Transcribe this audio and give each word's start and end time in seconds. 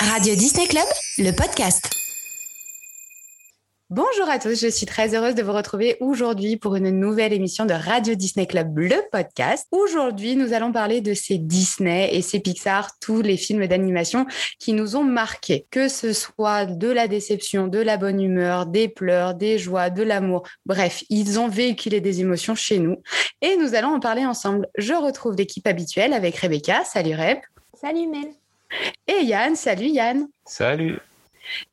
Radio 0.00 0.36
Disney 0.36 0.68
Club, 0.68 0.84
le 1.18 1.32
podcast. 1.32 1.90
Bonjour 3.90 4.28
à 4.30 4.38
tous, 4.38 4.60
je 4.60 4.68
suis 4.68 4.86
très 4.86 5.14
heureuse 5.16 5.34
de 5.34 5.42
vous 5.42 5.52
retrouver 5.52 5.96
aujourd'hui 5.98 6.56
pour 6.56 6.76
une 6.76 6.90
nouvelle 6.90 7.32
émission 7.32 7.66
de 7.66 7.74
Radio 7.74 8.14
Disney 8.14 8.46
Club, 8.46 8.78
le 8.78 8.96
podcast. 9.10 9.66
Aujourd'hui, 9.72 10.36
nous 10.36 10.52
allons 10.52 10.70
parler 10.70 11.00
de 11.00 11.14
ces 11.14 11.38
Disney 11.38 12.14
et 12.14 12.22
ces 12.22 12.38
Pixar, 12.38 12.92
tous 13.00 13.22
les 13.22 13.36
films 13.36 13.66
d'animation 13.66 14.24
qui 14.60 14.72
nous 14.72 14.94
ont 14.94 15.04
marqués. 15.04 15.66
Que 15.70 15.88
ce 15.88 16.12
soit 16.12 16.66
de 16.66 16.88
la 16.88 17.08
déception, 17.08 17.66
de 17.66 17.80
la 17.80 17.96
bonne 17.96 18.20
humeur, 18.20 18.66
des 18.66 18.88
pleurs, 18.88 19.34
des 19.34 19.58
joies, 19.58 19.90
de 19.90 20.04
l'amour. 20.04 20.44
Bref, 20.64 21.02
ils 21.10 21.40
ont 21.40 21.48
véhiculé 21.48 22.00
des 22.00 22.20
émotions 22.20 22.54
chez 22.54 22.78
nous 22.78 23.02
et 23.42 23.56
nous 23.56 23.74
allons 23.74 23.94
en 23.94 24.00
parler 24.00 24.24
ensemble. 24.24 24.68
Je 24.76 24.94
retrouve 24.94 25.34
l'équipe 25.34 25.66
habituelle 25.66 26.12
avec 26.12 26.36
Rebecca. 26.36 26.84
Salut 26.84 27.16
Reb. 27.16 27.38
Salut 27.74 28.06
Mel. 28.06 28.28
Et 29.06 29.24
Yann. 29.24 29.56
Salut 29.56 29.88
Yann. 29.88 30.26
Salut. 30.44 30.98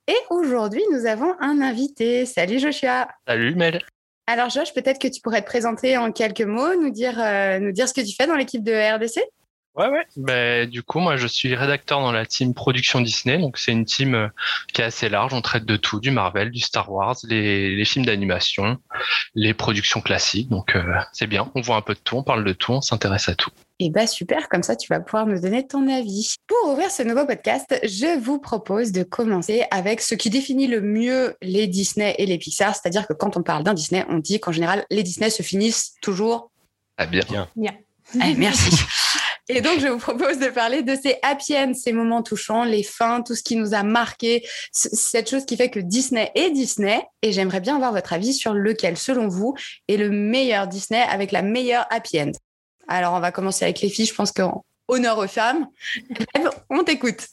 Et 0.07 0.15
aujourd'hui, 0.29 0.83
nous 0.91 1.05
avons 1.05 1.33
un 1.39 1.61
invité. 1.61 2.25
Salut 2.25 2.59
Joshua. 2.59 3.07
Salut 3.27 3.55
Mel. 3.55 3.81
Alors 4.27 4.49
Josh, 4.49 4.73
peut-être 4.73 4.99
que 4.99 5.07
tu 5.07 5.21
pourrais 5.21 5.41
te 5.41 5.47
présenter 5.47 5.97
en 5.97 6.11
quelques 6.11 6.41
mots, 6.41 6.75
nous 6.81 6.89
dire, 6.89 7.19
euh, 7.19 7.59
nous 7.59 7.71
dire 7.71 7.87
ce 7.87 7.93
que 7.93 8.01
tu 8.01 8.15
fais 8.15 8.25
dans 8.25 8.35
l'équipe 8.35 8.63
de 8.63 8.95
RDC 8.95 9.21
Ouais, 9.75 9.89
ouais. 9.89 10.05
Ben, 10.15 10.69
du 10.69 10.83
coup, 10.83 10.99
moi, 10.99 11.17
je 11.17 11.27
suis 11.27 11.53
rédacteur 11.53 11.99
dans 11.99 12.13
la 12.13 12.25
team 12.25 12.53
production 12.53 13.01
Disney. 13.01 13.37
Donc, 13.37 13.57
c'est 13.57 13.73
une 13.73 13.83
team 13.83 14.15
euh, 14.15 14.27
qui 14.73 14.81
est 14.81 14.85
assez 14.85 15.09
large. 15.09 15.33
On 15.33 15.41
traite 15.41 15.65
de 15.65 15.75
tout, 15.75 15.99
du 15.99 16.11
Marvel, 16.11 16.49
du 16.49 16.61
Star 16.61 16.89
Wars, 16.89 17.17
les, 17.23 17.75
les 17.75 17.85
films 17.85 18.05
d'animation, 18.05 18.77
les 19.33 19.53
productions 19.53 19.99
classiques. 19.99 20.47
Donc, 20.47 20.77
euh, 20.77 20.95
c'est 21.11 21.27
bien. 21.27 21.51
On 21.55 21.61
voit 21.61 21.75
un 21.75 21.81
peu 21.81 21.93
de 21.93 21.99
tout, 21.99 22.15
on 22.15 22.23
parle 22.23 22.45
de 22.45 22.53
tout, 22.53 22.71
on 22.71 22.81
s'intéresse 22.81 23.27
à 23.27 23.35
tout. 23.35 23.51
Eh 23.79 23.89
bien, 23.89 24.07
super, 24.07 24.47
comme 24.47 24.63
ça, 24.63 24.77
tu 24.77 24.87
vas 24.87 25.01
pouvoir 25.01 25.27
me 25.27 25.37
donner 25.37 25.67
ton 25.67 25.89
avis. 25.89 26.35
Pour 26.47 26.71
ouvrir 26.71 26.89
ce 26.89 27.03
nouveau 27.03 27.25
podcast, 27.25 27.77
je 27.83 28.17
vous 28.17 28.39
propose 28.39 28.93
de 28.93 29.03
commencer 29.03 29.65
avec 29.69 29.99
ce 29.99 30.15
qui 30.15 30.29
définit 30.29 30.67
le 30.67 30.79
mieux 30.79 31.35
les 31.41 31.67
Disney 31.67 32.15
et 32.17 32.25
les 32.25 32.37
Pixar, 32.37 32.73
c'est-à-dire 32.73 33.05
que 33.05 33.11
quand 33.11 33.35
on 33.35 33.43
parle 33.43 33.63
d'un 33.63 33.73
Disney, 33.73 34.05
on 34.07 34.19
dit 34.19 34.39
qu'en 34.39 34.53
général, 34.53 34.85
les 34.89 35.03
Disney 35.03 35.29
se 35.29 35.43
finissent 35.43 35.95
toujours... 36.01 36.51
Ah, 36.97 37.05
bien. 37.05 37.49
Bien. 37.57 37.73
Eh, 38.13 38.33
merci. 38.35 38.71
Et 39.47 39.61
donc, 39.61 39.79
je 39.79 39.87
vous 39.87 39.99
propose 39.99 40.39
de 40.39 40.47
parler 40.47 40.81
de 40.81 40.95
ces 40.95 41.17
happy 41.21 41.55
ends, 41.55 41.73
ces 41.73 41.91
moments 41.91 42.23
touchants, 42.23 42.63
les 42.63 42.81
fins, 42.81 43.21
tout 43.21 43.35
ce 43.35 43.43
qui 43.43 43.55
nous 43.57 43.75
a 43.75 43.83
marqué, 43.83 44.43
cette 44.71 45.29
chose 45.29 45.45
qui 45.45 45.55
fait 45.55 45.69
que 45.69 45.79
Disney 45.79 46.31
est 46.33 46.49
Disney. 46.49 47.03
Et 47.21 47.31
j'aimerais 47.31 47.59
bien 47.59 47.75
avoir 47.75 47.91
votre 47.91 48.13
avis 48.13 48.33
sur 48.33 48.53
lequel, 48.53 48.97
selon 48.97 49.27
vous, 49.27 49.53
est 49.87 49.97
le 49.97 50.09
meilleur 50.09 50.67
Disney 50.67 51.01
avec 51.01 51.31
la 51.31 51.43
meilleure 51.43 51.85
happy 51.91 52.21
end. 52.21 52.31
Alors, 52.87 53.13
on 53.13 53.19
va 53.19 53.31
commencer 53.31 53.65
avec 53.65 53.81
les 53.81 53.89
filles. 53.89 54.05
Je 54.05 54.13
pense 54.13 54.31
qu'en 54.31 54.63
honneur 54.87 55.17
aux 55.17 55.27
femmes, 55.27 55.67
on 56.69 56.83
t'écoute. 56.83 57.27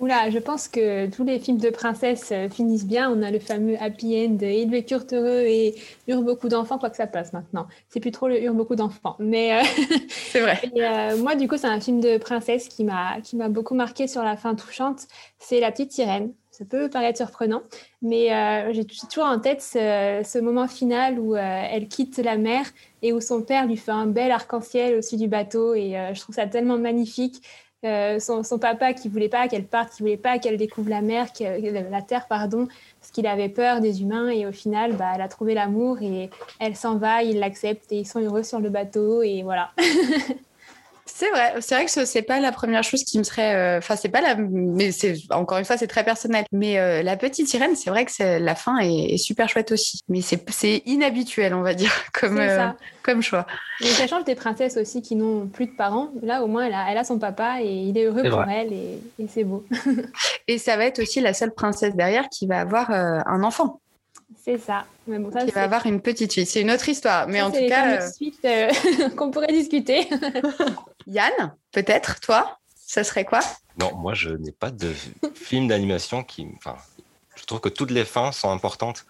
Oula, 0.00 0.28
je 0.30 0.38
pense 0.38 0.66
que 0.66 1.06
tous 1.06 1.24
les 1.24 1.38
films 1.38 1.58
de 1.58 1.70
princesse 1.70 2.30
euh, 2.32 2.48
finissent 2.48 2.86
bien. 2.86 3.10
On 3.10 3.22
a 3.22 3.30
le 3.30 3.38
fameux 3.38 3.76
happy 3.80 4.26
end, 4.26 4.38
ils 4.40 4.68
vécurent 4.68 5.04
heureux 5.12 5.42
et 5.46 5.76
eurent 6.08 6.22
beaucoup 6.22 6.48
d'enfants, 6.48 6.78
quoi 6.78 6.90
que 6.90 6.96
ça 6.96 7.06
passe 7.06 7.32
maintenant. 7.32 7.66
C'est 7.90 8.00
plus 8.00 8.10
trop 8.10 8.26
le 8.26 8.42
eurent 8.42 8.54
beaucoup 8.54 8.74
d'enfants. 8.74 9.14
Mais 9.20 9.54
euh, 9.54 9.62
c'est 10.08 10.40
vrai. 10.40 10.60
Et, 10.74 10.84
euh, 10.84 11.16
moi, 11.18 11.36
du 11.36 11.46
coup, 11.46 11.56
c'est 11.56 11.68
un 11.68 11.80
film 11.80 12.00
de 12.00 12.18
princesse 12.18 12.68
qui 12.68 12.82
m'a 12.82 13.20
qui 13.22 13.36
m'a 13.36 13.48
beaucoup 13.48 13.74
marqué 13.74 14.08
sur 14.08 14.22
la 14.24 14.36
fin 14.36 14.54
touchante. 14.54 15.06
C'est 15.38 15.60
La 15.60 15.70
Petite 15.70 15.92
Sirène. 15.92 16.32
Ça 16.50 16.64
peut 16.64 16.88
paraître 16.88 17.18
surprenant, 17.18 17.62
mais 18.00 18.32
euh, 18.32 18.72
j'ai 18.72 18.84
toujours 18.84 19.24
en 19.24 19.40
tête 19.40 19.60
ce, 19.60 20.22
ce 20.24 20.38
moment 20.38 20.68
final 20.68 21.18
où 21.18 21.34
elle 21.34 21.88
quitte 21.88 22.18
la 22.18 22.36
mer 22.36 22.64
et 23.04 23.12
où 23.12 23.20
son 23.20 23.42
père 23.42 23.66
lui 23.66 23.76
fait 23.76 23.92
un 23.92 24.06
bel 24.06 24.32
arc-en-ciel 24.32 24.94
au-dessus 24.94 25.18
du 25.18 25.28
bateau. 25.28 25.74
Et 25.74 25.96
euh, 25.96 26.14
je 26.14 26.20
trouve 26.20 26.34
ça 26.34 26.46
tellement 26.46 26.78
magnifique. 26.78 27.42
Euh, 27.84 28.18
son, 28.18 28.42
son, 28.42 28.58
papa 28.58 28.94
qui 28.94 29.10
voulait 29.10 29.28
pas 29.28 29.46
qu'elle 29.46 29.66
parte, 29.66 29.92
qui 29.94 30.02
voulait 30.02 30.16
pas 30.16 30.38
qu'elle 30.38 30.56
découvre 30.56 30.88
la 30.88 31.02
mer, 31.02 31.26
la 31.38 32.00
terre, 32.00 32.26
pardon, 32.28 32.66
parce 32.98 33.12
qu'il 33.12 33.26
avait 33.26 33.50
peur 33.50 33.82
des 33.82 34.00
humains. 34.00 34.30
Et 34.30 34.46
au 34.46 34.52
final, 34.52 34.96
bah, 34.96 35.12
elle 35.14 35.20
a 35.20 35.28
trouvé 35.28 35.52
l'amour 35.52 35.98
et 36.00 36.30
elle 36.60 36.76
s'en 36.76 36.96
va, 36.96 37.22
il 37.22 37.40
l'accepte 37.40 37.92
et 37.92 37.98
ils 37.98 38.06
sont 38.06 38.20
heureux 38.20 38.42
sur 38.42 38.58
le 38.58 38.70
bateau. 38.70 39.22
Et 39.22 39.42
voilà. 39.42 39.72
C'est 41.16 41.30
vrai, 41.30 41.54
c'est 41.60 41.76
vrai 41.76 41.84
que 41.84 41.92
ce 41.92 42.04
c'est 42.04 42.22
pas 42.22 42.40
la 42.40 42.50
première 42.50 42.82
chose 42.82 43.04
qui 43.04 43.18
me 43.18 43.22
serait. 43.22 43.76
Enfin, 43.78 43.94
euh, 43.94 43.96
c'est 43.96 44.08
pas 44.08 44.20
la. 44.20 44.34
Mais 44.34 44.90
c'est 44.90 45.14
encore 45.30 45.58
une 45.58 45.64
fois, 45.64 45.76
c'est 45.76 45.86
très 45.86 46.02
personnel. 46.02 46.44
Mais 46.50 46.80
euh, 46.80 47.04
la 47.04 47.16
petite 47.16 47.46
sirène, 47.46 47.76
c'est 47.76 47.88
vrai 47.88 48.04
que 48.04 48.38
la 48.40 48.54
fin 48.56 48.78
est, 48.78 49.14
est, 49.14 49.16
super 49.16 49.48
chouette 49.48 49.70
aussi. 49.70 50.00
Mais 50.08 50.22
c'est 50.22 50.82
inhabituel, 50.86 51.54
on 51.54 51.62
va 51.62 51.74
dire, 51.74 51.92
comme 52.12 52.40
euh, 52.40 52.66
comme 53.04 53.22
choix. 53.22 53.46
Mais 53.80 53.86
ça 53.86 54.08
change 54.08 54.24
des 54.24 54.34
princesses 54.34 54.76
aussi 54.76 55.02
qui 55.02 55.14
n'ont 55.14 55.46
plus 55.46 55.66
de 55.66 55.76
parents. 55.76 56.08
Là, 56.20 56.42
au 56.42 56.48
moins, 56.48 56.66
elle 56.66 56.74
a, 56.74 56.90
elle 56.90 56.98
a 56.98 57.04
son 57.04 57.20
papa 57.20 57.58
et 57.62 57.70
il 57.70 57.96
est 57.96 58.06
heureux 58.06 58.28
pour 58.28 58.40
vrai. 58.40 58.66
elle 58.66 58.72
et, 58.72 59.00
et 59.20 59.28
c'est 59.28 59.44
beau. 59.44 59.64
et 60.48 60.58
ça 60.58 60.76
va 60.76 60.84
être 60.84 60.98
aussi 60.98 61.20
la 61.20 61.32
seule 61.32 61.54
princesse 61.54 61.94
derrière 61.94 62.28
qui 62.28 62.48
va 62.48 62.58
avoir 62.58 62.90
un 62.90 63.44
enfant. 63.44 63.80
C'est 64.42 64.58
ça. 64.58 64.86
Mais 65.06 65.18
bon, 65.18 65.30
ça 65.30 65.44
qui 65.44 65.50
va 65.50 65.62
avoir 65.62 65.86
une 65.86 66.00
petite 66.00 66.32
fille. 66.32 66.46
C'est 66.46 66.60
une 66.60 66.70
autre 66.70 66.88
histoire. 66.88 67.28
Mais 67.28 67.38
ça, 67.38 67.46
en 67.46 67.50
tout 67.50 67.66
cas. 67.68 68.04
Une 68.04 68.12
suite 68.12 68.44
euh, 68.44 68.70
qu'on 69.16 69.30
pourrait 69.30 69.52
discuter. 69.52 70.08
Yann, 71.06 71.54
peut-être, 71.72 72.20
toi, 72.20 72.58
ça 72.74 73.04
serait 73.04 73.24
quoi? 73.24 73.40
Non, 73.78 73.94
moi, 73.96 74.14
je 74.14 74.30
n'ai 74.30 74.52
pas 74.52 74.70
de 74.70 74.92
film 75.34 75.68
d'animation 75.68 76.22
qui. 76.22 76.46
Enfin, 76.56 76.76
je 77.36 77.44
trouve 77.44 77.60
que 77.60 77.68
toutes 77.68 77.90
les 77.90 78.04
fins 78.04 78.32
sont 78.32 78.50
importantes 78.50 79.04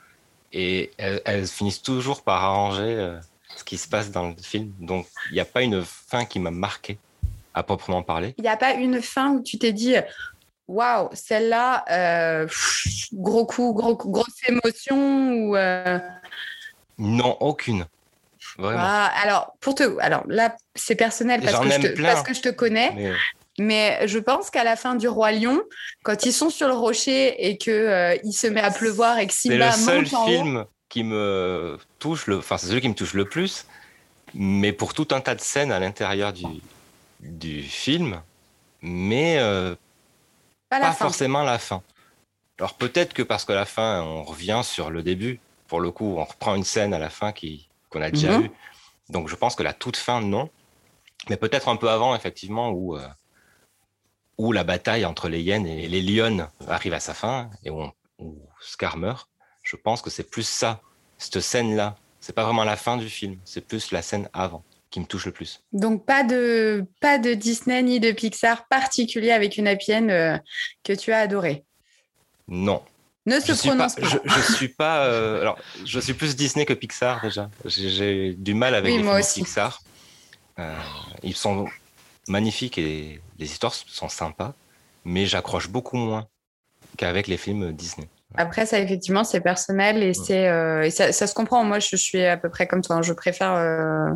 et 0.53 0.91
elles, 0.97 1.21
elles 1.25 1.47
finissent 1.47 1.83
toujours 1.83 2.23
par 2.23 2.43
arranger 2.43 2.83
euh, 2.83 3.19
ce 3.57 3.65
qui 3.65 3.77
se 3.77 3.89
passe 3.89 4.11
dans 4.11 4.29
le 4.29 4.37
film. 4.41 4.73
Donc, 4.81 5.07
il 5.31 5.35
n'y 5.35 5.41
a 5.41 5.45
pas 5.45 5.63
une 5.63 5.83
fin 5.85 6.25
qui 6.25 6.39
m'a 6.39 6.51
marqué 6.51 6.99
à 7.55 7.63
proprement 7.63 8.03
parler. 8.03 8.35
Il 8.39 8.43
n'y 8.43 8.49
a 8.49 8.57
pas 8.57 8.75
une 8.75 9.01
fin 9.01 9.33
où 9.33 9.43
tu 9.43 9.59
t'es 9.59 9.73
dit 9.73 9.95
waouh, 10.69 11.09
celle-là, 11.13 11.85
euh, 11.91 12.47
gros 13.13 13.47
coup, 13.47 13.73
gros, 13.75 13.97
grosse 13.97 14.41
émotion 14.49 15.33
ou 15.33 15.57
euh... 15.57 15.99
Non, 16.99 17.37
aucune. 17.41 17.87
Vraiment. 18.57 18.83
Ah, 18.83 19.13
alors, 19.23 19.55
pour 19.61 19.75
te, 19.75 19.99
alors 19.99 20.23
là, 20.29 20.55
c'est 20.75 20.95
personnel 20.95 21.41
parce 21.43 21.59
que, 21.59 21.71
je 21.71 21.81
te, 21.81 22.03
parce 22.03 22.23
que, 22.23 22.35
je 22.35 22.41
te, 22.41 22.49
connais. 22.51 22.93
Mais... 22.95 23.13
Mais 23.59 24.09
je 24.09 24.19
pense 24.19 24.51
qu'à 24.51 24.65
la 24.65 24.75
fin 24.75 24.97
du 24.97 25.07
Roi 25.07 25.31
Lion, 25.33 25.63
quand 26.03 26.27
ils 26.27 26.33
sont 26.33 26.51
sur 26.51 26.67
le 26.67 26.75
rocher 26.75 27.47
et 27.47 27.57
que 27.57 27.71
euh, 27.71 28.17
il 28.25 28.33
se 28.33 28.49
met 28.49 28.61
à 28.61 28.73
pleuvoir 28.73 29.19
et 29.19 29.29
que 29.29 29.33
Simba 29.33 29.71
monte 29.71 29.75
en 29.75 29.77
haut. 29.77 29.85
C'est 29.85 30.01
le 30.01 30.07
seul 30.07 30.29
film 30.29 30.65
qui 30.89 31.05
me 31.05 31.79
touche, 32.01 32.27
le, 32.27 32.39
enfin 32.39 32.59
c'est 32.59 32.67
celui 32.67 32.81
qui 32.81 32.89
me 32.89 32.95
touche 32.95 33.15
le 33.15 33.25
plus. 33.25 33.67
Mais 34.35 34.73
pour 34.73 34.93
tout 34.93 35.07
un 35.13 35.21
tas 35.21 35.37
de 35.37 35.41
scènes 35.41 35.71
à 35.71 35.79
l'intérieur 35.79 36.33
du, 36.33 36.45
du 37.21 37.63
film, 37.63 38.21
mais 38.83 39.39
euh, 39.39 39.77
pas, 40.75 40.81
pas 40.81 40.87
la 40.89 40.93
fin. 40.93 41.05
forcément 41.07 41.43
la 41.43 41.59
fin. 41.59 41.83
Alors 42.59 42.75
peut-être 42.75 43.15
que 43.15 43.23
parce 43.23 43.45
que 43.45 43.53
la 43.53 43.65
fin, 43.65 44.03
on 44.03 44.23
revient 44.23 44.61
sur 44.65 44.91
le 44.91 45.03
début. 45.03 45.41
Pour 45.67 45.81
le 45.81 45.91
coup, 45.91 46.17
on 46.19 46.25
reprend 46.25 46.55
une 46.55 46.65
scène 46.65 46.95
à 46.95 46.99
la 46.99 47.11
fin 47.11 47.33
qui 47.33 47.69
qu'on 47.91 48.03
a 48.03 48.11
déjà 48.11 48.33
Mhm. 48.33 48.43
vue. 48.43 48.51
Donc 49.09 49.29
je 49.29 49.35
pense 49.37 49.55
que 49.55 49.63
la 49.63 49.73
toute 49.73 49.97
fin, 49.97 50.21
non. 50.21 50.51
Mais 51.29 51.37
peut-être 51.37 51.69
un 51.69 51.77
peu 51.77 51.89
avant, 51.91 52.15
effectivement, 52.15 52.71
où, 52.71 52.97
euh, 52.97 53.07
où 54.39 54.53
la 54.53 54.65
bataille 54.65 55.05
entre 55.05 55.29
les 55.29 55.41
hyènes 55.43 55.67
et 55.67 55.89
les 55.89 56.03
lionnes 56.03 56.49
arrive 56.69 56.93
à 56.95 57.01
sa 57.01 57.15
fin 57.15 57.51
et 57.65 57.71
où, 57.71 57.81
on- 57.81 57.93
où 58.19 58.39
Scar 58.61 58.97
meurt. 58.97 59.29
Je 59.63 59.77
pense 59.77 60.03
que 60.03 60.11
c'est 60.11 60.29
plus 60.29 60.47
ça, 60.47 60.81
cette 61.19 61.41
scène-là. 61.41 61.97
C'est 62.21 62.33
pas 62.35 62.45
vraiment 62.45 62.65
la 62.65 62.77
fin 62.77 62.97
du 62.97 63.09
film, 63.09 63.39
c'est 63.45 63.61
plus 63.67 63.91
la 63.93 64.03
scène 64.03 64.29
avant 64.33 64.65
qui 64.95 65.01
me 65.01 65.07
touche 65.07 65.27
le 65.27 65.33
plus. 65.33 65.61
Donc 65.73 66.07
pas 66.07 66.23
de 66.23 66.85
pas 67.01 67.19
de 67.19 67.35
Disney 67.35 67.83
ni 67.83 67.99
de 67.99 68.13
Pixar 68.13 68.69
particulier 68.69 69.33
avec 69.33 69.57
une 69.57 69.67
end 69.67 70.09
euh, 70.09 70.39
que 70.85 70.93
tu 70.93 71.13
as 71.13 71.19
adoré. 71.19 71.65
Non. 72.47 72.81
Ne 73.27 73.41
se 73.41 73.47
Je 73.47 73.53
pas, 73.55 73.59
prononce 73.59 73.97
pas. 73.97 74.07
je, 74.07 74.19
je 74.25 74.53
suis 74.53 74.69
pas. 74.69 75.07
euh, 75.07 75.41
alors, 75.41 75.59
je 75.85 75.99
suis 75.99 76.15
plus 76.15 76.37
Disney 76.37 76.65
que 76.65 76.75
Pixar 76.75 77.21
déjà. 77.23 77.51
J'ai- 77.65 78.35
du 78.35 78.55
mal 78.55 78.77
avec 78.77 78.93
Oui, 78.93 78.99
les 78.99 79.03
films 79.03 79.19
aussi. 79.19 79.41
Pixar. 79.43 79.83
Euh, 80.61 80.79
ils 81.25 81.35
sont 81.35 81.67
magnifiques 82.29 82.79
et 82.79 83.21
les 83.41 83.47
histoires 83.47 83.75
sont 83.75 84.09
sympas, 84.09 84.55
mais 85.05 85.27
j'accroche 85.27 85.69
beaucoup 85.69 85.97
moins 85.97 86.29
qu'avec 86.97 87.27
les 87.27 87.37
films 87.37 87.73
Disney. 87.73 88.09
Après, 88.37 88.65
ça, 88.65 88.79
effectivement, 88.79 89.25
c'est 89.25 89.41
personnel 89.41 90.05
et, 90.05 90.15
c'est, 90.15 90.47
euh, 90.49 90.89
ça, 90.91 91.13
ça 91.13 91.27
se 91.27 91.35
comprend. 91.35 91.65
Moi, 91.65 91.81
je 91.81 91.97
suis 91.97 92.25
à 92.25 92.37
peu 92.37 92.49
près 92.49 92.69
comme 92.69 92.83
toi. 92.83 92.95
hein. 92.97 93.03
Je 93.03 93.13
préfère 93.13 93.55
euh, 93.55 94.11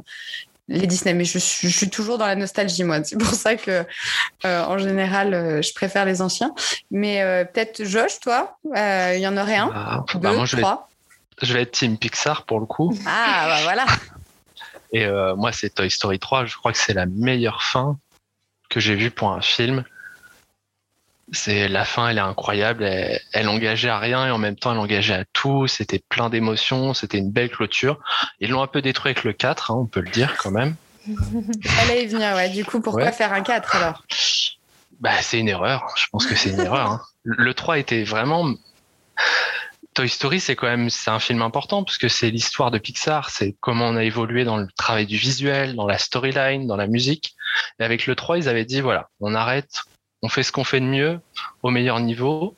les 0.68 0.86
Disney, 0.86 1.14
mais 1.14 1.24
je, 1.24 1.38
suis- 1.38 1.68
je 1.68 1.76
suis 1.76 1.88
toujours 1.90 2.18
dans 2.18 2.26
la 2.26 2.36
nostalgie, 2.36 2.84
moi. 2.84 3.02
C'est 3.02 3.16
pour 3.18 3.28
ça 3.34 3.56
que, 3.56 3.84
euh, 4.44 4.64
en 4.64 4.78
général, 4.78 5.32
euh, 5.34 5.62
je 5.62 5.72
préfère 5.72 6.04
les 6.04 6.20
anciens. 6.22 6.54
Mais 6.90 7.22
euh, 7.22 7.44
peut-être 7.44 7.84
Josh, 7.84 8.20
toi, 8.20 8.58
il 8.64 9.18
y 9.20 9.26
en 9.26 9.36
aurait 9.36 9.56
un, 9.56 9.70
Ah, 9.74 10.04
deux, 10.12 10.18
bah, 10.18 10.32
moi, 10.32 10.44
je 10.44 10.56
vais, 10.56 10.62
je 11.42 11.52
vais 11.54 11.62
être 11.62 11.72
Team 11.72 11.96
Pixar 11.96 12.44
pour 12.44 12.60
le 12.60 12.66
coup. 12.66 12.94
Ah, 13.06 13.46
bah 13.48 13.58
voilà. 13.62 13.86
Et 14.92 15.06
moi, 15.36 15.52
c'est 15.52 15.70
Toy 15.70 15.90
Story 15.90 16.18
3. 16.18 16.46
Je 16.46 16.56
crois 16.56 16.72
que 16.72 16.78
c'est 16.78 16.94
la 16.94 17.06
meilleure 17.06 17.62
fin 17.62 17.98
que 18.70 18.80
j'ai 18.80 18.94
vue 18.94 19.10
pour 19.10 19.32
un 19.32 19.40
film. 19.40 19.84
C'est 21.32 21.68
la 21.68 21.84
fin, 21.84 22.08
elle 22.08 22.18
est 22.18 22.22
incroyable. 22.22 22.84
Elle, 22.84 23.20
elle 23.32 23.48
engageait 23.48 23.90
à 23.90 23.98
rien 23.98 24.26
et 24.26 24.30
en 24.30 24.38
même 24.38 24.56
temps, 24.56 24.72
elle 24.72 24.78
engageait 24.78 25.14
à 25.14 25.24
tout. 25.32 25.66
C'était 25.66 25.98
plein 26.08 26.30
d'émotions. 26.30 26.94
C'était 26.94 27.18
une 27.18 27.30
belle 27.30 27.50
clôture. 27.50 27.98
Ils 28.40 28.50
l'ont 28.50 28.62
un 28.62 28.66
peu 28.66 28.80
détruit 28.80 29.10
avec 29.10 29.24
le 29.24 29.32
4, 29.32 29.70
hein, 29.70 29.74
on 29.78 29.86
peut 29.86 30.00
le 30.00 30.10
dire 30.10 30.36
quand 30.38 30.50
même. 30.50 30.74
Y 31.06 32.06
venir, 32.06 32.34
ouais. 32.34 32.48
Du 32.50 32.64
coup, 32.64 32.80
pourquoi 32.80 33.04
Ouais. 33.04 33.12
faire 33.12 33.32
un 33.32 33.42
4 33.42 33.76
alors? 33.76 34.04
Bah, 35.00 35.20
c'est 35.22 35.38
une 35.38 35.48
erreur. 35.48 35.86
Je 35.96 36.06
pense 36.10 36.26
que 36.26 36.34
c'est 36.34 36.50
une 36.50 36.60
erreur. 36.60 36.90
Hein. 36.90 37.00
Le 37.24 37.54
3 37.54 37.78
était 37.78 38.04
vraiment. 38.04 38.54
Toy 39.94 40.08
Story, 40.08 40.38
c'est 40.38 40.54
quand 40.54 40.66
même 40.68 40.90
c'est 40.90 41.10
un 41.10 41.18
film 41.18 41.42
important 41.42 41.82
parce 41.82 41.98
que 41.98 42.08
c'est 42.08 42.30
l'histoire 42.30 42.70
de 42.70 42.78
Pixar, 42.78 43.30
c'est 43.30 43.56
comment 43.60 43.86
on 43.88 43.96
a 43.96 44.04
évolué 44.04 44.44
dans 44.44 44.56
le 44.56 44.68
travail 44.76 45.06
du 45.06 45.16
visuel, 45.16 45.74
dans 45.74 45.86
la 45.86 45.98
storyline, 45.98 46.66
dans 46.68 46.76
la 46.76 46.86
musique. 46.86 47.34
Et 47.80 47.84
avec 47.84 48.06
le 48.06 48.14
3, 48.14 48.38
ils 48.38 48.48
avaient 48.48 48.64
dit 48.64 48.80
voilà, 48.80 49.08
on 49.20 49.34
arrête, 49.34 49.82
on 50.22 50.28
fait 50.28 50.42
ce 50.42 50.52
qu'on 50.52 50.64
fait 50.64 50.80
de 50.80 50.86
mieux 50.86 51.20
au 51.62 51.70
meilleur 51.70 52.00
niveau. 52.00 52.54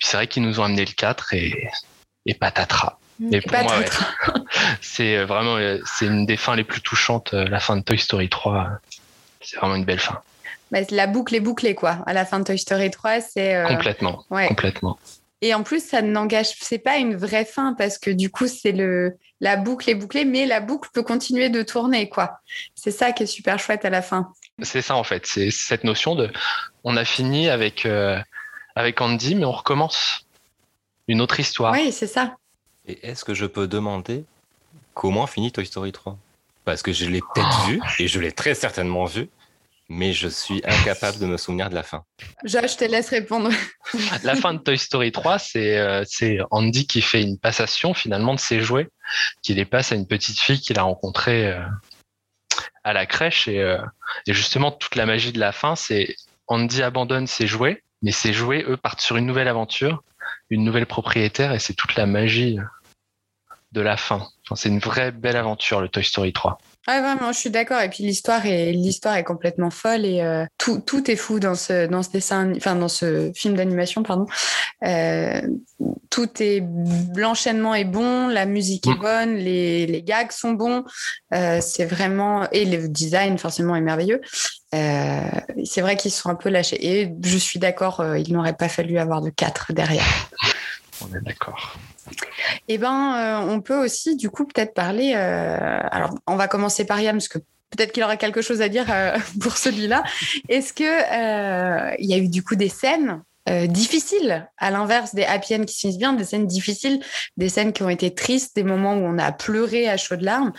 C'est 0.00 0.16
vrai 0.16 0.26
qu'ils 0.26 0.42
nous 0.42 0.60
ont 0.60 0.64
amené 0.64 0.84
le 0.84 0.92
4 0.92 1.34
et, 1.34 1.68
et 2.26 2.34
patatras. 2.34 2.98
Et 3.30 3.40
pour 3.40 3.62
moi, 3.62 3.76
c'est 4.80 5.22
vraiment 5.24 5.58
c'est 5.84 6.06
une 6.06 6.26
des 6.26 6.36
fins 6.36 6.56
les 6.56 6.64
plus 6.64 6.80
touchantes, 6.80 7.32
la 7.32 7.60
fin 7.60 7.76
de 7.76 7.82
Toy 7.82 7.98
Story 7.98 8.28
3. 8.28 8.68
C'est 9.40 9.56
vraiment 9.58 9.76
une 9.76 9.84
belle 9.84 10.00
fin. 10.00 10.22
Bah, 10.72 10.78
la 10.90 11.06
boucle 11.06 11.34
est 11.34 11.40
bouclée, 11.40 11.74
quoi. 11.74 11.98
À 12.06 12.14
la 12.14 12.24
fin 12.24 12.40
de 12.40 12.44
Toy 12.44 12.58
Story 12.58 12.90
3, 12.90 13.20
c'est. 13.20 13.54
Euh, 13.54 13.66
complètement. 13.66 14.24
Complètement. 14.48 14.98
Et 15.42 15.54
en 15.54 15.64
plus, 15.64 15.84
ça 15.84 16.02
n'engage, 16.02 16.54
c'est 16.60 16.78
pas 16.78 16.98
une 16.98 17.16
vraie 17.16 17.44
fin 17.44 17.74
parce 17.74 17.98
que 17.98 18.10
du 18.10 18.30
coup, 18.30 18.46
c'est 18.46 18.70
le, 18.70 19.18
la 19.40 19.56
boucle 19.56 19.90
est 19.90 19.96
bouclée, 19.96 20.24
mais 20.24 20.46
la 20.46 20.60
boucle 20.60 20.88
peut 20.94 21.02
continuer 21.02 21.48
de 21.48 21.62
tourner, 21.62 22.08
quoi. 22.08 22.38
C'est 22.76 22.92
ça 22.92 23.10
qui 23.10 23.24
est 23.24 23.26
super 23.26 23.58
chouette 23.58 23.84
à 23.84 23.90
la 23.90 24.02
fin. 24.02 24.32
C'est 24.60 24.82
ça, 24.82 24.96
en 24.96 25.04
fait. 25.04 25.26
C'est 25.26 25.50
cette 25.50 25.84
notion 25.84 26.14
de, 26.14 26.30
on 26.84 26.96
a 26.96 27.04
fini 27.04 27.48
avec, 27.48 27.86
euh, 27.86 28.20
avec 28.74 29.00
Andy, 29.00 29.34
mais 29.34 29.44
on 29.44 29.52
recommence 29.52 30.26
une 31.08 31.20
autre 31.20 31.40
histoire. 31.40 31.72
Oui, 31.72 31.92
c'est 31.92 32.06
ça. 32.06 32.36
Et 32.86 33.06
est-ce 33.06 33.24
que 33.24 33.34
je 33.34 33.46
peux 33.46 33.66
demander 33.66 34.24
comment 34.94 35.26
finit 35.26 35.52
Toy 35.52 35.66
Story 35.66 35.92
3 35.92 36.18
Parce 36.64 36.82
que 36.82 36.92
je 36.92 37.06
l'ai 37.06 37.20
peut-être 37.20 37.60
oh. 37.64 37.68
vu, 37.68 37.80
et 37.98 38.08
je 38.08 38.20
l'ai 38.20 38.32
très 38.32 38.54
certainement 38.54 39.04
vu, 39.04 39.28
mais 39.88 40.12
je 40.12 40.28
suis 40.28 40.62
incapable 40.64 41.18
de 41.18 41.26
me 41.26 41.36
souvenir 41.36 41.68
de 41.70 41.74
la 41.74 41.82
fin. 41.82 42.04
Je, 42.44 42.58
te 42.58 42.84
laisse 42.84 43.10
répondre. 43.10 43.50
la 44.22 44.34
fin 44.36 44.54
de 44.54 44.58
Toy 44.58 44.78
Story 44.78 45.12
3, 45.12 45.38
euh, 45.56 46.04
c'est 46.06 46.38
Andy 46.50 46.86
qui 46.86 47.02
fait 47.02 47.22
une 47.22 47.38
passation 47.38 47.94
finalement 47.94 48.34
de 48.34 48.40
ses 48.40 48.60
jouets, 48.60 48.88
qui 49.42 49.54
les 49.54 49.64
passe 49.64 49.92
à 49.92 49.94
une 49.94 50.06
petite 50.06 50.40
fille 50.40 50.60
qu'il 50.60 50.78
a 50.78 50.82
rencontrée 50.82 51.48
euh, 51.48 51.60
à 52.84 52.92
la 52.92 53.06
crèche. 53.06 53.48
Euh, 53.48 53.78
et, 54.26 54.34
justement, 54.34 54.70
toute 54.70 54.96
la 54.96 55.06
magie 55.06 55.32
de 55.32 55.40
la 55.40 55.52
fin, 55.52 55.76
c'est 55.76 56.16
Andy 56.46 56.82
abandonne 56.82 57.26
ses 57.26 57.46
jouets, 57.46 57.82
mais 58.02 58.12
ses 58.12 58.32
jouets, 58.32 58.64
eux, 58.68 58.76
partent 58.76 59.00
sur 59.00 59.16
une 59.16 59.26
nouvelle 59.26 59.48
aventure, 59.48 60.02
une 60.50 60.64
nouvelle 60.64 60.86
propriétaire, 60.86 61.52
et 61.52 61.58
c'est 61.58 61.74
toute 61.74 61.94
la 61.94 62.06
magie 62.06 62.58
de 63.72 63.80
la 63.80 63.96
fin. 63.96 64.28
c'est 64.54 64.68
une 64.68 64.80
vraie 64.80 65.12
belle 65.12 65.36
aventure, 65.36 65.80
le 65.80 65.88
Toy 65.88 66.04
Story 66.04 66.32
3. 66.32 66.58
Ouais, 66.88 67.00
vraiment, 67.00 67.30
je 67.30 67.38
suis 67.38 67.50
d'accord. 67.50 67.80
Et 67.80 67.88
puis 67.88 68.02
l'histoire 68.02 68.44
est 68.44 68.72
l'histoire 68.72 69.14
est 69.14 69.22
complètement 69.22 69.70
folle 69.70 70.04
et 70.04 70.20
euh, 70.20 70.44
tout, 70.58 70.80
tout 70.80 71.08
est 71.10 71.16
fou 71.16 71.38
dans 71.38 71.54
ce 71.54 71.86
dans 71.86 72.02
ce 72.02 72.10
dessin, 72.10 72.52
enfin 72.56 72.74
dans 72.74 72.88
ce 72.88 73.30
film 73.36 73.54
d'animation, 73.54 74.02
pardon. 74.02 74.26
Euh, 74.82 75.40
tout 76.10 76.28
est 76.42 76.60
l'enchaînement 77.14 77.76
est 77.76 77.84
bon, 77.84 78.26
la 78.26 78.46
musique 78.46 78.88
est 78.88 78.96
mm. 78.96 79.00
bonne, 79.00 79.36
les, 79.36 79.86
les 79.86 80.02
gags 80.02 80.32
sont 80.32 80.52
bons. 80.54 80.84
Euh, 81.32 81.60
c'est 81.60 81.84
vraiment 81.84 82.50
et 82.50 82.64
le 82.64 82.88
design 82.88 83.38
forcément 83.38 83.76
est 83.76 83.80
merveilleux. 83.80 84.20
C'est 84.72 85.82
vrai 85.82 85.96
qu'ils 85.96 86.10
sont 86.10 86.30
un 86.30 86.34
peu 86.34 86.48
lâchés. 86.48 86.78
Et 86.84 87.14
je 87.22 87.36
suis 87.36 87.60
d'accord, 87.60 88.04
il 88.16 88.32
n'aurait 88.32 88.56
pas 88.56 88.68
fallu 88.68 88.98
avoir 88.98 89.20
de 89.20 89.30
4 89.30 89.72
derrière. 89.72 90.28
On 91.02 91.14
est 91.14 91.20
d'accord. 91.20 91.76
Eh 92.68 92.78
ben, 92.78 93.14
euh, 93.16 93.52
on 93.52 93.60
peut 93.60 93.84
aussi, 93.84 94.16
du 94.16 94.30
coup, 94.30 94.44
peut-être 94.44 94.74
parler. 94.74 95.12
Euh, 95.14 95.80
alors, 95.90 96.14
on 96.26 96.36
va 96.36 96.48
commencer 96.48 96.84
par 96.84 97.00
Yann, 97.00 97.16
parce 97.16 97.28
que 97.28 97.38
peut-être 97.70 97.92
qu'il 97.92 98.02
aura 98.02 98.16
quelque 98.16 98.42
chose 98.42 98.60
à 98.62 98.68
dire 98.68 98.86
euh, 98.90 99.16
pour 99.40 99.56
celui-là. 99.56 100.02
Est-ce 100.48 100.72
que 100.72 101.98
il 102.00 102.06
y 102.06 102.14
a 102.14 102.18
eu 102.18 102.28
du 102.28 102.42
coup 102.42 102.56
des 102.56 102.68
scènes 102.68 103.22
euh, 103.48 103.66
difficiles, 103.66 104.48
à 104.56 104.70
l'inverse 104.70 105.14
des 105.14 105.24
happy 105.24 105.56
end 105.56 105.64
qui 105.64 105.74
se 105.74 105.80
finissent 105.80 105.98
bien, 105.98 106.12
des 106.12 106.24
scènes 106.24 106.46
difficiles, 106.46 107.00
des 107.36 107.48
scènes 107.48 107.72
qui 107.72 107.82
ont 107.82 107.88
été 107.88 108.14
tristes, 108.14 108.54
des 108.54 108.62
moments 108.62 108.94
où 108.94 109.00
on 109.00 109.18
a 109.18 109.32
pleuré 109.32 109.88
à 109.88 109.96
chaudes 109.96 110.22
larmes, 110.22 110.52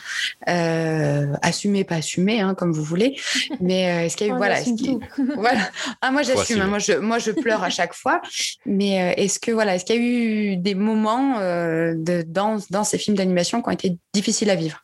euh, 0.49 1.33
assumé, 1.41 1.85
pas 1.85 1.95
assumé, 1.95 2.41
hein, 2.41 2.55
comme 2.55 2.73
vous 2.73 2.83
voulez. 2.83 3.17
Mais 3.61 3.89
euh, 3.89 4.05
est-ce 4.05 4.17
qu'il 4.17 4.27
y 4.27 4.29
a 4.31 4.33
eu, 4.33 4.37
voilà, 4.37 4.59
voilà. 5.37 5.71
Ah, 6.01 6.11
moi 6.11 6.23
j'assume, 6.23 6.59
hein, 6.59 6.67
moi 6.67 6.79
je, 6.79 6.93
moi 6.93 7.19
je 7.19 7.31
pleure 7.31 7.63
à 7.63 7.69
chaque 7.69 7.93
fois. 7.93 8.21
Mais 8.65 9.01
euh, 9.01 9.13
est-ce 9.15 9.39
que 9.39 9.51
voilà, 9.51 9.75
est-ce 9.75 9.85
qu'il 9.85 9.95
y 9.95 9.99
a 9.99 10.01
eu 10.01 10.57
des 10.57 10.75
moments 10.75 11.39
de 11.39 12.23
dans 12.27 12.57
dans 12.69 12.83
ces 12.83 12.97
films 12.97 13.15
d'animation 13.15 13.61
qui 13.61 13.69
ont 13.69 13.71
été 13.71 13.97
difficiles 14.13 14.49
à 14.49 14.55
vivre? 14.55 14.83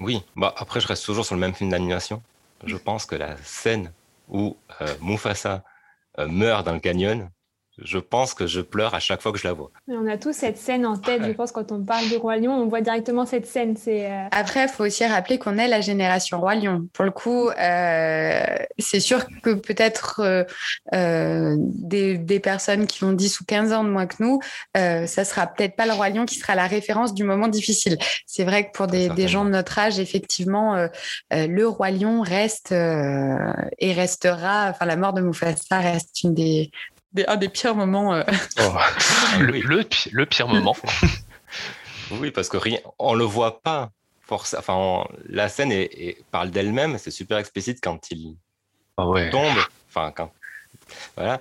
Oui, 0.00 0.22
bah 0.36 0.52
après 0.56 0.80
je 0.80 0.86
reste 0.86 1.04
toujours 1.04 1.24
sur 1.24 1.34
le 1.34 1.40
même 1.40 1.54
film 1.54 1.70
d'animation. 1.70 2.22
Je 2.64 2.76
pense 2.76 3.06
que 3.06 3.14
la 3.14 3.36
scène 3.44 3.92
où 4.28 4.56
Mufasa 5.00 5.52
euh, 5.54 5.58
meurt 6.26 6.66
dans 6.66 6.74
le 6.74 6.80
canyon, 6.80 7.30
je 7.82 7.98
pense 7.98 8.34
que 8.34 8.46
je 8.46 8.60
pleure 8.60 8.94
à 8.94 9.00
chaque 9.00 9.22
fois 9.22 9.32
que 9.32 9.38
je 9.38 9.46
la 9.46 9.52
vois. 9.52 9.70
On 9.88 10.06
a 10.06 10.16
tous 10.16 10.32
cette 10.32 10.58
scène 10.58 10.86
en 10.86 10.96
tête, 10.96 11.22
je 11.24 11.32
pense, 11.32 11.52
quand 11.52 11.72
on 11.72 11.82
parle 11.84 12.06
du 12.08 12.16
Roi 12.16 12.36
Lion, 12.36 12.52
on 12.52 12.66
voit 12.66 12.80
directement 12.80 13.26
cette 13.26 13.46
scène. 13.46 13.76
C'est 13.76 14.10
euh, 14.10 14.26
Après, 14.32 14.64
il 14.64 14.68
faut 14.68 14.84
aussi 14.84 15.04
rappeler 15.06 15.38
qu'on 15.38 15.58
est 15.58 15.68
la 15.68 15.80
génération 15.80 16.40
Roi 16.40 16.54
Lion. 16.56 16.86
Pour 16.92 17.04
le 17.04 17.10
coup, 17.10 17.48
euh, 17.48 18.42
c'est 18.78 19.00
sûr 19.00 19.26
que 19.42 19.54
peut-être 19.54 20.46
des, 20.92 22.40
personnes 22.40 22.86
qui 22.86 23.04
ont 23.04 23.12
10 23.12 23.40
ou 23.40 23.44
15 23.44 23.72
ans 23.72 23.84
de 23.84 23.90
moins 23.90 24.06
que 24.06 24.16
nous, 24.20 24.40
ça 24.74 25.24
sera 25.24 25.46
peut-être 25.46 25.76
pas 25.76 25.86
le 25.86 25.92
Roi 25.92 26.10
Lion 26.10 26.26
qui 26.26 26.36
sera 26.36 26.54
la 26.54 26.66
référence 26.66 27.14
du 27.14 27.24
moment 27.24 27.48
difficile. 27.48 27.98
C'est 28.26 28.44
vrai 28.44 28.66
que 28.66 28.72
pour 28.72 28.86
des, 28.86 29.08
des, 29.10 29.28
gens 29.28 29.44
de 29.44 29.50
notre 29.50 29.78
âge, 29.78 29.98
effectivement, 29.98 30.88
le 31.30 31.64
Roi 31.66 31.90
Lion 31.90 32.22
reste 32.22 32.72
et 32.72 33.92
restera, 33.92 34.68
enfin 34.70 34.86
la 34.86 34.96
mort 34.96 35.12
de 35.12 35.20
Mufasa 35.20 35.78
reste 35.78 36.22
une 36.22 36.34
des 36.34 36.70
un 37.26 37.36
des 37.36 37.48
pires 37.48 37.74
moments. 37.74 38.14
Euh. 38.14 38.22
Oh. 38.60 38.72
le, 39.40 39.84
le, 40.12 40.26
pire 40.26 40.48
moment. 40.48 40.76
oui, 42.12 42.30
parce 42.30 42.48
que 42.48 42.56
rien, 42.56 42.78
on 42.98 43.14
le 43.14 43.24
voit 43.24 43.60
pas. 43.62 43.90
Force, 44.22 44.54
enfin, 44.56 45.04
la 45.28 45.48
scène 45.48 45.72
est, 45.72 46.22
parle 46.30 46.50
d'elle-même. 46.50 46.98
C'est 46.98 47.10
super 47.10 47.38
explicite 47.38 47.80
quand 47.82 48.10
il 48.10 48.36
ah 48.96 49.04
tombe. 49.30 49.58
Enfin, 49.88 50.12
quand 50.14 50.30
voilà. 51.16 51.40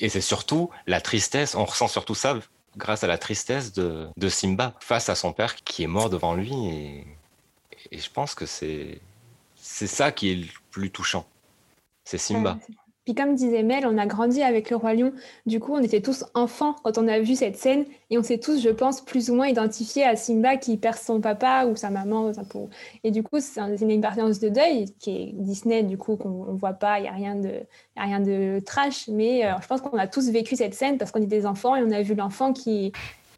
Et 0.00 0.08
c'est 0.08 0.20
surtout 0.20 0.70
la 0.86 1.00
tristesse. 1.00 1.54
On 1.54 1.64
ressent 1.64 1.88
surtout 1.88 2.16
ça 2.16 2.36
grâce 2.76 3.04
à 3.04 3.06
la 3.06 3.18
tristesse 3.18 3.72
de, 3.72 4.08
de 4.16 4.28
Simba 4.28 4.74
face 4.80 5.08
à 5.08 5.14
son 5.14 5.32
père 5.32 5.54
qui 5.54 5.84
est 5.84 5.88
mort 5.88 6.10
devant 6.10 6.34
lui. 6.34 6.52
Et, 6.52 7.06
et 7.92 7.98
je 7.98 8.10
pense 8.10 8.34
que 8.34 8.46
c'est 8.46 9.00
c'est 9.54 9.86
ça 9.86 10.12
qui 10.12 10.32
est 10.32 10.36
le 10.36 10.46
plus 10.70 10.90
touchant. 10.90 11.26
C'est 12.04 12.18
Simba. 12.18 12.58
Puis 13.04 13.14
comme 13.14 13.34
disait 13.34 13.62
Mel, 13.62 13.86
on 13.86 13.98
a 13.98 14.06
grandi 14.06 14.42
avec 14.42 14.70
le 14.70 14.76
roi 14.76 14.94
lion. 14.94 15.12
Du 15.46 15.60
coup, 15.60 15.74
on 15.74 15.82
était 15.82 16.00
tous 16.00 16.24
enfants 16.34 16.74
quand 16.82 16.96
on 16.96 17.06
a 17.06 17.20
vu 17.20 17.34
cette 17.34 17.56
scène 17.56 17.84
et 18.10 18.16
on 18.16 18.22
s'est 18.22 18.38
tous, 18.38 18.62
je 18.62 18.70
pense, 18.70 19.02
plus 19.02 19.30
ou 19.30 19.34
moins 19.34 19.46
identifiés 19.46 20.04
à 20.04 20.16
Simba 20.16 20.56
qui 20.56 20.76
perd 20.78 20.96
son 20.96 21.20
papa 21.20 21.66
ou 21.66 21.76
sa 21.76 21.90
maman. 21.90 22.32
Et 23.02 23.10
du 23.10 23.22
coup, 23.22 23.40
c'est 23.40 23.60
une 23.60 23.90
expérience 23.90 24.40
de 24.40 24.48
deuil 24.48 24.86
qui 24.98 25.10
est 25.10 25.32
Disney, 25.34 25.82
du 25.82 25.98
coup, 25.98 26.16
qu'on 26.16 26.52
ne 26.52 26.58
voit 26.58 26.72
pas, 26.72 26.98
il 26.98 27.02
n'y 27.02 27.08
a, 27.08 27.12
rien 27.12 27.36
de, 27.36 27.60
rien 27.96 28.20
de 28.20 28.60
trash. 28.64 29.08
Mais 29.08 29.44
euh, 29.44 29.52
je 29.60 29.66
pense 29.66 29.82
qu'on 29.82 29.98
a 29.98 30.06
tous 30.06 30.30
vécu 30.30 30.56
cette 30.56 30.74
scène 30.74 30.96
parce 30.96 31.10
qu'on 31.10 31.22
est 31.22 31.26
des 31.26 31.44
enfants 31.44 31.76
et 31.76 31.82
on 31.82 31.90
a 31.90 32.00
vu 32.00 32.14
l'enfant 32.14 32.54
qui, 32.54 32.92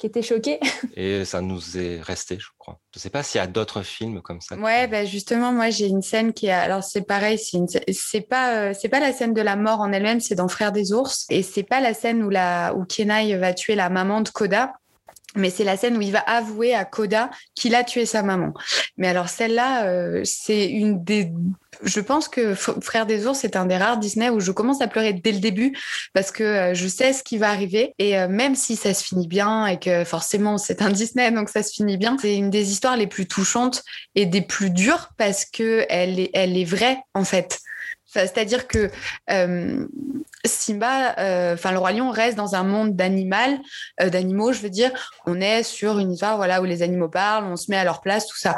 qui 0.07 0.19
était 0.19 0.23
choqué. 0.23 0.61
Et 0.97 1.25
ça 1.25 1.41
nous 1.41 1.77
est 1.77 2.01
resté, 2.01 2.39
je 2.39 2.49
crois. 2.59 2.79
Je 2.95 2.99
ne 2.99 3.03
sais 3.03 3.11
pas 3.11 3.23
s'il 3.23 3.41
y 3.41 3.43
a 3.43 3.47
d'autres 3.47 3.83
films 3.83 4.23
comme 4.23 4.41
ça. 4.41 4.57
Ouais, 4.57 4.87
bah 4.87 5.05
justement, 5.05 5.53
moi 5.53 5.71
j'ai 5.71 5.87
une 5.87 6.03
scène 6.03 6.33
qui 6.33 6.47
est. 6.47 6.53
Alors 6.53 6.85
c'est 6.85 7.03
pareil, 7.03 7.39
c'est 7.39 7.57
une... 7.57 7.67
c'est 7.69 8.21
pas 8.21 8.55
euh, 8.55 8.75
c'est 8.79 8.89
pas 8.89 9.01
la 9.01 9.13
scène 9.13 9.35
de 9.35 9.43
la 9.43 9.57
mort 9.57 9.81
en 9.81 9.93
elle-même, 9.93 10.21
c'est 10.21 10.35
dans 10.35 10.49
Frères 10.49 10.73
des 10.73 10.93
ours, 10.93 11.27
et 11.31 11.43
c'est 11.43 11.63
pas 11.63 11.81
la 11.81 11.95
scène 11.95 12.23
où 12.23 12.31
la 12.31 12.75
où 12.77 12.85
Kenai 12.85 13.37
va 13.37 13.53
tuer 13.53 13.75
la 13.75 13.91
maman 13.91 14.21
de 14.21 14.29
Koda. 14.29 14.73
Mais 15.35 15.51
c'est 15.51 15.65
la 15.65 15.77
scène 15.77 15.97
où 15.97 16.01
il 16.01 16.13
va 16.13 16.21
avouer 16.21 16.75
à 16.75 16.85
Koda 16.85 17.31
qu'il 17.55 17.75
a 17.75 17.85
tué 17.85 18.07
sa 18.07 18.23
maman. 18.23 18.55
Mais 18.97 19.09
alors 19.09 19.29
celle-là, 19.29 19.87
euh, 19.87 20.23
c'est 20.25 20.67
une 20.67 21.03
des 21.03 21.31
je 21.83 22.01
pense 22.01 22.29
que 22.29 22.55
Frère 22.55 23.05
des 23.05 23.27
ours 23.27 23.39
c'est 23.39 23.55
un 23.55 23.67
des 23.67 23.77
rares 23.77 23.99
Disney 23.99 24.31
où 24.31 24.41
je 24.41 24.51
commence 24.51 24.81
à 24.81 24.89
pleurer 24.89 25.13
dès 25.13 25.33
le 25.33 25.41
début 25.41 25.77
parce 26.15 26.31
que 26.31 26.43
euh, 26.43 26.75
je 26.75 26.89
sais 26.89 27.13
ce 27.13 27.23
qui 27.23 27.37
va 27.37 27.51
arriver 27.51 27.95
et 27.99 28.19
euh, 28.19 28.29
même 28.29 28.55
si 28.55 28.77
ça 28.77 28.95
se 28.95 29.05
finit 29.05 29.29
bien 29.29 29.67
et 29.67 29.79
que 29.79 30.05
forcément 30.05 30.57
c'est 30.57 30.81
un 30.81 30.91
Disney 30.91 31.31
donc 31.33 31.51
ça 31.51 31.63
se 31.63 31.73
finit 31.73 31.99
bien, 31.99 32.17
c'est 32.21 32.35
une 32.35 32.49
des 32.49 32.71
histoires 32.71 32.97
les 32.97 33.07
plus 33.07 33.27
touchantes 33.27 33.83
et 34.15 34.25
des 34.25 34.41
plus 34.41 34.71
dures 34.71 35.11
parce 35.19 35.45
que 35.45 35.85
elle 35.89 36.19
est, 36.19 36.31
elle 36.33 36.57
est 36.57 36.65
vraie 36.65 36.99
en 37.15 37.25
fait. 37.25 37.59
C'est-à-dire 38.07 38.67
que 38.67 38.91
Simba, 40.47 41.19
euh, 41.19 41.55
enfin 41.55 41.73
le 41.73 41.79
roi 41.79 41.93
lion 41.93 42.11
reste 42.11 42.37
dans 42.37 42.55
un 42.55 42.63
monde 42.63 42.97
d'animal, 42.97 43.59
euh, 44.01 44.11
d'animaux, 44.11 44.53
je 44.53 44.61
veux 44.61 44.71
dire. 44.71 44.91
On 45.27 45.41
est 45.41 45.63
sur 45.63 45.99
une 45.99 46.13
histoire, 46.13 46.37
voilà, 46.37 46.61
où 46.61 46.65
les 46.65 46.83
animaux 46.83 47.09
parlent, 47.09 47.45
on 47.45 47.57
se 47.57 47.71
met 47.71 47.77
à 47.77 47.85
leur 47.85 48.01
place, 48.01 48.27
tout 48.27 48.39
ça. 48.39 48.57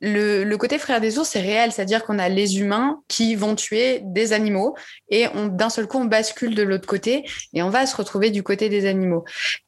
Le, 0.00 0.56
côté 0.56 0.78
frère 0.78 1.00
des 1.00 1.18
ours, 1.18 1.28
c'est 1.28 1.40
réel, 1.40 1.70
c'est-à-dire 1.70 2.04
qu'on 2.04 2.18
a 2.18 2.28
les 2.28 2.60
humains 2.60 3.00
qui 3.08 3.34
vont 3.34 3.54
tuer 3.54 4.00
des 4.04 4.32
animaux 4.32 4.74
et 5.10 5.26
d'un 5.50 5.68
seul 5.68 5.86
coup, 5.86 5.98
on 5.98 6.06
bascule 6.06 6.54
de 6.54 6.62
l'autre 6.62 6.86
côté 6.86 7.28
et 7.52 7.62
on 7.62 7.68
va 7.68 7.86
se 7.86 7.94
retrouver 7.94 8.30
du 8.30 8.42
côté 8.42 8.68
des 8.68 8.86
animaux. 8.86 9.24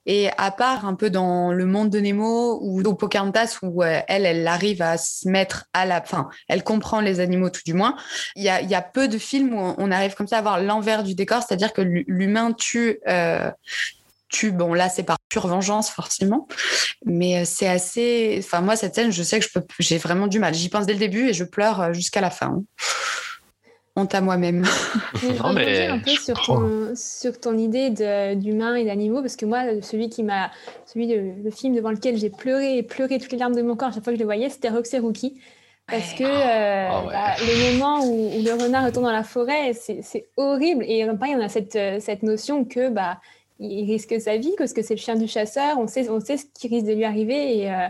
Et 0.07 0.31
à 0.39 0.51
part 0.51 0.87
un 0.87 0.95
peu 0.95 1.11
dans 1.11 1.53
le 1.53 1.67
monde 1.67 1.91
de 1.91 2.01
Nemo 2.01 2.59
ou 2.63 2.81
au 2.81 2.95
Pocahontas 2.95 3.59
où 3.63 3.83
euh, 3.83 4.01
elle, 4.09 4.25
elle 4.25 4.47
arrive 4.47 4.81
à 4.81 4.97
se 4.97 5.29
mettre 5.29 5.67
à 5.75 5.85
la, 5.85 6.01
fin, 6.01 6.29
elle 6.49 6.65
comprend 6.65 7.01
les 7.01 7.21
animaux 7.21 7.51
tout 7.51 7.61
du 7.65 7.75
moins. 7.75 7.97
Il 8.35 8.43
y 8.43 8.49
a, 8.49 8.63
y 8.63 8.75
a 8.75 8.83
peu 8.83 9.09
de 9.09 9.19
films 9.19 9.53
où 9.55 9.75
on 9.77 9.91
arrive 9.91 10.15
comme 10.15 10.27
ça 10.27 10.39
à 10.39 10.43
voir 10.43 10.61
l'envers 10.61 11.03
du 11.03 11.15
décor, 11.15 11.43
c'est-à-dire 11.49 11.73
que 11.73 11.81
l'humain 11.81 12.53
tue. 12.53 13.01
Euh, 13.09 13.51
tue, 14.29 14.53
bon 14.53 14.75
là 14.75 14.91
c'est 14.91 15.05
par 15.05 15.17
pure 15.31 15.47
vengeance 15.47 15.89
forcément, 15.89 16.47
mais 17.07 17.39
euh, 17.41 17.43
c'est 17.47 17.67
assez. 17.67 18.37
Enfin 18.45 18.61
moi 18.61 18.77
cette 18.77 18.95
scène, 18.95 19.11
je 19.11 19.23
sais 19.23 19.41
que 19.41 19.47
je 19.47 19.51
peux, 19.59 19.65
j'ai 19.79 19.97
vraiment 19.97 20.27
du 20.27 20.39
mal. 20.39 20.55
J'y 20.55 20.69
pense 20.69 20.85
dès 20.85 20.93
le 20.93 20.99
début 20.99 21.29
et 21.29 21.33
je 21.33 21.45
pleure 21.45 21.81
euh, 21.81 21.93
jusqu'à 21.95 22.21
la 22.21 22.29
fin. 22.29 22.63
Honte 23.97 24.15
à 24.15 24.21
moi-même. 24.21 24.65
Je 25.15 25.27
vais 25.27 25.55
mais... 25.55 25.87
un 25.89 25.99
peu 25.99 26.11
sur 26.11 26.41
ton, 26.41 26.93
sur 26.95 27.41
ton 27.41 27.59
idée 27.59 27.91
d'humain 28.37 28.77
et 28.77 28.85
d'animaux, 28.85 29.23
parce 29.23 29.35
que 29.35 29.45
moi, 29.45 29.65
celui 29.83 30.09
qui 30.09 30.23
m'a, 30.23 30.53
celui 30.87 31.09
de, 31.09 31.33
le 31.43 31.51
film 31.51 31.75
devant 31.75 31.91
lequel 31.91 32.17
j'ai 32.17 32.31
pleuré 32.31 32.79
et 32.79 32.85
pleuré 32.85 33.19
toutes 33.19 33.33
les 33.33 33.39
larmes 33.39 33.57
de 33.57 33.63
mon 33.63 33.75
corps 33.75 33.89
à 33.89 33.93
chaque 33.93 34.05
fois 34.05 34.13
que 34.13 34.17
je 34.17 34.23
le 34.23 34.27
voyais, 34.27 34.51
c'était 34.51 34.69
Roxy 34.69 34.99
Rookie. 34.99 35.41
Parce 35.89 36.13
que 36.13 36.23
euh, 36.23 36.91
oh, 36.93 37.09
bah, 37.09 37.35
le 37.41 37.73
moment 37.73 38.05
où, 38.05 38.31
le 38.43 38.53
renard 38.63 38.85
retourne 38.85 39.07
dans 39.07 39.13
la 39.13 39.25
forêt, 39.25 39.73
c'est 39.73 40.29
horrible. 40.37 40.85
Et 40.87 41.07
pareil, 41.19 41.35
on 41.35 41.43
a 41.43 41.49
cette, 41.49 41.77
euh, 41.77 41.99
cette 41.99 42.23
notion 42.23 42.67
que 42.67 42.91
bah, 42.91 43.21
il 43.59 43.91
risque 43.91 44.21
sa 44.21 44.37
vie, 44.37 44.53
parce 44.59 44.75
que 44.75 44.83
c'est 44.83 44.95
le 44.95 45.01
chien 45.01 45.17
du 45.17 45.27
chasseur, 45.27 45.79
on 45.79 45.87
sait, 45.87 46.11
on 46.11 46.21
sait 46.21 46.37
ce 46.37 46.45
qui 46.53 46.69
risque 46.69 46.87
de 46.87 46.93
lui 46.93 47.05
arriver. 47.05 47.59
Et, 47.59 47.73
euh, 47.73 47.89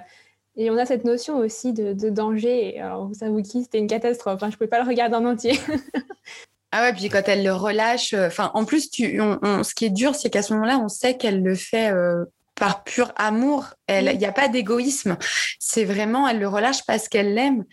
et 0.57 0.71
on 0.71 0.76
a 0.76 0.87
cette 0.87 1.05
notion 1.05 1.38
aussi 1.38 1.73
de, 1.73 1.93
de 1.93 2.09
danger. 2.09 2.78
Alors, 2.78 3.09
vous 3.09 3.14
savez 3.14 3.43
qui 3.43 3.64
c'était 3.64 3.78
une 3.78 3.88
catastrophe. 3.88 4.43
Hein, 4.45 4.47
je 4.47 4.55
ne 4.55 4.59
pouvais 4.59 4.69
pas 4.69 4.81
le 4.81 4.88
regarder 4.88 5.17
en 5.17 5.25
entier. 5.25 5.59
ah 6.71 6.83
ouais, 6.83 6.93
puis 6.93 7.09
quand 7.09 7.23
elle 7.26 7.43
le 7.43 7.52
relâche, 7.52 8.14
enfin, 8.14 8.52
en 8.55 8.64
plus, 8.64 8.90
tu, 8.90 9.19
ce 9.19 9.75
qui 9.75 9.87
est 9.87 9.90
dur, 9.90 10.14
c'est 10.14 10.31
qu'à 10.31 10.43
ce 10.43 10.55
moment-là, 10.55 10.78
on 10.78 10.88
sait 10.88 11.17
qu'elle 11.17 11.43
le 11.43 11.57
fait 11.57 11.93
par 12.59 12.85
pur 12.85 13.12
amour. 13.17 13.67
Il 13.88 14.19
n'y 14.19 14.27
a 14.27 14.33
pas 14.33 14.49
d'égoïsme. 14.49 15.17
C'est 15.59 15.85
vraiment, 15.85 16.29
elle 16.29 16.38
le 16.38 16.49
relâche 16.49 16.85
parce 16.87 17.09
qu'elle 17.09 17.35
l'aime. 17.35 17.65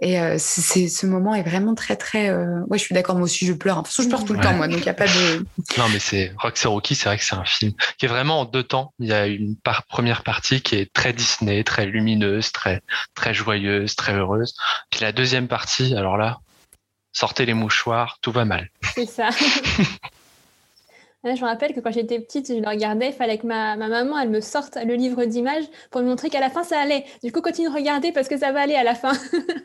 Et 0.00 0.20
euh, 0.20 0.36
c'est, 0.38 0.88
ce 0.88 1.06
moment 1.06 1.34
est 1.34 1.42
vraiment 1.42 1.74
très, 1.74 1.96
très. 1.96 2.28
Euh... 2.28 2.60
Ouais, 2.68 2.78
je 2.78 2.84
suis 2.84 2.94
d'accord. 2.94 3.16
Moi 3.16 3.24
aussi, 3.24 3.46
je 3.46 3.52
pleure. 3.52 3.76
De 3.76 3.80
toute 3.82 3.88
façon, 3.88 4.02
je 4.02 4.08
pleure 4.08 4.24
tout 4.24 4.34
le 4.34 4.40
temps, 4.40 4.54
moi. 4.54 4.68
Donc, 4.68 4.78
il 4.78 4.84
n'y 4.84 4.88
a 4.88 4.94
pas 4.94 5.06
de. 5.06 5.44
Non, 5.78 5.88
mais 5.88 5.98
c'est 5.98 6.32
Roxy 6.38 6.68
Rookie, 6.68 6.94
c'est 6.94 7.08
vrai 7.08 7.18
que 7.18 7.24
c'est 7.24 7.34
un 7.34 7.44
film 7.44 7.72
qui 7.98 8.06
est 8.06 8.08
vraiment 8.08 8.40
en 8.40 8.44
deux 8.44 8.62
temps. 8.62 8.92
Il 9.00 9.08
y 9.08 9.12
a 9.12 9.26
une 9.26 9.56
première 9.88 10.22
partie 10.22 10.60
qui 10.60 10.76
est 10.76 10.92
très 10.92 11.12
Disney, 11.12 11.64
très 11.64 11.86
lumineuse, 11.86 12.52
très, 12.52 12.80
très 13.14 13.34
joyeuse, 13.34 13.96
très 13.96 14.14
heureuse. 14.14 14.54
Puis 14.90 15.00
la 15.00 15.12
deuxième 15.12 15.48
partie, 15.48 15.94
alors 15.96 16.16
là, 16.16 16.38
sortez 17.12 17.46
les 17.46 17.54
mouchoirs, 17.54 18.18
tout 18.20 18.32
va 18.32 18.44
mal. 18.44 18.70
C'est 18.94 19.06
ça. 19.06 19.30
je 21.24 21.40
me 21.40 21.46
rappelle 21.46 21.72
que 21.72 21.80
quand 21.80 21.92
j'étais 21.92 22.20
petite, 22.20 22.48
je 22.48 22.60
le 22.60 22.68
regardais, 22.68 23.08
il 23.08 23.12
fallait 23.12 23.38
que 23.38 23.46
ma, 23.46 23.76
maman, 23.76 24.18
elle 24.18 24.28
me 24.28 24.40
sorte 24.40 24.76
le 24.76 24.94
livre 24.94 25.24
d'images 25.24 25.64
pour 25.90 26.02
me 26.02 26.06
montrer 26.06 26.28
qu'à 26.28 26.40
la 26.40 26.50
fin, 26.50 26.64
ça 26.64 26.78
allait. 26.78 27.04
Du 27.22 27.32
coup, 27.32 27.40
continue 27.40 27.68
de 27.68 27.74
regarder 27.74 28.12
parce 28.12 28.28
que 28.28 28.38
ça 28.38 28.52
va 28.52 28.60
aller 28.60 28.74
à 28.74 28.84
la 28.84 28.94
fin. 28.94 29.12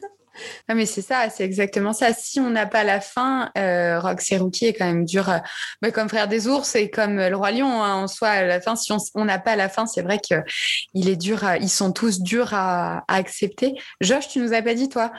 ah, 0.69 0.75
mais 0.75 0.85
c'est 0.85 1.01
ça, 1.01 1.29
c'est 1.29 1.43
exactement 1.43 1.91
ça. 1.91 2.13
Si 2.13 2.39
on 2.39 2.49
n'a 2.49 2.65
pas 2.65 2.85
la 2.85 3.01
fin, 3.01 3.51
euh, 3.57 3.99
Roxy 3.99 4.37
Rookie 4.37 4.67
est 4.67 4.73
quand 4.73 4.85
même 4.85 5.03
dur, 5.03 5.29
euh, 5.29 5.39
mais 5.81 5.91
comme 5.91 6.07
Frère 6.07 6.29
des 6.29 6.47
ours 6.47 6.75
et 6.75 6.89
comme 6.89 7.17
le 7.17 7.35
Roi 7.35 7.51
Lion 7.51 7.83
hein, 7.83 7.95
en 7.95 8.07
soi. 8.07 8.29
À 8.29 8.45
la 8.45 8.61
fin, 8.61 8.77
si 8.77 8.93
on 9.15 9.25
n'a 9.25 9.39
pas 9.39 9.57
la 9.57 9.67
fin, 9.67 9.85
c'est 9.85 10.01
vrai 10.01 10.19
qu'il 10.19 11.09
est 11.09 11.17
dur, 11.17 11.43
ils 11.59 11.69
sont 11.69 11.91
tous 11.91 12.21
durs 12.21 12.53
à 12.53 13.03
accepter. 13.09 13.73
Josh, 13.99 14.29
tu 14.29 14.39
nous 14.39 14.53
as 14.53 14.61
pas 14.61 14.75
dit, 14.75 14.87
toi, 14.87 15.11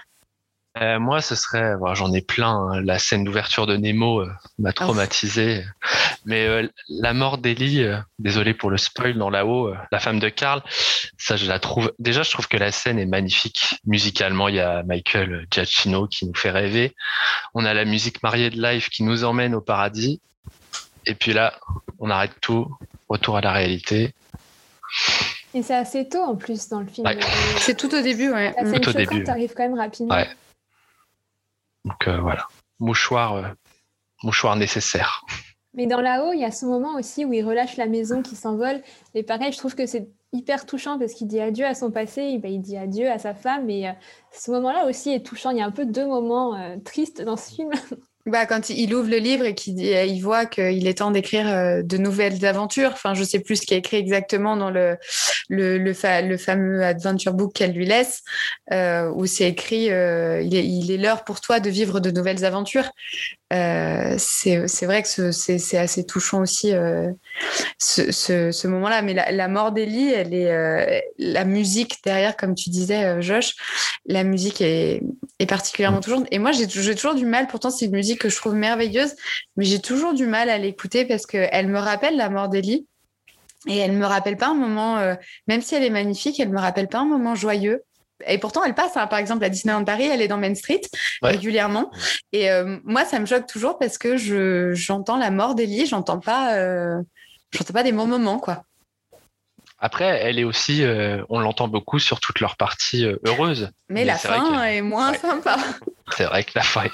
euh, 0.80 0.98
moi, 0.98 1.20
ce 1.20 1.34
serait, 1.34 1.74
j'en 1.92 2.12
ai 2.12 2.22
plein. 2.22 2.54
Hein. 2.54 2.80
La 2.80 2.98
scène 2.98 3.24
d'ouverture 3.24 3.66
de 3.66 3.76
Nemo 3.76 4.20
euh, 4.20 4.30
m'a 4.58 4.72
traumatisé. 4.72 5.64
Mais 6.24 6.46
euh, 6.46 6.68
la 6.88 7.12
mort 7.12 7.38
d'Ellie, 7.38 7.84
désolé 8.18 8.54
pour 8.54 8.70
le 8.70 8.78
spoil, 8.78 9.18
dans 9.18 9.30
là-haut, 9.30 9.74
la 9.92 10.00
femme 10.00 10.18
de 10.18 10.28
Karl, 10.28 10.62
ça, 11.18 11.36
je 11.36 11.46
la 11.46 11.58
trouve. 11.58 11.92
Déjà, 11.98 12.22
je 12.22 12.30
trouve 12.30 12.48
que 12.48 12.56
la 12.56 12.72
scène 12.72 12.98
est 12.98 13.06
magnifique. 13.06 13.80
Musicalement, 13.84 14.48
il 14.48 14.56
y 14.56 14.60
a 14.60 14.82
Michael 14.82 15.46
Giacchino 15.50 16.06
qui 16.06 16.26
nous 16.26 16.34
fait 16.34 16.50
rêver. 16.50 16.94
On 17.54 17.64
a 17.64 17.74
la 17.74 17.84
musique 17.84 18.22
mariée 18.22 18.50
de 18.50 18.60
live 18.60 18.88
qui 18.88 19.02
nous 19.02 19.24
emmène 19.24 19.54
au 19.54 19.60
paradis. 19.60 20.20
Et 21.06 21.14
puis 21.14 21.32
là, 21.32 21.54
on 21.98 22.10
arrête 22.10 22.32
tout. 22.40 22.68
Retour 23.08 23.36
à 23.36 23.40
la 23.40 23.52
réalité. 23.52 24.14
Et 25.52 25.62
c'est 25.62 25.74
assez 25.74 26.08
tôt 26.08 26.22
en 26.22 26.36
plus 26.36 26.68
dans 26.68 26.80
le 26.80 26.86
film. 26.86 27.08
C'est 27.58 27.76
tout 27.76 27.92
au 27.94 28.00
début, 28.00 28.30
ouais. 28.30 28.54
La 28.56 28.70
scène 28.70 28.80
tout 28.80 28.90
au 28.90 28.92
début. 28.92 29.26
arrive 29.26 29.52
quand 29.54 29.64
même 29.64 29.78
rapidement. 29.78 30.14
Ouais. 30.14 30.28
Donc 31.84 32.08
euh, 32.08 32.20
voilà, 32.20 32.46
mouchoir, 32.78 33.34
euh, 33.34 33.48
mouchoir 34.22 34.56
nécessaire. 34.56 35.24
Mais 35.74 35.86
dans 35.86 36.00
là-haut, 36.00 36.32
il 36.32 36.40
y 36.40 36.44
a 36.44 36.50
ce 36.50 36.66
moment 36.66 36.94
aussi 36.94 37.24
où 37.24 37.32
il 37.32 37.44
relâche 37.44 37.76
la 37.76 37.86
maison 37.86 38.22
qui 38.22 38.34
s'envole. 38.34 38.82
Et 39.14 39.22
pareil, 39.22 39.52
je 39.52 39.58
trouve 39.58 39.74
que 39.74 39.86
c'est 39.86 40.08
hyper 40.32 40.66
touchant 40.66 40.98
parce 40.98 41.14
qu'il 41.14 41.28
dit 41.28 41.40
adieu 41.40 41.64
à 41.64 41.74
son 41.74 41.90
passé, 41.90 42.38
ben, 42.38 42.50
il 42.50 42.60
dit 42.60 42.76
adieu 42.76 43.10
à 43.10 43.18
sa 43.18 43.34
femme. 43.34 43.70
Et 43.70 43.88
euh, 43.88 43.92
ce 44.32 44.50
moment-là 44.50 44.86
aussi 44.86 45.10
est 45.10 45.24
touchant. 45.24 45.50
Il 45.50 45.58
y 45.58 45.62
a 45.62 45.66
un 45.66 45.70
peu 45.70 45.86
deux 45.86 46.06
moments 46.06 46.78
tristes 46.84 47.22
dans 47.22 47.36
ce 47.36 47.54
film. 47.54 47.70
Bah, 48.26 48.44
quand 48.44 48.68
il 48.68 48.94
ouvre 48.94 49.08
le 49.08 49.16
livre 49.16 49.44
et 49.46 49.54
qu'il 49.54 49.80
il 49.80 50.20
voit 50.20 50.44
qu'il 50.44 50.86
est 50.86 50.98
temps 50.98 51.10
d'écrire 51.10 51.82
de 51.82 51.96
nouvelles 51.96 52.44
aventures. 52.44 52.90
Enfin, 52.92 53.14
je 53.14 53.24
sais 53.24 53.40
plus 53.40 53.56
ce 53.56 53.66
qui 53.66 53.74
est 53.74 53.78
écrit 53.78 53.96
exactement 53.96 54.56
dans 54.56 54.70
le, 54.70 54.98
le, 55.48 55.78
le, 55.78 55.92
le 56.28 56.36
fameux 56.36 56.84
adventure 56.84 57.34
book 57.34 57.52
qu'elle 57.52 57.72
lui 57.72 57.86
laisse, 57.86 58.22
euh, 58.72 59.10
où 59.14 59.26
c'est 59.26 59.48
écrit 59.48 59.90
euh, 59.90 60.42
il 60.42 60.90
est 60.90 60.96
l'heure 60.96 61.24
pour 61.24 61.40
toi 61.40 61.60
de 61.60 61.70
vivre 61.70 62.00
de 62.00 62.10
nouvelles 62.10 62.44
aventures. 62.44 62.90
Euh, 63.52 64.14
c'est 64.18 64.86
vrai 64.86 65.02
que 65.02 65.32
c'est 65.32 65.78
assez 65.78 66.06
touchant 66.06 66.40
aussi 66.40 66.72
euh, 66.72 67.10
ce, 67.78 68.66
moment-là. 68.66 69.02
Mais 69.02 69.14
la, 69.14 69.48
mort 69.48 69.72
est 69.76 70.24
euh, 70.24 71.00
la 71.18 71.44
musique 71.44 71.98
derrière, 72.04 72.36
comme 72.36 72.54
tu 72.54 72.70
disais, 72.70 73.20
Josh. 73.20 73.54
La 74.06 74.24
musique 74.24 74.60
est, 74.60 75.02
particulièrement 75.48 76.00
touchante. 76.00 76.26
Et 76.30 76.38
moi, 76.38 76.52
j'ai 76.52 76.66
toujours 76.68 77.14
du 77.14 77.26
mal. 77.26 77.46
Pourtant, 77.48 77.70
c'est 77.70 77.86
une 77.86 77.92
musique 77.92 78.20
que 78.20 78.28
je 78.28 78.36
trouve 78.36 78.54
merveilleuse, 78.54 79.14
mais 79.56 79.64
j'ai 79.64 79.80
toujours 79.80 80.14
du 80.14 80.26
mal 80.26 80.48
à 80.48 80.58
l'écouter 80.58 81.04
parce 81.04 81.26
qu'elle 81.26 81.68
me 81.68 81.78
rappelle 81.78 82.16
la 82.16 82.30
mort 82.30 82.48
d'Ellie. 82.48 82.86
Et 83.68 83.76
elle 83.76 83.92
me 83.92 84.06
rappelle 84.06 84.38
pas 84.38 84.48
un 84.48 84.54
moment, 84.54 85.16
même 85.46 85.60
si 85.60 85.74
elle 85.74 85.82
est 85.82 85.90
magnifique, 85.90 86.40
elle 86.40 86.48
me 86.48 86.58
rappelle 86.58 86.88
pas 86.88 87.00
un 87.00 87.04
moment 87.04 87.34
joyeux. 87.34 87.82
Et 88.26 88.38
pourtant, 88.38 88.64
elle 88.64 88.74
passe, 88.74 88.96
hein, 88.96 89.06
par 89.06 89.18
exemple, 89.18 89.44
à 89.44 89.48
Disneyland 89.48 89.84
Paris, 89.84 90.06
elle 90.06 90.22
est 90.22 90.28
dans 90.28 90.38
Main 90.38 90.54
Street 90.54 90.82
régulièrement. 91.22 91.90
Et 92.32 92.50
euh, 92.50 92.78
moi, 92.84 93.04
ça 93.04 93.18
me 93.18 93.26
choque 93.26 93.46
toujours 93.46 93.78
parce 93.78 93.98
que 93.98 94.16
je, 94.16 94.72
j'entends 94.74 95.16
la 95.16 95.30
mort 95.30 95.54
d'Elie, 95.54 95.86
j'entends 95.86 96.20
pas, 96.20 96.56
euh, 96.56 97.00
j'entends 97.52 97.74
pas 97.74 97.82
des 97.82 97.92
bons 97.92 98.06
moments, 98.06 98.38
quoi. 98.38 98.64
Après, 99.78 100.20
elle 100.22 100.38
est 100.38 100.44
aussi, 100.44 100.84
on 101.30 101.40
l'entend 101.40 101.66
beaucoup 101.66 101.98
sur 101.98 102.20
toute 102.20 102.40
leur 102.40 102.58
partie 102.58 103.06
heureuse. 103.24 103.70
Mais, 103.88 104.04
la 104.04 104.16
fin 104.16 104.62
est 104.64 104.82
moins 104.82 105.14
sympa. 105.14 105.56
C'est 106.14 106.24
vrai 106.24 106.44
que 106.44 106.52
la 106.54 106.62
fin 106.62 106.84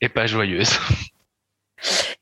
est 0.00 0.08
pas 0.08 0.26
joyeuse. 0.26 0.78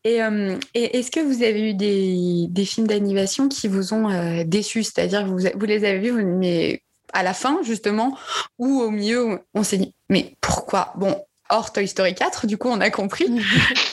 Euh, 0.07 0.59
et, 0.75 0.99
est-ce 0.99 1.11
que 1.11 1.21
vous 1.21 1.43
avez 1.43 1.71
eu 1.71 1.75
des, 1.75 2.65
films 2.65 2.87
d'animation 2.87 3.49
qui 3.49 3.69
vous 3.69 3.93
ont 3.93 4.09
euh, 4.11 4.45
déçus? 4.45 4.85
C'est-à-dire 4.85 5.27
vous, 5.27 5.39
vous, 5.55 5.67
les 5.67 5.85
avez 5.85 5.99
vus, 5.99 6.25
mais 6.25 6.83
à 7.13 7.23
la 7.23 7.35
fin, 7.35 7.61
justement, 7.63 8.17
ou 8.59 8.81
au 8.81 8.91
milieu, 8.91 9.41
on 9.55 9.63
s'est 9.63 9.79
dit, 9.79 9.95
mais 10.09 10.37
pourquoi? 10.41 10.93
Bon, 10.97 11.25
hors 11.49 11.73
Toy 11.73 11.89
Story 11.89 12.15
4, 12.15 12.47
du 12.47 12.59
coup, 12.59 12.69
on 12.69 12.81
a 12.81 12.91
compris. 12.91 13.27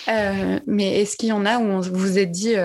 Euh, 0.10 0.58
mais 0.66 1.02
est-ce 1.02 1.18
qu'il 1.18 1.28
y 1.28 1.32
en 1.34 1.46
a 1.46 1.58
où 1.58 1.64
on 1.64 1.82
vous 1.82 2.18
êtes 2.18 2.32
dit, 2.32 2.56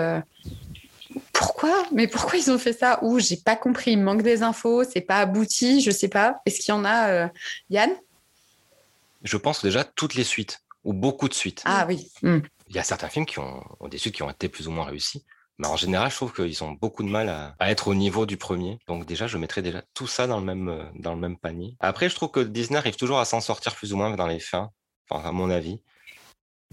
pourquoi? 1.32 1.74
Mais 1.90 2.06
pourquoi 2.06 2.38
ils 2.38 2.52
ont 2.52 2.58
fait 2.58 2.72
ça? 2.72 3.00
Ou 3.02 3.18
j'ai 3.18 3.36
pas 3.36 3.56
compris, 3.56 3.90
il 3.90 3.96
manque 3.98 4.22
des 4.22 4.44
infos, 4.44 4.84
c'est 4.84 5.00
pas 5.00 5.18
abouti, 5.18 5.80
je 5.80 5.90
sais 5.90 6.06
pas. 6.06 6.40
Est-ce 6.46 6.60
qu'il 6.60 6.72
y 6.72 6.76
en 6.76 6.84
a, 6.84 7.30
Yann? 7.68 7.90
Je 9.24 9.36
pense 9.36 9.64
déjà 9.64 9.82
toutes 9.82 10.14
les 10.14 10.22
suites, 10.22 10.60
ou 10.84 10.92
beaucoup 10.92 11.28
de 11.28 11.34
suites. 11.34 11.62
Ah 11.64 11.84
oui. 11.88 12.12
Hmm 12.22 12.38
il 12.72 12.76
y 12.76 12.78
a 12.78 12.84
certains 12.84 13.10
films 13.10 13.26
qui 13.26 13.38
ont, 13.38 13.62
des 13.90 13.98
suites 13.98 14.14
qui 14.14 14.22
ont 14.22 14.30
été 14.30 14.48
plus 14.48 14.66
ou 14.66 14.70
moins 14.70 14.86
réussis. 14.86 15.24
Mais 15.58 15.68
en 15.68 15.76
général, 15.76 16.10
je 16.10 16.16
trouve 16.16 16.32
qu'ils 16.32 16.64
ont 16.64 16.72
beaucoup 16.72 17.02
de 17.02 17.08
mal 17.08 17.28
à, 17.28 17.70
être 17.70 17.88
au 17.88 17.94
niveau 17.94 18.26
du 18.26 18.36
premier. 18.36 18.78
Donc 18.88 19.06
déjà, 19.06 19.26
je 19.26 19.38
mettrais 19.38 19.62
déjà 19.62 19.82
tout 19.94 20.06
ça 20.06 20.26
dans 20.26 20.38
le 20.38 20.44
même, 20.44 20.68
euh, 20.68 20.84
dans 20.96 21.14
le 21.14 21.20
même 21.20 21.38
panier. 21.38 21.76
Après, 21.80 22.08
je 22.08 22.14
trouve 22.14 22.30
que 22.30 22.40
Disney 22.40 22.78
arrive 22.78 22.96
toujours 22.96 23.18
à 23.18 23.24
s'en 23.24 23.40
sortir 23.40 23.74
plus 23.74 23.92
ou 23.92 23.96
moins 23.96 24.14
dans 24.16 24.26
les 24.26 24.40
fins, 24.40 24.70
enfin, 25.08 25.28
à 25.28 25.32
mon 25.32 25.50
avis. 25.50 25.80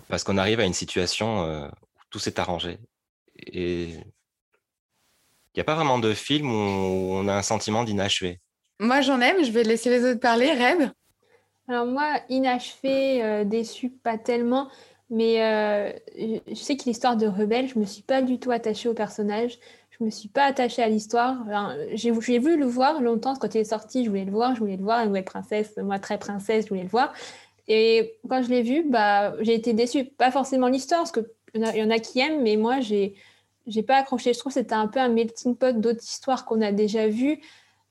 Parce 0.07 0.24
qu'on 0.24 0.38
arrive 0.38 0.59
à 0.59 0.65
une 0.65 0.74
situation 0.74 1.43
euh, 1.45 1.67
où 1.67 2.01
tout 2.09 2.19
s'est 2.19 2.39
arrangé. 2.39 2.79
Et 3.38 3.89
il 5.53 5.57
n'y 5.57 5.62
a 5.62 5.65
pas 5.65 5.75
vraiment 5.75 6.00
de 6.00 6.13
film 6.13 6.50
où 6.50 7.13
on 7.13 7.27
a 7.27 7.33
un 7.33 7.41
sentiment 7.41 7.83
d'inachevé. 7.83 8.39
Moi, 8.79 9.01
j'en 9.01 9.19
aime. 9.19 9.43
Je 9.43 9.51
vais 9.51 9.63
laisser 9.63 9.89
les 9.89 10.09
autres 10.09 10.19
parler. 10.19 10.51
Rêve 10.51 10.91
Alors 11.67 11.86
moi, 11.86 12.21
inachevé, 12.29 13.24
euh, 13.24 13.43
déçu, 13.43 13.89
pas 13.89 14.17
tellement. 14.17 14.69
Mais 15.09 15.43
euh, 15.43 15.91
je 16.47 16.53
sais 16.55 16.77
que 16.77 16.83
l'histoire 16.85 17.17
de 17.17 17.25
Rebelle, 17.25 17.67
je 17.67 17.75
ne 17.75 17.81
me 17.81 17.85
suis 17.85 18.03
pas 18.03 18.21
du 18.21 18.39
tout 18.39 18.51
attachée 18.51 18.89
au 18.89 18.93
personnage. 18.93 19.57
Je 19.89 19.97
ne 20.01 20.05
me 20.05 20.11
suis 20.11 20.29
pas 20.29 20.43
attachée 20.45 20.83
à 20.83 20.87
l'histoire. 20.87 21.43
j'ai 21.93 22.11
voulu 22.11 22.57
le 22.57 22.65
voir 22.65 23.01
longtemps. 23.01 23.35
Quand 23.35 23.53
il 23.55 23.59
est 23.59 23.63
sorti, 23.63 24.05
je 24.05 24.09
voulais 24.09 24.25
le 24.25 24.31
voir. 24.31 24.53
Je 24.55 24.59
voulais 24.59 24.77
le 24.77 24.83
voir. 24.83 24.99
La 24.99 25.07
nouvelle 25.07 25.25
princesse, 25.25 25.75
moi 25.77 25.99
très 25.99 26.19
princesse, 26.19 26.65
je 26.65 26.69
voulais 26.69 26.83
le 26.83 26.89
voir. 26.89 27.13
Et 27.67 28.17
quand 28.27 28.43
je 28.43 28.49
l'ai 28.49 28.61
vu, 28.61 28.83
bah, 28.89 29.33
j'ai 29.41 29.55
été 29.55 29.73
déçue. 29.73 30.05
Pas 30.05 30.31
forcément 30.31 30.67
l'histoire, 30.67 31.01
parce 31.01 31.11
qu'il 31.11 31.25
y, 31.55 31.83
en 31.83 31.89
a 31.89 31.99
qui 31.99 32.19
aiment, 32.19 32.41
mais 32.41 32.55
moi, 32.55 32.79
j'ai 32.79 33.15
j'ai 33.67 33.83
pas 33.83 33.97
accroché. 33.97 34.33
Je 34.33 34.39
trouve 34.39 34.51
que 34.51 34.59
c'était 34.59 34.73
un 34.73 34.87
peu 34.87 34.99
un 34.99 35.09
melting 35.09 35.55
pot 35.55 35.79
d'autres 35.79 36.03
histoires 36.03 36.45
qu'on 36.45 36.61
a 36.61 36.71
déjà 36.71 37.07
vues. 37.07 37.39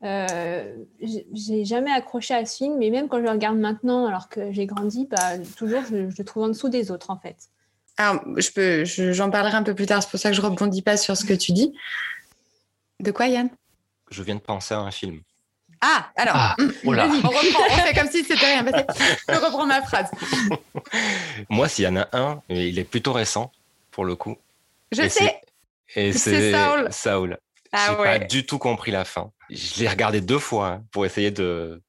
Euh, 0.05 0.77
j'ai 1.01 1.65
jamais 1.65 1.91
accroché 1.91 2.35
à 2.35 2.47
ce 2.47 2.57
film, 2.57 2.77
mais 2.79 2.91
même 2.91 3.09
quand 3.09 3.19
je 3.19 3.25
le 3.25 3.31
regarde 3.31 3.59
maintenant, 3.59 4.07
alors 4.07 4.29
que 4.29 4.53
j'ai 4.53 4.67
grandi, 4.67 5.07
bah, 5.11 5.39
toujours 5.57 5.83
je, 5.91 5.97
le 5.97 6.25
trouve 6.25 6.45
en 6.45 6.49
dessous 6.49 6.69
des 6.69 6.91
autres 6.91 7.11
en 7.11 7.19
fait. 7.19 7.37
Alors, 7.97 8.23
je 8.37 8.51
peux, 8.53 8.85
j'en 8.85 9.29
parlerai 9.29 9.57
un 9.57 9.65
peu 9.65 9.75
plus 9.75 9.87
tard. 9.87 10.03
C'est 10.03 10.11
pour 10.11 10.21
ça 10.21 10.31
que 10.31 10.37
je 10.37 10.41
rebondis 10.41 10.83
pas 10.83 10.97
sur 10.97 11.17
ce 11.17 11.25
que 11.25 11.35
tu 11.35 11.51
dis. 11.51 11.75
De 13.01 13.11
quoi, 13.11 13.27
Yann? 13.27 13.51
Je 14.11 14.23
viens 14.23 14.37
de 14.37 14.41
penser 14.41 14.73
à 14.75 14.79
un 14.79 14.93
film. 14.93 15.21
Ah, 15.81 16.09
alors, 16.17 16.35
ah, 16.37 16.57
hum, 16.59 16.73
on 16.85 16.91
reprend, 16.91 17.31
on 17.71 17.77
fait 17.79 17.95
comme 17.95 18.11
si 18.11 18.25
c'était 18.25 18.47
rien 18.47 18.65
passé. 18.65 18.85
Je 19.29 19.35
reprends 19.35 19.67
ma 19.67 19.81
phrase. 19.83 20.11
Moi, 21.49 21.69
s'il 21.69 21.85
y 21.85 21.89
en 21.89 21.97
a 21.97 22.09
un, 22.13 22.43
il 22.49 22.79
est 22.79 22.85
plutôt 22.85 23.13
récent, 23.13 23.53
pour 23.93 24.05
le 24.05 24.17
coup. 24.17 24.37
Je 24.91 25.09
sais. 25.09 25.41
Et 25.95 26.13
c'est 26.13 26.53
Saul. 26.53 26.89
Saul. 26.91 27.39
Ah, 27.73 27.89
J'ai 27.91 27.97
pas 27.97 28.19
du 28.19 28.47
tout 28.47 28.59
compris 28.59 28.91
la 28.91 29.05
fin. 29.05 29.33
Je 29.51 29.81
l'ai 29.81 29.89
regardé 29.89 30.21
deux 30.21 30.39
fois 30.39 30.69
hein, 30.69 30.85
pour 30.91 31.07
essayer 31.07 31.31
de 31.31 31.83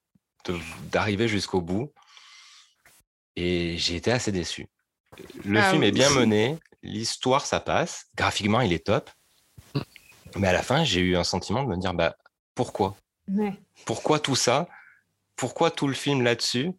d'arriver 0.92 1.28
jusqu'au 1.28 1.62
bout. 1.62 1.92
Et 3.36 3.78
j'ai 3.78 3.96
été 3.96 4.12
assez 4.12 4.32
déçu. 4.32 4.68
Le 5.46 5.60
ah 5.60 5.70
film 5.70 5.84
est 5.84 5.92
bien 5.92 6.10
mené, 6.10 6.58
l'histoire 6.82 7.46
ça 7.46 7.60
passe, 7.60 8.08
graphiquement 8.16 8.62
il 8.62 8.74
est 8.74 8.86
top. 8.86 9.10
Mais 10.36 10.48
à 10.48 10.54
la 10.54 10.64
fin, 10.64 10.84
j'ai 10.84 11.02
eu 11.02 11.18
un 11.18 11.24
sentiment 11.24 11.64
de 11.64 11.70
me 11.70 11.78
dire 11.78 11.94
bah 11.94 12.16
pourquoi? 12.56 12.96
Pourquoi 13.86 14.20
tout 14.20 14.36
ça? 14.36 14.68
Pourquoi 15.36 15.72
tout 15.72 15.88
le 15.88 15.94
film 15.94 16.22
là-dessus? 16.22 16.72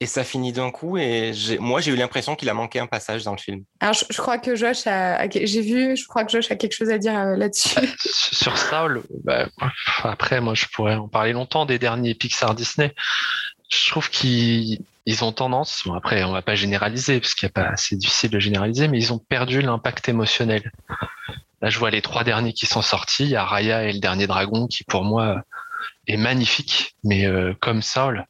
Et 0.00 0.06
ça 0.06 0.24
finit 0.24 0.52
d'un 0.52 0.70
coup. 0.70 0.98
Et 0.98 1.32
moi, 1.58 1.80
j'ai 1.80 1.92
eu 1.92 1.96
l'impression 1.96 2.36
qu'il 2.36 2.48
a 2.48 2.54
manqué 2.54 2.78
un 2.78 2.86
passage 2.86 3.24
dans 3.24 3.32
le 3.32 3.38
film. 3.38 3.64
Alors, 3.80 3.94
je, 3.94 4.20
crois 4.20 4.38
que 4.38 4.54
Josh 4.54 4.86
a. 4.86 5.28
J'ai 5.30 5.62
vu, 5.62 5.96
je 5.96 6.06
crois 6.06 6.24
que 6.24 6.32
Josh 6.32 6.50
a 6.50 6.56
quelque 6.56 6.74
chose 6.74 6.90
à 6.90 6.98
dire 6.98 7.18
euh, 7.18 7.36
là-dessus. 7.36 7.80
Bah, 7.80 7.86
sur 7.98 8.58
Saul, 8.58 9.02
bah, 9.24 9.48
après, 10.02 10.40
moi, 10.40 10.54
je 10.54 10.66
pourrais 10.66 10.96
en 10.96 11.08
parler 11.08 11.32
longtemps 11.32 11.66
des 11.66 11.78
derniers 11.78 12.14
Pixar 12.14 12.54
Disney. 12.54 12.94
Je 13.70 13.90
trouve 13.90 14.10
qu'ils 14.10 14.78
ont 15.22 15.32
tendance, 15.32 15.82
bon 15.84 15.94
après 15.94 16.22
on 16.22 16.30
va 16.30 16.40
pas 16.40 16.54
généraliser 16.54 17.18
parce 17.18 17.34
qu'il 17.34 17.48
y 17.48 17.50
a 17.50 17.52
pas, 17.52 17.76
c'est 17.76 17.96
difficile 17.96 18.30
de 18.30 18.38
généraliser, 18.38 18.86
mais 18.86 18.96
ils 18.96 19.12
ont 19.12 19.18
perdu 19.18 19.60
l'impact 19.60 20.08
émotionnel. 20.08 20.70
Là, 21.62 21.68
je 21.68 21.78
vois 21.80 21.90
les 21.90 22.00
trois 22.00 22.22
derniers 22.22 22.52
qui 22.52 22.66
sont 22.66 22.82
sortis. 22.82 23.24
Il 23.24 23.30
y 23.30 23.36
a 23.36 23.44
Raya 23.44 23.88
et 23.88 23.92
le 23.92 23.98
dernier 23.98 24.28
dragon 24.28 24.68
qui 24.68 24.84
pour 24.84 25.02
moi 25.02 25.42
est 26.06 26.16
magnifique, 26.16 26.94
mais 27.02 27.26
euh, 27.26 27.54
comme 27.60 27.82
Saul, 27.82 28.26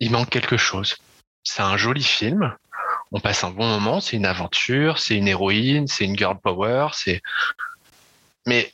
il 0.00 0.10
manque 0.10 0.30
quelque 0.30 0.56
chose. 0.56 0.96
C'est 1.42 1.62
un 1.62 1.76
joli 1.76 2.02
film. 2.02 2.54
On 3.12 3.20
passe 3.20 3.44
un 3.44 3.50
bon 3.50 3.66
moment. 3.66 4.00
C'est 4.00 4.16
une 4.16 4.26
aventure. 4.26 4.98
C'est 4.98 5.16
une 5.16 5.28
héroïne. 5.28 5.86
C'est 5.86 6.04
une 6.04 6.16
girl 6.16 6.38
power. 6.42 6.88
C'est. 6.92 7.22
Mais 8.46 8.72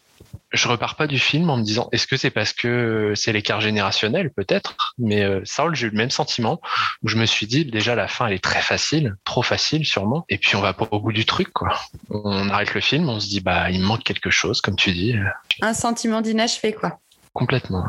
je 0.53 0.69
repars 0.69 0.95
pas 0.95 1.07
du 1.07 1.19
film 1.19 1.51
en 1.51 1.57
me 1.57 1.63
disant 1.63 1.89
est-ce 1.93 2.07
que 2.07 2.17
c'est 2.17 2.31
parce 2.31 2.53
que 2.53 3.13
c'est 3.17 3.33
l'écart 3.33 3.61
générationnel 3.61 4.31
peut-être? 4.31 4.77
Mais 4.99 5.23
euh, 5.23 5.41
Saul 5.45 5.75
j'ai 5.75 5.89
eu 5.89 5.91
le 5.91 5.97
même 5.97 6.11
sentiment 6.11 6.61
où 7.03 7.09
je 7.09 7.17
me 7.17 7.27
suis 7.27 7.47
dit 7.47 7.65
déjà 7.65 7.95
la 7.95 8.09
fin 8.09 8.27
elle 8.27 8.35
est 8.35 8.45
très 8.45 8.61
facile 8.61 9.17
trop 9.25 9.43
facile 9.43 9.85
sûrement 9.85 10.25
et 10.29 10.39
puis 10.39 10.57
on 10.57 10.61
va 10.61 10.73
pas 10.73 10.87
au 10.91 11.01
bout 11.01 11.13
du 11.13 11.27
truc 11.27 11.53
quoi 11.53 11.79
on 12.11 12.49
arrête 12.49 12.75
le 12.75 12.81
film 12.81 13.09
on 13.09 13.21
se 13.21 13.29
dit 13.29 13.41
bah 13.41 13.71
il 13.71 13.81
manque 13.81 14.05
quelque 14.05 14.31
chose 14.31 14.61
comme 14.61 14.77
tu 14.77 14.93
dis 14.93 15.15
un 15.61 15.75
sentiment 15.75 16.21
d'inachevé 16.21 16.73
quoi 16.73 17.01
complètement 17.33 17.85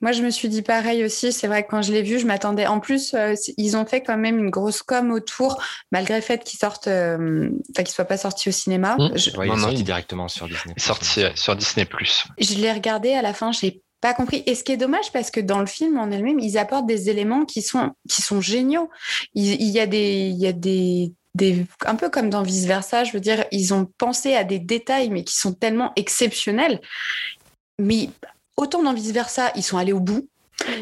moi, 0.00 0.12
je 0.12 0.22
me 0.22 0.30
suis 0.30 0.48
dit 0.48 0.62
pareil 0.62 1.04
aussi. 1.04 1.32
C'est 1.32 1.46
vrai 1.46 1.64
que 1.64 1.70
quand 1.70 1.82
je 1.82 1.92
l'ai 1.92 2.02
vu, 2.02 2.18
je 2.18 2.26
m'attendais. 2.26 2.66
En 2.66 2.80
plus, 2.80 3.14
euh, 3.14 3.34
ils 3.56 3.76
ont 3.76 3.86
fait 3.86 4.02
quand 4.02 4.16
même 4.16 4.38
une 4.38 4.50
grosse 4.50 4.82
com 4.82 5.10
autour, 5.10 5.62
malgré 5.92 6.16
le 6.16 6.20
fait 6.20 6.44
qu'ils 6.44 6.58
sortent, 6.58 6.88
euh, 6.88 7.48
enfin 7.70 7.82
qu'ils 7.82 7.94
soient 7.94 8.04
pas 8.04 8.18
sortis 8.18 8.48
au 8.48 8.52
cinéma. 8.52 8.96
Mmh. 8.98 9.16
Je... 9.16 9.30
il 9.30 9.52
est 9.52 9.58
sorti 9.58 9.82
directement 9.82 10.28
sur 10.28 10.46
Disney. 10.46 10.74
Sorti 10.76 11.22
sur 11.34 11.56
Disney 11.56 11.86
Plus. 11.86 12.24
Je 12.38 12.54
l'ai 12.54 12.72
regardé 12.72 13.12
à 13.12 13.22
la 13.22 13.32
fin. 13.32 13.52
J'ai 13.52 13.82
pas 14.00 14.14
compris. 14.14 14.42
Et 14.46 14.54
ce 14.54 14.64
qui 14.64 14.72
est 14.72 14.76
dommage, 14.76 15.12
parce 15.12 15.30
que 15.30 15.40
dans 15.40 15.60
le 15.60 15.66
film 15.66 15.98
en 15.98 16.10
elle-même, 16.10 16.38
ils 16.38 16.58
apportent 16.58 16.86
des 16.86 17.08
éléments 17.08 17.44
qui 17.44 17.62
sont 17.62 17.92
qui 18.08 18.22
sont 18.22 18.40
géniaux. 18.40 18.90
Il, 19.34 19.60
il 19.60 19.70
y 19.70 19.80
a 19.80 19.86
des 19.86 20.28
il 20.28 20.38
y 20.38 20.46
a 20.46 20.52
des 20.52 21.12
des, 21.34 21.66
un 21.84 21.96
peu 21.96 22.10
comme 22.10 22.30
dans 22.30 22.42
Vice 22.42 22.66
Versa, 22.66 23.04
je 23.04 23.12
veux 23.12 23.20
dire, 23.20 23.44
ils 23.50 23.74
ont 23.74 23.88
pensé 23.98 24.36
à 24.36 24.44
des 24.44 24.58
détails, 24.58 25.10
mais 25.10 25.24
qui 25.24 25.36
sont 25.36 25.52
tellement 25.52 25.92
exceptionnels. 25.96 26.80
Mais 27.80 28.08
autant 28.56 28.82
dans 28.82 28.94
Vice 28.94 29.12
Versa, 29.12 29.52
ils 29.56 29.62
sont 29.62 29.78
allés 29.78 29.92
au 29.92 30.00
bout. 30.00 30.28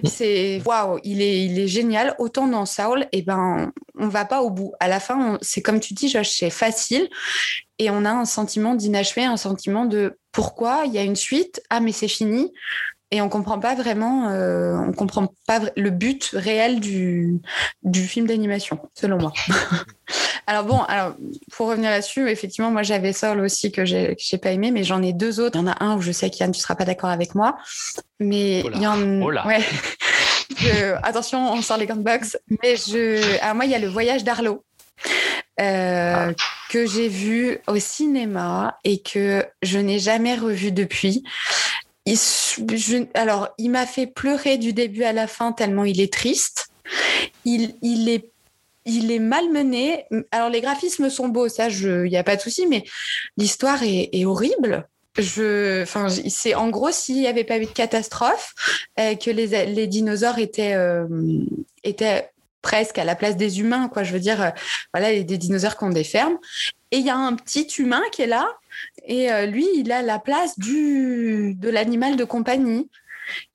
C'est 0.04 0.62
waouh, 0.64 1.00
il 1.02 1.22
est, 1.22 1.46
il 1.46 1.58
est 1.58 1.68
génial. 1.68 2.14
Autant 2.18 2.46
dans 2.46 2.66
Saul, 2.66 3.02
et 3.04 3.18
eh 3.18 3.22
ben, 3.22 3.72
on 3.98 4.08
va 4.08 4.24
pas 4.24 4.42
au 4.42 4.50
bout. 4.50 4.72
À 4.80 4.88
la 4.88 5.00
fin, 5.00 5.38
c'est 5.40 5.62
comme 5.62 5.80
tu 5.80 5.94
dis, 5.94 6.08
Josh, 6.08 6.30
c'est 6.38 6.50
facile. 6.50 7.08
Et 7.78 7.90
on 7.90 8.04
a 8.04 8.10
un 8.10 8.24
sentiment 8.24 8.74
d'inachevé, 8.74 9.24
un 9.24 9.36
sentiment 9.36 9.86
de 9.86 10.18
pourquoi 10.30 10.82
il 10.86 10.92
y 10.92 10.98
a 10.98 11.02
une 11.02 11.16
suite? 11.16 11.62
Ah, 11.70 11.80
mais 11.80 11.92
c'est 11.92 12.08
fini 12.08 12.52
et 13.12 13.20
on 13.20 13.28
comprend 13.28 13.58
pas 13.58 13.74
vraiment, 13.74 14.30
euh, 14.30 14.74
on 14.78 14.92
comprend 14.92 15.34
pas 15.46 15.60
le 15.76 15.90
but 15.90 16.30
réel 16.32 16.80
du, 16.80 17.42
du 17.82 18.04
film 18.04 18.26
d'animation, 18.26 18.78
selon 18.94 19.18
moi. 19.18 19.34
alors 20.46 20.64
bon, 20.64 20.80
alors 20.88 21.14
pour 21.52 21.68
revenir 21.68 21.90
là-dessus, 21.90 22.30
effectivement, 22.30 22.70
moi 22.70 22.82
j'avais 22.82 23.12
Soul 23.12 23.40
aussi 23.40 23.70
que 23.70 23.84
j'ai 23.84 24.16
j'ai 24.18 24.38
pas 24.38 24.50
aimé, 24.50 24.70
mais 24.70 24.82
j'en 24.82 25.02
ai 25.02 25.12
deux 25.12 25.40
autres. 25.40 25.58
Il 25.58 25.60
y 25.60 25.68
en 25.68 25.70
a 25.70 25.84
un 25.84 25.96
où 25.96 26.00
je 26.00 26.10
sais 26.10 26.30
qu'Yann, 26.30 26.52
tu 26.52 26.60
seras 26.60 26.74
pas 26.74 26.86
d'accord 26.86 27.10
avec 27.10 27.34
moi, 27.34 27.58
mais 28.18 28.60
il 28.60 28.80
y 28.80 28.86
en 28.86 29.20
oh 29.20 29.30
ouais. 29.46 29.62
attention, 31.02 31.52
on 31.52 31.60
sort 31.60 31.76
les 31.76 31.86
gants 31.86 31.96
box. 31.96 32.38
Mais 32.62 32.76
je, 32.76 33.38
alors 33.42 33.56
moi 33.56 33.66
il 33.66 33.72
y 33.72 33.74
a 33.74 33.78
le 33.78 33.88
voyage 33.88 34.24
d'Arlo. 34.24 34.64
Euh, 35.60 36.30
ah. 36.30 36.42
que 36.70 36.86
j'ai 36.86 37.08
vu 37.08 37.58
au 37.66 37.78
cinéma 37.78 38.78
et 38.84 39.02
que 39.02 39.44
je 39.60 39.78
n'ai 39.78 39.98
jamais 39.98 40.34
revu 40.34 40.72
depuis 40.72 41.22
il, 42.06 42.18
alors, 43.14 43.50
il 43.58 43.70
m'a 43.70 43.86
fait 43.86 44.06
pleurer 44.06 44.58
du 44.58 44.72
début 44.72 45.04
à 45.04 45.12
la 45.12 45.26
fin 45.26 45.52
tellement 45.52 45.84
il 45.84 46.00
est 46.00 46.12
triste. 46.12 46.68
Il, 47.44 47.74
il 47.82 48.08
est 48.08 48.32
il 48.84 49.10
est 49.10 49.18
malmené. 49.18 50.06
Alors 50.30 50.48
les 50.48 50.60
graphismes 50.60 51.10
sont 51.10 51.28
beaux, 51.28 51.48
ça, 51.48 51.68
il 51.68 52.02
n'y 52.04 52.16
a 52.16 52.24
pas 52.24 52.36
de 52.36 52.40
souci, 52.40 52.66
mais 52.66 52.84
l'histoire 53.36 53.82
est, 53.82 54.24
horrible. 54.24 54.88
Je, 55.18 55.84
en 56.54 56.70
gros 56.70 56.90
s'il 56.90 57.16
n'y 57.16 57.26
avait 57.26 57.44
pas 57.44 57.58
eu 57.58 57.66
de 57.66 57.70
catastrophe, 57.70 58.54
euh, 58.98 59.14
que 59.14 59.30
les, 59.30 59.66
les, 59.66 59.86
dinosaures 59.86 60.38
étaient 60.38 60.74
euh, 60.74 61.06
étaient 61.84 62.30
presque 62.62 62.98
à 62.98 63.04
la 63.04 63.14
place 63.14 63.36
des 63.36 63.60
humains, 63.60 63.88
quoi. 63.88 64.04
Je 64.04 64.12
veux 64.12 64.20
dire, 64.20 64.40
euh, 64.42 64.50
voilà, 64.94 65.22
des 65.22 65.38
dinosaures 65.38 65.76
qui 65.76 65.84
ont 65.84 65.90
des 65.90 66.04
fermes, 66.04 66.38
et 66.90 66.96
il 66.96 67.06
y 67.06 67.10
a 67.10 67.16
un 67.16 67.34
petit 67.34 67.66
humain 67.78 68.02
qui 68.10 68.22
est 68.22 68.26
là 68.26 68.48
et 69.04 69.32
euh, 69.32 69.46
lui, 69.46 69.66
il 69.76 69.92
a 69.92 70.02
la 70.02 70.18
place 70.18 70.58
du, 70.58 71.54
de 71.54 71.68
l'animal 71.68 72.16
de 72.16 72.24
compagnie. 72.24 72.88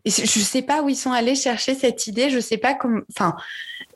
Et 0.05 0.09
je 0.09 0.21
ne 0.21 0.43
sais 0.43 0.61
pas 0.61 0.81
où 0.81 0.89
ils 0.89 0.95
sont 0.95 1.11
allés 1.11 1.35
chercher 1.35 1.75
cette 1.75 2.07
idée. 2.07 2.29
Je 2.29 2.39
sais 2.39 2.57
pas 2.57 2.73
comment. 2.73 3.01
Enfin, 3.11 3.35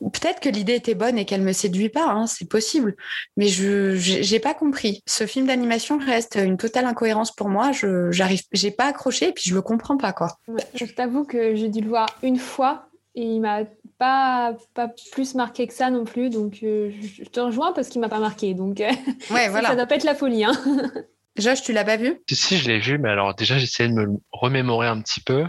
peut-être 0.00 0.40
que 0.40 0.48
l'idée 0.48 0.74
était 0.74 0.94
bonne 0.94 1.18
et 1.18 1.24
qu'elle 1.24 1.40
me 1.40 1.52
séduit 1.52 1.88
pas. 1.88 2.08
Hein, 2.08 2.26
c'est 2.26 2.48
possible. 2.48 2.94
Mais 3.36 3.48
je 3.48 4.32
n'ai 4.32 4.38
pas 4.38 4.54
compris. 4.54 5.02
Ce 5.06 5.26
film 5.26 5.46
d'animation 5.46 5.98
reste 5.98 6.36
une 6.36 6.56
totale 6.58 6.84
incohérence 6.84 7.34
pour 7.34 7.48
moi. 7.48 7.72
Je 7.72 8.10
j'arrive, 8.10 8.42
j'ai 8.52 8.70
pas 8.70 8.84
accroché 8.84 9.28
et 9.28 9.32
puis 9.32 9.44
je 9.48 9.54
le 9.54 9.62
comprends 9.62 9.96
pas 9.96 10.12
quoi. 10.12 10.38
je 10.74 10.84
t'avoue 10.84 11.24
que 11.24 11.54
j'ai 11.54 11.68
dû 11.68 11.80
le 11.80 11.88
voir 11.88 12.06
une 12.22 12.38
fois 12.38 12.86
et 13.14 13.22
il 13.22 13.40
m'a 13.40 13.64
pas, 13.98 14.54
pas 14.74 14.88
plus 15.12 15.34
marqué 15.34 15.66
que 15.66 15.74
ça 15.74 15.90
non 15.90 16.04
plus. 16.04 16.30
Donc 16.30 16.58
euh, 16.62 16.90
je 17.00 17.24
te 17.24 17.40
rejoins 17.40 17.72
parce 17.72 17.88
qu'il 17.88 18.00
m'a 18.00 18.08
pas 18.08 18.20
marqué. 18.20 18.54
Donc 18.54 18.80
euh, 18.80 18.90
ouais, 19.30 19.48
voilà. 19.50 19.68
ça 19.70 19.76
doit 19.76 19.86
pas 19.86 19.96
être 19.96 20.04
la 20.04 20.14
folie. 20.14 20.44
Hein. 20.44 20.52
Josh, 21.36 21.62
tu 21.62 21.72
l'as 21.72 21.84
pas 21.84 21.96
vu? 21.96 22.20
Si, 22.30 22.58
je 22.58 22.68
l'ai 22.68 22.78
vu, 22.78 22.98
mais 22.98 23.08
alors 23.08 23.34
déjà, 23.34 23.58
j'essayais 23.58 23.88
de 23.88 23.94
me 23.94 24.18
remémorer 24.32 24.86
un 24.86 25.00
petit 25.00 25.20
peu. 25.20 25.46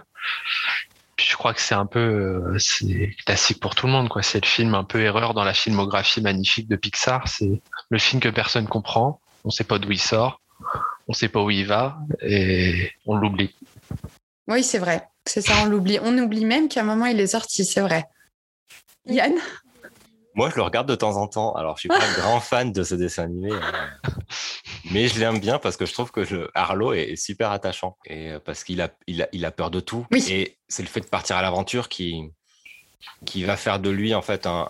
Puis 1.15 1.27
je 1.29 1.35
crois 1.35 1.53
que 1.53 1.61
c'est 1.61 1.75
un 1.75 1.85
peu 1.85 1.99
euh, 1.99 2.57
c'est 2.57 3.15
classique 3.25 3.59
pour 3.59 3.75
tout 3.75 3.85
le 3.85 3.91
monde. 3.91 4.09
quoi. 4.09 4.23
C'est 4.23 4.41
le 4.41 4.47
film 4.47 4.73
un 4.73 4.83
peu 4.83 5.01
erreur 5.01 5.33
dans 5.33 5.43
la 5.43 5.53
filmographie 5.53 6.21
magnifique 6.21 6.67
de 6.67 6.75
Pixar. 6.75 7.27
C'est 7.27 7.61
le 7.89 7.99
film 7.99 8.21
que 8.21 8.29
personne 8.29 8.67
comprend. 8.67 9.19
On 9.43 9.49
sait 9.49 9.63
pas 9.63 9.77
d'où 9.77 9.91
il 9.91 9.99
sort. 9.99 10.41
On 11.07 11.13
sait 11.13 11.27
pas 11.27 11.41
où 11.41 11.51
il 11.51 11.67
va. 11.67 11.97
Et 12.21 12.91
on 13.05 13.15
l'oublie. 13.15 13.53
Oui, 14.47 14.63
c'est 14.63 14.79
vrai. 14.79 15.07
C'est 15.25 15.41
ça, 15.41 15.53
on 15.61 15.65
l'oublie. 15.65 15.99
On 16.01 16.17
oublie 16.17 16.45
même 16.45 16.67
qu'à 16.67 16.81
un 16.81 16.85
moment, 16.85 17.05
il 17.05 17.19
est 17.19 17.27
sorti, 17.27 17.65
c'est 17.65 17.81
vrai. 17.81 18.05
Yann? 19.05 19.33
Moi, 20.35 20.49
je 20.49 20.55
le 20.55 20.63
regarde 20.63 20.87
de 20.87 20.95
temps 20.95 21.17
en 21.17 21.27
temps. 21.27 21.53
Alors, 21.53 21.77
je 21.77 21.81
suis 21.81 21.89
pas 21.89 22.01
un 22.03 22.13
grand 22.13 22.39
fan 22.39 22.71
de 22.71 22.83
ce 22.83 22.95
dessin 22.95 23.23
animé, 23.23 23.51
hein. 23.51 23.91
mais 24.91 25.07
je 25.07 25.19
l'aime 25.19 25.39
bien 25.39 25.59
parce 25.59 25.77
que 25.77 25.85
je 25.85 25.93
trouve 25.93 26.11
que 26.11 26.21
le 26.21 26.49
Arlo 26.53 26.93
est, 26.93 27.15
super 27.15 27.51
attachant 27.51 27.97
et 28.05 28.31
euh, 28.31 28.39
parce 28.39 28.63
qu'il 28.63 28.81
a, 28.81 28.89
il 29.07 29.21
a, 29.21 29.29
il 29.31 29.45
a 29.45 29.51
peur 29.51 29.71
de 29.71 29.79
tout. 29.79 30.05
Et 30.11 30.57
c'est 30.67 30.81
le 30.81 30.87
fait 30.87 31.01
de 31.01 31.05
partir 31.05 31.35
à 31.35 31.41
l'aventure 31.41 31.89
qui, 31.89 32.31
qui 33.25 33.43
va 33.43 33.57
faire 33.57 33.79
de 33.79 33.89
lui 33.89 34.15
en 34.15 34.21
fait 34.21 34.47
un, 34.47 34.69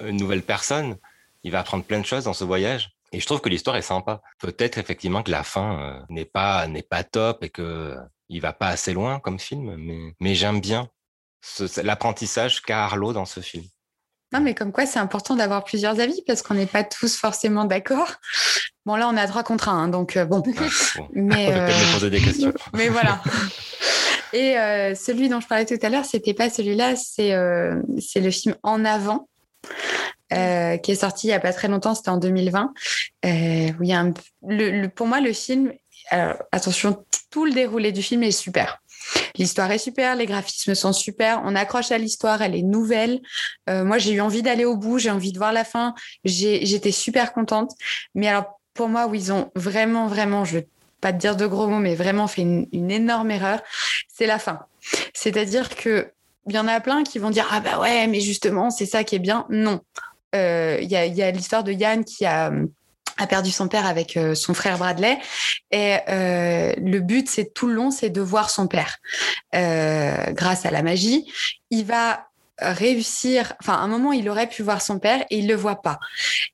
une 0.00 0.16
nouvelle 0.16 0.42
personne. 0.42 0.96
il 1.42 1.50
va 1.50 1.60
apprendre 1.60 1.84
plein 1.84 2.00
de 2.00 2.06
choses 2.06 2.24
dans 2.24 2.34
ce 2.34 2.44
voyage. 2.44 2.90
Et 3.12 3.18
je 3.18 3.26
trouve 3.26 3.40
que 3.40 3.48
l'histoire 3.48 3.76
est 3.76 3.82
sympa. 3.82 4.22
Peut-être 4.38 4.78
effectivement 4.78 5.22
que 5.24 5.32
la 5.32 5.42
fin 5.42 5.80
euh, 5.80 6.00
n'est 6.08 6.24
pas 6.24 6.66
n'est 6.68 6.82
pas 6.82 7.02
top 7.02 7.42
et 7.42 7.50
que 7.50 7.96
il 8.28 8.40
va 8.40 8.52
pas 8.52 8.68
assez 8.68 8.92
loin 8.92 9.18
comme 9.18 9.40
film, 9.40 9.74
mais, 9.76 10.14
mais 10.20 10.34
j'aime 10.36 10.60
bien 10.60 10.88
l'apprentissage 11.82 12.62
qu'a 12.62 12.84
Arlo 12.84 13.12
dans 13.12 13.24
ce 13.24 13.40
film. 13.40 13.64
Non, 14.32 14.40
mais 14.40 14.54
comme 14.54 14.70
quoi, 14.70 14.86
c'est 14.86 14.98
important 14.98 15.34
d'avoir 15.34 15.64
plusieurs 15.64 15.98
avis 15.98 16.22
parce 16.26 16.42
qu'on 16.42 16.54
n'est 16.54 16.66
pas 16.66 16.84
tous 16.84 17.16
forcément 17.16 17.64
d'accord. 17.64 18.12
Bon, 18.86 18.96
là, 18.96 19.08
on 19.08 19.16
a 19.16 19.26
droit 19.26 19.42
contre 19.42 19.68
un, 19.68 19.84
hein, 19.84 19.88
donc 19.88 20.16
euh, 20.16 20.24
bon. 20.24 20.42
Ah, 20.58 20.62
mais, 21.12 21.48
on 21.48 21.52
euh, 21.52 21.92
poser 21.92 22.10
des 22.10 22.20
questions. 22.20 22.52
mais 22.74 22.88
voilà. 22.88 23.20
Et 24.32 24.56
euh, 24.56 24.94
celui 24.94 25.28
dont 25.28 25.40
je 25.40 25.48
parlais 25.48 25.66
tout 25.66 25.78
à 25.82 25.88
l'heure, 25.88 26.04
c'était 26.04 26.34
pas 26.34 26.48
celui-là, 26.48 26.94
c'est 26.96 27.34
c'est 27.98 28.20
le 28.20 28.30
film 28.30 28.54
En 28.62 28.84
avant. 28.84 29.28
qui 30.30 30.36
est 30.36 31.00
sorti 31.00 31.26
il 31.26 31.30
y 31.30 31.34
a 31.34 31.40
pas 31.40 31.52
très 31.52 31.66
longtemps, 31.66 31.94
c'était 31.96 32.10
en 32.10 32.18
2020. 32.18 32.72
où 33.24 33.26
il 33.26 33.74
y 33.82 33.92
a 33.92 34.04
le, 34.46 34.86
pour 34.86 35.08
moi, 35.08 35.20
le 35.20 35.32
film, 35.32 35.72
attention, 36.52 37.04
tout 37.30 37.44
le 37.44 37.52
déroulé 37.52 37.90
du 37.90 38.02
film 38.02 38.22
est 38.22 38.30
super. 38.30 38.79
L'histoire 39.36 39.70
est 39.70 39.78
super, 39.78 40.16
les 40.16 40.26
graphismes 40.26 40.74
sont 40.74 40.92
super, 40.92 41.42
on 41.44 41.54
accroche 41.54 41.92
à 41.92 41.98
l'histoire, 41.98 42.42
elle 42.42 42.54
est 42.54 42.62
nouvelle. 42.62 43.20
Euh, 43.68 43.84
moi, 43.84 43.98
j'ai 43.98 44.12
eu 44.12 44.20
envie 44.20 44.42
d'aller 44.42 44.64
au 44.64 44.76
bout, 44.76 44.98
j'ai 44.98 45.10
envie 45.10 45.32
de 45.32 45.38
voir 45.38 45.52
la 45.52 45.64
fin. 45.64 45.94
J'étais 46.24 46.92
super 46.92 47.32
contente. 47.32 47.72
Mais 48.14 48.28
alors, 48.28 48.60
pour 48.74 48.88
moi, 48.88 49.06
où 49.06 49.14
ils 49.14 49.32
ont 49.32 49.50
vraiment, 49.54 50.06
vraiment, 50.06 50.44
je 50.44 50.58
vais 50.58 50.68
pas 51.00 51.12
te 51.12 51.18
dire 51.18 51.36
de 51.36 51.46
gros 51.46 51.66
mots, 51.66 51.78
mais 51.78 51.94
vraiment 51.94 52.26
fait 52.26 52.42
une, 52.42 52.90
énorme 52.90 53.30
erreur, 53.30 53.60
c'est 54.08 54.26
la 54.26 54.38
fin. 54.38 54.60
C'est-à-dire 55.14 55.74
que 55.74 56.10
il 56.46 56.54
y 56.54 56.58
en 56.58 56.68
a 56.68 56.80
plein 56.80 57.04
qui 57.04 57.18
vont 57.18 57.30
dire 57.30 57.46
ah 57.50 57.60
bah 57.60 57.78
ouais, 57.80 58.06
mais 58.06 58.20
justement, 58.20 58.70
c'est 58.70 58.86
ça 58.86 59.04
qui 59.04 59.16
est 59.16 59.20
bien. 59.20 59.46
Non. 59.50 59.80
Euh, 60.34 60.78
il 60.80 60.88
y 60.90 61.22
a 61.22 61.30
l'histoire 61.30 61.64
de 61.64 61.72
Yann 61.72 62.04
qui 62.04 62.24
a 62.24 62.50
a 63.20 63.26
perdu 63.26 63.50
son 63.50 63.68
père 63.68 63.86
avec 63.86 64.16
euh, 64.16 64.34
son 64.34 64.54
frère 64.54 64.78
Bradley. 64.78 65.18
Et 65.70 65.96
euh, 66.08 66.72
le 66.78 67.00
but, 67.00 67.28
c'est 67.28 67.52
tout 67.52 67.68
le 67.68 67.74
long, 67.74 67.90
c'est 67.90 68.10
de 68.10 68.20
voir 68.20 68.50
son 68.50 68.66
père. 68.66 68.98
Euh, 69.54 70.32
grâce 70.32 70.66
à 70.66 70.70
la 70.70 70.82
magie, 70.82 71.30
il 71.70 71.84
va 71.84 72.26
réussir. 72.58 73.54
Enfin, 73.60 73.74
à 73.74 73.78
un 73.78 73.88
moment, 73.88 74.12
il 74.12 74.28
aurait 74.28 74.48
pu 74.48 74.62
voir 74.62 74.82
son 74.82 74.98
père 74.98 75.24
et 75.30 75.38
il 75.38 75.48
le 75.48 75.54
voit 75.54 75.80
pas. 75.80 75.98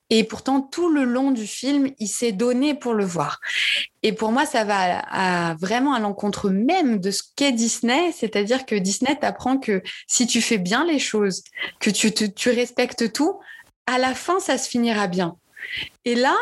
Et 0.08 0.22
pourtant, 0.22 0.60
tout 0.60 0.88
le 0.88 1.02
long 1.02 1.32
du 1.32 1.48
film, 1.48 1.90
il 1.98 2.06
s'est 2.06 2.30
donné 2.30 2.74
pour 2.74 2.94
le 2.94 3.04
voir. 3.04 3.40
Et 4.04 4.12
pour 4.12 4.30
moi, 4.30 4.46
ça 4.46 4.62
va 4.62 5.56
vraiment 5.60 5.94
à 5.94 5.98
l'encontre 5.98 6.48
même 6.48 7.00
de 7.00 7.10
ce 7.10 7.24
qu'est 7.34 7.50
Disney, 7.50 8.12
c'est-à-dire 8.12 8.66
que 8.66 8.76
Disney 8.76 9.16
t'apprend 9.16 9.58
que 9.58 9.82
si 10.06 10.28
tu 10.28 10.40
fais 10.40 10.58
bien 10.58 10.84
les 10.84 11.00
choses, 11.00 11.42
que 11.80 11.90
tu, 11.90 12.12
tu 12.12 12.50
respectes 12.50 13.12
tout, 13.12 13.40
à 13.86 13.98
la 13.98 14.14
fin, 14.14 14.38
ça 14.38 14.58
se 14.58 14.68
finira 14.68 15.08
bien. 15.08 15.36
Et 16.04 16.14
là, 16.14 16.36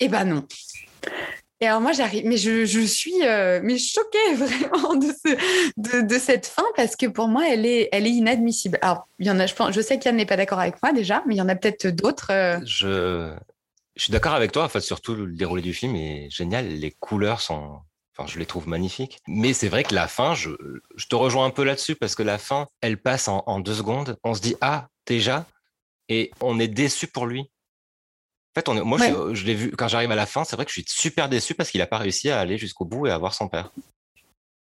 eh 0.00 0.08
ben 0.08 0.24
non. 0.24 0.46
Et 1.62 1.66
alors 1.66 1.80
moi 1.80 1.92
j'arrive, 1.92 2.26
mais 2.26 2.38
je, 2.38 2.84
suis 2.84 3.24
euh, 3.24 3.60
mais 3.62 3.78
choquée 3.78 4.34
vraiment 4.36 4.96
de, 4.96 5.06
ce, 5.06 6.02
de, 6.02 6.18
cette 6.18 6.46
fin 6.46 6.64
parce 6.74 6.96
que 6.96 7.06
pour 7.06 7.28
moi 7.28 7.48
elle 7.48 7.64
est, 7.64 7.88
elle 7.92 8.04
est 8.04 8.10
inadmissible. 8.10 8.80
Alors 8.82 9.06
il 9.20 9.28
y 9.28 9.30
en 9.30 9.38
a, 9.38 9.46
je, 9.46 9.54
pense, 9.54 9.72
je 9.72 9.80
sais 9.80 9.96
qu'Yann 10.00 10.16
n'est 10.16 10.26
pas 10.26 10.36
d'accord 10.36 10.58
avec 10.58 10.82
moi 10.82 10.92
déjà, 10.92 11.22
mais 11.24 11.36
il 11.36 11.38
y 11.38 11.40
en 11.40 11.48
a 11.48 11.54
peut-être 11.54 11.86
d'autres. 11.86 12.32
Euh. 12.32 12.58
Je, 12.64 13.32
je 13.94 14.02
suis 14.02 14.10
d'accord 14.10 14.32
avec 14.32 14.50
toi. 14.50 14.64
En 14.64 14.68
fait, 14.68 14.80
surtout 14.80 15.14
le 15.14 15.32
déroulé 15.32 15.62
du 15.62 15.72
film 15.72 15.94
est 15.94 16.28
génial. 16.30 16.66
Les 16.66 16.90
couleurs 16.90 17.40
sont, 17.40 17.78
enfin 18.16 18.28
je 18.28 18.40
les 18.40 18.46
trouve 18.46 18.66
magnifiques. 18.66 19.20
Mais 19.28 19.52
c'est 19.52 19.68
vrai 19.68 19.84
que 19.84 19.94
la 19.94 20.08
fin, 20.08 20.34
je, 20.34 20.50
je, 20.96 21.06
te 21.06 21.14
rejoins 21.14 21.46
un 21.46 21.50
peu 21.50 21.62
là-dessus 21.62 21.94
parce 21.94 22.16
que 22.16 22.24
la 22.24 22.38
fin, 22.38 22.66
elle 22.80 22.96
passe 22.96 23.28
en, 23.28 23.44
en 23.46 23.60
deux 23.60 23.74
secondes. 23.74 24.16
On 24.24 24.34
se 24.34 24.40
dit 24.40 24.56
ah 24.62 24.88
déjà, 25.06 25.46
et 26.08 26.32
on 26.40 26.58
est 26.58 26.66
déçu 26.66 27.06
pour 27.06 27.26
lui. 27.26 27.50
En 28.54 28.60
fait, 28.60 28.68
on 28.68 28.84
moi, 28.84 28.98
je, 29.32 29.44
l'ai 29.44 29.54
vu 29.54 29.70
quand 29.70 29.88
j'arrive 29.88 30.10
à 30.10 30.14
la 30.14 30.26
fin, 30.26 30.44
c'est 30.44 30.56
vrai 30.56 30.66
que 30.66 30.70
je 30.70 30.80
suis 30.80 30.84
super 30.86 31.30
déçu 31.30 31.54
parce 31.54 31.70
qu'il 31.70 31.80
n'a 31.80 31.86
pas 31.86 31.96
réussi 31.96 32.28
à 32.28 32.38
aller 32.38 32.58
jusqu'au 32.58 32.84
bout 32.84 33.06
et 33.06 33.10
à 33.10 33.16
voir 33.16 33.32
son 33.32 33.48
père. 33.48 33.72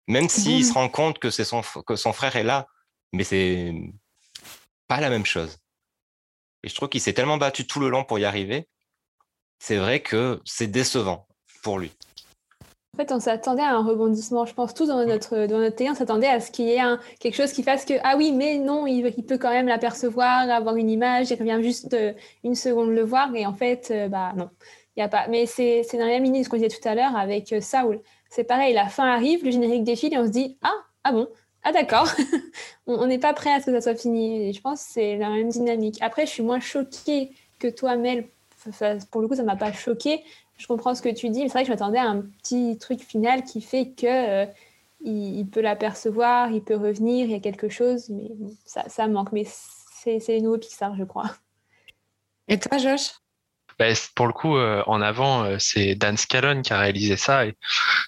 Même 0.07 0.27
s'il 0.27 0.65
se 0.65 0.73
rend 0.73 0.89
compte 0.89 1.19
que 1.19 1.29
c'est 1.29 1.45
son 1.45 1.61
que 1.85 1.95
son 1.95 2.11
frère 2.11 2.35
est 2.35 2.43
là, 2.43 2.67
mais 3.13 3.23
c'est 3.23 3.73
pas 4.87 4.99
la 4.99 5.09
même 5.09 5.25
chose. 5.25 5.59
Et 6.63 6.69
je 6.69 6.75
trouve 6.75 6.89
qu'il 6.89 6.99
s'est 6.99 7.13
tellement 7.13 7.37
battu 7.37 7.65
tout 7.65 7.79
le 7.79 7.89
long 7.89 8.03
pour 8.03 8.19
y 8.19 8.25
arriver. 8.25 8.67
C'est 9.59 9.77
vrai 9.77 10.01
que 10.01 10.41
c'est 10.45 10.67
décevant 10.67 11.27
pour 11.61 11.79
lui. 11.79 11.91
En 12.99 13.05
fait, 13.05 13.13
on 13.13 13.21
s'attendait 13.21 13.61
à 13.61 13.75
un 13.75 13.81
rebondissement. 13.81 14.45
Je 14.45 14.53
pense 14.53 14.73
tous 14.73 14.87
dans 14.87 15.05
notre, 15.05 15.45
dans 15.45 15.59
notre 15.59 15.77
télé, 15.77 15.89
on 15.89 15.95
s'attendait 15.95 16.27
à 16.27 16.41
ce 16.41 16.51
qu'il 16.51 16.65
y 16.65 16.71
ait 16.71 16.81
un, 16.81 16.99
quelque 17.21 17.35
chose 17.35 17.53
qui 17.53 17.63
fasse 17.63 17.85
que, 17.85 17.93
ah 18.03 18.15
oui, 18.17 18.33
mais 18.33 18.57
non, 18.57 18.87
il, 18.87 19.09
peut 19.25 19.37
quand 19.37 19.51
même 19.51 19.67
l'apercevoir, 19.67 20.49
avoir 20.49 20.75
une 20.75 20.89
image, 20.89 21.31
il 21.31 21.39
revient 21.39 21.59
juste 21.63 21.93
euh, 21.93 22.11
une 22.43 22.55
seconde 22.55 22.89
le 22.89 23.01
voir. 23.01 23.33
Et 23.35 23.45
en 23.45 23.53
fait, 23.53 23.87
euh, 23.91 24.09
bah 24.09 24.33
non, 24.35 24.49
il 24.97 24.99
n'y 24.99 25.03
a 25.03 25.07
pas. 25.07 25.29
Mais 25.29 25.45
c'est 25.45 25.85
dans 25.93 25.99
la 25.99 26.19
même 26.19 26.43
ce 26.43 26.49
qu'on 26.49 26.57
disait 26.57 26.67
tout 26.67 26.85
à 26.85 26.93
l'heure 26.93 27.15
avec 27.15 27.53
euh, 27.53 27.61
Saul. 27.61 28.01
C'est 28.29 28.43
pareil, 28.43 28.73
la 28.73 28.89
fin 28.89 29.07
arrive, 29.07 29.45
le 29.45 29.51
générique 29.51 29.85
défile 29.85 30.13
et 30.13 30.17
on 30.17 30.25
se 30.25 30.31
dit, 30.31 30.57
ah, 30.61 30.75
ah 31.05 31.13
bon, 31.13 31.29
ah 31.63 31.71
d'accord, 31.71 32.09
on 32.85 33.07
n'est 33.07 33.17
pas 33.17 33.33
prêt 33.33 33.53
à 33.53 33.61
ce 33.61 33.67
que 33.67 33.71
ça 33.71 33.79
soit 33.79 33.95
fini. 33.95 34.49
Et 34.49 34.51
je 34.51 34.59
pense 34.59 34.83
que 34.83 34.91
c'est 34.91 35.15
la 35.15 35.29
même 35.29 35.47
dynamique. 35.47 35.99
Après, 36.01 36.25
je 36.25 36.31
suis 36.31 36.43
moins 36.43 36.59
choquée 36.59 37.31
que 37.59 37.69
toi, 37.69 37.95
Mel. 37.95 38.27
pour 39.09 39.21
le 39.21 39.29
coup, 39.29 39.35
ça 39.35 39.43
m'a 39.43 39.55
pas 39.55 39.71
choquée 39.71 40.21
je 40.59 40.67
comprends 40.67 40.93
ce 40.93 41.01
que 41.01 41.09
tu 41.09 41.29
dis. 41.29 41.41
C'est 41.43 41.53
vrai 41.53 41.61
que 41.63 41.67
je 41.67 41.71
m'attendais 41.71 41.97
à 41.97 42.07
un 42.07 42.21
petit 42.21 42.77
truc 42.77 43.01
final 43.01 43.43
qui 43.43 43.61
fait 43.61 43.91
que 43.91 44.43
euh, 44.43 44.45
il, 45.01 45.45
peut 45.45 45.61
l'apercevoir, 45.61 46.51
il 46.51 46.61
peut 46.61 46.75
revenir, 46.75 47.25
il 47.25 47.31
y 47.31 47.35
a 47.35 47.39
quelque 47.39 47.69
chose, 47.69 48.09
mais 48.09 48.29
ça, 48.65 49.07
manque. 49.07 49.31
Mais 49.31 49.45
c'est 49.47 50.19
les 50.27 50.41
nouveaux 50.41 50.57
Pixar, 50.57 50.95
je 50.97 51.05
crois. 51.05 51.31
Et 52.49 52.59
toi, 52.59 52.77
Josh? 52.77 53.13
Bah, 53.79 53.85
pour 54.15 54.27
le 54.27 54.33
coup, 54.33 54.57
euh, 54.57 54.83
en 54.85 55.01
avant, 55.01 55.45
euh, 55.45 55.55
c'est 55.59 55.95
Dan 55.95 56.17
Scallon 56.17 56.61
qui 56.61 56.73
a 56.73 56.79
réalisé 56.79 57.15
ça. 57.15 57.45
Et 57.45 57.55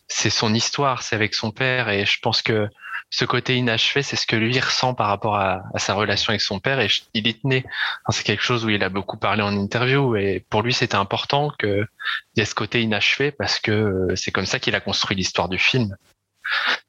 c'est 0.10 0.30
son 0.30 0.54
histoire, 0.54 1.04
c'est 1.04 1.16
avec 1.16 1.34
son 1.34 1.52
père. 1.52 1.88
Et 1.88 2.06
je 2.06 2.20
pense 2.22 2.42
que 2.42 2.68
ce 3.14 3.26
côté 3.26 3.58
inachevé, 3.58 4.04
c'est 4.04 4.16
ce 4.16 4.26
que 4.26 4.38
lui 4.38 4.58
ressent 4.58 4.94
par 4.94 5.08
rapport 5.08 5.36
à, 5.36 5.64
sa 5.76 5.94
relation 5.94 6.30
avec 6.30 6.42
son 6.42 6.60
père 6.60 6.80
et 6.80 6.88
il 7.14 7.28
y 7.28 7.36
tenait. 7.38 7.66
c'est 8.10 8.24
quelque 8.24 8.42
chose 8.42 8.64
où 8.64 8.70
il 8.70 8.84
a 8.86 8.90
beaucoup 8.90 9.18
parlé 9.18 9.44
en 9.44 9.54
interview 9.54 10.16
et 10.16 10.46
pour 10.50 10.62
lui 10.62 10.74
c'était 10.74 10.96
important 10.96 11.52
qu'il 11.60 11.88
y 12.38 12.42
ait 12.42 12.46
ce 12.46 12.56
côté 12.56 12.82
inachevé 12.82 13.32
parce 13.32 13.60
que 13.60 13.72
euh, 13.72 14.16
c'est 14.16 14.32
comme 14.32 14.46
ça 14.46 14.60
qu'il 14.60 14.76
a 14.76 14.80
construit 14.80 15.18
l'histoire 15.18 15.50
du 15.50 15.60
film. 15.60 15.96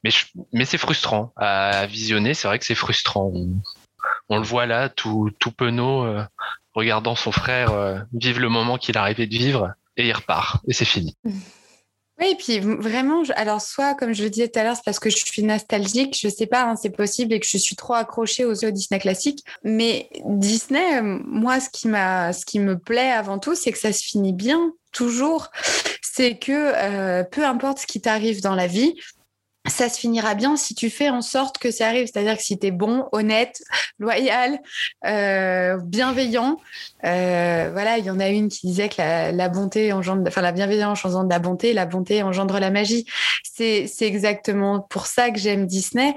Mais, 0.04 0.64
c'est 0.64 0.78
frustrant 0.78 1.32
à 1.36 1.86
visionner, 1.86 2.34
c'est 2.34 2.48
vrai 2.48 2.58
que 2.58 2.64
c'est 2.64 2.76
frustrant. 2.76 3.32
On, 4.28 4.38
le 4.38 4.44
voit 4.44 4.66
là, 4.66 4.88
tout, 4.88 5.30
tout 5.38 5.52
penaud, 5.52 6.04
euh, 6.04 6.24
regardant 6.72 7.16
son 7.16 7.32
frère 7.32 7.72
euh, 7.72 7.98
vivre 8.12 8.40
le 8.40 8.48
moment 8.48 8.78
qu'il 8.78 8.96
arrivait 8.96 9.26
de 9.26 9.36
vivre 9.36 9.74
et 9.96 10.08
il 10.08 10.12
repart 10.12 10.62
et 10.68 10.72
c'est 10.72 10.84
fini. 10.84 11.16
Oui, 12.22 12.28
et 12.30 12.36
puis 12.36 12.60
vraiment, 12.60 13.24
alors 13.34 13.60
soit, 13.60 13.94
comme 13.94 14.12
je 14.12 14.22
le 14.22 14.30
disais 14.30 14.46
tout 14.46 14.56
à 14.60 14.62
l'heure, 14.62 14.76
c'est 14.76 14.84
parce 14.84 15.00
que 15.00 15.10
je 15.10 15.16
suis 15.16 15.42
nostalgique, 15.42 16.16
je 16.16 16.28
sais 16.28 16.46
pas, 16.46 16.62
hein, 16.62 16.76
c'est 16.76 16.90
possible 16.90 17.32
et 17.32 17.40
que 17.40 17.46
je 17.46 17.58
suis 17.58 17.74
trop 17.74 17.94
accrochée 17.94 18.44
aux 18.44 18.54
Disney 18.54 19.00
classiques. 19.00 19.44
Mais 19.64 20.08
Disney, 20.24 20.98
euh, 20.98 21.18
moi, 21.24 21.58
ce 21.58 21.68
qui, 21.68 21.88
m'a, 21.88 22.32
ce 22.32 22.46
qui 22.46 22.60
me 22.60 22.78
plaît 22.78 23.10
avant 23.10 23.40
tout, 23.40 23.56
c'est 23.56 23.72
que 23.72 23.78
ça 23.78 23.92
se 23.92 24.04
finit 24.04 24.32
bien, 24.32 24.72
toujours. 24.92 25.50
C'est 26.00 26.38
que 26.38 26.52
euh, 26.52 27.24
peu 27.24 27.44
importe 27.44 27.80
ce 27.80 27.86
qui 27.88 28.00
t'arrive 28.00 28.40
dans 28.40 28.54
la 28.54 28.68
vie, 28.68 28.94
ça 29.66 29.88
se 29.88 29.98
finira 29.98 30.34
bien 30.34 30.56
si 30.56 30.74
tu 30.74 30.90
fais 30.90 31.08
en 31.08 31.22
sorte 31.22 31.58
que 31.58 31.70
ça 31.70 31.86
arrive. 31.86 32.06
C'est-à-dire 32.06 32.36
que 32.36 32.42
si 32.42 32.58
tu 32.58 32.66
es 32.66 32.70
bon, 32.70 33.06
honnête, 33.12 33.62
loyal, 33.98 34.58
euh, 35.06 35.78
bienveillant. 35.84 36.58
Euh, 37.04 37.70
voilà, 37.72 37.98
il 37.98 38.04
y 38.04 38.10
en 38.10 38.20
a 38.20 38.28
une 38.28 38.48
qui 38.48 38.66
disait 38.66 38.88
que 38.88 38.96
la, 38.98 39.48
bonté 39.48 39.92
engendre, 39.92 40.24
enfin 40.26 40.42
la 40.42 40.52
bienveillance 40.52 41.04
engendre 41.04 41.28
la 41.28 41.38
bonté, 41.38 41.72
la 41.72 41.86
bonté 41.86 42.22
engendre 42.22 42.58
la 42.58 42.70
magie. 42.70 43.06
C'est 43.44 43.86
exactement 44.00 44.80
pour 44.80 45.06
ça 45.06 45.30
que 45.30 45.38
j'aime 45.38 45.66
Disney. 45.66 46.14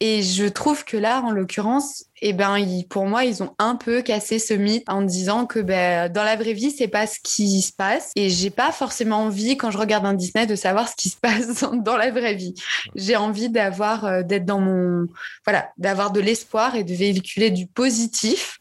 Et 0.00 0.22
je 0.22 0.46
trouve 0.46 0.84
que 0.84 0.96
là, 0.96 1.20
en 1.20 1.30
l'occurrence, 1.30 2.06
eh 2.22 2.32
ben, 2.32 2.56
pour 2.88 3.06
moi, 3.06 3.24
ils 3.24 3.42
ont 3.42 3.54
un 3.58 3.76
peu 3.76 4.02
cassé 4.02 4.38
ce 4.38 4.54
mythe 4.54 4.88
en 4.88 5.02
disant 5.02 5.46
que 5.46 5.58
ben, 5.58 6.10
dans 6.12 6.22
la 6.22 6.36
vraie 6.36 6.52
vie, 6.52 6.70
c'est 6.70 6.88
pas 6.88 7.06
ce 7.06 7.18
qui 7.22 7.62
se 7.62 7.72
passe. 7.72 8.10
Et 8.16 8.28
j'ai 8.28 8.50
pas 8.50 8.72
forcément 8.72 9.24
envie, 9.24 9.56
quand 9.56 9.70
je 9.70 9.78
regarde 9.78 10.04
un 10.04 10.14
Disney, 10.14 10.46
de 10.46 10.54
savoir 10.54 10.88
ce 10.88 10.94
qui 10.96 11.08
se 11.08 11.16
passe 11.20 11.64
dans 11.72 11.96
la 11.96 12.10
vraie 12.10 12.34
vie. 12.34 12.54
J'ai 12.94 13.16
envie 13.16 13.48
d'avoir, 13.48 14.04
euh, 14.04 14.22
d'être 14.22 14.44
dans 14.44 14.60
mon, 14.60 15.06
voilà, 15.44 15.70
d'avoir 15.78 16.10
de 16.10 16.20
l'espoir 16.20 16.74
et 16.74 16.84
de 16.84 16.94
véhiculer 16.94 17.50
du 17.50 17.66
positif, 17.66 18.58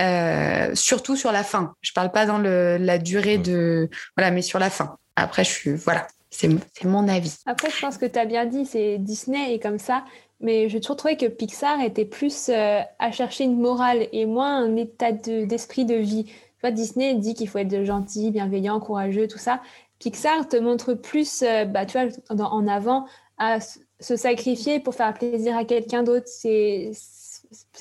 euh, 0.00 0.74
surtout 0.74 1.16
sur 1.16 1.32
la 1.32 1.44
fin. 1.44 1.74
Je 1.80 1.92
parle 1.92 2.10
pas 2.10 2.26
dans 2.26 2.38
le, 2.38 2.78
la 2.78 2.98
durée 2.98 3.38
de, 3.38 3.88
voilà, 4.16 4.30
mais 4.30 4.42
sur 4.42 4.58
la 4.58 4.70
fin. 4.70 4.96
Après, 5.16 5.44
je 5.44 5.50
suis, 5.50 5.74
voilà, 5.74 6.06
c'est 6.30 6.84
mon 6.84 7.08
avis. 7.08 7.36
Après, 7.46 7.70
je 7.70 7.80
pense 7.80 7.98
que 7.98 8.06
tu 8.06 8.18
as 8.18 8.24
bien 8.24 8.46
dit, 8.46 8.66
c'est 8.66 8.98
Disney 8.98 9.54
et 9.54 9.58
comme 9.58 9.78
ça, 9.78 10.04
mais 10.40 10.68
j'ai 10.68 10.80
toujours 10.80 10.96
trouvé 10.96 11.16
que 11.16 11.26
Pixar 11.26 11.80
était 11.80 12.04
plus 12.04 12.48
euh, 12.48 12.80
à 12.98 13.12
chercher 13.12 13.44
une 13.44 13.58
morale 13.58 14.06
et 14.12 14.26
moins 14.26 14.58
un 14.58 14.76
état 14.76 15.12
d'esprit 15.12 15.84
de, 15.84 15.96
vie. 15.96 16.24
Tu 16.24 16.60
vois, 16.60 16.70
Disney 16.70 17.14
dit 17.14 17.34
qu'il 17.34 17.48
faut 17.48 17.58
être 17.58 17.84
gentil, 17.84 18.30
bienveillant, 18.30 18.78
courageux, 18.78 19.26
tout 19.26 19.38
ça. 19.38 19.60
Pixar 19.98 20.48
te 20.48 20.56
montre 20.56 20.94
plus, 20.94 21.42
euh, 21.42 21.64
bah, 21.64 21.86
tu 21.86 21.98
vois, 21.98 22.10
en 22.30 22.68
avant, 22.68 23.06
à 23.38 23.58
se 23.60 24.16
sacrifier 24.16 24.80
pour 24.80 24.94
faire 24.94 25.12
plaisir 25.14 25.56
à 25.56 25.64
quelqu'un 25.64 26.04
d'autre. 26.04 26.26
C'est, 26.28 26.92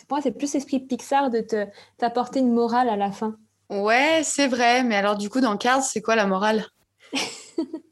pour 0.08 0.18
moi, 0.18 0.22
c'est 0.22 0.32
plus 0.32 0.54
l'esprit 0.54 0.80
Pixar 0.80 1.30
de 1.30 1.42
te, 1.42 1.66
t'apporter 1.98 2.40
une 2.40 2.54
morale 2.54 2.90
à 2.90 2.96
la 2.96 3.12
fin. 3.12 3.38
Ouais, 3.70 4.22
c'est 4.24 4.48
vrai, 4.48 4.84
mais 4.84 4.96
alors 4.96 5.18
du 5.18 5.30
coup, 5.30 5.42
dans 5.42 5.58
Cars, 5.58 5.84
c'est 5.84 6.02
quoi 6.02 6.16
la 6.16 6.26
morale? 6.26 6.66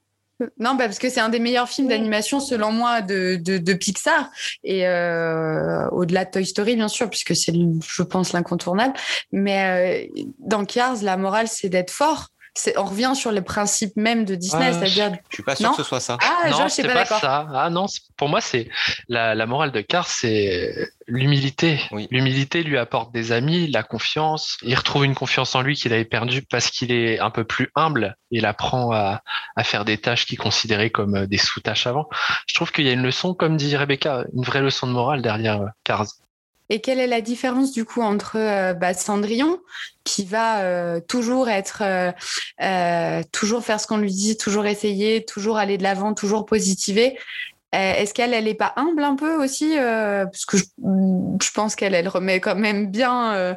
Non, 0.60 0.76
bah, 0.76 0.86
parce 0.86 1.00
que 1.00 1.10
c'est 1.10 1.21
un 1.21 1.30
des 1.30 1.39
meilleurs 1.39 1.69
films 1.69 1.88
d'animation, 1.88 2.39
selon 2.39 2.71
moi, 2.71 3.02
de, 3.02 3.38
de, 3.41 3.58
de 3.58 3.74
Pixar. 3.74 4.30
Et 4.63 4.88
euh, 4.88 5.88
au-delà 5.91 6.26
de 6.26 6.32
Toy 6.32 6.45
Story, 6.45 6.76
bien 6.76 6.89
sûr, 6.89 7.10
puisque 7.10 7.36
c'est, 7.36 7.54
je 7.54 8.04
pense, 8.04 8.34
l'incontournable. 8.34 8.93
Mais 9.32 10.10
euh, 10.12 10.21
dans 10.39 10.65
Cars, 10.65 11.02
la 11.04 11.15
morale, 11.17 11.48
c'est 11.48 11.69
d'être 11.69 11.91
fort. 11.91 12.30
C'est, 12.57 12.77
on 12.77 12.85
revient 12.85 13.11
sur 13.15 13.33
le 13.33 13.41
principe 13.41 13.97
même 13.97 14.23
de 14.23 14.33
Disney, 14.33 14.69
Ah, 14.69 14.73
c'est-à-dire. 14.73 15.17
Je 15.29 15.35
suis 15.35 15.43
pas 15.43 15.55
sûr 15.57 15.65
Non 15.65 15.71
que 15.75 15.83
ce 15.83 15.87
soit 15.87 15.99
ça. 15.99 16.17
Ah, 16.21 16.49
non, 16.49 16.69
c'est 16.69 16.83
pas, 16.83 17.05
pas, 17.05 17.19
ça. 17.19 17.47
Ah 17.53 17.69
non, 17.69 17.85
pour 18.15 18.29
moi, 18.29 18.39
c'est 18.39 18.69
la, 19.09 19.35
la 19.35 19.45
morale 19.45 19.73
de 19.73 19.81
Cars, 19.81 20.07
c'est 20.07 20.89
l'humilité. 21.07 21.81
Oui. 21.91 22.07
L'humilité 22.11 22.63
lui 22.63 22.77
apporte 22.77 23.11
des 23.13 23.33
amis, 23.33 23.67
la 23.67 23.83
confiance. 23.83 24.57
Il 24.61 24.73
retrouve 24.75 25.03
une 25.03 25.15
confiance 25.15 25.53
en 25.53 25.61
lui 25.61 25.75
qu'il 25.75 25.91
avait 25.91 26.05
perdue 26.05 26.43
parce 26.43 26.69
qu'il 26.71 26.93
est 26.93 27.19
un 27.19 27.29
peu 27.29 27.43
plus 27.43 27.69
humble. 27.75 28.15
Il 28.31 28.45
apprend 28.45 28.91
à, 28.93 29.21
à 29.57 29.63
faire 29.65 29.83
des 29.83 29.97
tâches 29.97 30.25
qu'il 30.25 30.37
considérait 30.37 30.89
comme 30.89 31.15
euh, 31.15 31.27
des 31.27 31.37
sous-tâches 31.37 31.87
avant. 31.87 32.07
Je 32.47 32.55
trouve 32.55 32.71
qu'il 32.71 32.85
y 32.85 32.89
a 32.89 32.93
une 32.93 33.03
leçon, 33.03 33.33
comme 33.33 33.57
dit 33.57 33.75
Rebecca, 33.75 34.23
une 34.33 34.43
vraie 34.43 34.61
leçon 34.61 34.87
de 34.87 34.93
morale 34.93 35.21
derrière 35.21 35.61
euh, 35.61 35.67
Cars. 35.83 36.05
Et 36.69 36.82
quelle 36.82 36.99
est 36.99 37.08
la 37.08 37.21
différence 37.21 37.71
du 37.71 37.86
coup 37.86 38.01
entre 38.01 38.38
euh, 38.38 38.73
bah, 38.73 38.93
Cendrillon, 38.93 39.60
qui 40.06 40.23
va 40.23 40.62
euh, 40.62 40.99
toujours 41.01 41.49
être, 41.49 41.82
euh, 41.82 42.12
euh, 42.62 43.21
toujours 43.32 43.63
faire 43.63 43.80
ce 43.80 43.88
qu'on 43.88 43.97
lui 43.97 44.13
dit, 44.13 44.38
toujours 44.38 44.65
essayer, 44.65 45.25
toujours 45.25 45.58
aller 45.58 45.78
de 45.78 45.84
l'avant, 45.84 46.13
toujours 46.13 46.45
positiver. 46.45 47.17
Euh, 47.73 47.93
Est-ce 47.95 48.13
qu'elle, 48.13 48.34
elle 48.34 48.47
est 48.47 48.54
pas 48.54 48.73
humble 48.78 49.04
un 49.04 49.15
peu 49.15 49.36
aussi 49.43 49.78
euh, 49.78 50.25
Parce 50.25 50.45
que 50.45 50.58
je, 50.58 50.63
je 50.78 51.51
pense 51.54 51.75
qu'elle, 51.75 51.93
elle 51.93 52.08
remet 52.08 52.39
quand 52.39 52.56
même 52.56 52.89
bien, 52.89 53.34
euh, 53.34 53.54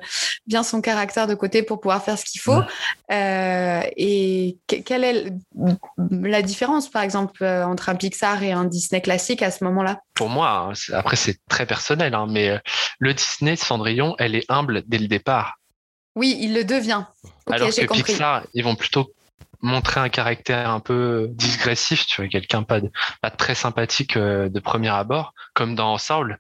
bien 0.47 0.63
son 0.65 0.81
caractère 0.81 1.27
de 1.29 1.35
côté 1.35 1.63
pour 1.63 1.81
pouvoir 1.81 2.03
faire 2.03 2.19
ce 2.19 2.25
qu'il 2.25 2.41
faut. 2.41 2.61
Euh, 3.13 3.81
et 3.97 4.57
que- 4.67 4.77
quelle 4.77 5.05
est 5.05 5.27
la 6.11 6.43
différence, 6.43 6.89
par 6.91 7.03
exemple, 7.03 7.45
entre 7.45 7.91
un 7.91 7.95
Pixar 7.95 8.43
et 8.43 8.51
un 8.53 8.65
Disney 8.65 9.01
classique 9.01 9.43
à 9.43 9.51
ce 9.53 9.63
moment-là? 9.65 10.01
Pour 10.15 10.29
moi, 10.31 10.71
hein, 10.71 10.73
après 10.95 11.17
c'est 11.17 11.39
très 11.49 11.67
personnel, 11.67 12.15
hein, 12.15 12.27
mais 12.29 12.61
le 12.99 13.15
Disney 13.15 13.55
de 13.55 13.59
Cendrillon, 13.61 14.17
elle 14.19 14.35
est 14.35 14.45
humble 14.51 14.83
dès 14.87 14.99
le 14.99 15.07
départ. 15.07 15.59
Oui, 16.17 16.37
il 16.41 16.55
le 16.55 16.65
devient. 16.65 17.05
Ok, 17.47 17.55
Alors 17.55 17.69
que 17.69 17.87
compris. 17.87 18.03
Pixar, 18.03 18.43
ils 18.53 18.65
vont 18.65 18.75
plutôt 18.75 19.13
montrer 19.61 20.01
un 20.01 20.09
caractère 20.09 20.71
un 20.71 20.81
peu 20.81 21.29
digressif, 21.33 22.07
tu 22.07 22.21
vois, 22.21 22.29
quelqu'un 22.29 22.63
pas 22.63 22.81
de, 22.81 22.91
pas 23.21 23.31
très 23.31 23.55
sympathique 23.55 24.17
euh, 24.17 24.49
de 24.49 24.61
premier 24.61 24.89
abord, 24.91 25.35
comme 25.55 25.75
dans 25.75 25.99
Saul, 25.99 26.39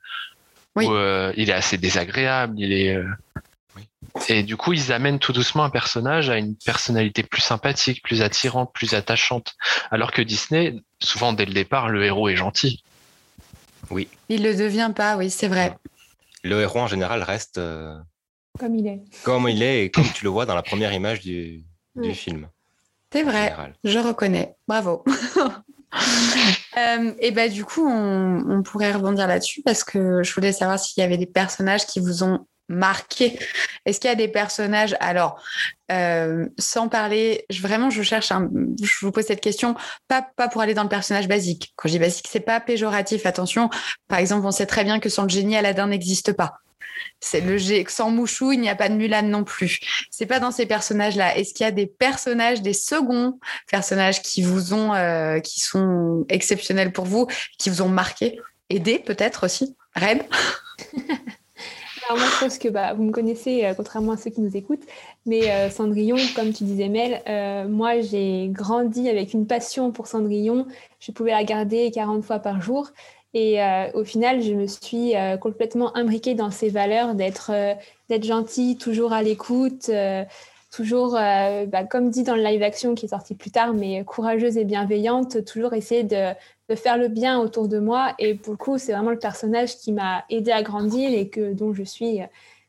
Oui. 0.77 0.87
où 0.87 0.93
euh, 0.93 1.33
il 1.37 1.51
est 1.51 1.55
assez 1.55 1.79
désagréable, 1.79 2.55
il 2.59 2.73
est. 2.73 2.95
euh, 2.95 3.07
Oui. 3.77 3.89
Et 4.29 4.43
du 4.43 4.57
coup, 4.57 4.73
ils 4.73 4.93
amènent 4.93 5.19
tout 5.19 5.33
doucement 5.33 5.65
un 5.65 5.71
personnage 5.71 6.31
à 6.31 6.39
une 6.39 6.55
personnalité 6.57 7.23
plus 7.23 7.41
sympathique, 7.43 8.03
plus 8.03 8.23
attirante, 8.23 8.73
plus 8.73 8.95
attachante. 8.95 9.57
Alors 9.91 10.13
que 10.13 10.23
Disney, 10.23 10.77
souvent 11.01 11.33
dès 11.33 11.45
le 11.45 11.53
départ, 11.53 11.89
le 11.89 12.05
héros 12.05 12.29
est 12.29 12.37
gentil. 12.37 12.83
Il 14.29 14.43
le 14.43 14.55
devient 14.55 14.93
pas, 14.95 15.17
oui, 15.17 15.31
c'est 15.31 15.49
vrai. 15.49 15.77
Le 16.45 16.61
héros 16.61 16.81
en 16.81 16.87
général 16.87 17.23
reste 17.23 17.59
euh, 17.59 17.99
Comme 18.59 18.77
il 18.77 18.87
est. 18.87 19.01
comme 19.25 19.49
il 19.49 19.63
est 19.63 19.87
et 19.87 19.91
comme 19.91 20.05
tu 20.15 20.25
le 20.25 20.31
vois 20.31 20.47
dans 20.47 20.55
la 20.55 20.63
première 20.63 20.93
image 20.93 21.21
du, 21.21 21.65
du 21.97 22.15
film. 22.15 22.49
C'est 23.13 23.23
vrai, 23.23 23.55
je 23.85 23.99
reconnais. 23.99 24.57
Bravo. 24.67 25.05
Euh, 26.77 27.13
et 27.19 27.31
ben 27.31 27.51
du 27.51 27.65
coup, 27.65 27.89
on, 27.89 28.45
on 28.47 28.63
pourrait 28.63 28.93
rebondir 28.93 29.27
là-dessus 29.27 29.63
parce 29.65 29.83
que 29.83 30.23
je 30.23 30.35
voulais 30.35 30.53
savoir 30.53 30.79
s'il 30.79 31.01
y 31.01 31.05
avait 31.05 31.17
des 31.17 31.27
personnages 31.27 31.87
qui 31.87 31.99
vous 31.99 32.23
ont 32.23 32.47
marqué. 32.69 33.39
Est-ce 33.85 33.99
qu'il 34.01 34.09
y 34.09 34.13
a 34.13 34.17
des 34.17 34.29
personnages 34.29 34.95
Alors, 35.01 35.43
euh, 35.91 36.47
sans 36.59 36.89
parler, 36.89 37.47
je, 37.51 37.63
vraiment, 37.63 37.91
je 37.91 38.03
cherche 38.03 38.31
un. 38.31 38.49
Je 38.83 38.93
vous 39.07 39.11
pose 39.11 39.25
cette 39.25 39.41
question, 39.41 39.75
pas 40.07 40.27
pas 40.37 40.49
pour 40.49 40.61
aller 40.61 40.75
dans 40.75 40.83
le 40.83 40.89
personnage 40.89 41.29
basique. 41.29 41.73
Quand 41.77 41.89
je 41.89 41.95
dis 41.95 41.99
basique, 41.99 42.29
c'est 42.31 42.41
pas 42.41 42.61
péjoratif. 42.61 43.27
Attention. 43.27 43.71
Par 44.07 44.19
exemple, 44.19 44.47
on 44.47 44.51
sait 44.51 44.67
très 44.67 44.85
bien 44.85 45.01
que 45.01 45.09
sans 45.09 45.23
le 45.23 45.31
génie, 45.31 45.57
Aladdin 45.57 45.87
n'existe 45.89 46.33
pas. 46.33 46.59
C'est 47.21 47.41
le 47.41 47.57
gé- 47.57 47.89
sans 47.89 48.11
Mouchou, 48.11 48.53
il 48.53 48.61
n'y 48.61 48.69
a 48.69 48.77
pas 48.77 48.89
de 48.89 48.95
Mulan 48.95 49.23
non 49.23 49.45
plus. 49.45 49.81
C'est 50.11 50.27
pas 50.27 50.41
dans 50.41 50.51
ces 50.51 50.67
personnages-là. 50.67 51.37
Est-ce 51.37 51.53
qu'il 51.53 51.65
y 51.65 51.69
a 51.69 51.73
des 51.73 51.87
personnages, 51.87 52.63
des 52.63 52.73
seconds 52.73 53.39
personnages 53.71 54.23
qui 54.23 54.43
vous 54.43 54.73
ont, 54.73 54.95
euh, 54.95 55.41
qui 55.41 55.61
sont 55.61 56.25
exceptionnels 56.29 56.93
pour 56.93 57.05
vous, 57.07 57.27
qui 57.59 57.71
vous 57.71 57.83
ont 57.83 57.89
marqué, 57.89 58.39
aidé 58.71 58.99
peut-être 58.99 59.45
aussi 59.45 59.77
Reb 59.97 60.23
Alors 62.09 62.21
moi, 62.21 62.29
je 62.35 62.45
pense 62.45 62.57
que 62.57 62.69
bah, 62.69 62.95
vous 62.95 63.03
me 63.03 63.11
connaissez, 63.13 63.67
euh, 63.67 63.75
contrairement 63.75 64.13
à 64.13 64.17
ceux 64.17 64.31
qui 64.31 64.41
nous 64.41 64.57
écoutent, 64.57 64.85
mais 65.27 65.51
euh, 65.51 65.69
Cendrillon, 65.69 66.17
comme 66.35 66.55
tu 66.55 66.65
disais 66.65 66.89
Mel, 66.89 67.21
moi 67.69 68.01
j'ai 68.01 68.49
grandi 68.51 69.11
avec 69.11 69.35
une 69.35 69.47
passion 69.47 69.93
pour 69.93 70.07
Cendrillon. 70.07 70.67
Je 71.01 71.13
pouvais 71.13 71.33
la 71.33 71.39
regarder 71.39 71.91
40 71.91 72.25
fois 72.25 72.39
par 72.39 72.63
jour. 72.63 72.91
Et 73.35 73.63
euh, 73.63 73.91
au 73.95 74.05
final, 74.05 74.43
je 74.43 74.55
me 74.55 74.67
suis 74.67 75.15
euh, 75.15 75.37
complètement 75.37 75.95
imbriquée 75.97 76.35
dans 76.35 76.51
ces 76.51 76.71
valeurs 76.71 77.15
d'être 77.15 77.51
euh, 77.53 77.75
gentille, 78.23 78.79
toujours 78.79 79.13
à 79.13 79.23
l'écoute, 79.23 79.91
toujours, 80.71 81.13
bah, 81.13 81.85
comme 81.85 82.11
dit 82.11 82.23
dans 82.23 82.35
le 82.37 82.43
live 82.43 82.63
action 82.63 82.95
qui 82.95 83.07
est 83.07 83.11
sorti 83.11 83.35
plus 83.35 83.51
tard, 83.51 83.75
mais 83.75 84.05
courageuse 84.05 84.57
et 84.57 84.65
bienveillante, 84.65 85.45
toujours 85.45 85.73
essayer 85.75 86.05
de, 86.05 86.33
faire 86.75 86.99
le 86.99 87.09
bien 87.09 87.39
autour 87.39 87.69
de 87.69 87.79
moi. 87.79 88.15
Et 88.19 88.35
pour 88.35 88.53
le 88.53 88.59
coup, 88.59 88.79
c'est 88.79 88.93
vraiment 88.93 89.11
le 89.11 89.19
personnage 89.19 89.77
qui 89.77 89.93
m'a 89.93 90.25
aidé 90.31 90.51
à 90.53 90.63
grandir 90.63 91.11
et 91.13 91.29
que, 91.29 91.53
dont 91.53 91.73
je 91.73 91.83
suis 91.83 92.21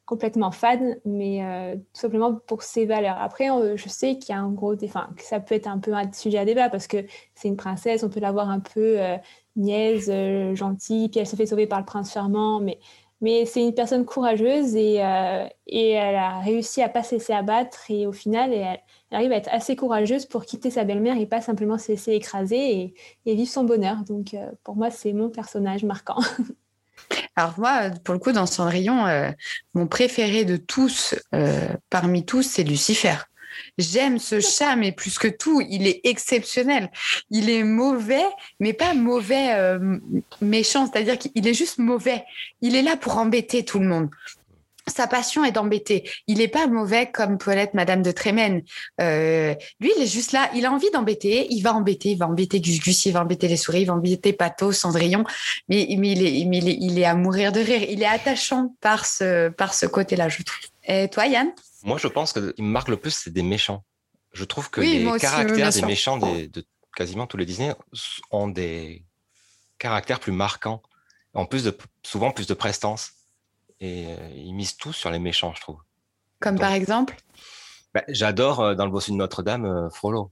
complètement 0.05 0.51
fan, 0.51 0.97
mais 1.05 1.41
tout 1.93 1.99
simplement 2.01 2.33
pour 2.33 2.63
ses 2.63 2.85
valeurs. 2.85 3.17
Après, 3.21 3.47
je 3.75 3.89
sais 3.89 4.17
qu'il 4.17 4.35
y 4.35 4.37
a 4.37 4.41
un 4.41 4.51
gros... 4.51 4.75
Enfin, 4.83 5.09
que 5.15 5.23
ça 5.23 5.39
peut 5.39 5.55
être 5.55 5.67
un 5.67 5.79
peu 5.79 5.93
un 5.93 6.11
sujet 6.11 6.37
à 6.37 6.45
débat 6.45 6.69
parce 6.69 6.87
que 6.87 7.05
c'est 7.35 7.47
une 7.47 7.57
princesse, 7.57 8.03
on 8.03 8.09
peut 8.09 8.21
la 8.21 8.31
voir 8.31 8.49
un 8.49 8.59
peu 8.59 8.97
niaise, 9.55 10.09
euh, 10.09 10.55
gentille, 10.55 11.09
puis 11.09 11.19
elle 11.19 11.27
se 11.27 11.35
fait 11.35 11.45
sauver 11.45 11.67
par 11.67 11.79
le 11.79 11.85
prince 11.85 12.13
charmant, 12.13 12.59
mais, 12.59 12.79
mais 13.21 13.45
c'est 13.45 13.61
une 13.61 13.73
personne 13.73 14.05
courageuse 14.05 14.75
et, 14.75 15.03
euh, 15.03 15.45
et 15.67 15.91
elle 15.91 16.15
a 16.15 16.39
réussi 16.39 16.81
à 16.81 16.89
pas 16.89 17.03
se 17.03 17.15
laisser 17.15 17.33
abattre 17.33 17.79
et 17.89 18.07
au 18.07 18.11
final, 18.11 18.53
elle, 18.53 18.79
arrive 19.11 19.31
à 19.31 19.35
être 19.35 19.49
assez 19.51 19.75
courageuse 19.75 20.25
pour 20.25 20.45
quitter 20.45 20.69
sa 20.69 20.83
belle-mère 20.83 21.17
et 21.17 21.25
pas 21.25 21.41
simplement 21.41 21.77
se 21.77 21.91
laisser 21.91 22.13
écraser 22.13 22.93
et, 23.25 23.35
vivre 23.35 23.49
son 23.49 23.63
bonheur. 23.63 24.03
Donc, 24.03 24.33
euh, 24.33 24.51
pour 24.63 24.75
moi, 24.75 24.91
c'est 24.91 25.13
mon 25.13 25.29
personnage 25.29 25.83
marquant. 25.83 26.19
Alors 27.35 27.53
moi, 27.57 27.89
pour 28.03 28.13
le 28.13 28.19
coup, 28.19 28.33
dans 28.33 28.45
Cendrillon, 28.45 29.05
mon 29.73 29.87
préféré 29.87 30.43
de 30.43 30.57
tous, 30.57 31.15
parmi 31.89 32.25
tous, 32.25 32.43
c'est 32.43 32.63
Lucifer. 32.63 33.15
J'aime 33.77 34.19
ce 34.19 34.39
chat, 34.39 34.75
mais 34.75 34.91
plus 34.91 35.17
que 35.17 35.27
tout, 35.27 35.61
il 35.61 35.87
est 35.87 36.01
exceptionnel. 36.03 36.89
Il 37.29 37.49
est 37.49 37.63
mauvais, 37.63 38.25
mais 38.59 38.73
pas 38.73 38.93
mauvais 38.93 39.53
euh, 39.53 39.97
méchant, 40.41 40.87
c'est-à-dire 40.87 41.17
qu'il 41.17 41.47
est 41.47 41.53
juste 41.53 41.77
mauvais. 41.77 42.23
Il 42.61 42.75
est 42.75 42.81
là 42.81 42.97
pour 42.97 43.17
embêter 43.17 43.63
tout 43.63 43.79
le 43.79 43.87
monde. 43.87 44.09
Sa 44.89 45.07
passion 45.07 45.45
est 45.45 45.51
d'embêter. 45.51 46.09
Il 46.27 46.39
n'est 46.39 46.47
pas 46.47 46.67
mauvais 46.67 47.09
comme 47.11 47.37
Toilette 47.37 47.73
Madame 47.73 48.01
de 48.01 48.11
Trémène. 48.11 48.63
Euh, 48.99 49.53
lui, 49.79 49.91
il 49.95 50.03
est 50.03 50.07
juste 50.07 50.31
là. 50.31 50.49
Il 50.55 50.65
a 50.65 50.71
envie 50.71 50.89
d'embêter. 50.91 51.47
Il 51.51 51.61
va 51.61 51.73
embêter. 51.73 52.09
Il 52.09 52.17
va 52.17 52.27
embêter 52.27 52.59
Gus 52.59 52.79
Gus. 52.79 53.05
Il 53.05 53.13
va 53.13 53.21
embêter 53.21 53.47
les 53.47 53.57
souris. 53.57 53.81
Il 53.81 53.85
va 53.85 53.93
embêter 53.93 54.33
Pato, 54.33 54.71
Cendrillon. 54.71 55.23
Mais, 55.67 55.85
il 55.89 56.99
est 56.99 57.05
à 57.05 57.15
mourir 57.15 57.51
de 57.51 57.59
rire. 57.59 57.83
Il 57.89 58.01
est 58.01 58.07
attachant 58.07 58.75
par 58.81 59.05
ce, 59.05 59.49
par 59.49 59.73
ce 59.73 59.85
côté-là, 59.85 60.29
je 60.29 60.43
trouve. 60.43 60.59
Et 60.87 61.07
toi, 61.09 61.27
Yann? 61.27 61.51
Moi, 61.83 61.97
je 61.97 62.07
pense 62.07 62.33
que 62.33 62.53
il 62.57 62.63
me 62.63 62.69
marque 62.69 62.89
le 62.89 62.97
plus, 62.97 63.11
c'est 63.11 63.31
des 63.31 63.43
méchants. 63.43 63.83
Je 64.33 64.43
trouve 64.43 64.69
que 64.69 64.81
Oui, 64.81 64.99
les 64.99 65.05
aussi, 65.07 65.21
caractères 65.21 65.71
des 65.71 65.81
méchants 65.83 66.17
des- 66.17 66.47
de 66.47 66.65
quasiment 66.95 67.25
tous 67.27 67.37
les 67.37 67.45
Disney 67.45 67.73
ont 68.31 68.47
des 68.47 69.05
caractères 69.77 70.19
plus 70.19 70.31
marquants, 70.33 70.81
en 71.33 71.45
plus 71.45 71.63
de 71.63 71.75
souvent 72.03 72.31
plus 72.31 72.47
de 72.47 72.53
prestance. 72.53 73.11
Et 73.79 74.07
euh, 74.09 74.29
ils 74.35 74.53
misent 74.53 74.75
tous 74.75 74.91
sur 74.93 75.09
les 75.09 75.19
méchants, 75.19 75.53
je 75.55 75.61
trouve. 75.61 75.79
Comme 76.39 76.55
Donc- 76.55 76.61
par 76.61 76.73
exemple? 76.73 77.15
Bah, 77.93 78.03
J'adore 78.09 78.59
euh, 78.59 78.75
dans 78.75 78.85
le 78.85 78.91
bossu 78.91 79.11
de 79.11 79.15
Notre-Dame 79.15 79.65
euh, 79.65 79.89
Frollo. 79.89 80.31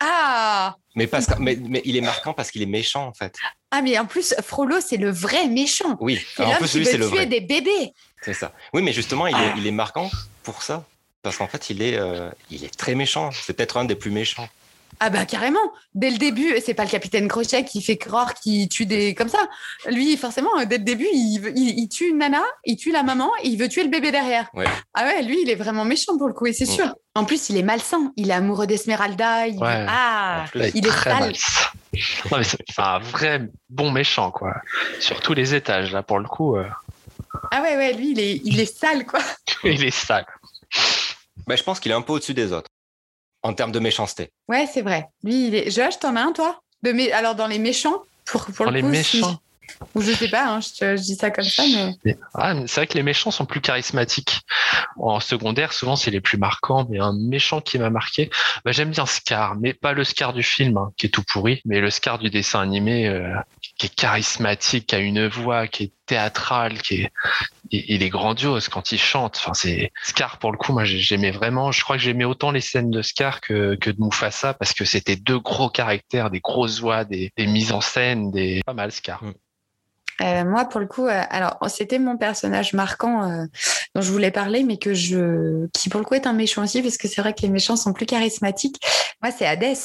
Ah 0.00 0.76
Mais, 0.94 1.06
parce 1.06 1.26
que, 1.26 1.34
mais, 1.40 1.56
mais 1.60 1.82
il 1.84 1.96
est 1.96 2.00
marquant 2.00 2.32
parce 2.32 2.50
qu'il 2.50 2.62
est 2.62 2.66
méchant, 2.66 3.06
en 3.06 3.12
fait. 3.12 3.34
Ah, 3.70 3.82
mais 3.82 3.98
en 3.98 4.06
plus, 4.06 4.34
Frollo, 4.42 4.80
c'est 4.80 4.96
le 4.96 5.10
vrai 5.10 5.46
méchant. 5.46 5.96
Oui, 6.00 6.20
C'est 6.36 6.42
en 6.42 6.48
l'homme 6.48 6.58
plus, 6.58 6.70
qui 6.70 6.78
lui, 6.78 6.84
veut 6.84 6.90
c'est 6.90 6.96
le 6.98 7.06
tuer 7.08 7.16
vrai. 7.18 7.26
des 7.26 7.40
bébés. 7.40 7.92
C'est 8.22 8.34
ça. 8.34 8.52
Oui, 8.72 8.82
mais 8.82 8.92
justement, 8.92 9.26
il 9.26 9.36
est, 9.36 9.50
Ah. 9.50 9.54
il 9.56 9.66
est 9.66 9.70
marquant 9.72 10.10
pour 10.42 10.62
ça. 10.62 10.84
Parce 11.22 11.36
qu'en 11.36 11.46
fait, 11.46 11.68
il 11.70 11.82
est, 11.82 11.98
euh, 11.98 12.30
il 12.50 12.64
est 12.64 12.74
très 12.74 12.94
méchant. 12.94 13.30
C'est 13.32 13.52
peut-être 13.52 13.76
un 13.76 13.84
des 13.84 13.94
plus 13.94 14.10
méchants. 14.10 14.48
Ah 15.02 15.08
bah 15.08 15.24
carrément. 15.24 15.58
Dès 15.94 16.10
le 16.10 16.18
début, 16.18 16.52
c'est 16.64 16.74
pas 16.74 16.84
le 16.84 16.90
capitaine 16.90 17.26
Crochet 17.26 17.64
qui 17.64 17.80
fait 17.80 17.96
croire 17.96 18.34
qu'il 18.34 18.68
tue 18.68 18.84
des 18.84 19.14
comme 19.14 19.30
ça. 19.30 19.38
Lui, 19.86 20.16
forcément, 20.18 20.50
dès 20.66 20.76
le 20.76 20.84
début, 20.84 21.08
il, 21.12 21.38
veut- 21.38 21.52
il, 21.56 21.78
il 21.78 21.88
tue 21.88 22.08
une 22.10 22.18
nana, 22.18 22.42
il 22.66 22.76
tue 22.76 22.92
la 22.92 23.02
maman 23.02 23.30
et 23.42 23.48
il 23.48 23.56
veut 23.58 23.68
tuer 23.68 23.82
le 23.82 23.88
bébé 23.88 24.10
derrière. 24.12 24.48
Ouais. 24.52 24.66
Ah 24.92 25.04
ouais, 25.04 25.22
lui, 25.22 25.38
il 25.42 25.48
est 25.48 25.54
vraiment 25.54 25.86
méchant 25.86 26.18
pour 26.18 26.28
le 26.28 26.34
coup, 26.34 26.46
et 26.46 26.52
c'est 26.52 26.66
sûr. 26.66 26.94
En 27.14 27.24
plus, 27.24 27.48
il 27.48 27.56
est 27.56 27.62
malsain. 27.62 28.12
Il 28.16 28.30
est 28.30 28.34
amoureux 28.34 28.66
d'Esmeralda. 28.66 29.46
Il... 29.48 29.56
Ouais. 29.58 29.86
Ah, 29.88 30.44
plus. 30.50 30.70
Il 30.74 30.86
est 30.86 30.90
très 30.90 31.10
sale. 31.10 31.32
Non, 32.30 32.38
mais 32.38 32.44
c'est 32.44 32.58
c'est 32.68 32.82
un 32.82 32.98
vrai 32.98 33.48
bon 33.70 33.90
méchant, 33.90 34.30
quoi. 34.30 34.54
Sur 35.00 35.20
tous 35.20 35.32
les 35.32 35.54
étages, 35.54 35.92
là, 35.92 36.02
pour 36.02 36.18
le 36.18 36.28
coup, 36.28 36.56
euh, 36.56 36.66
ah 37.50 37.62
ouais, 37.62 37.76
ouais, 37.76 37.94
lui, 37.94 38.10
il 38.12 38.20
est, 38.20 38.40
il 38.44 38.60
est 38.60 38.78
sale, 38.78 39.06
quoi. 39.06 39.20
il 39.64 39.82
est 39.82 39.90
sale. 39.90 40.26
Bah, 41.46 41.56
je 41.56 41.62
pense 41.62 41.80
qu'il 41.80 41.90
est 41.90 41.94
un 41.94 42.02
peu 42.02 42.12
au-dessus 42.12 42.34
des 42.34 42.52
autres 42.52 42.68
en 43.42 43.52
termes 43.54 43.72
de 43.72 43.78
méchanceté. 43.78 44.30
Ouais, 44.48 44.66
c'est 44.72 44.82
vrai. 44.82 45.08
Lui, 45.24 45.48
il 45.48 45.54
est. 45.54 45.70
Josh, 45.70 45.98
t'en 45.98 46.16
as 46.16 46.22
un, 46.22 46.32
toi? 46.32 46.60
De 46.82 46.92
mé... 46.92 47.12
Alors, 47.12 47.34
dans 47.34 47.46
les 47.46 47.58
méchants, 47.58 48.02
pour, 48.26 48.44
pour 48.46 48.66
Dans 48.66 48.70
le 48.70 48.76
les 48.78 48.82
coup, 48.82 48.88
méchants. 48.88 49.38
Ou 49.94 50.02
je 50.02 50.12
sais 50.12 50.28
pas, 50.28 50.46
hein, 50.48 50.60
je, 50.60 50.96
je 50.96 51.02
dis 51.02 51.14
ça 51.14 51.30
comme 51.30 51.44
ça, 51.44 51.62
mais. 51.62 51.94
Mais- 52.04 52.18
ah, 52.34 52.54
mais 52.54 52.66
c'est 52.66 52.80
vrai 52.80 52.86
que 52.86 52.94
les 52.94 53.02
méchants 53.02 53.30
sont 53.30 53.46
plus 53.46 53.60
charismatiques. 53.60 54.40
En 54.98 55.20
secondaire, 55.20 55.72
souvent, 55.72 55.96
c'est 55.96 56.10
les 56.10 56.20
plus 56.20 56.38
marquants. 56.38 56.86
Mais 56.90 56.98
un 56.98 57.12
méchant 57.12 57.60
qui 57.60 57.78
m'a 57.78 57.88
marqué, 57.88 58.30
bah, 58.64 58.72
j'aime 58.72 58.90
bien 58.90 59.06
Scar, 59.06 59.56
mais 59.56 59.72
pas 59.72 59.92
le 59.92 60.04
Scar 60.04 60.32
du 60.32 60.42
film, 60.42 60.76
hein, 60.76 60.90
qui 60.96 61.06
est 61.06 61.10
tout 61.10 61.22
pourri, 61.22 61.62
mais 61.64 61.80
le 61.80 61.88
Scar 61.90 62.18
du 62.18 62.30
dessin 62.30 62.60
animé, 62.60 63.06
euh, 63.06 63.32
qui 63.80 63.86
est 63.86 63.94
charismatique, 63.94 64.88
qui 64.88 64.94
a 64.94 64.98
une 64.98 65.26
voix, 65.26 65.66
qui 65.66 65.84
est 65.84 65.92
théâtrale, 66.04 66.82
qui 66.82 66.96
est, 66.96 67.10
il 67.70 67.82
il 67.88 68.02
est 68.02 68.10
grandiose 68.10 68.68
quand 68.68 68.92
il 68.92 68.98
chante. 68.98 69.38
Enfin, 69.38 69.54
c'est 69.54 69.90
Scar 70.02 70.38
pour 70.38 70.52
le 70.52 70.58
coup. 70.58 70.74
Moi, 70.74 70.84
j'ai- 70.84 70.98
j'aimais 70.98 71.30
vraiment. 71.30 71.72
Je 71.72 71.82
crois 71.82 71.96
que 71.96 72.02
j'aimais 72.02 72.26
autant 72.26 72.50
les 72.50 72.60
scènes 72.60 72.90
de 72.90 73.00
Scar 73.00 73.40
que, 73.40 73.76
que 73.76 73.88
de 73.88 73.96
Mufasa 73.98 74.52
parce 74.52 74.74
que 74.74 74.84
c'était 74.84 75.16
deux 75.16 75.38
gros 75.38 75.70
caractères, 75.70 76.30
des 76.30 76.40
grosses 76.40 76.78
voix, 76.78 77.06
des, 77.06 77.32
des 77.38 77.46
mises 77.46 77.72
en 77.72 77.80
scène, 77.80 78.30
des 78.30 78.60
pas 78.66 78.74
mal 78.74 78.92
Scar. 78.92 79.22
Euh, 80.20 80.44
moi, 80.44 80.66
pour 80.66 80.80
le 80.80 80.86
coup, 80.86 81.06
euh, 81.06 81.22
alors 81.30 81.56
c'était 81.68 81.98
mon 81.98 82.18
personnage 82.18 82.74
marquant 82.74 83.22
euh, 83.30 83.46
dont 83.94 84.02
je 84.02 84.12
voulais 84.12 84.30
parler, 84.30 84.62
mais 84.62 84.76
que 84.76 84.92
je, 84.92 85.66
qui 85.72 85.88
pour 85.88 86.00
le 86.00 86.04
coup 86.04 86.12
est 86.16 86.26
un 86.26 86.34
méchant 86.34 86.62
aussi, 86.64 86.82
parce 86.82 86.98
que 86.98 87.08
c'est 87.08 87.22
vrai 87.22 87.32
que 87.32 87.40
les 87.40 87.48
méchants 87.48 87.76
sont 87.76 87.94
plus 87.94 88.04
charismatiques. 88.04 88.76
Moi, 89.22 89.32
c'est 89.32 89.46
Hadès. 89.46 89.78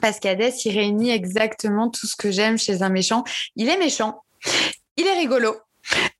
Parce 0.00 0.18
il 0.24 0.78
réunit 0.78 1.10
exactement 1.10 1.90
tout 1.90 2.06
ce 2.06 2.16
que 2.16 2.30
j'aime 2.30 2.58
chez 2.58 2.82
un 2.82 2.88
méchant. 2.88 3.24
Il 3.56 3.68
est 3.68 3.78
méchant, 3.78 4.22
il 4.96 5.06
est 5.06 5.18
rigolo. 5.18 5.56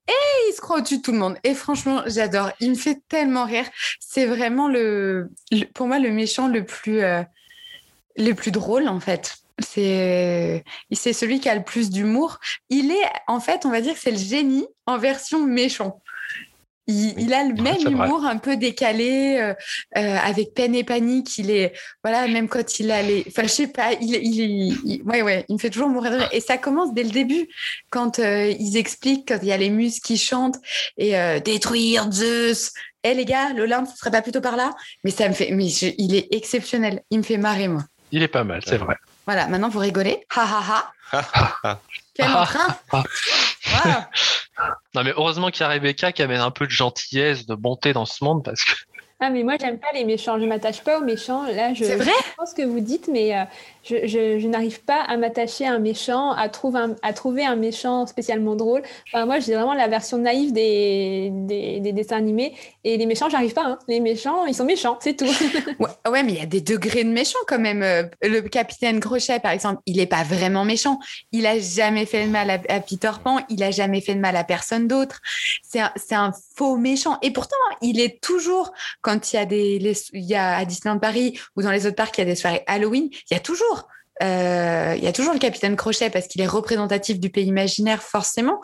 Et 0.09 0.49
il 0.49 0.53
se 0.55 0.61
croit 0.61 0.79
au-dessus 0.79 0.99
de 0.99 1.03
tout 1.03 1.13
le 1.13 1.19
monde. 1.19 1.39
Et 1.45 1.55
franchement, 1.55 2.03
j'adore. 2.07 2.51
Il 2.61 2.71
me 2.71 2.75
fait 2.75 3.01
tellement 3.09 3.45
rire. 3.45 3.65
C'est 4.01 4.27
vraiment 4.27 4.69
le, 4.69 5.31
pour 5.75 5.87
moi, 5.87 5.99
le 5.99 6.11
méchant 6.11 6.49
le 6.49 6.65
plus, 6.65 7.01
euh, 7.01 7.23
le 8.17 8.33
plus 8.33 8.51
drôle, 8.51 8.89
en 8.89 9.01
fait. 9.01 9.37
C'est, 9.61 10.65
c'est 10.91 11.13
celui 11.13 11.39
qui 11.39 11.49
a 11.49 11.55
le 11.55 11.63
plus 11.63 11.91
d'humour 11.91 12.41
il 12.69 12.91
est, 12.91 13.05
en 13.29 13.39
fait, 13.39 13.65
on 13.65 13.71
va 13.71 13.81
dire 13.81 13.95
que 13.95 14.01
c'est 14.01 14.11
le 14.11 14.17
génie 14.17 14.67
en 14.87 14.99
version 14.99 15.47
méchant. 15.47 16.02
Il, 16.93 17.15
il 17.19 17.33
a 17.35 17.45
le 17.45 17.55
même 17.55 17.75
vrai. 17.81 17.91
humour 17.91 18.25
un 18.25 18.37
peu 18.37 18.57
décalé, 18.57 19.39
euh, 19.41 19.55
euh, 19.97 20.17
avec 20.25 20.53
peine 20.55 20.75
et 20.75 20.85
panique. 20.85 21.39
Il 21.39 21.51
est, 21.51 21.73
voilà, 22.05 22.27
même 22.29 22.49
quand 22.49 22.79
il 22.81 22.91
a 22.91 23.03
les. 23.03 23.25
Enfin, 23.29 23.43
je 23.45 23.49
sais 23.49 23.67
pas, 23.69 23.93
il, 24.01 24.15
il, 24.15 24.41
il- 24.41 24.79
il- 24.85 25.03
ouais, 25.05 25.23
ouais, 25.23 25.45
il 25.49 25.55
me 25.55 25.59
fait 25.59 25.71
toujours 25.71 25.89
mourir 25.89 26.11
de 26.13 26.17
rire. 26.19 26.29
Et 26.33 26.41
ça 26.41 26.59
commence 26.59 26.93
dès 26.95 27.05
le 27.05 27.11
début, 27.11 27.49
quand 27.91 28.19
euh, 28.19 28.53
ils 28.59 28.77
expliquent, 28.77 29.29
quand 29.29 29.39
il 29.43 29.49
y 29.49 29.53
a 29.53 29.57
les 29.57 29.71
muses 29.71 30.01
qui 30.01 30.17
chantent 30.19 30.59
et 30.99 31.15
détruire 31.45 32.11
Zeus. 32.13 32.73
Eh 33.05 33.15
les 33.15 33.25
gars, 33.25 33.53
l'Olympe, 33.53 33.89
ce 33.91 33.97
serait 33.97 34.13
pas 34.13 34.23
plutôt 34.23 34.41
par 34.41 34.55
là? 34.57 34.71
Mais 35.03 35.11
ça 35.11 35.29
me 35.29 35.35
fait. 35.35 35.51
Mais 35.51 35.69
je- 35.69 35.93
il 35.99 36.15
est 36.15 36.29
exceptionnel. 36.33 37.03
Il 37.11 37.19
me 37.19 37.23
fait 37.25 37.37
marrer, 37.39 37.67
moi. 37.69 37.83
Il 38.13 38.23
est 38.23 38.29
pas 38.29 38.45
mal, 38.45 38.61
c'est 38.65 38.77
vrai. 38.77 38.95
Voilà, 39.27 39.47
maintenant 39.49 39.69
vous 39.69 39.79
rigolez. 39.81 40.19
Ha 40.37 40.43
ha 40.43 40.93
ha. 41.15 41.81
Quel 42.15 42.29
entrain 42.29 42.77
Non, 44.95 45.03
mais 45.03 45.13
heureusement 45.17 45.51
qu'il 45.51 45.63
y 45.63 45.65
a 45.65 45.69
Rebecca 45.69 46.13
qui 46.13 46.23
amène 46.23 46.41
un 46.41 46.51
peu 46.51 46.67
de 46.67 46.71
gentillesse, 46.71 47.47
de 47.47 47.55
bonté 47.55 47.93
dans 47.93 48.05
ce 48.05 48.23
monde 48.23 48.45
parce 48.45 48.63
que 48.63 48.75
Ah, 49.25 49.31
mais 49.31 49.45
moi, 49.45 49.55
j'aime 49.61 49.79
pas 49.79 49.87
les 49.95 50.05
méchants. 50.05 50.41
Je 50.41 50.45
m'attache 50.47 50.83
pas 50.83 50.99
aux 50.99 51.05
méchants. 51.05 51.45
Là, 51.45 51.73
je, 51.75 51.85
C'est 51.85 51.95
vrai? 51.95 52.11
je 52.41 52.45
ce 52.51 52.55
que 52.57 52.63
vous 52.67 52.81
dites, 52.81 53.07
mais 53.07 53.37
euh, 53.37 53.45
je, 53.85 54.05
je- 54.09 54.39
je 54.41 54.49
n'arrive 54.49 54.83
pas 54.83 55.01
à 55.01 55.17
m'attacher 55.17 55.65
à 55.65 55.73
un 55.75 55.79
méchant, 55.79 56.33
à 56.33 56.49
trouver 56.49 56.81
un, 56.81 56.97
à 57.03 57.13
trouver 57.13 57.45
un 57.45 57.55
méchant 57.55 58.05
spécialement 58.09 58.57
drôle. 58.57 58.83
Enfin, 59.07 59.25
moi, 59.27 59.39
j'ai 59.39 59.55
vraiment 59.55 59.75
la 59.75 59.87
version 59.87 60.19
naïve 60.19 60.53
des, 60.53 61.29
des, 61.33 61.79
des 61.79 61.93
dessins 61.93 62.17
animés. 62.17 62.57
Et 62.83 62.97
les 62.97 63.07
méchants, 63.07 63.29
j'arrive 63.29 63.55
pas. 63.55 63.65
hein. 63.65 63.79
Les 63.87 64.01
méchants, 64.01 64.45
ils 64.47 64.55
sont 64.57 64.65
méchants, 64.65 64.99
c'est 65.01 65.17
tout. 65.17 65.27
Ouais, 65.79 65.89
ouais, 66.11 66.23
mais 66.25 66.33
il 66.33 66.39
y 66.39 66.43
a 66.43 66.47
des 66.47 66.61
degrés 66.61 67.05
de 67.05 67.11
méchant 67.11 67.39
quand 67.47 67.61
même. 67.61 67.83
Euh, 67.85 68.03
Le 68.23 68.41
capitaine 68.41 68.99
Crochet, 68.99 69.39
par 69.39 69.53
exemple, 69.53 69.81
il 69.87 69.99
n'est 69.99 70.07
pas 70.07 70.25
vraiment 70.25 70.65
méchant. 70.65 70.99
Il 71.31 71.47
a 71.47 71.61
jamais 71.61 72.07
fait 72.07 72.27
de 72.27 72.31
mal 72.31 72.51
à, 72.51 72.59
à 72.69 72.81
Peter 72.81 73.11
Pan. 73.23 73.39
Il 73.49 73.63
a 73.63 73.71
jamais 73.71 74.01
fait 74.01 74.15
de 74.17 74.21
mal 74.21 74.35
à 74.37 74.43
personne 74.43 74.89
d'autre. 74.89 75.21
C'est 75.63 75.81
un, 75.81 75.93
c'est 75.95 76.17
un 76.17 76.33
faux 76.57 76.77
méchant. 76.77 77.19
Et 77.23 77.31
pourtant, 77.31 77.57
il 77.83 78.01
est 78.01 78.21
toujours, 78.21 78.73
quand 79.01 79.12
il 79.21 79.37
y 79.37 79.39
a 79.39 79.45
des, 79.47 79.95
y 80.13 80.35
a 80.35 80.57
à 80.57 80.65
Disneyland 80.65 80.99
Paris 80.99 81.39
ou 81.57 81.63
dans 81.63 81.71
les 81.71 81.87
autres 81.87 81.97
parcs, 81.97 82.17
il 82.19 82.21
y 82.21 82.23
a 82.23 82.27
des 82.27 82.37
soirées 82.37 82.63
Halloween, 82.67 83.09
il 83.31 83.35
y 83.35 83.37
a 83.37 83.41
toujours. 83.41 83.89
euh, 84.23 84.95
il 84.97 85.03
y 85.03 85.07
a 85.07 85.13
toujours 85.13 85.33
le 85.33 85.39
capitaine 85.39 85.75
Crochet 85.75 86.11
parce 86.11 86.29
qu'il 86.29 86.41
est 86.41 86.47
représentatif 86.47 87.19
du 87.19 87.31
pays 87.31 87.47
imaginaire 87.47 88.03
forcément, 88.03 88.61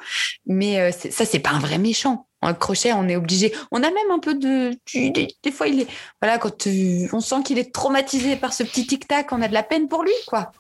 mais 0.47 0.79
euh, 0.79 0.91
ça 0.93 1.25
c'est 1.25 1.41
pas 1.41 1.51
un 1.51 1.59
vrai 1.59 1.79
méchant. 1.79 2.27
Crochet, 2.61 2.93
on 2.93 3.09
est 3.09 3.17
obligé. 3.17 3.53
On 3.73 3.83
a 3.83 3.91
même 3.91 4.11
un 4.13 4.21
peu 4.21 4.35
de. 4.35 4.71
Des, 4.95 5.29
des 5.43 5.51
fois, 5.51 5.67
il 5.67 5.81
est. 5.81 5.89
Voilà, 6.23 6.39
quand 6.39 6.69
on 7.13 7.21
sent 7.21 7.43
qu'il 7.45 7.59
est 7.59 7.75
traumatisé 7.75 8.37
par 8.37 8.53
ce 8.53 8.63
petit 8.63 8.87
tic-tac, 8.87 9.33
on 9.33 9.43
a 9.43 9.49
de 9.49 9.55
la 9.55 9.65
peine 9.65 9.89
pour 9.89 10.05
lui, 10.05 10.13
quoi. 10.29 10.53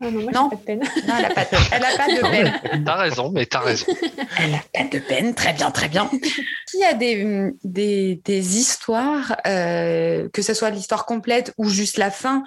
Ah 0.00 0.10
non, 0.10 0.22
moi, 0.22 0.32
Non. 0.32 0.50
j'ai 0.50 0.56
pas 0.56 0.60
de 0.60 0.64
peine. 0.66 0.80
Non, 1.08 1.14
elle 1.18 1.24
a 1.24 1.30
pas 1.30 1.44
de, 1.44 1.48
elle 1.72 1.84
a 1.84 1.96
pas 1.96 2.06
de 2.08 2.20
peine. 2.30 2.84
t'as 2.84 2.96
raison, 2.96 3.30
mais 3.32 3.46
t'as 3.46 3.60
raison. 3.60 3.86
Elle 4.38 4.54
a 4.54 4.62
pas 4.72 4.84
de 4.90 4.98
peine. 4.98 5.34
Très 5.34 5.52
bien, 5.52 5.70
très 5.70 5.88
bien. 5.88 6.10
Y 6.74 6.84
a 6.84 6.94
des, 6.94 7.50
des, 7.62 8.20
des 8.24 8.56
histoires, 8.58 9.36
euh, 9.46 10.28
que 10.32 10.42
ce 10.42 10.54
soit 10.54 10.70
l'histoire 10.70 11.06
complète 11.06 11.52
ou 11.58 11.68
juste 11.68 11.98
la 11.98 12.10
fin, 12.10 12.42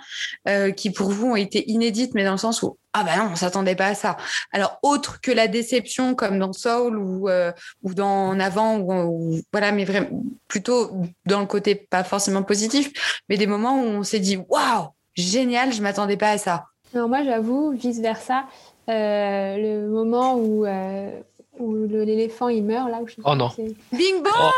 euh, 0.47 0.71
qui 0.71 0.91
pour 0.91 1.09
vous 1.11 1.27
ont 1.31 1.35
été 1.35 1.69
inédites, 1.71 2.13
mais 2.13 2.23
dans 2.25 2.31
le 2.33 2.37
sens 2.37 2.61
où 2.63 2.77
ah 2.93 3.03
bah 3.03 3.15
non, 3.17 3.29
on 3.31 3.35
s'attendait 3.35 3.75
pas 3.75 3.87
à 3.87 3.95
ça. 3.95 4.17
Alors 4.51 4.79
autre 4.81 5.21
que 5.21 5.31
la 5.31 5.47
déception, 5.47 6.15
comme 6.15 6.39
dans 6.39 6.51
Soul 6.51 6.97
ou 6.97 7.29
euh, 7.29 7.51
ou 7.83 7.93
dans 7.93 8.07
En 8.29 8.39
avant 8.39 8.77
ou, 8.77 8.91
ou- 9.35 9.41
voilà, 9.51 9.71
mais 9.71 9.85
vraiment 9.85 10.07
plutôt 10.47 10.91
dans 11.25 11.39
le 11.39 11.45
côté 11.45 11.75
pas 11.75 12.03
forcément 12.03 12.41
positif, 12.43 12.91
mais 13.29 13.37
des 13.37 13.45
moments 13.47 13.79
où 13.81 13.85
on 13.85 14.03
s'est 14.03 14.19
dit 14.19 14.37
waouh 14.49 14.87
génial, 15.15 15.73
je 15.73 15.81
m'attendais 15.81 16.17
pas 16.17 16.29
à 16.31 16.37
ça. 16.37 16.65
Alors 16.93 17.09
moi, 17.09 17.23
j'avoue, 17.23 17.71
vice-versa, 17.71 18.45
euh, 18.89 19.57
le 19.57 19.87
moment 19.89 20.35
où, 20.35 20.65
euh, 20.65 21.11
où 21.59 21.75
l'éléphant, 21.87 22.47
il 22.49 22.63
meurt, 22.63 22.89
là 22.89 22.99
où 23.01 23.07
je 23.07 23.15
sais 23.15 23.21
Oh 23.25 23.29
pas, 23.29 23.35
non. 23.35 23.49
c'est- 23.49 23.75
Bing 23.91 24.23
bong. 24.23 24.31
Oh, 24.35 24.51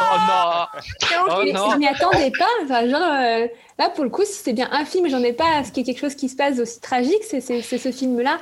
oh 0.00 0.16
non 0.28 0.64
Oh 1.28 1.42
Mais 1.44 1.52
non 1.52 1.70
Je 1.72 1.76
m'y 1.78 1.86
attendais 1.86 2.32
pas. 2.36 2.48
Enfin, 2.64 2.86
genre, 2.88 3.00
euh, 3.02 3.46
là, 3.78 3.88
pour 3.90 4.04
le 4.04 4.10
coup, 4.10 4.24
si 4.24 4.32
c'est 4.34 4.52
bien 4.52 4.68
un 4.72 4.84
film, 4.84 5.08
j'en 5.08 5.22
ai 5.22 5.32
pas 5.32 5.58
à 5.58 5.64
ce 5.64 5.70
qu'il 5.72 5.86
y 5.86 5.90
ait 5.90 5.92
quelque 5.94 6.00
chose 6.02 6.14
qui 6.16 6.28
se 6.28 6.36
passe 6.36 6.56
d'aussi 6.56 6.80
tragique, 6.80 7.22
c'est 7.24 7.40
ce 7.40 7.90
film-là. 7.92 8.38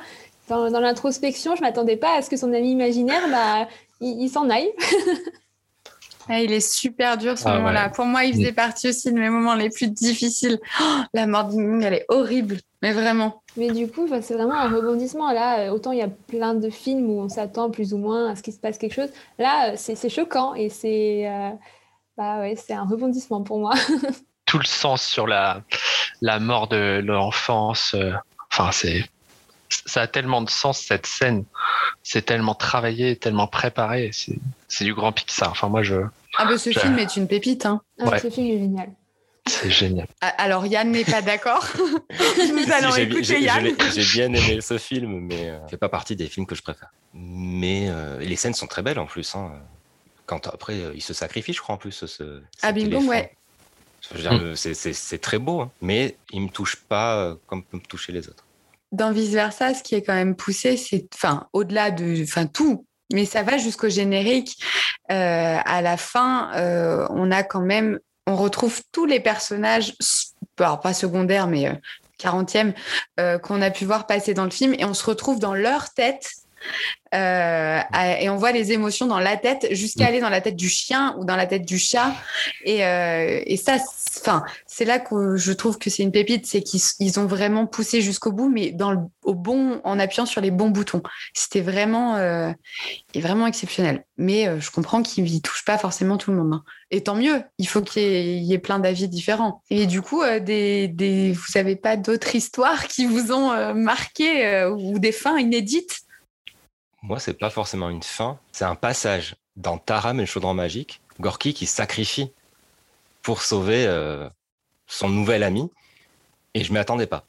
Dans, 0.49 0.69
dans 0.69 0.79
l'introspection, 0.79 1.55
je 1.55 1.61
m'attendais 1.61 1.97
pas 1.97 2.17
à 2.17 2.21
ce 2.21 2.29
que 2.29 2.37
son 2.37 2.53
ami 2.53 2.71
imaginaire, 2.71 3.21
bah, 3.31 3.67
il, 4.01 4.21
il 4.23 4.29
s'en 4.29 4.49
aille. 4.49 4.71
Ah, 6.27 6.39
il 6.41 6.51
est 6.51 6.59
super 6.59 7.17
dur 7.17 7.37
ce 7.37 7.47
Ah 7.47 7.53
moment-là. 7.57 7.85
ouais. 7.85 7.91
Pour 7.91 8.05
moi, 8.05 8.23
il 8.25 8.33
faisait 8.33 8.51
partie 8.51 8.89
aussi 8.89 9.11
de 9.13 9.19
mes 9.19 9.29
moments 9.29 9.53
les 9.53 9.69
plus 9.69 9.89
difficiles. 9.89 10.57
Oh, 10.81 10.83
la 11.13 11.27
mort 11.27 11.43
de 11.49 11.51
Bong, 11.53 11.83
elle 11.83 11.93
est 11.93 12.05
horrible, 12.09 12.57
mais 12.85 12.91
vraiment. 12.93 13.41
Mais 13.57 13.71
du 13.71 13.87
coup, 13.87 14.07
c'est 14.21 14.33
vraiment 14.35 14.53
un 14.53 14.69
rebondissement. 14.69 15.31
Là, 15.31 15.61
euh, 15.61 15.69
autant 15.71 15.91
il 15.91 15.97
y 15.97 16.03
a 16.03 16.07
plein 16.07 16.53
de 16.53 16.69
films 16.69 17.09
où 17.09 17.19
on 17.19 17.29
s'attend 17.29 17.71
plus 17.71 17.93
ou 17.93 17.97
moins 17.97 18.29
à 18.29 18.35
ce 18.35 18.43
qu'il 18.43 18.53
se 18.53 18.59
passe 18.59 18.77
quelque 18.77 18.93
chose. 18.93 19.09
Là, 19.39 19.71
euh, 19.71 19.73
c'est 19.75 20.09
choquant 20.09 20.53
et 20.53 20.69
c'est 20.69 21.27
euh, 21.27 21.49
bah 22.17 22.39
ouais, 22.41 22.55
c'est 22.55 22.73
un 22.73 22.83
rebondissement 22.85 23.41
pour 23.41 23.59
moi. 23.59 23.73
Tout 24.45 24.59
le 24.59 24.65
sens 24.65 25.01
sur 25.03 25.25
la, 25.25 25.61
la 26.21 26.39
mort 26.39 26.67
de 26.67 27.01
l'enfance. 27.03 27.95
Enfin, 28.51 28.71
c'est. 28.71 29.03
Ça 29.87 30.01
a 30.03 30.07
tellement 30.07 30.43
de 30.43 30.49
sens 30.49 30.77
cette 30.79 31.07
scène. 31.07 31.43
C'est 32.03 32.21
tellement 32.23 32.53
travaillé, 32.53 33.15
tellement 33.15 33.47
préparé. 33.47 34.11
C'est 34.13 34.37
c'est 34.67 34.85
du 34.85 34.93
grand 34.93 35.11
Pixar. 35.11 35.49
Enfin, 35.49 35.69
moi, 35.69 35.81
je. 35.81 35.95
Ah 36.37 36.45
bah 36.45 36.57
ce 36.59 36.71
Je- 36.71 36.79
film 36.79 36.99
est 36.99 37.15
une 37.17 37.27
pépite. 37.27 37.65
Hein. 37.65 37.81
Ah, 37.99 38.09
Ouais. 38.09 38.19
Ce 38.19 38.29
film 38.29 38.45
est 38.47 38.59
génial. 38.59 38.89
C'est 39.47 39.69
génial. 39.69 40.07
Ah, 40.21 40.29
Alors 40.37 40.65
Yann 40.65 40.89
n'est 40.91 41.03
pas 41.05 41.21
d'accord. 41.21 41.65
Nous 41.79 42.71
allons 42.71 42.91
J'ai- 42.95 43.03
écouter 43.03 43.23
j'ai- 43.23 43.41
Yann. 43.41 43.63
l'ai- 43.63 43.75
J'ai 43.93 44.03
bien 44.19 44.33
aimé 44.33 44.59
ce 44.61 44.77
film, 44.77 45.19
mais 45.19 45.49
euh, 45.49 45.59
il 45.67 45.69
fait 45.69 45.77
pas 45.77 45.89
partie 45.89 46.15
des 46.15 46.27
films 46.27 46.45
que 46.47 46.55
je 46.55 46.63
préfère. 46.63 46.89
Mais 47.13 47.87
euh, 47.89 48.19
les 48.19 48.35
scènes 48.35 48.53
sont 48.55 48.67
très 48.67 48.81
belles 48.81 48.99
en 48.99 49.05
plus. 49.05 49.35
hein. 49.35 49.51
Quand 50.25 50.47
après, 50.47 50.73
euh, 50.81 50.91
il 50.95 51.01
se 51.01 51.13
sacrifie, 51.13 51.53
je 51.53 51.61
crois 51.61 51.75
en 51.75 51.77
plus. 51.77 51.91
Ce, 51.91 52.07
ce- 52.07 52.41
Ah, 52.63 52.67
cet 52.67 52.75
Bing 52.75 52.85
Bong, 52.89 53.03
éléphant. 53.03 53.09
ouais. 53.09 53.37
Je 54.09 54.15
veux 54.15 54.21
dire, 54.21 54.37
le- 54.39 54.55
c'est- 54.55 54.73
c'est 54.73 54.93
c'est 54.93 55.19
très 55.19 55.37
beau, 55.39 55.61
hein. 55.61 55.71
mais 55.81 56.17
il 56.31 56.41
me 56.41 56.49
touche 56.49 56.75
pas 56.77 57.15
euh, 57.17 57.35
comme 57.47 57.63
peut 57.63 57.77
me 57.77 57.81
toucher 57.83 58.11
les 58.11 58.27
autres. 58.27 58.45
Dans 58.91 59.11
Vice 59.11 59.31
Versa, 59.31 59.73
ce 59.73 59.83
qui 59.83 59.93
est 59.95 60.01
quand 60.03 60.13
même 60.13 60.35
poussé, 60.35 60.77
c'est, 60.77 61.07
enfin, 61.13 61.47
au-delà 61.53 61.91
de, 61.91 62.23
enfin, 62.23 62.45
tout, 62.47 62.85
mais 63.13 63.25
ça 63.25 63.43
va 63.43 63.57
jusqu'au 63.57 63.89
générique. 63.89 64.57
Euh, 65.11 65.57
à 65.63 65.81
la 65.81 65.97
fin, 65.97 66.51
euh, 66.55 67.05
on 67.11 67.31
a 67.31 67.43
quand 67.43 67.61
même, 67.61 67.99
on 68.27 68.35
retrouve 68.35 68.81
tous 68.91 69.05
les 69.05 69.19
personnages, 69.19 69.95
alors 70.59 70.79
pas 70.79 70.93
secondaires, 70.93 71.47
mais 71.47 71.67
euh, 71.67 71.73
40e, 72.19 72.73
euh, 73.19 73.37
qu'on 73.37 73.61
a 73.61 73.71
pu 73.71 73.85
voir 73.85 74.07
passer 74.07 74.33
dans 74.33 74.45
le 74.45 74.51
film, 74.51 74.73
et 74.77 74.85
on 74.85 74.93
se 74.93 75.05
retrouve 75.05 75.39
dans 75.39 75.53
leur 75.53 75.93
tête 75.93 76.31
Euh, 77.15 77.79
et 78.19 78.29
on 78.29 78.35
voit 78.35 78.51
les 78.51 78.71
émotions 78.71 79.05
dans 79.05 79.19
la 79.19 79.37
tête 79.37 79.67
jusqu'à 79.71 80.07
aller 80.07 80.19
dans 80.19 80.29
la 80.29 80.41
tête 80.41 80.55
du 80.55 80.69
chien 80.69 81.15
ou 81.17 81.25
dans 81.25 81.35
la 81.35 81.45
tête 81.45 81.65
du 81.65 81.77
chat. 81.77 82.13
Et, 82.63 82.85
euh, 82.85 83.41
et 83.45 83.57
ça, 83.57 83.77
enfin, 84.19 84.43
c'est 84.65 84.85
là 84.85 84.99
que 84.99 85.37
je 85.37 85.53
trouve 85.53 85.77
que 85.77 85.89
c'est 85.89 86.03
une 86.03 86.11
pépite, 86.11 86.45
c'est 86.45 86.61
qu'ils 86.61 87.19
ont 87.19 87.25
vraiment 87.25 87.67
poussé 87.67 88.01
jusqu'au 88.01 88.31
bout, 88.31 88.49
mais 88.49 88.71
dans 88.71 88.91
le, 88.91 88.99
au 89.23 89.33
bon, 89.33 89.79
en 89.83 89.99
appuyant 89.99 90.25
sur 90.25 90.41
les 90.41 90.51
bons 90.51 90.69
boutons. 90.69 91.03
C'était 91.33 91.61
vraiment, 91.61 92.15
euh, 92.15 92.51
vraiment 93.15 93.47
exceptionnel. 93.47 94.03
Mais 94.17 94.47
euh, 94.47 94.59
je 94.59 94.71
comprends 94.71 95.01
qu'il 95.01 95.23
ne 95.23 95.39
touche 95.39 95.63
pas 95.63 95.77
forcément 95.77 96.17
tout 96.17 96.31
le 96.31 96.37
monde. 96.37 96.53
Hein. 96.53 96.63
Et 96.91 97.01
tant 97.01 97.15
mieux, 97.15 97.43
il 97.57 97.67
faut 97.67 97.81
qu'il 97.81 98.03
y, 98.03 98.45
y, 98.45 98.53
ait 98.53 98.59
plein 98.59 98.79
d'avis 98.79 99.07
différents. 99.07 99.61
Et 99.69 99.85
du 99.85 100.01
coup, 100.01 100.21
des, 100.41 100.87
des, 100.87 101.31
vous 101.31 101.45
n'avez 101.55 101.75
pas 101.75 101.97
d'autres 101.97 102.35
histoires 102.35 102.87
qui 102.87 103.05
vous 103.05 103.31
ont 103.31 103.73
marqué 103.73 104.65
ou 104.65 104.99
des 104.99 105.11
fins 105.11 105.39
inédites? 105.39 106.04
Moi, 107.05 107.19
c'est 107.19 107.35
pas 107.35 107.51
forcément 107.51 107.89
une 107.89 108.01
fin, 108.01 108.39
c'est 108.51 108.65
un 108.65 108.75
passage 108.75 109.35
dans 109.55 109.77
Taram 109.77 110.17
et 110.17 110.23
le 110.23 110.25
chaudron 110.25 110.53
magique. 110.53 111.01
Gorky 111.19 111.53
qui 111.53 111.67
sacrifie 111.67 112.31
pour 113.21 113.41
sauver 113.41 113.85
euh, 113.85 114.27
son 114.87 115.09
nouvel 115.09 115.43
ami. 115.43 115.71
Et 116.55 116.63
je 116.63 116.73
m'y 116.73 116.79
attendais 116.79 117.05
pas. 117.05 117.23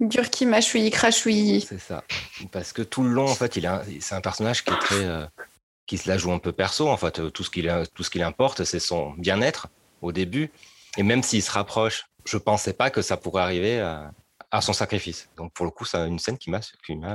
Durki, 0.00 0.46
machouille, 0.46 0.90
crachouille. 0.90 1.60
C'est 1.60 1.80
ça. 1.80 2.04
Parce 2.52 2.72
que 2.72 2.82
tout 2.82 3.02
le 3.02 3.10
long, 3.10 3.28
en 3.28 3.34
fait, 3.34 3.56
il 3.56 3.68
c'est 4.00 4.14
un 4.14 4.20
personnage 4.20 4.64
qui 4.64 4.72
est 4.72 4.78
très, 4.78 5.04
euh, 5.04 5.26
qui 5.86 5.98
se 5.98 6.08
la 6.08 6.16
joue 6.16 6.32
un 6.32 6.38
peu 6.38 6.52
perso. 6.52 6.88
En 6.88 6.96
fait, 6.96 7.32
tout 7.32 7.44
ce 7.44 7.50
qu'il, 7.50 7.72
tout 7.94 8.02
ce 8.02 8.10
qu'il 8.10 8.22
importe, 8.22 8.64
c'est 8.64 8.80
son 8.80 9.10
bien-être 9.12 9.68
au 10.00 10.12
début. 10.12 10.50
Et 10.96 11.02
même 11.02 11.22
s'il 11.22 11.42
se 11.42 11.50
rapproche, 11.50 12.06
je 12.24 12.36
pensais 12.36 12.72
pas 12.72 12.90
que 12.90 13.02
ça 13.02 13.16
pourrait 13.16 13.42
arriver 13.42 13.80
à, 13.80 14.12
à 14.52 14.60
son 14.60 14.74
sacrifice. 14.74 15.28
Donc 15.36 15.52
pour 15.54 15.64
le 15.64 15.70
coup, 15.70 15.86
c'est 15.86 16.06
une 16.06 16.18
scène 16.18 16.36
qui 16.36 16.50
m'a. 16.50 16.60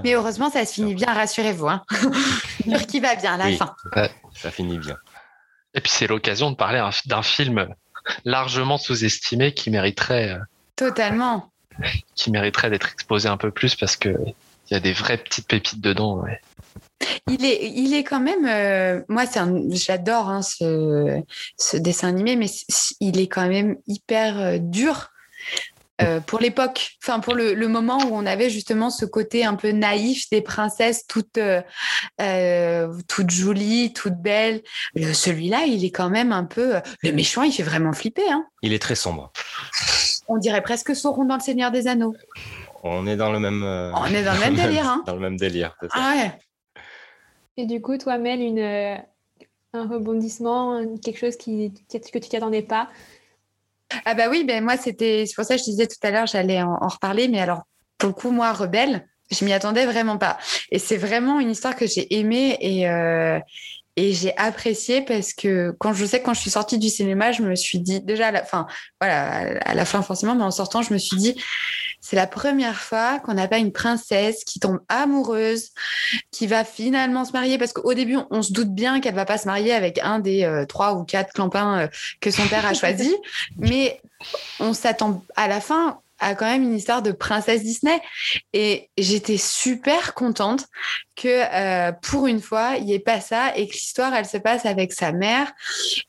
Mais 0.03 0.13
heureusement, 0.13 0.49
ça 0.49 0.65
se 0.65 0.73
finit 0.73 0.95
bien, 0.95 1.13
rassurez-vous. 1.13 1.67
Hein. 1.67 1.83
qui 2.87 2.99
va 2.99 3.15
bien 3.15 3.35
à 3.35 3.37
la 3.37 3.45
oui, 3.45 3.57
fin. 3.57 3.75
Ça, 3.93 4.09
ça, 4.33 4.51
finit 4.51 4.79
bien. 4.79 4.97
Et 5.75 5.81
puis 5.81 5.91
c'est 5.91 6.07
l'occasion 6.07 6.49
de 6.49 6.55
parler 6.55 6.83
d'un 7.05 7.21
film 7.21 7.67
largement 8.25 8.77
sous-estimé 8.77 9.53
qui 9.53 9.69
mériterait. 9.69 10.37
Totalement. 10.75 11.51
Qui 12.15 12.31
mériterait 12.31 12.71
d'être 12.71 12.91
exposé 12.91 13.29
un 13.29 13.37
peu 13.37 13.51
plus 13.51 13.75
parce 13.75 13.95
que 13.95 14.09
il 14.69 14.73
y 14.73 14.75
a 14.75 14.79
des 14.79 14.93
vraies 14.93 15.17
petites 15.17 15.47
pépites 15.47 15.79
dedans. 15.79 16.17
Ouais. 16.17 16.41
Il 17.29 17.45
est, 17.45 17.69
il 17.69 17.93
est 17.93 18.03
quand 18.03 18.19
même. 18.19 18.45
Euh, 18.45 19.03
moi, 19.07 19.25
j'adore 19.69 20.29
hein, 20.29 20.41
ce, 20.41 21.21
ce, 21.57 21.77
dessin 21.77 22.09
animé, 22.09 22.35
mais 22.35 22.47
il 22.99 23.19
est 23.19 23.27
quand 23.27 23.47
même 23.47 23.77
hyper 23.85 24.39
euh, 24.39 24.57
dur. 24.59 25.11
Euh, 26.01 26.19
pour 26.19 26.39
l'époque, 26.39 26.91
enfin 27.03 27.19
pour 27.19 27.33
le, 27.33 27.55
le, 27.55 27.67
moment 27.67 27.97
où 27.97 28.09
on 28.11 28.27
avait 28.27 28.51
justement 28.51 28.91
ce 28.91 29.03
côté 29.03 29.43
un 29.43 29.55
peu 29.55 29.71
naïf 29.71 30.29
des 30.29 30.43
princesses 30.43 31.07
toutes 31.07 31.39
euh, 31.39 31.59
euh, 32.21 32.93
toutes 33.07 33.31
jolies, 33.31 33.93
toutes 33.93 34.21
belles. 34.21 34.61
Celui-là, 34.95 35.65
il 35.65 35.83
est 35.83 35.89
quand 35.89 36.11
même 36.11 36.31
un 36.31 36.43
peu 36.43 36.75
le 37.01 37.11
méchant. 37.13 37.41
Il 37.41 37.51
fait 37.51 37.63
vraiment 37.63 37.93
flipper. 37.93 38.29
Hein. 38.29 38.45
Il 38.61 38.73
est 38.73 38.79
très 38.79 38.93
sombre. 38.93 39.31
On 40.27 40.37
dirait 40.37 40.61
presque 40.61 40.95
Sauron 40.95 41.25
dans 41.25 41.37
le 41.37 41.41
Seigneur 41.41 41.71
des 41.71 41.87
Anneaux. 41.87 42.13
On 42.83 43.07
est 43.07 43.17
dans 43.17 43.31
le 43.31 43.39
même. 43.39 43.63
On 43.63 44.05
est 44.05 44.23
dans 44.23 44.33
le 44.33 44.39
même 44.39 44.55
délire. 44.55 44.87
Hein. 44.87 45.03
dans 45.07 45.15
le 45.15 45.21
même 45.21 45.37
délire. 45.37 45.75
Ah 45.91 46.13
ouais. 46.15 46.31
Et 47.57 47.65
du 47.65 47.81
coup, 47.81 47.97
toi, 47.97 48.19
Mel, 48.19 48.39
une, 48.41 48.59
un 49.73 49.87
rebondissement, 49.87 50.79
quelque 51.03 51.17
chose 51.17 51.37
qui, 51.37 51.73
que 51.89 51.97
tu 51.97 52.19
t'y 52.19 52.37
attendais 52.37 52.61
pas? 52.61 52.87
Ah 54.05 54.13
bah 54.13 54.29
oui, 54.29 54.43
ben 54.43 54.63
moi 54.63 54.77
c'était 54.77 55.25
c'est 55.25 55.35
pour 55.35 55.45
ça 55.45 55.55
que 55.55 55.59
je 55.61 55.65
disais 55.65 55.87
tout 55.87 55.97
à 56.03 56.11
l'heure 56.11 56.27
j'allais 56.27 56.61
en, 56.61 56.87
reparler, 56.87 57.27
mais 57.27 57.39
alors 57.39 57.63
pour 57.97 58.09
le 58.09 58.13
coup 58.13 58.31
moi 58.31 58.53
rebelle, 58.53 59.07
je 59.31 59.43
m'y 59.45 59.53
attendais 59.53 59.85
vraiment 59.85 60.17
pas. 60.17 60.37
Et 60.71 60.79
c'est 60.79 60.97
vraiment 60.97 61.39
une 61.39 61.51
histoire 61.51 61.75
que 61.75 61.87
j'ai 61.87 62.13
aimée 62.15 62.57
et 62.59 62.89
euh, 62.89 63.39
et 63.95 64.13
j'ai 64.13 64.37
apprécié 64.37 65.01
parce 65.01 65.33
que 65.33 65.75
quand 65.79 65.91
je 65.91 66.05
sais 66.05 66.21
quand 66.21 66.33
je 66.33 66.41
suis 66.41 66.51
sortie 66.51 66.77
du 66.77 66.87
cinéma, 66.89 67.31
je 67.31 67.41
me 67.41 67.55
suis 67.55 67.79
dit 67.79 67.99
déjà 67.99 68.27
à 68.27 68.31
la 68.31 68.43
fin, 68.43 68.67
voilà, 69.01 69.59
à 69.65 69.73
la 69.73 69.85
fin 69.85 70.01
forcément, 70.03 70.35
mais 70.35 70.43
en 70.43 70.51
sortant, 70.51 70.83
je 70.83 70.93
me 70.93 70.99
suis 70.99 71.17
dit 71.17 71.35
c'est 72.09 72.15
la 72.15 72.25
première 72.25 72.79
fois 72.79 73.19
qu'on 73.19 73.33
n'a 73.33 73.49
pas 73.49 73.57
une 73.57 73.73
princesse 73.73 74.45
qui 74.45 74.61
tombe 74.61 74.79
amoureuse, 74.87 75.71
qui 76.31 76.47
va 76.47 76.63
finalement 76.63 77.25
se 77.25 77.33
marier 77.33 77.57
parce 77.57 77.73
qu'au 77.73 77.93
début, 77.93 78.17
on 78.31 78.41
se 78.41 78.53
doute 78.53 78.73
bien 78.73 79.01
qu'elle 79.01 79.13
va 79.13 79.25
pas 79.25 79.37
se 79.37 79.45
marier 79.45 79.73
avec 79.73 79.99
un 80.01 80.19
des 80.19 80.45
euh, 80.45 80.65
trois 80.65 80.93
ou 80.93 81.03
quatre 81.03 81.33
clampins 81.33 81.79
euh, 81.79 81.87
que 82.21 82.31
son 82.31 82.47
père 82.47 82.65
a 82.65 82.73
choisi, 82.73 83.13
mais 83.57 83.99
on 84.61 84.71
s'attend 84.71 85.21
à 85.35 85.49
la 85.49 85.59
fin 85.59 85.99
a 86.19 86.35
quand 86.35 86.45
même 86.45 86.63
une 86.63 86.75
histoire 86.75 87.01
de 87.01 87.11
princesse 87.11 87.63
Disney. 87.63 87.99
Et 88.53 88.89
j'étais 88.97 89.37
super 89.37 90.13
contente 90.13 90.65
que 91.15 91.27
euh, 91.27 91.91
pour 91.91 92.27
une 92.27 92.41
fois, 92.41 92.75
il 92.77 92.85
n'y 92.85 92.93
ait 92.93 92.99
pas 92.99 93.19
ça 93.19 93.55
et 93.55 93.67
que 93.67 93.73
l'histoire, 93.73 94.13
elle 94.13 94.25
se 94.25 94.37
passe 94.37 94.65
avec 94.65 94.93
sa 94.93 95.11
mère, 95.11 95.51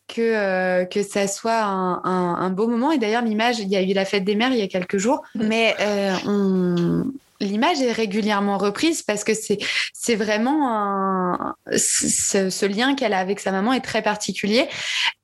que, 0.07 0.21
euh, 0.21 0.85
que 0.85 1.03
ça 1.03 1.27
soit 1.27 1.63
un, 1.63 2.03
un, 2.05 2.37
un 2.39 2.51
beau 2.51 2.69
moment. 2.69 2.93
Et 2.93 2.99
d'ailleurs, 2.99 3.23
l'image, 3.23 3.59
il 3.59 3.69
y 3.69 3.77
a 3.77 3.83
eu 3.83 3.93
la 3.93 4.05
fête 4.05 4.25
des 4.25 4.35
mères 4.35 4.53
il 4.53 4.59
y 4.59 4.63
a 4.63 4.69
quelques 4.69 4.99
jours, 4.99 5.23
mais 5.35 5.75
euh, 5.81 6.15
on 6.27 7.05
l'image 7.41 7.81
est 7.81 7.93
régulièrement 7.93 8.59
reprise 8.59 9.03
parce 9.03 9.25
que 9.25 9.35
c'est 9.35 9.59
c'est 9.93 10.17
vraiment 10.17 10.69
un, 10.69 11.55
ce, 11.77 12.51
ce 12.51 12.67
lien 12.67 12.95
qu'elle 12.95 13.13
a 13.13 13.19
avec 13.19 13.41
sa 13.41 13.53
maman 13.53 13.73
est 13.73 13.81
très 13.81 14.03
particulier 14.03 14.69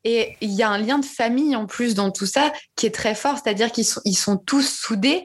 et 0.05 0.37
il 0.41 0.53
y 0.53 0.63
a 0.63 0.69
un 0.69 0.79
lien 0.79 0.99
de 0.99 1.05
famille 1.05 1.57
en 1.57 1.67
plus 1.67 1.95
dans 1.95 2.11
tout 2.11 2.27
ça 2.27 2.53
qui 2.77 2.87
est 2.87 2.95
très 2.95 3.15
fort 3.15 3.39
c'est-à-dire 3.43 3.73
qu'ils 3.73 3.87
sont 3.87 4.01
ils 4.05 4.17
sont 4.17 4.37
tous 4.37 4.63
soudés 4.63 5.25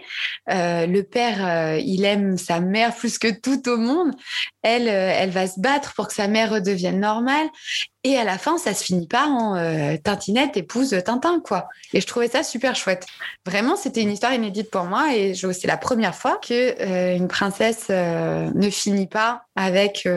euh, 0.50 0.86
le 0.86 1.04
père 1.04 1.46
euh, 1.46 1.80
il 1.80 2.06
aime 2.06 2.38
sa 2.38 2.60
mère 2.60 2.96
plus 2.96 3.18
que 3.18 3.28
tout 3.28 3.68
au 3.70 3.78
monde 3.78 4.14
elle 4.62 4.88
euh, 4.88 5.14
elle 5.16 5.32
va 5.32 5.48
se 5.48 5.60
battre 5.60 5.94
pour 5.94 6.08
que 6.08 6.14
sa 6.14 6.28
mère 6.28 6.52
redevienne 6.52 7.00
normale 7.00 7.48
et 8.06 8.16
à 8.16 8.24
la 8.24 8.38
fin, 8.38 8.58
ça 8.58 8.74
se 8.74 8.86
finit 8.86 9.08
pas 9.08 9.26
en 9.26 9.58
euh, 9.58 9.98
Tintinette 10.02 10.56
épouse 10.56 10.96
Tintin, 11.04 11.42
quoi. 11.44 11.68
Et 11.92 12.00
je 12.00 12.08
trouvais 12.08 12.30
ça 12.30 12.44
super 12.44 12.74
chouette. 12.78 13.06
Vraiment, 13.46 13.76
c'était 13.76 14.02
une 14.02 14.12
histoire 14.12 14.34
inédite 14.34 14.72
pour 14.72 14.86
moi 14.86 15.14
et 15.14 15.34
c'est 15.34 15.68
la 15.68 15.76
première 15.76 16.16
fois 16.16 16.40
que 16.42 17.18
une 17.18 17.28
princesse 17.28 17.90
ne 17.90 18.70
finit 18.70 19.08
pas 19.08 19.44
avec. 19.58 20.08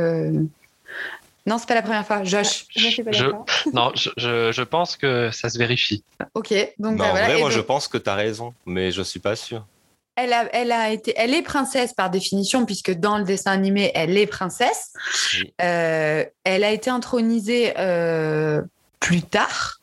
Non, 1.47 1.59
c'est 1.59 1.67
pas 1.67 1.75
la 1.75 1.83
première 1.83 2.07
fois. 2.07 2.23
Josh. 2.25 2.67
Je, 2.75 2.89
je, 2.89 3.03
je 3.13 3.27
non, 3.73 3.93
je, 3.95 4.53
je, 4.53 4.63
pense 4.63 4.97
que 4.97 5.31
ça 5.33 5.49
se 5.49 5.59
vérifie. 5.59 6.05
Ok, 6.35 6.53
donc 6.79 6.97
bah, 6.97 7.05
bah, 7.05 7.09
en 7.09 7.11
voilà. 7.11 7.27
vrai, 7.27 7.39
moi, 7.39 7.49
donc, 7.49 7.57
je 7.57 7.61
pense 7.61 7.89
que 7.89 7.99
tu 7.99 8.09
as 8.09 8.15
raison, 8.15 8.55
mais 8.67 8.93
je 8.93 9.03
suis 9.03 9.21
pas 9.21 9.37
sûr. 9.37 9.67
Elle 10.15 10.33
a, 10.35 10.45
elle 10.55 10.73
a 10.73 10.91
été, 10.91 11.15
elle 11.17 11.33
est 11.33 11.43
princesse 11.43 11.95
par 11.95 12.11
définition 12.11 12.67
puisque 12.67 12.93
dans 12.93 13.17
le 13.17 13.25
dessin 13.25 13.51
animé, 13.51 13.91
elle 13.95 14.17
est 14.19 14.27
princesse. 14.27 14.93
Oui. 15.35 15.55
Euh, 15.63 16.25
elle 16.45 16.65
a 16.65 16.71
été 16.71 16.91
intronisée 16.91 17.73
euh, 17.79 18.61
plus 19.01 19.23
tard. 19.23 19.81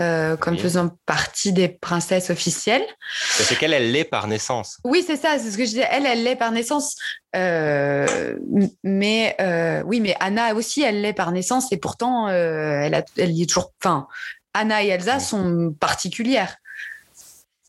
Euh, 0.00 0.36
comme 0.36 0.54
Oui. 0.54 0.60
faisant 0.60 0.90
partie 1.06 1.52
des 1.52 1.68
princesses 1.68 2.30
officielles. 2.30 2.84
C'est 3.14 3.56
qu'elle, 3.58 3.72
elle 3.72 3.90
l'est 3.92 4.04
par 4.04 4.26
naissance. 4.26 4.78
Oui, 4.84 5.02
c'est 5.06 5.16
ça, 5.16 5.38
c'est 5.38 5.50
ce 5.50 5.56
que 5.56 5.64
je 5.64 5.70
disais. 5.70 5.88
Elle, 5.90 6.06
elle 6.06 6.22
l'est 6.22 6.36
par 6.36 6.52
naissance. 6.52 6.96
Euh, 7.36 8.36
mais 8.84 9.36
euh, 9.40 9.82
oui, 9.86 10.00
mais 10.00 10.16
Anna 10.20 10.54
aussi, 10.54 10.82
elle 10.82 11.00
l'est 11.02 11.12
par 11.12 11.32
naissance 11.32 11.72
et 11.72 11.76
pourtant, 11.76 12.28
euh, 12.28 12.80
elle, 12.82 12.94
a, 12.94 13.02
elle 13.16 13.30
y 13.32 13.42
est 13.42 13.46
toujours. 13.46 13.72
Enfin, 13.82 14.06
Anna 14.54 14.82
et 14.82 14.88
Elsa 14.88 15.16
Oui. 15.16 15.20
sont 15.22 15.74
particulières. 15.78 16.56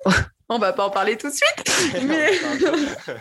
On 0.50 0.60
va 0.60 0.74
pas 0.74 0.86
en 0.86 0.90
parler 0.90 1.16
tout 1.18 1.30
de 1.30 1.34
suite, 1.36 2.04
mais, 2.04 2.32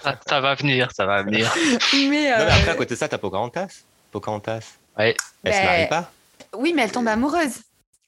Ça, 0.03 0.18
ça 0.28 0.40
va 0.40 0.55
venir, 0.57 0.88
ça 0.96 1.07
va 1.07 1.22
venir. 1.22 1.53
mais, 1.92 2.09
Non, 2.09 2.11
mais 2.11 2.30
après, 2.30 2.70
à 2.70 2.74
côté 2.74 2.94
de 2.94 2.98
ça, 2.98 3.09
t'as 3.09 3.18
Pocahontas. 3.18 3.68
Pocahontas. 4.11 4.64
Ouais. 4.98 5.14
Elle 5.44 5.53
se 5.55 5.59
Ben, 5.61 5.64
marie 5.66 5.86
pas. 5.88 6.11
oui, 6.57 6.72
mais 6.74 6.82
elle 6.82 6.90
tombe 6.92 7.07
amoureuse. 7.07 7.59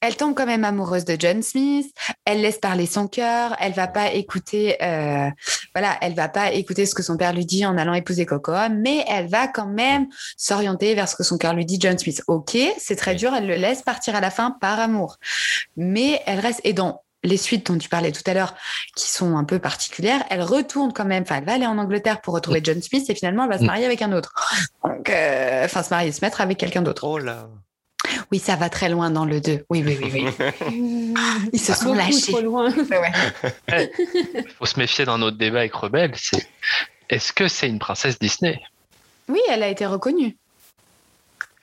Elle 0.05 0.17
tombe 0.17 0.35
quand 0.35 0.45
même 0.45 0.65
amoureuse 0.65 1.05
de 1.05 1.15
John 1.17 1.41
Smith. 1.41 1.89
Elle 2.25 2.41
laisse 2.41 2.57
parler 2.57 2.85
son 2.85 3.07
cœur. 3.07 3.55
Elle 3.59 3.71
va 3.71 3.87
pas 3.87 4.11
écouter, 4.11 4.75
euh, 4.83 5.29
voilà, 5.73 5.97
elle 6.01 6.13
va 6.13 6.27
pas 6.27 6.51
écouter 6.51 6.85
ce 6.85 6.93
que 6.93 7.01
son 7.03 7.15
père 7.15 7.31
lui 7.31 7.45
dit 7.45 7.65
en 7.65 7.77
allant 7.77 7.93
épouser 7.93 8.25
Coco, 8.25 8.51
mais 8.69 9.05
elle 9.07 9.27
va 9.29 9.47
quand 9.47 9.67
même 9.67 10.07
s'orienter 10.35 10.93
vers 10.93 11.07
ce 11.07 11.15
que 11.15 11.23
son 11.23 11.37
cœur 11.37 11.53
lui 11.53 11.65
dit, 11.65 11.77
John 11.79 11.97
Smith. 11.97 12.21
Ok, 12.27 12.57
c'est 12.77 12.97
très 12.97 13.11
Oui. 13.11 13.17
dur. 13.17 13.33
Elle 13.33 13.47
le 13.47 13.55
laisse 13.55 13.81
partir 13.81 14.13
à 14.15 14.19
la 14.19 14.29
fin 14.29 14.51
par 14.59 14.77
amour, 14.79 15.17
mais 15.77 16.21
elle 16.25 16.39
reste. 16.41 16.59
Et 16.65 16.73
dans 16.73 17.01
les 17.25 17.37
suites 17.37 17.65
dont 17.67 17.77
tu 17.77 17.87
parlais 17.87 18.11
tout 18.11 18.23
à 18.25 18.33
l'heure, 18.33 18.53
qui 18.97 19.09
sont 19.09 19.37
un 19.37 19.45
peu 19.45 19.57
particulières, 19.57 20.21
elle 20.29 20.41
retourne 20.41 20.91
quand 20.91 21.05
même. 21.05 21.23
Enfin, 21.23 21.37
elle 21.37 21.45
va 21.45 21.53
aller 21.53 21.65
en 21.65 21.77
Angleterre 21.77 22.19
pour 22.19 22.33
retrouver 22.33 22.59
John 22.61 22.81
Smith 22.81 23.09
et 23.09 23.15
finalement, 23.15 23.43
elle 23.45 23.49
va 23.51 23.57
se 23.57 23.63
Mm. 23.63 23.67
marier 23.67 23.85
avec 23.85 24.01
un 24.01 24.11
autre. 24.11 24.33
Donc, 24.83 25.09
euh, 25.09 25.63
enfin, 25.63 25.81
se 25.83 25.89
marier, 25.91 26.11
se 26.11 26.19
mettre 26.25 26.41
avec 26.41 26.57
quelqu'un 26.57 26.81
d'autre. 26.81 27.05
Oh 27.05 27.17
là. 27.17 27.47
Oui, 28.31 28.39
ça 28.39 28.55
va 28.55 28.69
très 28.69 28.89
loin 28.89 29.09
dans 29.09 29.25
le 29.25 29.39
2. 29.39 29.65
Oui, 29.69 29.83
oui, 29.85 29.97
oui, 30.01 30.11
oui. 30.13 31.13
Ils 31.53 31.59
se 31.59 31.73
sont 31.73 31.85
Beaucoup 31.93 31.97
lâchés. 31.97 32.31
trop 32.31 32.41
loin. 32.41 32.69
Ouais. 32.71 33.91
Il 34.35 34.45
faut 34.57 34.65
se 34.65 34.77
méfier 34.79 35.05
d'un 35.05 35.21
autre 35.21 35.37
débat 35.37 35.59
avec 35.59 35.73
Rebelle. 35.73 36.13
C'est 36.15 36.45
est-ce 37.09 37.31
que 37.33 37.47
c'est 37.47 37.67
une 37.67 37.79
princesse 37.79 38.19
Disney? 38.19 38.59
Oui, 39.29 39.39
elle 39.49 39.63
a 39.63 39.67
été 39.69 39.85
reconnue. 39.85 40.35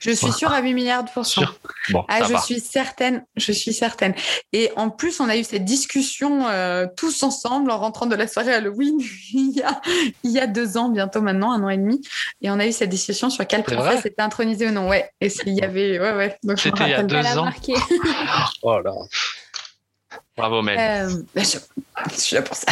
Je 0.01 0.09
suis 0.11 0.31
sûre 0.31 0.51
à 0.51 0.61
8 0.61 0.73
milliards 0.73 1.03
de 1.03 1.11
pourcents. 1.11 1.43
Bon, 1.91 2.03
Ah, 2.07 2.23
je 2.27 2.33
va. 2.33 2.41
suis 2.41 2.59
certaine, 2.59 3.23
je 3.37 3.51
suis 3.51 3.71
certaine. 3.71 4.15
Et 4.51 4.71
en 4.75 4.89
plus, 4.89 5.19
on 5.19 5.29
a 5.29 5.37
eu 5.37 5.43
cette 5.43 5.63
discussion 5.63 6.47
euh, 6.47 6.87
tous 6.97 7.21
ensemble 7.21 7.69
en 7.69 7.77
rentrant 7.77 8.07
de 8.07 8.15
la 8.15 8.27
soirée 8.27 8.51
Halloween 8.51 8.99
il 9.33 9.51
y, 9.55 9.61
a, 9.61 9.79
il 10.23 10.31
y 10.31 10.39
a 10.39 10.47
deux 10.47 10.75
ans, 10.75 10.89
bientôt 10.89 11.21
maintenant, 11.21 11.51
un 11.51 11.63
an 11.63 11.69
et 11.69 11.77
demi. 11.77 12.01
Et 12.41 12.49
on 12.49 12.59
a 12.59 12.65
eu 12.65 12.71
cette 12.71 12.89
discussion 12.89 13.29
sur 13.29 13.45
quelle 13.45 13.63
C'est 13.67 13.75
princesse 13.75 14.05
était 14.07 14.21
intronisée 14.23 14.67
ou 14.67 14.71
non. 14.71 14.89
Ouais. 14.89 15.07
Et 15.21 15.29
s'il 15.29 15.53
y 15.53 15.61
avait. 15.61 15.99
Ouais, 15.99 16.13
ouais. 16.15 16.37
Donc, 16.43 16.59
C'était 16.59 16.83
il 16.85 16.89
y 16.89 16.93
a 16.95 17.03
deux 17.03 17.37
ans. 17.37 17.49
Oh 18.63 18.79
là. 18.79 18.91
Bravo, 20.35 20.61
Mel. 20.63 20.79
Euh, 20.79 21.23
ben, 21.35 21.45
je, 21.45 21.57
je 22.11 22.19
suis 22.19 22.35
là 22.35 22.41
pour 22.41 22.55
ça. 22.55 22.71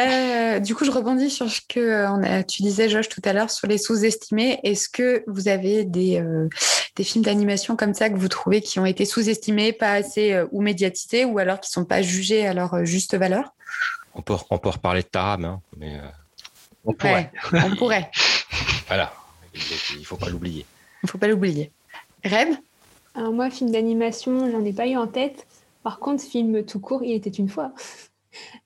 Euh, 0.00 0.58
du 0.58 0.74
coup, 0.74 0.84
je 0.84 0.90
rebondis 0.90 1.30
sur 1.30 1.50
ce 1.50 1.60
que 1.68 1.80
euh, 1.80 2.10
on 2.10 2.22
a, 2.22 2.42
tu 2.42 2.62
disais, 2.62 2.88
Josh, 2.88 3.08
tout 3.08 3.20
à 3.24 3.32
l'heure, 3.32 3.50
sur 3.50 3.68
les 3.68 3.78
sous-estimés. 3.78 4.58
Est-ce 4.62 4.88
que 4.88 5.22
vous 5.26 5.48
avez 5.48 5.84
des, 5.84 6.18
euh, 6.20 6.48
des 6.96 7.04
films 7.04 7.24
d'animation 7.24 7.76
comme 7.76 7.94
ça 7.94 8.10
que 8.10 8.16
vous 8.16 8.28
trouvez 8.28 8.60
qui 8.60 8.78
ont 8.78 8.86
été 8.86 9.04
sous-estimés, 9.04 9.72
pas 9.72 9.92
assez 9.92 10.32
euh, 10.32 10.46
ou 10.52 10.60
médiatisés, 10.60 11.24
ou 11.24 11.38
alors 11.38 11.60
qui 11.60 11.70
sont 11.70 11.84
pas 11.84 12.02
jugés 12.02 12.46
à 12.46 12.54
leur 12.54 12.74
euh, 12.74 12.84
juste 12.84 13.14
valeur? 13.14 13.54
On 14.14 14.22
peut, 14.22 14.34
on 14.50 14.58
peut 14.58 14.68
reparler 14.68 15.02
de 15.02 15.08
Taram, 15.08 15.44
hein, 15.44 15.60
mais 15.78 15.96
euh, 15.96 16.08
On 16.84 16.92
pourrait. 16.92 17.32
Ouais, 17.52 17.60
on 17.64 17.76
pourrait. 17.76 18.10
voilà, 18.86 19.12
il 19.54 20.00
ne 20.00 20.04
faut 20.04 20.16
pas 20.16 20.28
l'oublier. 20.28 20.66
Il 21.02 21.08
faut 21.08 21.18
pas 21.18 21.28
l'oublier. 21.28 21.72
Rêve 22.24 22.54
Alors 23.14 23.32
moi, 23.32 23.50
film 23.50 23.70
d'animation, 23.70 24.50
j'en 24.50 24.64
ai 24.64 24.72
pas 24.72 24.86
eu 24.86 24.96
en 24.96 25.06
tête. 25.06 25.46
Par 25.82 25.98
contre, 25.98 26.22
film 26.22 26.64
tout 26.64 26.78
court, 26.78 27.02
il 27.02 27.12
était 27.12 27.30
une 27.30 27.48
fois. 27.48 27.72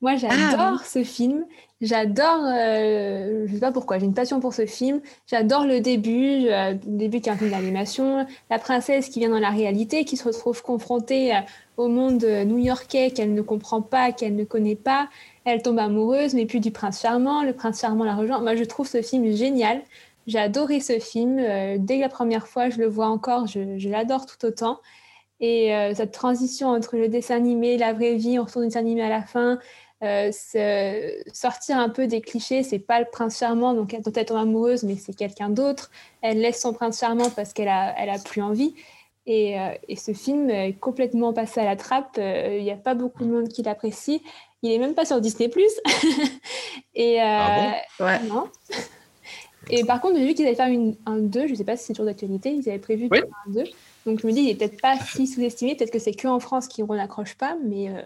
Moi, 0.01 0.17
j'adore 0.17 0.85
ce 0.85 1.03
film. 1.03 1.45
J'adore, 1.83 2.41
euh, 2.47 3.45
je 3.47 3.53
sais 3.53 3.61
pas 3.61 3.71
pourquoi, 3.71 3.99
j'ai 3.99 4.07
une 4.07 4.15
passion 4.15 4.41
pour 4.41 4.55
ce 4.55 4.65
film. 4.65 5.03
J'adore 5.27 5.67
le 5.67 5.81
début, 5.81 6.47
euh, 6.47 6.73
le 6.73 6.97
début 6.97 7.21
qui 7.21 7.29
est 7.29 7.33
un 7.33 7.37
film 7.37 7.51
d'animation. 7.51 8.27
La 8.49 8.59
princesse 8.59 9.11
qui 9.11 9.19
vient 9.19 9.29
dans 9.29 9.39
la 9.39 9.51
réalité, 9.51 10.07
qui 10.07 10.17
se 10.17 10.25
retrouve 10.25 10.63
confrontée 10.63 11.37
euh, 11.37 11.41
au 11.77 11.89
monde 11.89 12.25
euh, 12.25 12.45
new-yorkais 12.45 13.11
qu'elle 13.11 13.35
ne 13.35 13.43
comprend 13.43 13.83
pas, 13.83 14.13
qu'elle 14.13 14.37
ne 14.37 14.45
connaît 14.45 14.75
pas. 14.75 15.11
Elle 15.45 15.61
tombe 15.61 15.79
amoureuse, 15.79 16.33
mais 16.33 16.47
puis 16.47 16.61
du 16.61 16.71
prince 16.71 17.03
charmant. 17.03 17.43
Le 17.43 17.53
prince 17.53 17.83
charmant 17.83 18.05
la 18.05 18.15
rejoint. 18.15 18.41
Moi, 18.41 18.57
je 18.57 18.65
trouve 18.65 18.89
ce 18.89 19.03
film 19.03 19.31
génial. 19.37 19.83
J'ai 20.27 20.39
adoré 20.39 20.81
ce 20.81 20.99
film. 20.99 21.37
Dès 21.79 21.99
la 21.99 22.09
première 22.09 22.49
fois, 22.49 22.71
je 22.71 22.79
le 22.79 22.87
vois 22.87 23.07
encore, 23.07 23.47
je, 23.47 23.79
je 23.79 23.89
l'adore 23.89 24.27
tout 24.27 24.45
autant. 24.45 24.81
Et 25.41 25.75
euh, 25.75 25.95
cette 25.95 26.13
transition 26.13 26.69
entre 26.69 26.97
le 26.97 27.09
dessin 27.09 27.37
animé, 27.37 27.77
la 27.77 27.93
vraie 27.93 28.15
vie, 28.15 28.39
on 28.39 28.45
retourne 28.45 28.65
au 28.65 28.69
dessin 28.69 28.81
animé 28.81 29.03
à 29.03 29.09
la 29.11 29.23
fin, 29.23 29.59
euh, 30.03 30.31
sortir 31.33 31.79
un 31.79 31.89
peu 31.89 32.07
des 32.07 32.21
clichés, 32.21 32.63
c'est 32.63 32.79
pas 32.79 33.01
le 33.01 33.07
prince 33.11 33.39
charmant 33.39 33.75
donc, 33.75 33.95
dont 34.03 34.13
elle 34.13 34.25
tombe 34.25 34.39
amoureuse, 34.39 34.83
mais 34.83 34.97
c'est 34.97 35.15
quelqu'un 35.15 35.51
d'autre. 35.51 35.91
Elle 36.23 36.41
laisse 36.41 36.61
son 36.61 36.73
prince 36.73 37.01
charmant 37.01 37.31
parce 37.31 37.53
qu'elle 37.53 37.69
a, 37.69 37.95
elle 37.99 38.11
a 38.11 38.19
plus 38.19 38.43
envie. 38.43 38.75
Et, 39.27 39.59
euh, 39.59 39.71
et 39.89 39.97
ce 39.97 40.13
film 40.13 40.51
est 40.51 40.75
complètement 40.75 41.33
passé 41.33 41.61
à 41.61 41.65
la 41.65 41.77
trappe. 41.77 42.17
Euh, 42.19 42.57
Il 42.59 42.65
n'y 42.65 42.71
a 42.71 42.77
pas 42.77 42.95
beaucoup 42.95 43.25
de 43.25 43.31
monde 43.31 43.49
qui 43.49 43.63
l'apprécie. 43.63 44.23
Il 44.63 44.71
est 44.71 44.79
même 44.79 44.95
pas 44.95 45.05
sur 45.05 45.21
Disney+. 45.21 45.51
et 46.95 47.21
euh, 47.21 47.25
Ah 47.25 47.75
Ouais. 48.01 48.19
non. 48.29 48.45
Et 49.69 49.85
par 49.85 50.01
contre, 50.01 50.17
j'ai 50.17 50.25
vu 50.27 50.35
qu'ils 50.35 50.47
allaient 50.47 50.55
faire 50.55 50.69
une, 50.69 50.97
un 51.07 51.17
2, 51.17 51.47
je 51.49 51.53
ne 51.53 51.57
sais 51.57 51.65
pas 51.65 51.77
si 51.77 51.87
c'est 51.87 51.93
toujours 51.93 52.07
d'actualité, 52.07 52.51
ils 52.53 52.69
avaient 52.69 52.79
prévu 52.79 53.09
Oui. 53.11 53.19
un 53.47 53.51
2. 53.51 53.65
Donc 54.07 54.21
je 54.23 54.27
me 54.27 54.33
dis, 54.33 54.41
il 54.41 54.47
n'est 54.47 54.55
peut-être 54.55 54.81
pas 54.81 54.97
si 54.99 55.27
sous-estimé, 55.27 55.75
peut-être 55.77 55.91
que 55.93 55.99
c'est 55.99 56.15
que 56.15 56.29
en 56.29 56.41
France 56.41 56.69
qu'on 56.69 56.95
n'accroche 56.95 57.35
pas, 57.35 57.57
mais 57.65 57.91
euh, 57.91 58.01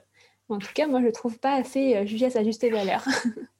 en 0.49 0.59
tout 0.59 0.73
cas, 0.75 0.87
moi 0.89 1.01
je 1.01 1.07
le 1.07 1.13
trouve 1.13 1.39
pas 1.39 1.55
assez 1.55 1.95
euh, 1.95 2.07
jugé 2.07 2.27
à 2.27 2.31
sa 2.31 2.43
juste 2.43 2.69
valeur. 2.69 3.05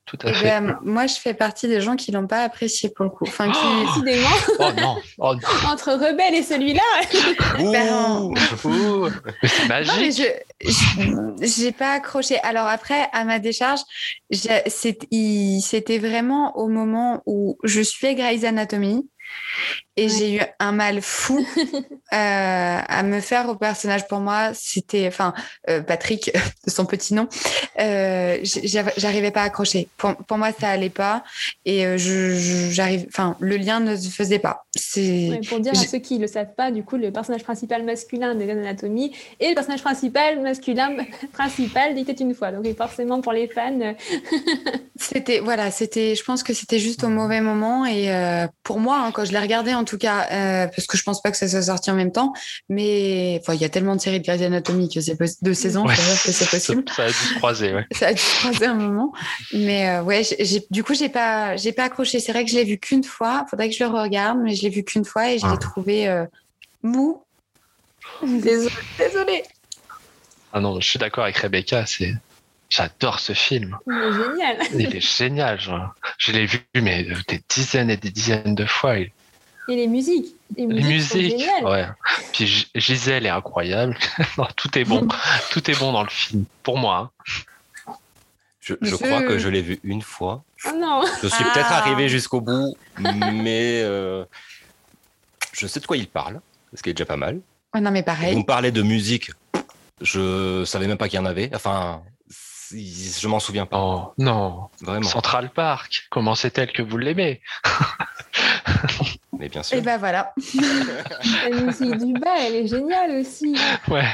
Tout 0.07 0.17
à 0.25 0.31
Eh 0.31 0.35
fait. 0.35 0.45
ben, 0.61 0.77
moi, 0.83 1.07
je 1.07 1.15
fais 1.15 1.35
partie 1.35 1.69
des 1.69 1.81
gens 1.81 1.95
qui 1.95 2.11
l'ont 2.11 2.27
pas 2.27 2.43
apprécié 2.43 2.89
pour 2.89 3.05
le 3.05 3.11
coup. 3.13 3.27
Enfin, 3.29 3.49
qui. 3.53 4.03
Décidément, 4.03 4.29
Oh 4.59 4.73
non. 4.81 4.97
Oh 5.19 5.35
non. 5.35 5.41
entre 5.71 5.93
Rebelle 5.93 6.35
et 6.35 6.43
celui-là, 6.43 6.81
Ben, 9.69 9.85
Non, 9.85 9.95
mais 10.01 10.11
je 10.11 10.25
j'ai 11.41 11.71
pas 11.71 11.93
accroché. 11.93 12.41
Alors 12.41 12.67
après, 12.67 13.09
à 13.13 13.25
ma 13.25 13.39
décharge, 13.39 13.81
c'était 14.33 15.99
vraiment 15.99 16.57
au 16.57 16.67
moment 16.67 17.23
où 17.27 17.57
je 17.63 17.81
suis 17.81 18.17
Grey's 18.17 18.43
Anatomy 18.43 19.09
et 19.97 20.05
Ouais. 20.05 20.09
j'ai 20.09 20.37
eu 20.37 20.41
un 20.61 20.73
mal 20.73 21.03
fou 21.03 21.45
euh, 22.13 22.13
à 22.13 23.03
me 23.03 23.21
faire 23.21 23.49
au 23.49 23.55
personnage. 23.57 24.07
Pour 24.09 24.21
moi, 24.21 24.53
c'était, 24.55 25.07
enfin, 25.09 25.35
euh, 25.69 25.83
Patrick, 25.83 26.31
de 26.67 26.71
son 26.71 26.87
petit 26.87 27.13
nom, 27.13 27.29
euh, 27.81 28.39
j'arrivais 28.97 29.31
pas 29.31 29.43
à 29.43 29.45
accrocher. 29.45 29.89
Pour, 29.97 30.15
pour 30.17 30.39
moi, 30.39 30.51
ça 30.59 30.71
allait 30.71 30.91
pas 30.91 31.23
et 31.65 31.85
euh, 31.87 31.97
j'arrive, 31.99 33.07
enfin, 33.09 33.37
le 33.41 33.57
lien 33.57 33.81
ne 33.81 33.97
se 33.97 34.09
faisait 34.09 34.39
pas. 34.39 34.65
C'est 34.77 35.29
Ouais, 35.31 35.41
pour 35.47 35.61
dire 35.61 35.73
à 35.73 35.87
ceux 35.87 35.99
qui 35.99 36.17
ne 36.17 36.23
le 36.23 36.27
savent 36.29 36.55
pas, 36.57 36.71
du 36.71 36.83
coup, 36.83 36.97
le 36.97 37.11
personnage 37.11 37.43
principal 37.43 37.83
masculin 37.85 38.35
de 38.35 38.49
Anatomy 38.49 39.15
et 39.39 39.49
le 39.49 39.55
personnage 39.55 39.83
principal 39.83 40.41
masculin 40.41 40.97
principal 41.33 41.95
d'Il 41.95 42.09
était 42.09 42.23
une 42.23 42.35
fois. 42.35 42.53
Donc 42.53 42.65
forcément, 42.77 43.21
pour 43.21 43.33
les 43.33 43.49
fans, 43.49 43.95
C'était 44.97 45.41
voilà, 45.41 45.71
c'était. 45.71 46.15
Je 46.15 46.25
pense 46.25 46.43
que 46.43 46.53
c'était 46.55 46.79
juste 46.79 47.05
au 47.05 47.09
mauvais 47.09 47.41
moment 47.41 47.85
et 47.87 48.11
pour 48.63 48.81
moi, 48.81 48.99
hein, 49.05 49.11
quand 49.21 49.27
je 49.27 49.33
l'ai 49.33 49.39
regardé 49.39 49.75
en 49.75 49.85
tout 49.85 49.99
cas, 49.99 50.27
euh, 50.33 50.67
parce 50.69 50.87
que 50.87 50.97
je 50.97 51.03
pense 51.03 51.21
pas 51.21 51.31
que 51.31 51.37
ça 51.37 51.47
soit 51.47 51.61
sorti 51.61 51.91
en 51.91 51.95
même 51.95 52.11
temps, 52.11 52.33
mais 52.71 53.35
il 53.37 53.55
y 53.61 53.65
a 53.67 53.69
tellement 53.69 53.95
de 53.95 54.01
séries 54.01 54.19
de 54.21 54.25
Grey's 54.25 54.41
Anatomy 54.41 54.89
que 54.89 55.03
c'est 55.03 55.19
de 55.43 55.53
saisons, 55.53 55.87
Ouais. 55.87 55.95
que 55.95 56.33
c'est 56.33 56.49
possible. 56.49 56.85
Ça, 56.89 56.95
ça 56.97 57.03
a 57.05 57.09
dû 57.09 57.13
se 57.15 57.35
croiser, 57.35 57.75
ouais. 57.75 57.87
Ça 57.93 58.07
a 58.07 58.13
dû 58.15 58.21
se 58.23 58.39
croiser 58.39 58.65
un 58.65 58.75
moment, 58.75 59.13
mais 59.53 59.91
euh, 59.91 60.03
ouais, 60.03 60.23
du 60.71 60.83
coup, 60.83 60.95
j'ai 60.95 61.11
pas, 61.11 61.55
j'ai 61.57 61.73
pas 61.73 61.85
accroché. 61.85 62.19
C'est 62.19 62.33
vrai 62.33 62.47
que 62.47 62.51
je 62.51 62.57
l'ai 62.57 62.65
vu 62.65 62.79
qu'une 62.79 63.05
fois. 63.05 63.45
Faudrait 63.51 63.69
que 63.69 63.77
je 63.77 63.85
le 63.85 63.91
regarde, 63.91 64.39
mais 64.43 64.55
je 64.55 64.63
l'ai 64.63 64.71
vu 64.71 64.85
qu'une 64.85 65.05
fois 65.05 65.31
et 65.31 65.39
je 65.39 65.45
l'ai 65.47 65.53
Ah. 65.53 65.59
trouvé 65.59 66.09
euh, 66.09 66.25
mou. 66.83 67.23
Désolée. 68.23 68.71
Désolée. 68.99 69.43
Ah 70.55 70.61
non, 70.61 70.81
je 70.81 70.89
suis 70.89 70.99
d'accord 70.99 71.25
avec 71.25 71.37
Rebecca. 71.37 71.85
C'est, 71.87 72.15
j'adore 72.71 73.21
ce 73.21 73.33
film. 73.35 73.77
il 73.87 73.93
est 73.93 74.13
génial. 74.13 74.57
Il 74.75 74.97
est 74.97 75.01
génial. 75.01 75.61
genre. 75.61 75.95
Je 76.19 76.33
l'ai 76.33 76.47
vu 76.47 76.61
mais 76.77 77.05
des 77.29 77.43
dizaines 77.49 77.91
et 77.91 77.97
des 77.99 78.11
dizaines 78.11 78.55
de 78.55 78.65
fois. 78.65 78.97
Il- 78.99 79.11
Et 79.69 79.77
les 79.77 79.87
musiques. 79.87 80.35
Les 80.57 80.67
Les 80.67 80.83
musiques, 80.83 81.11
sont 81.13 81.19
musiques, 81.19 81.65
ouais. 81.65 81.87
Puis 82.33 82.69
Gisèle 82.75 83.27
est 83.27 83.31
incroyable. 83.31 83.97
Non, 84.39 84.47
tout 84.57 84.77
est 84.79 84.85
bon. 84.85 85.07
Tout 85.51 85.71
est 85.71 85.79
bon 85.79 85.93
dans 85.93 86.03
le 86.03 86.09
film. 86.09 86.45
Pour 86.63 86.79
moi. 86.79 87.13
hein. 87.87 87.93
Je, 88.61 88.75
je 88.81 88.91
Je- 88.91 88.97
crois 88.97 89.23
que 89.23 89.39
je 89.39 89.49
l'ai 89.49 89.63
vu 89.63 89.79
une 89.85 90.03
fois. 90.03 90.43
Oh 90.67 90.71
non 90.77 91.03
Je 91.23 91.29
suis 91.29 91.45
Ah. 91.47 91.51
peut-être 91.55 91.73
arrivé 91.73 92.09
jusqu'au 92.09 92.41
bout, 92.41 92.77
mais 92.99 93.81
euh, 93.83 94.25
je 95.53 95.67
sais 95.67 95.81
de 95.81 95.87
quoi 95.87 95.97
il 95.97 96.07
parle, 96.09 96.41
ce 96.75 96.83
qui 96.83 96.91
est 96.91 96.93
déjà 96.93 97.07
pas 97.07 97.17
mal. 97.17 97.41
Ouais, 97.75 97.81
non, 97.81 97.91
mais 97.91 98.01
Vous 98.01 98.05
pareil. 98.07 98.37
me 98.37 98.43
parlez 98.45 98.71
de 98.73 98.83
musique, 98.83 99.31
je 100.03 100.65
savais 100.67 100.87
même 100.89 100.99
pas 100.99 101.09
qu'il 101.09 101.19
y 101.19 101.23
en 101.23 101.27
avait. 101.27 101.51
Enfin, 101.55 102.03
je 102.73 103.29
m'en 103.29 103.41
souviens 103.41 103.67
pas, 103.67 103.79
Oh 103.81 104.13
non. 104.19 104.69
vraiment. 104.81 105.09
Central 105.09 105.51
Park. 105.51 106.07
Comment 106.11 106.35
c'est-elle 106.35 106.73
que 106.73 106.83
vous 106.83 106.99
l'aimez? 106.99 107.41
Mais 109.39 109.49
bien 109.49 109.63
sûr. 109.63 109.79
Et 109.79 109.81
ben 109.81 109.97
voilà. 109.99 110.33
La 111.51 111.57
musique 111.63 111.97
du 111.99 112.13
bas, 112.15 112.35
elle 112.39 112.55
est 112.57 112.67
géniale 112.67 113.13
aussi. 113.21 113.57
Ouais. 113.89 114.09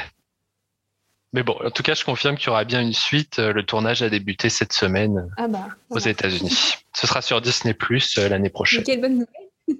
Mais 1.33 1.43
bon, 1.43 1.57
en 1.63 1.69
tout 1.71 1.83
cas, 1.83 1.93
je 1.93 2.05
confirme 2.05 2.37
qu'il 2.37 2.47
y 2.47 2.49
aura 2.49 2.63
bien 2.63 2.81
une 2.81 2.93
suite. 2.93 3.39
Euh, 3.39 3.51
Le 3.51 3.63
tournage 3.63 4.01
a 4.01 4.09
débuté 4.09 4.49
cette 4.49 4.71
semaine 4.73 5.29
Ah 5.37 5.47
bah. 5.47 5.67
aux 5.89 5.95
voilà. 5.99 6.09
États-Unis. 6.11 6.75
Ce 6.93 7.05
sera 7.05 7.21
sur 7.21 7.41
Disney 7.41 7.73
Plus 7.73 8.17
l'année 8.17 8.39
Mais 8.43 8.49
prochaine. 8.49 8.83
Quelle 8.83 9.01
bonne 9.01 9.13
nouvelle. 9.13 9.27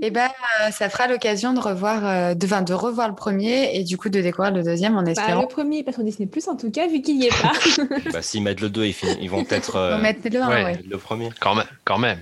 Et 0.01 0.11
ben, 0.11 0.27
euh, 0.61 0.71
ça 0.71 0.89
fera 0.89 1.07
l'occasion 1.07 1.53
de 1.53 1.59
revoir, 1.59 2.05
euh, 2.05 2.33
de, 2.33 2.45
enfin, 2.45 2.61
de 2.61 2.73
revoir 2.73 3.07
le 3.07 3.15
premier 3.15 3.73
et 3.77 3.83
du 3.85 3.97
coup 3.97 4.09
de 4.09 4.19
découvrir 4.19 4.53
le 4.53 4.61
deuxième 4.61 4.97
en 4.97 5.03
Bah, 5.03 5.11
espérant. 5.11 5.41
le 5.41 5.47
premier, 5.47 5.81
pas 5.83 5.93
sur 5.93 6.03
Disney 6.03 6.27
Plus 6.27 6.47
en 6.49 6.57
tout 6.57 6.69
cas, 6.71 6.87
vu 6.87 7.01
qu'il 7.01 7.15
y 7.21 7.27
est 7.27 7.41
pas. 7.41 7.53
Bah, 8.11 8.21
S'ils 8.21 8.43
mettent 8.43 8.59
le 8.61 8.69
2, 8.69 8.85
ils, 8.85 8.93
fin- 8.93 9.15
ils 9.21 9.29
vont 9.29 9.45
peut-être 9.45 9.77
euh, 9.77 9.97
mettre 10.01 10.19
le 10.29 10.41
un, 10.41 10.49
ouais. 10.49 10.63
ouais. 10.65 10.83
le 10.85 10.97
premier. 10.97 11.29
Quand 11.39 11.55
même. 11.55 11.65
Quand 11.85 11.97
même. 11.99 12.19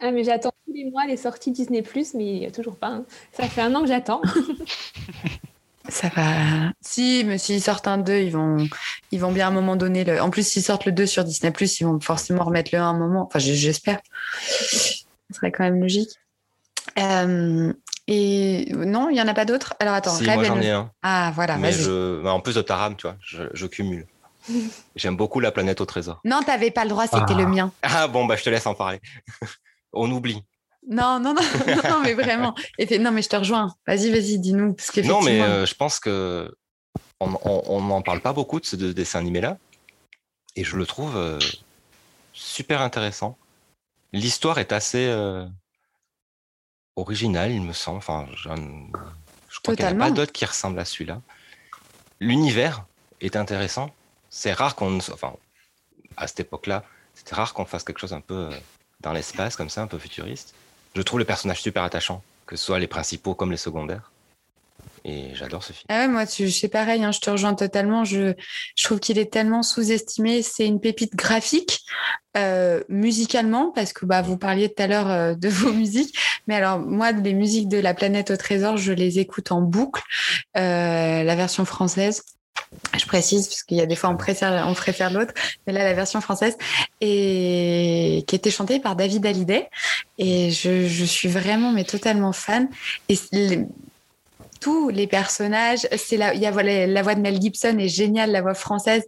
ah, 0.00 0.12
mais 0.12 0.22
j'attends 0.22 0.52
tous 0.64 0.72
les 0.72 0.88
mois 0.90 1.06
les 1.06 1.16
sorties 1.16 1.50
Disney 1.50 1.82
Plus, 1.82 2.14
mais 2.14 2.24
il 2.24 2.42
y 2.42 2.46
a 2.46 2.52
toujours 2.52 2.76
pas. 2.76 2.88
hein. 2.88 3.04
Ça 3.32 3.48
fait 3.48 3.60
un 3.62 3.74
an 3.74 3.82
que 3.82 3.88
j'attends. 3.88 4.22
Ça 5.88 6.08
va. 6.14 6.22
Si, 6.80 7.24
mais 7.26 7.38
s'ils 7.38 7.60
sortent 7.60 7.88
un 7.88 7.98
2, 7.98 8.18
ils 8.20 8.30
vont, 8.30 8.68
ils 9.10 9.18
vont 9.20 9.32
bien 9.32 9.46
à 9.46 9.48
un 9.48 9.52
moment 9.52 9.74
donné. 9.74 10.04
Le... 10.04 10.22
En 10.22 10.30
plus, 10.30 10.46
s'ils 10.46 10.62
sortent 10.62 10.84
le 10.86 10.92
2 10.92 11.06
sur 11.06 11.24
Disney, 11.24 11.52
ils 11.80 11.84
vont 11.84 11.98
forcément 11.98 12.44
remettre 12.44 12.70
le 12.72 12.78
1 12.78 12.82
à 12.82 12.86
un 12.86 12.96
moment. 12.96 13.24
Enfin, 13.26 13.40
j'espère. 13.40 13.98
Serait 15.42 15.50
quand 15.52 15.64
même 15.64 15.80
logique. 15.80 16.10
Euh, 16.98 17.72
et 18.06 18.66
non, 18.72 19.08
il 19.10 19.14
n'y 19.14 19.20
en 19.22 19.26
a 19.28 19.34
pas 19.34 19.44
d'autres? 19.44 19.74
Alors 19.80 19.94
attends, 19.94 20.14
si, 20.14 20.24
Rêve, 20.24 20.34
moi 20.36 20.44
elle 20.44 20.48
j'en 20.52 20.60
ai 20.60 20.70
un. 20.70 20.90
Ah, 21.02 21.32
voilà, 21.34 21.56
mais 21.56 21.70
vas-y. 21.72 21.82
je... 21.82 22.22
bah, 22.22 22.32
en 22.32 22.40
plus 22.40 22.54
de 22.54 22.62
Taram, 22.62 22.94
tu 22.96 23.06
vois, 23.08 23.16
je, 23.20 23.44
je 23.52 23.66
cumule. 23.66 24.06
J'aime 24.96 25.16
beaucoup 25.16 25.40
la 25.40 25.50
planète 25.52 25.80
au 25.80 25.84
trésor. 25.84 26.20
Non, 26.24 26.42
t'avais 26.44 26.70
pas 26.70 26.84
le 26.84 26.90
droit, 26.90 27.04
c'était 27.06 27.22
Ah. 27.28 27.34
le 27.38 27.46
mien. 27.46 27.72
Ah 27.82 28.06
bon, 28.08 28.24
bah 28.26 28.36
je 28.36 28.44
te 28.44 28.50
laisse 28.50 28.66
en 28.66 28.74
parler. 28.74 29.00
On 29.92 30.10
oublie. 30.10 30.42
Non, 30.88 31.18
non, 31.20 31.34
non, 31.34 31.42
non, 31.90 32.00
mais 32.02 32.14
vraiment. 32.14 32.54
Et 32.78 32.86
fait- 32.86 32.98
non, 32.98 33.10
mais 33.12 33.22
je 33.22 33.28
te 33.28 33.36
rejoins. 33.36 33.74
Vas-y, 33.86 34.10
vas-y, 34.10 34.38
dis-nous. 34.38 34.74
Parce 34.74 34.96
Non, 34.98 35.22
mais 35.22 35.40
euh, 35.42 35.64
je 35.66 35.74
pense 35.74 35.98
que 36.00 36.52
on 37.20 37.80
n'en 37.82 38.02
parle 38.02 38.20
pas 38.20 38.32
beaucoup 38.32 38.58
de 38.60 38.66
ce 38.66 38.74
de- 38.76 38.92
dessin 38.92 39.20
animé-là. 39.20 39.58
Et 40.56 40.64
je 40.64 40.76
le 40.76 40.84
trouve 40.86 41.16
euh, 41.16 41.38
super 42.32 42.80
intéressant. 42.82 43.36
L'histoire 44.12 44.58
est 44.58 44.72
assez, 44.72 45.06
euh, 45.06 45.46
original, 46.96 47.50
il 47.50 47.62
me 47.62 47.72
semble. 47.72 47.98
Enfin, 47.98 48.26
je, 48.34 48.48
je 49.48 49.60
crois 49.60 49.76
qu'il 49.76 49.86
n'y 49.86 49.92
a 49.92 49.94
pas 49.94 50.10
d'autres 50.10 50.32
qui 50.32 50.44
ressemblent 50.44 50.78
à 50.78 50.84
celui-là. 50.84 51.20
L'univers 52.20 52.84
est 53.20 53.36
intéressant. 53.36 53.94
C'est 54.30 54.52
rare 54.52 54.76
qu'on, 54.76 54.96
enfin, 54.98 55.34
à 56.16 56.26
cette 56.26 56.40
époque-là, 56.40 56.84
c'était 57.14 57.34
rare 57.34 57.52
qu'on 57.52 57.64
fasse 57.64 57.84
quelque 57.84 57.98
chose 57.98 58.12
un 58.12 58.20
peu 58.20 58.34
euh, 58.34 58.50
dans 59.00 59.12
l'espace 59.12 59.56
comme 59.56 59.68
ça, 59.68 59.82
un 59.82 59.86
peu 59.86 59.98
futuriste. 59.98 60.54
Je 60.94 61.02
trouve 61.02 61.18
le 61.18 61.24
personnage 61.24 61.60
super 61.60 61.82
attachant, 61.82 62.22
que 62.46 62.56
ce 62.56 62.64
soit 62.64 62.78
les 62.78 62.86
principaux 62.86 63.34
comme 63.34 63.50
les 63.50 63.56
secondaires. 63.56 64.11
Et 65.04 65.34
j'adore 65.34 65.64
ce 65.64 65.72
film. 65.72 65.86
Ah 65.88 66.00
ouais, 66.00 66.08
moi, 66.08 66.26
c'est 66.26 66.68
pareil, 66.68 67.02
hein, 67.02 67.10
je 67.10 67.18
te 67.18 67.28
rejoins 67.28 67.54
totalement. 67.54 68.04
Je, 68.04 68.34
je 68.76 68.84
trouve 68.84 69.00
qu'il 69.00 69.18
est 69.18 69.32
tellement 69.32 69.62
sous-estimé. 69.62 70.42
C'est 70.42 70.66
une 70.66 70.80
pépite 70.80 71.16
graphique, 71.16 71.80
euh, 72.36 72.82
musicalement, 72.88 73.72
parce 73.72 73.92
que 73.92 74.06
bah, 74.06 74.22
vous 74.22 74.38
parliez 74.38 74.72
tout 74.72 74.82
à 74.82 74.86
l'heure 74.86 75.10
euh, 75.10 75.34
de 75.34 75.48
vos 75.50 75.72
musiques. 75.72 76.16
Mais 76.46 76.54
alors, 76.54 76.78
moi, 76.78 77.10
les 77.12 77.34
musiques 77.34 77.68
de 77.68 77.78
La 77.78 77.94
planète 77.94 78.30
au 78.30 78.36
trésor, 78.36 78.76
je 78.76 78.92
les 78.92 79.18
écoute 79.18 79.50
en 79.50 79.60
boucle. 79.60 80.02
Euh, 80.56 81.22
la 81.24 81.34
version 81.34 81.64
française, 81.64 82.22
je 82.96 83.04
précise, 83.06 83.48
puisqu'il 83.48 83.78
y 83.78 83.80
a 83.80 83.86
des 83.86 83.96
fois 83.96 84.10
on 84.10 84.16
préfère, 84.16 84.66
on 84.68 84.74
préfère 84.74 85.10
l'autre, 85.10 85.34
mais 85.66 85.72
là 85.72 85.84
la 85.84 85.94
version 85.94 86.20
française, 86.20 86.56
et 87.00 88.24
qui 88.26 88.34
était 88.34 88.50
chantée 88.50 88.78
par 88.78 88.96
David 88.96 89.26
Hallyday. 89.26 89.68
Et 90.18 90.50
je, 90.50 90.86
je 90.86 91.04
suis 91.04 91.28
vraiment, 91.28 91.72
mais 91.72 91.84
totalement 91.84 92.32
fan. 92.32 92.68
Et 93.08 93.16
tous 94.62 94.90
les 94.90 95.08
personnages, 95.08 95.88
c'est 95.96 96.16
la, 96.16 96.34
y 96.34 96.46
a 96.46 96.86
la 96.86 97.02
voix 97.02 97.14
de 97.16 97.20
Mel 97.20 97.40
Gibson 97.42 97.76
est 97.78 97.88
géniale, 97.88 98.30
la 98.30 98.42
voix 98.42 98.54
française. 98.54 99.02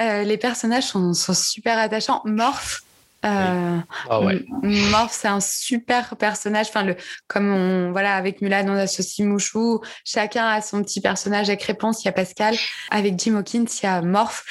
Euh, 0.00 0.22
les 0.22 0.38
personnages 0.38 0.84
sont, 0.84 1.12
sont, 1.12 1.34
super 1.34 1.76
attachants. 1.76 2.22
Morph, 2.24 2.82
euh, 3.24 3.78
ah 4.08 4.20
ouais. 4.20 4.44
Morph, 4.62 5.12
c'est 5.12 5.28
un 5.28 5.40
super 5.40 6.16
personnage. 6.16 6.68
Enfin, 6.68 6.84
le, 6.84 6.96
comme 7.26 7.52
on, 7.52 7.90
voilà, 7.90 8.14
avec 8.14 8.42
Mulan, 8.42 8.64
on 8.68 8.76
associe 8.76 9.26
Mouchou. 9.26 9.80
Chacun 10.04 10.46
a 10.46 10.60
son 10.60 10.82
petit 10.82 11.00
personnage 11.00 11.48
avec 11.48 11.62
réponse. 11.64 12.04
Il 12.04 12.06
y 12.06 12.08
a 12.08 12.12
Pascal. 12.12 12.54
Avec 12.90 13.18
Jim 13.18 13.36
Hawkins, 13.36 13.66
il 13.82 13.86
y 13.86 13.88
a 13.88 14.02
Morph. 14.02 14.44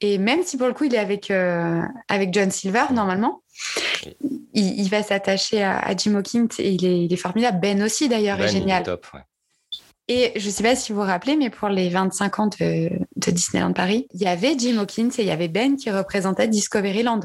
Et 0.00 0.18
même 0.18 0.44
si 0.44 0.56
pour 0.56 0.68
le 0.68 0.74
coup, 0.74 0.84
il 0.84 0.94
est 0.94 0.98
avec, 0.98 1.30
euh, 1.32 1.82
avec 2.08 2.32
John 2.32 2.52
Silver, 2.52 2.84
normalement, 2.92 3.42
il, 4.54 4.80
il 4.80 4.88
va 4.88 5.02
s'attacher 5.02 5.62
à, 5.62 5.78
à, 5.78 5.96
Jim 5.96 6.14
Hawkins 6.14 6.48
et 6.58 6.70
il 6.70 6.84
est, 6.84 7.04
il 7.04 7.12
est 7.12 7.16
formidable. 7.16 7.58
Ben 7.60 7.82
aussi, 7.82 8.08
d'ailleurs, 8.08 8.38
Ben, 8.38 8.44
est 8.44 8.48
génial. 8.52 8.84
top, 8.84 9.06
ouais. 9.12 9.20
Et 10.08 10.32
je 10.36 10.46
ne 10.46 10.50
sais 10.50 10.62
pas 10.62 10.74
si 10.74 10.92
vous 10.92 11.00
vous 11.00 11.06
rappelez, 11.06 11.36
mais 11.36 11.50
pour 11.50 11.68
les 11.68 11.90
25 11.90 12.38
ans 12.40 12.46
de, 12.46 12.90
de, 13.16 13.30
Disneyland 13.30 13.74
Paris, 13.74 14.08
il 14.14 14.22
y 14.22 14.26
avait 14.26 14.58
Jim 14.58 14.78
Hawkins 14.78 15.10
et 15.18 15.22
il 15.22 15.28
y 15.28 15.30
avait 15.30 15.48
Ben 15.48 15.76
qui 15.76 15.90
représentaient 15.90 16.48
Discoveryland. 16.48 17.20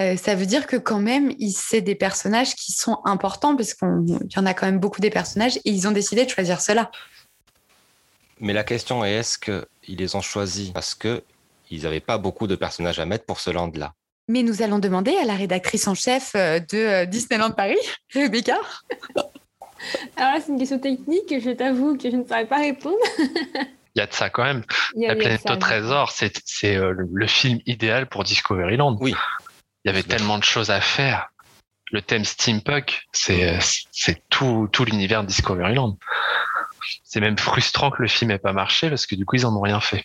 Euh, 0.00 0.16
ça 0.16 0.34
veut 0.34 0.46
dire 0.46 0.66
que 0.66 0.76
quand 0.76 1.00
même, 1.00 1.32
c'est 1.52 1.82
des 1.82 1.94
personnages 1.94 2.54
qui 2.54 2.72
sont 2.72 2.98
importants 3.04 3.56
parce 3.56 3.74
qu'il 3.74 3.88
y 4.08 4.38
en 4.38 4.46
a 4.46 4.54
quand 4.54 4.66
même 4.66 4.78
beaucoup 4.78 5.00
des 5.00 5.10
personnages 5.10 5.58
et 5.58 5.70
ils 5.70 5.86
ont 5.86 5.90
décidé 5.90 6.24
de 6.24 6.30
choisir 6.30 6.62
cela. 6.62 6.90
Mais 8.40 8.54
la 8.54 8.64
question 8.64 9.04
est, 9.04 9.14
est-ce 9.14 9.38
qu'ils 9.38 9.98
les 9.98 10.14
ont 10.14 10.22
choisis 10.22 10.70
parce 10.70 10.94
qu'ils 10.94 11.82
n'avaient 11.82 12.00
pas 12.00 12.16
beaucoup 12.16 12.46
de 12.46 12.54
personnages 12.54 13.00
à 13.00 13.04
mettre 13.04 13.26
pour 13.26 13.40
ce 13.40 13.50
land-là? 13.50 13.92
Mais 14.28 14.42
nous 14.42 14.62
allons 14.62 14.78
demander 14.78 15.16
à 15.16 15.24
la 15.24 15.34
rédactrice 15.34 15.88
en 15.88 15.94
chef 15.94 16.34
de 16.34 17.04
Disneyland 17.06 17.50
Paris, 17.50 17.78
Rebecca. 18.14 18.58
Alors 20.16 20.34
là, 20.34 20.40
c'est 20.40 20.52
une 20.52 20.58
question 20.58 20.78
technique, 20.78 21.32
je 21.40 21.50
t'avoue 21.50 21.96
que 21.96 22.10
je 22.10 22.16
ne 22.16 22.24
saurais 22.24 22.46
pas 22.46 22.58
répondre. 22.58 22.96
Il 23.94 24.00
y 24.00 24.02
a 24.02 24.06
de 24.06 24.12
ça 24.12 24.30
quand 24.30 24.44
même. 24.44 24.62
Il 24.94 25.02
y 25.02 25.06
a- 25.06 25.08
La 25.08 25.16
planète 25.16 25.50
au 25.50 25.56
trésor, 25.56 26.10
c'est 26.12 26.40
c'est, 26.44 26.76
euh, 26.76 26.94
le, 26.96 27.26
film 27.26 27.58
idéal 27.66 28.08
pour 28.08 28.22
Discoveryland. 28.22 28.96
Oui. 29.00 29.14
Il 29.84 29.88
y 29.88 29.90
avait 29.90 30.02
tellement 30.04 30.38
de 30.38 30.44
choses 30.44 30.70
à 30.70 30.80
faire. 30.80 31.30
Le 31.90 32.02
thème 32.02 32.24
steampunk, 32.24 33.02
c'est 33.12 33.56
euh, 33.56 33.58
c'est 33.90 34.22
tout, 34.28 34.68
tout 34.70 34.84
l'univers 34.84 35.22
de 35.22 35.26
Discoveryland. 35.28 35.96
C'est 37.02 37.20
même 37.20 37.38
frustrant 37.38 37.90
que 37.90 38.02
le 38.02 38.08
film 38.08 38.30
ait 38.30 38.38
pas 38.38 38.52
marché 38.52 38.88
parce 38.88 39.06
que 39.06 39.14
du 39.16 39.24
coup, 39.24 39.36
ils 39.36 39.46
en 39.46 39.56
ont 39.56 39.60
rien 39.62 39.80
fait. 39.80 40.04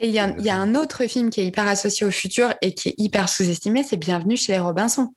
Et 0.00 0.08
il 0.08 0.12
y, 0.12 0.14
y 0.44 0.50
a 0.50 0.56
un 0.56 0.74
autre 0.74 1.04
film 1.06 1.30
qui 1.30 1.40
est 1.40 1.46
hyper 1.46 1.66
associé 1.68 2.06
au 2.06 2.10
futur 2.10 2.54
et 2.62 2.72
qui 2.74 2.88
est 2.90 2.94
hyper 2.98 3.28
sous-estimé, 3.28 3.82
c'est 3.84 3.96
Bienvenue 3.96 4.36
chez 4.36 4.52
les 4.52 4.58
Robinson. 4.58 5.12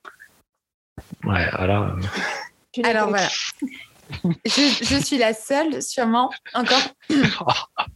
Ouais, 1.23 1.47
alors. 1.53 1.83
euh, 2.77 2.81
Alors 2.83 3.09
voilà. 3.09 3.29
Je, 4.45 4.83
je 4.83 5.03
suis 5.03 5.17
la 5.17 5.33
seule, 5.33 5.81
sûrement, 5.81 6.29
encore. 6.53 6.81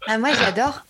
Ah, 0.07 0.18
moi, 0.18 0.30
j'adore. 0.34 0.86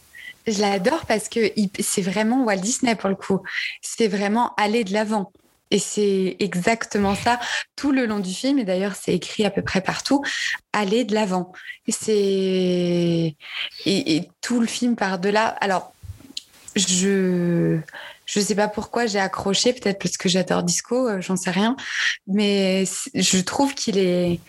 Je 0.48 0.60
l'adore 0.62 1.06
parce 1.08 1.28
que 1.30 1.52
c'est 1.80 2.02
vraiment 2.02 2.44
Walt 2.44 2.58
Disney 2.58 2.96
pour 2.96 3.10
le 3.10 3.16
coup. 3.16 3.40
C'est 3.82 4.08
vraiment 4.08 4.54
aller 4.56 4.84
de 4.84 4.94
l'avant. 4.94 5.32
Et 5.72 5.80
c'est 5.80 6.36
exactement 6.40 7.16
ça 7.16 7.40
tout 7.76 7.92
le 7.92 8.06
long 8.06 8.20
du 8.20 8.32
film. 8.34 8.60
Et 8.60 8.64
d'ailleurs, 8.66 8.94
c'est 8.96 9.14
écrit 9.14 9.46
à 9.46 9.50
peu 9.50 9.64
près 9.64 9.82
partout. 9.82 10.24
Aller 10.74 11.04
de 11.04 11.16
l'avant. 11.16 11.52
Et 11.88 11.92
c'est 11.92 13.36
et, 13.86 14.16
et 14.16 14.30
tout 14.42 14.60
le 14.60 14.68
film 14.68 14.96
par 14.96 15.18
delà. 15.18 15.48
Alors, 15.48 15.94
je 16.76 17.80
je 18.26 18.40
sais 18.40 18.56
pas 18.56 18.68
pourquoi 18.68 19.06
j'ai 19.08 19.20
accroché. 19.20 19.74
Peut-être 19.74 20.00
parce 20.00 20.18
que 20.18 20.30
j'adore 20.30 20.62
Disco. 20.64 21.08
euh, 21.08 21.22
J'en 21.22 21.36
sais 21.36 21.52
rien. 21.52 21.76
Mais 22.28 22.86
je 23.16 23.40
trouve 23.42 23.74
qu'il 23.74 23.98
est 23.98 24.40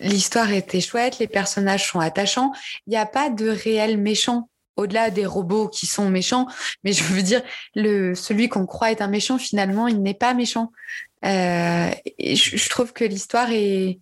L'histoire 0.00 0.52
était 0.52 0.80
chouette, 0.80 1.18
les 1.18 1.26
personnages 1.26 1.88
sont 1.90 2.00
attachants. 2.00 2.52
Il 2.86 2.90
n'y 2.90 2.96
a 2.96 3.06
pas 3.06 3.30
de 3.30 3.48
réel 3.48 3.98
méchant 3.98 4.48
au-delà 4.78 5.10
des 5.10 5.26
robots 5.26 5.68
qui 5.68 5.86
sont 5.86 6.08
méchants. 6.08 6.46
Mais 6.84 6.92
je 6.92 7.02
veux 7.04 7.22
dire, 7.22 7.42
le, 7.74 8.14
celui 8.14 8.48
qu'on 8.48 8.64
croit 8.64 8.92
être 8.92 9.02
un 9.02 9.08
méchant, 9.08 9.36
finalement, 9.36 9.88
il 9.88 10.02
n'est 10.02 10.14
pas 10.14 10.34
méchant. 10.34 10.72
Euh, 11.24 11.90
je, 12.18 12.68
trouve 12.68 12.92
que 12.92 13.04
l'histoire 13.04 13.48
est, 13.50 13.98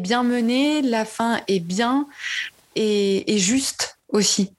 bien 0.00 0.24
menée, 0.24 0.82
la 0.82 1.04
fin 1.04 1.40
est 1.46 1.60
bien 1.60 2.08
et, 2.74 3.38
juste 3.38 3.98
aussi. 4.08 4.52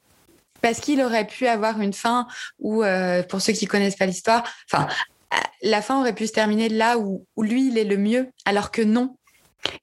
Parce 0.61 0.79
qu'il 0.79 1.01
aurait 1.01 1.27
pu 1.27 1.47
avoir 1.47 1.81
une 1.81 1.93
fin 1.93 2.27
où, 2.59 2.83
euh, 2.83 3.23
pour 3.23 3.41
ceux 3.41 3.53
qui 3.53 3.65
connaissent 3.65 3.97
pas 3.97 4.05
l'histoire, 4.05 4.43
enfin, 4.71 4.88
euh, 5.33 5.38
la 5.63 5.81
fin 5.81 5.99
aurait 5.99 6.15
pu 6.15 6.27
se 6.27 6.31
terminer 6.31 6.69
là 6.69 6.97
où 6.97 7.25
lui, 7.38 7.67
il 7.67 7.77
est 7.77 7.83
le 7.86 7.97
mieux, 7.97 8.29
alors 8.45 8.71
que 8.71 8.81
non 8.81 9.17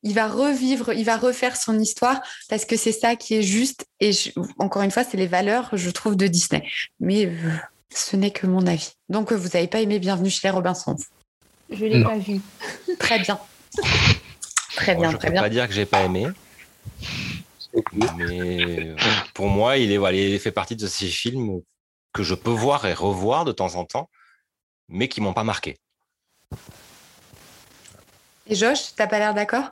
il 0.03 0.14
va 0.14 0.28
revivre, 0.28 0.93
il 0.93 1.05
va 1.05 1.16
refaire 1.16 1.57
son 1.57 1.78
histoire 1.78 2.20
parce 2.49 2.64
que 2.64 2.76
c'est 2.76 2.93
ça 2.93 3.16
qui 3.16 3.35
est 3.35 3.43
juste. 3.43 3.87
Et 4.01 4.12
je- 4.12 4.30
encore 4.59 4.83
une 4.83 4.91
fois, 4.91 5.05
c'est 5.05 5.16
les 5.16 5.26
valeurs, 5.26 5.70
je 5.72 5.91
trouve, 5.91 6.16
de 6.16 6.26
Disney. 6.26 6.66
Mais 7.01 7.26
euh, 7.26 7.33
ce 7.95 8.16
n'est 8.16 8.30
que 8.30 8.47
mon 8.47 8.66
avis. 8.66 8.91
Donc, 9.09 9.33
euh, 9.33 9.37
vous 9.37 9.49
n'avez 9.49 9.68
pas 9.68 9.80
aimé 9.80 9.99
Bienvenue 9.99 10.30
chez 10.30 10.41
les 10.49 10.51
Robinsons? 10.51 10.97
Je 11.70 11.85
l'ai 11.87 12.03
pas 12.03 12.18
vu. 12.18 12.41
Très 12.99 13.18
bien. 13.20 13.39
Très 14.74 14.95
Bon, 14.95 15.03
bien, 15.03 15.11
je 15.11 15.16
très 15.18 15.28
peux 15.28 15.33
bien. 15.35 15.43
pas 15.43 15.49
dire 15.51 15.68
que 15.68 15.74
j'ai 15.74 15.85
pas 15.87 16.03
aimé, 16.03 16.26
mais 17.95 18.87
euh, 18.89 18.97
pour 19.35 19.49
moi, 19.49 19.76
il, 19.76 19.93
est, 19.93 19.99
voilà, 19.99 20.16
il 20.16 20.39
fait 20.41 20.51
partie 20.53 20.76
de 20.76 20.87
ces 20.87 21.07
films 21.09 21.61
que 22.12 22.22
je 22.22 22.35
peux 22.35 22.51
voir 22.51 22.87
et 22.87 22.95
revoir 22.95 23.45
de 23.45 23.53
temps 23.53 23.74
en 23.74 23.85
temps, 23.85 24.09
mais 24.89 25.09
qui 25.09 25.20
m'ont 25.20 25.35
pas 25.35 25.45
marqué. 25.45 25.76
Et 28.47 28.55
Josh, 28.55 28.95
t'as 28.97 29.07
pas 29.07 29.18
l'air 29.18 29.34
d'accord? 29.34 29.64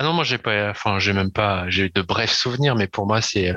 Ah 0.00 0.04
non, 0.04 0.12
moi 0.12 0.22
j'ai 0.24 0.38
pas, 0.38 0.70
enfin 0.70 0.98
j'ai 1.00 1.12
même 1.12 1.32
pas, 1.32 1.64
j'ai 1.68 1.86
eu 1.86 1.90
de 1.90 2.02
brefs 2.02 2.32
souvenirs, 2.32 2.76
mais 2.76 2.86
pour 2.86 3.06
moi 3.06 3.20
c'est, 3.20 3.52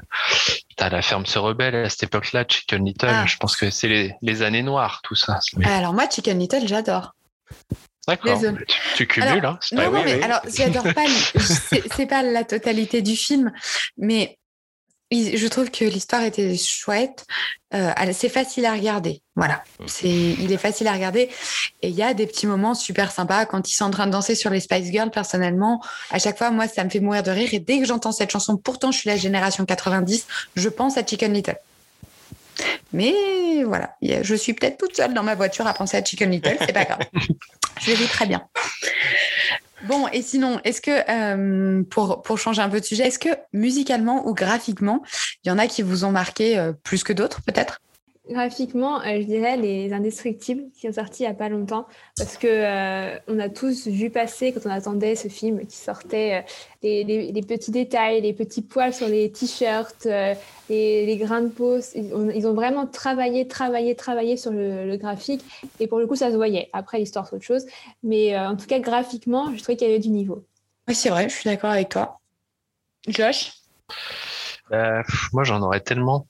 t'as 0.76 0.90
la 0.90 1.04
ferme 1.04 1.26
se 1.28 1.38
rebelle 1.38 1.76
à 1.76 1.90
cette 1.90 2.04
époque-là, 2.04 2.46
Chicken 2.48 2.84
Little. 2.84 3.10
Ah. 3.10 3.26
Je 3.28 3.38
pense 3.38 3.56
que 3.56 3.70
c'est 3.70 3.88
les, 3.88 4.16
les 4.24 4.42
années 4.42 4.64
noires, 4.64 5.02
tout 5.04 5.14
ça. 5.16 5.40
Mais- 5.58 5.68
Alors, 5.68 5.94
moi, 5.94 6.10
Chicken 6.10 6.40
Little, 6.40 6.68
j'adore. 6.68 7.14
D'accord. 8.08 8.42
Tu, 8.42 8.66
tu 8.96 9.08
cumules, 9.08 9.46
hein. 9.46 9.60
Non, 9.72 9.84
non, 9.84 10.00
oui, 10.00 10.02
mais 10.04 10.16
oui. 10.16 10.24
alors, 10.24 10.42
j'adore 10.58 10.92
pas. 10.96 11.06
C'est 11.38 12.08
pas 12.08 12.24
la 12.24 12.44
totalité 12.44 13.04
du 13.04 13.16
film, 13.16 13.52
mais 13.98 14.40
je 15.12 15.48
trouve 15.48 15.70
que 15.70 15.86
l'histoire 15.86 16.24
était 16.24 16.56
chouette. 16.58 17.26
Euh, 17.74 17.92
c'est 18.14 18.30
facile 18.30 18.66
à 18.66 18.74
regarder. 18.74 19.22
Voilà. 19.36 19.64
C'est, 19.88 20.10
il 20.10 20.52
est 20.52 20.58
facile 20.58 20.88
à 20.88 20.94
regarder. 20.94 21.30
Et 21.82 21.90
il 21.90 21.96
y 21.96 22.04
a 22.04 22.14
des 22.14 22.28
petits 22.28 22.48
moments 22.48 22.74
super 22.74 23.12
sympas 23.12 23.46
quand 23.46 23.70
ils 23.70 23.74
sont 23.74 23.86
en 23.86 23.92
train 23.92 24.08
de 24.08 24.12
danser 24.12 24.36
sur 24.36 24.50
les 24.50 24.60
Spice 24.60 24.92
Girls. 24.92 25.12
Personnellement, 25.12 25.82
à 26.12 26.20
chaque 26.20 26.38
fois, 26.38 26.52
moi, 26.52 26.68
ça 26.68 26.84
me 26.84 26.90
fait 26.90 27.00
mourir 27.00 27.24
de 27.24 27.32
rire. 27.32 27.50
Et 27.54 27.60
dès 27.60 27.80
que 27.80 27.86
j'entends 27.86 28.12
cette 28.12 28.32
chanson, 28.32 28.58
pourtant, 28.58 28.92
je 28.92 29.00
suis 29.00 29.10
la 29.10 29.18
génération 29.18 29.66
90, 29.66 30.28
je 30.56 30.70
pense 30.70 30.98
à 30.98 31.06
Chicken 31.06 31.34
Little. 31.34 31.58
Mais 32.94 33.64
voilà, 33.64 33.96
je 34.02 34.36
suis 34.36 34.54
peut-être 34.54 34.78
toute 34.78 34.96
seule 34.96 35.14
dans 35.14 35.24
ma 35.24 35.36
voiture 35.36 35.66
à 35.68 35.74
penser 35.74 35.98
à 35.98 36.04
Chicken 36.04 36.30
Little, 36.30 36.58
c'est 36.60 36.74
pas 36.74 36.86
grave. 36.86 37.00
Je 37.82 37.94
vis 37.94 38.08
très 38.08 38.28
bien. 38.28 38.48
Bon, 39.84 40.08
et 40.10 40.22
sinon, 40.22 40.60
est-ce 40.64 40.82
que, 40.82 40.92
euh, 41.10 41.84
pour, 41.84 42.22
pour 42.22 42.38
changer 42.38 42.62
un 42.62 42.70
peu 42.70 42.80
de 42.80 42.86
sujet, 42.86 43.08
est-ce 43.08 43.20
que 43.20 43.30
musicalement 43.52 44.28
ou 44.28 44.34
graphiquement, 44.34 45.02
il 45.44 45.50
y 45.50 45.52
en 45.52 45.58
a 45.58 45.68
qui 45.68 45.82
vous 45.82 46.06
ont 46.06 46.12
marqué 46.12 46.58
euh, 46.58 46.72
plus 46.72 47.04
que 47.04 47.14
d'autres, 47.14 47.42
peut-être? 47.42 47.80
Graphiquement, 48.32 49.02
euh, 49.02 49.20
je 49.20 49.26
dirais 49.26 49.58
les 49.58 49.92
Indestructibles 49.92 50.72
qui 50.74 50.88
sont 50.88 50.94
sortis 50.94 51.24
il 51.24 51.26
n'y 51.26 51.32
a 51.32 51.36
pas 51.36 51.50
longtemps 51.50 51.86
parce 52.16 52.38
que 52.38 52.48
euh, 52.48 53.18
on 53.28 53.38
a 53.40 53.50
tous 53.50 53.88
vu 53.88 54.10
passer 54.10 54.54
quand 54.54 54.62
on 54.66 54.70
attendait 54.70 55.16
ce 55.18 55.28
film 55.28 55.66
qui 55.68 55.76
sortait 55.76 56.36
euh, 56.36 56.42
les, 56.82 57.04
les- 57.04 57.32
les 57.34 57.42
petits 57.42 57.72
détails, 57.72 58.22
les 58.22 58.32
petits 58.32 58.62
poils 58.62 58.94
sur 58.94 59.08
les 59.10 59.30
t-shirts, 59.34 60.06
euh, 60.06 60.34
les, 60.70 61.06
les 61.06 61.18
grains 61.18 61.42
de 61.42 61.50
peau. 61.50 61.80
Ils 61.94 62.14
ont, 62.16 62.30
ils 62.30 62.48
ont 62.48 62.54
vraiment 62.54 62.88
travaillé, 62.88 63.48
travaillé, 63.50 63.96
travaillé 63.96 64.38
sur 64.38 64.52
le, 64.52 64.86
le 64.88 64.96
graphique 64.96 65.42
et 65.82 65.88
pour 65.88 66.00
le 66.00 66.08
coup 66.08 66.16
ça 66.16 66.32
se 66.32 66.36
voyait. 66.38 66.70
Après 66.72 67.00
l'histoire 67.00 67.28
c'est 67.28 67.36
autre 67.36 67.44
chose, 67.46 67.66
mais 68.02 68.34
euh, 68.34 68.48
en 68.48 68.56
tout 68.56 68.66
cas 68.68 68.80
graphiquement, 68.80 69.54
je 69.54 69.62
trouvais 69.62 69.76
qu'il 69.76 69.88
y 69.88 69.92
avait 69.92 70.00
du 70.00 70.10
niveau. 70.10 70.46
c'est 70.88 71.10
vrai, 71.10 71.28
je 71.28 71.36
suis 71.36 71.50
d'accord 71.50 71.72
avec 71.72 71.90
toi. 71.90 72.20
Josh? 73.10 73.52
Euh, 74.72 75.02
Moi, 75.34 75.44
j'en 75.44 75.62
aurais 75.64 75.82
tellement. 75.82 76.28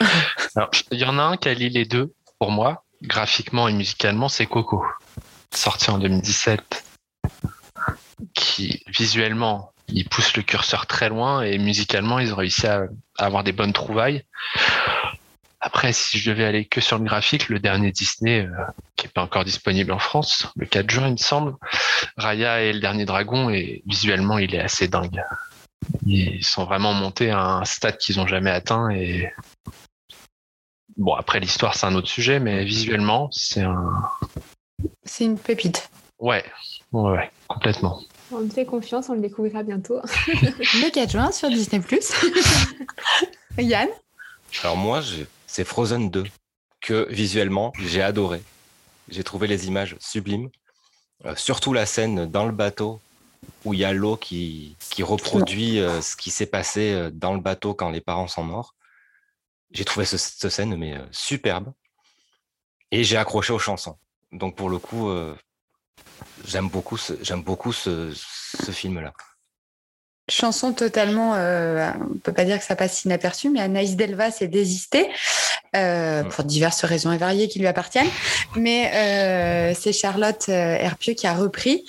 Il 0.90 0.98
y 0.98 1.04
en 1.04 1.18
a 1.18 1.22
un 1.22 1.36
qui 1.36 1.48
allie 1.48 1.70
les 1.70 1.84
deux 1.84 2.12
pour 2.38 2.50
moi, 2.50 2.84
graphiquement 3.02 3.68
et 3.68 3.72
musicalement, 3.72 4.28
c'est 4.28 4.46
Coco, 4.46 4.84
sorti 5.52 5.90
en 5.90 5.98
2017, 5.98 6.84
qui 8.34 8.82
visuellement, 8.88 9.72
il 9.88 10.08
pousse 10.08 10.36
le 10.36 10.42
curseur 10.42 10.86
très 10.86 11.08
loin 11.08 11.42
et 11.42 11.58
musicalement, 11.58 12.18
ils 12.18 12.32
ont 12.32 12.36
réussi 12.36 12.66
à, 12.66 12.86
avoir 13.18 13.44
des 13.44 13.52
bonnes 13.52 13.72
trouvailles. 13.72 14.24
Après, 15.60 15.92
si 15.92 16.18
je 16.18 16.30
devais 16.30 16.44
aller 16.44 16.64
que 16.64 16.80
sur 16.80 16.98
le 16.98 17.04
graphique, 17.04 17.48
le 17.48 17.60
dernier 17.60 17.92
Disney, 17.92 18.40
euh, 18.40 18.50
qui 18.96 19.06
n'est 19.06 19.12
pas 19.12 19.22
encore 19.22 19.44
disponible 19.44 19.92
en 19.92 20.00
France, 20.00 20.48
le 20.56 20.66
4 20.66 20.90
juin, 20.90 21.06
il 21.06 21.12
me 21.12 21.16
semble, 21.16 21.54
Raya 22.16 22.62
et 22.62 22.72
le 22.72 22.80
dernier 22.80 23.04
dragon, 23.04 23.48
et 23.48 23.84
visuellement, 23.86 24.38
il 24.38 24.56
est 24.56 24.60
assez 24.60 24.88
dingue. 24.88 25.22
Ils 26.06 26.44
sont 26.44 26.64
vraiment 26.64 26.92
montés 26.92 27.30
à 27.30 27.42
un 27.42 27.64
stade 27.64 27.98
qu'ils 27.98 28.16
n'ont 28.16 28.26
jamais 28.26 28.50
atteint 28.50 28.90
et 28.90 29.32
bon 30.96 31.14
après 31.14 31.40
l'histoire 31.40 31.74
c'est 31.74 31.86
un 31.86 31.94
autre 31.94 32.08
sujet 32.08 32.38
mais 32.38 32.64
visuellement 32.64 33.28
c'est 33.32 33.62
un 33.62 34.04
c'est 35.04 35.24
une 35.24 35.38
pépite. 35.38 35.90
Ouais, 36.18 36.44
ouais, 36.92 37.10
ouais 37.10 37.30
complètement. 37.48 38.00
On 38.30 38.46
te 38.46 38.54
fait 38.54 38.64
confiance, 38.64 39.08
on 39.08 39.14
le 39.14 39.20
découvrira 39.20 39.62
bientôt. 39.62 40.00
le 40.26 40.90
4 40.90 41.10
juin 41.10 41.32
sur 41.32 41.48
Disney+. 41.48 41.82
Yann 43.58 43.88
Alors 44.62 44.76
moi, 44.76 45.02
c'est 45.46 45.64
Frozen 45.64 46.10
2 46.10 46.24
que 46.80 47.06
visuellement 47.10 47.72
j'ai 47.78 48.02
adoré. 48.02 48.42
J'ai 49.08 49.24
trouvé 49.24 49.46
les 49.46 49.66
images 49.66 49.96
sublimes. 50.00 50.48
Euh, 51.24 51.36
surtout 51.36 51.72
la 51.72 51.86
scène 51.86 52.26
dans 52.26 52.46
le 52.46 52.52
bateau 52.52 53.00
où 53.64 53.74
il 53.74 53.80
y 53.80 53.84
a 53.84 53.92
l'eau 53.92 54.16
qui, 54.16 54.76
qui 54.90 55.02
reproduit 55.02 55.80
euh, 55.80 56.00
ce 56.00 56.16
qui 56.16 56.30
s'est 56.30 56.46
passé 56.46 56.92
euh, 56.92 57.10
dans 57.12 57.34
le 57.34 57.40
bateau 57.40 57.74
quand 57.74 57.90
les 57.90 58.00
parents 58.00 58.28
sont 58.28 58.44
morts. 58.44 58.74
J'ai 59.70 59.84
trouvé 59.84 60.04
ce, 60.04 60.16
cette 60.16 60.50
scène 60.50 60.76
mais 60.76 60.94
superbe 61.10 61.72
et 62.90 63.04
j'ai 63.04 63.16
accroché 63.16 63.52
aux 63.52 63.58
chansons. 63.58 63.96
Donc 64.32 64.54
pour 64.54 64.68
le 64.68 64.78
coup, 64.78 65.10
j'aime 66.44 66.68
beaucoup 66.68 66.98
ce, 66.98 67.14
j'aime 67.22 67.42
beaucoup 67.42 67.72
ce, 67.72 68.12
ce 68.12 68.70
film-là. 68.70 69.14
Chanson 70.30 70.72
totalement, 70.72 71.34
euh, 71.34 71.90
on 72.00 72.18
peut 72.18 72.32
pas 72.32 72.44
dire 72.44 72.58
que 72.58 72.64
ça 72.64 72.76
passe 72.76 73.04
inaperçu, 73.04 73.50
mais 73.50 73.60
Anaïs 73.60 73.96
Delva 73.96 74.30
s'est 74.30 74.46
désistée 74.46 75.10
euh, 75.74 76.22
mm. 76.22 76.28
pour 76.28 76.44
diverses 76.44 76.84
raisons 76.84 77.10
et 77.10 77.18
variées 77.18 77.48
qui 77.48 77.58
lui 77.58 77.66
appartiennent. 77.66 78.10
Mais 78.54 78.92
euh, 78.94 79.74
c'est 79.78 79.92
Charlotte 79.92 80.44
euh, 80.48 80.76
Herpieux 80.76 81.14
qui 81.14 81.26
a 81.26 81.34
repris. 81.34 81.84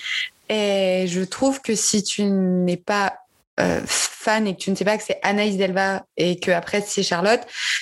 Et 0.50 1.06
je 1.08 1.22
trouve 1.22 1.62
que 1.62 1.76
si 1.76 2.04
tu 2.04 2.24
n'es 2.24 2.78
pas 2.78 3.14
euh, 3.60 3.82
fan 3.86 4.48
et 4.48 4.56
que 4.56 4.60
tu 4.60 4.72
ne 4.72 4.76
sais 4.76 4.86
pas 4.86 4.98
que 4.98 5.04
c'est 5.04 5.20
Anaïs 5.22 5.58
Delva 5.58 6.06
et 6.18 6.40
que 6.40 6.50
après 6.50 6.82
c'est 6.82 7.04
Charlotte, 7.04 7.42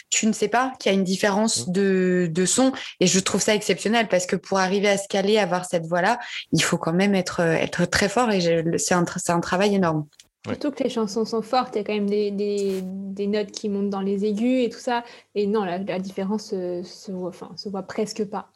tu 0.09 0.27
ne 0.27 0.33
sais 0.33 0.49
pas 0.49 0.73
qu'il 0.79 0.91
y 0.91 0.95
a 0.95 0.97
une 0.97 1.05
différence 1.05 1.69
de, 1.69 2.29
de, 2.29 2.45
son. 2.45 2.73
Et 2.99 3.07
je 3.07 3.19
trouve 3.21 3.41
ça 3.41 3.55
exceptionnel 3.55 4.09
parce 4.09 4.25
que 4.25 4.35
pour 4.35 4.59
arriver 4.59 4.89
à 4.89 4.97
se 4.97 5.07
caler, 5.07 5.37
avoir 5.37 5.63
cette 5.63 5.85
voix-là, 5.85 6.19
il 6.51 6.61
faut 6.61 6.77
quand 6.77 6.91
même 6.91 7.15
être, 7.15 7.39
être 7.39 7.85
très 7.85 8.09
fort 8.09 8.31
et 8.31 8.41
c'est 8.77 8.93
un, 8.93 9.05
un 9.29 9.39
travail 9.39 9.75
énorme. 9.75 10.07
Surtout 10.45 10.71
que 10.71 10.83
les 10.83 10.89
chansons 10.89 11.23
sont 11.23 11.43
fortes, 11.43 11.75
il 11.75 11.77
y 11.77 11.81
a 11.81 11.83
quand 11.83 11.93
même 11.93 12.09
des, 12.09 12.31
des, 12.31 12.81
des, 12.83 13.27
notes 13.27 13.51
qui 13.51 13.69
montent 13.69 13.91
dans 13.91 14.01
les 14.01 14.25
aigus 14.25 14.65
et 14.65 14.69
tout 14.69 14.79
ça. 14.79 15.03
Et 15.35 15.45
non, 15.45 15.63
la, 15.63 15.77
la 15.77 15.99
différence 15.99 16.49
se, 16.49 16.81
se, 16.83 17.11
voit, 17.11 17.29
enfin, 17.29 17.51
se 17.55 17.69
voit 17.69 17.83
presque 17.83 18.25
pas. 18.25 18.49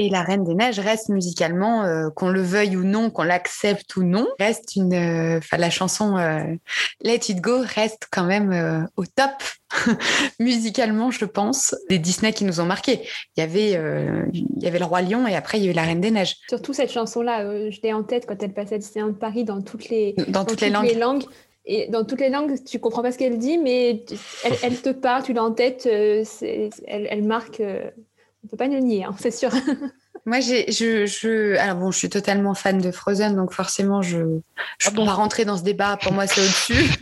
Et 0.00 0.10
la 0.10 0.22
Reine 0.22 0.44
des 0.44 0.54
Neiges 0.54 0.78
reste 0.78 1.08
musicalement, 1.08 1.82
euh, 1.82 2.08
qu'on 2.10 2.28
le 2.28 2.40
veuille 2.40 2.76
ou 2.76 2.84
non, 2.84 3.10
qu'on 3.10 3.24
l'accepte 3.24 3.96
ou 3.96 4.04
non, 4.04 4.28
reste 4.38 4.76
une. 4.76 4.94
Euh, 4.94 5.40
la 5.58 5.70
chanson 5.70 6.16
euh, 6.16 6.54
Let 7.02 7.20
It 7.28 7.40
Go 7.40 7.58
reste 7.62 8.06
quand 8.12 8.22
même 8.22 8.88
au 8.96 9.04
top 9.04 9.32
musicalement, 10.38 11.10
je 11.10 11.24
pense, 11.24 11.74
des 11.88 11.98
Disney 11.98 12.32
qui 12.32 12.44
nous 12.44 12.60
ont 12.60 12.64
marqués. 12.64 13.00
Il 13.36 13.40
y 13.40 13.42
avait, 13.42 13.72
il 14.32 14.62
y 14.62 14.68
avait 14.68 14.78
le 14.78 14.84
Roi 14.84 15.02
Lion 15.02 15.26
et 15.26 15.34
après 15.34 15.58
il 15.58 15.64
y 15.64 15.68
a 15.68 15.72
eu 15.72 15.74
la 15.74 15.82
Reine 15.82 16.00
des 16.00 16.12
Neiges. 16.12 16.36
Surtout 16.48 16.72
cette 16.72 16.92
chanson-là, 16.92 17.70
je 17.70 17.80
l'ai 17.82 17.92
en 17.92 18.04
tête 18.04 18.26
quand 18.26 18.40
elle 18.40 18.52
passait 18.52 18.76
à 18.76 18.78
Disneyland 18.78 19.14
Paris 19.14 19.42
dans 19.42 19.62
toutes 19.62 19.88
les 19.88 20.14
dans, 20.28 20.44
toutes, 20.44 20.60
les, 20.60 20.70
langues. 20.70 20.86
les 20.86 20.94
langues. 20.94 21.24
Et 21.64 21.88
dans 21.88 22.04
toutes 22.04 22.20
les 22.20 22.30
langues, 22.30 22.54
tu 22.64 22.78
comprends 22.78 23.02
pas 23.02 23.10
ce 23.10 23.18
qu'elle 23.18 23.36
dit, 23.36 23.58
mais 23.58 24.04
elle, 24.44 24.54
elle 24.62 24.80
te 24.80 24.90
parle, 24.90 25.24
tu 25.24 25.32
l'as 25.32 25.42
en 25.42 25.52
tête, 25.52 25.86
elle, 25.86 26.26
elle, 26.86 27.24
marque 27.24 27.60
on 28.44 28.48
peut 28.48 28.56
pas 28.56 28.68
le 28.68 28.78
nier, 28.78 29.04
hein, 29.04 29.14
c'est 29.18 29.30
sûr. 29.30 29.50
Moi, 30.26 30.40
j'ai, 30.40 30.70
je, 30.70 31.06
je, 31.06 31.56
alors 31.56 31.76
bon, 31.76 31.90
je 31.90 31.98
suis 31.98 32.10
totalement 32.10 32.54
fan 32.54 32.78
de 32.78 32.90
Frozen, 32.90 33.34
donc 33.34 33.52
forcément, 33.52 34.02
je, 34.02 34.18
je 34.78 34.88
ah 34.88 34.90
peux 34.90 35.04
pas 35.04 35.14
rentrer 35.14 35.44
dans 35.44 35.56
ce 35.56 35.62
débat. 35.62 35.96
Pour 35.96 36.12
moi, 36.12 36.26
c'est 36.26 36.42
au-dessus. 36.42 36.98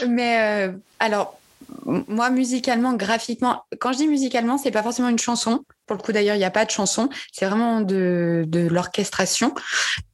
Mais 0.08 0.68
euh, 0.68 0.72
alors, 1.00 1.38
moi, 1.84 2.30
musicalement, 2.30 2.94
graphiquement, 2.94 3.64
quand 3.78 3.92
je 3.92 3.98
dis 3.98 4.08
musicalement, 4.08 4.58
c'est 4.58 4.70
pas 4.70 4.82
forcément 4.82 5.08
une 5.08 5.18
chanson. 5.18 5.64
Pour 5.86 5.96
le 5.96 6.02
coup, 6.02 6.12
d'ailleurs, 6.12 6.36
il 6.36 6.38
n'y 6.38 6.44
a 6.44 6.50
pas 6.50 6.64
de 6.64 6.70
chanson. 6.70 7.08
C'est 7.32 7.46
vraiment 7.46 7.80
de, 7.80 8.44
de 8.46 8.66
l'orchestration. 8.68 9.54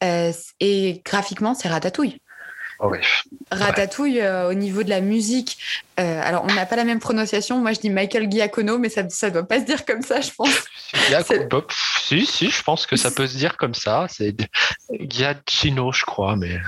Euh, 0.03 0.33
et 0.61 1.01
graphiquement, 1.05 1.55
c'est 1.55 1.69
Ratatouille. 1.69 2.21
Oh 2.85 2.93
Ratatouille, 3.53 4.21
euh, 4.21 4.51
au 4.51 4.55
niveau 4.55 4.83
de 4.83 4.91
la 4.91 5.01
musique, 5.01 5.57
euh, 6.01 6.21
alors 6.21 6.45
on 6.49 6.53
n'a 6.53 6.67
pas 6.67 6.75
la 6.75 6.83
même 6.83 6.99
prononciation. 6.99 7.59
Moi, 7.59 7.75
je 7.75 7.81
dis 7.81 7.91
Michael 7.91 8.29
Giacono, 8.29 8.77
mais 8.79 8.89
ça 8.89 9.05
ne 9.05 9.31
doit 9.31 9.45
pas 9.45 9.61
se 9.61 9.65
dire 9.65 9.85
comme 9.85 10.03
ça, 10.03 10.21
je 10.21 10.31
pense. 10.37 10.65
si, 12.01 12.27
si, 12.27 12.51
je 12.51 12.63
pense 12.65 12.87
que 12.87 12.97
ça 12.97 13.13
peut 13.13 13.29
se 13.29 13.37
dire 13.37 13.57
comme 13.57 13.75
ça. 13.75 14.07
C'est 14.11 14.35
Giacchino, 14.99 15.93
je 15.93 16.05
crois, 16.05 16.35
mais. 16.35 16.59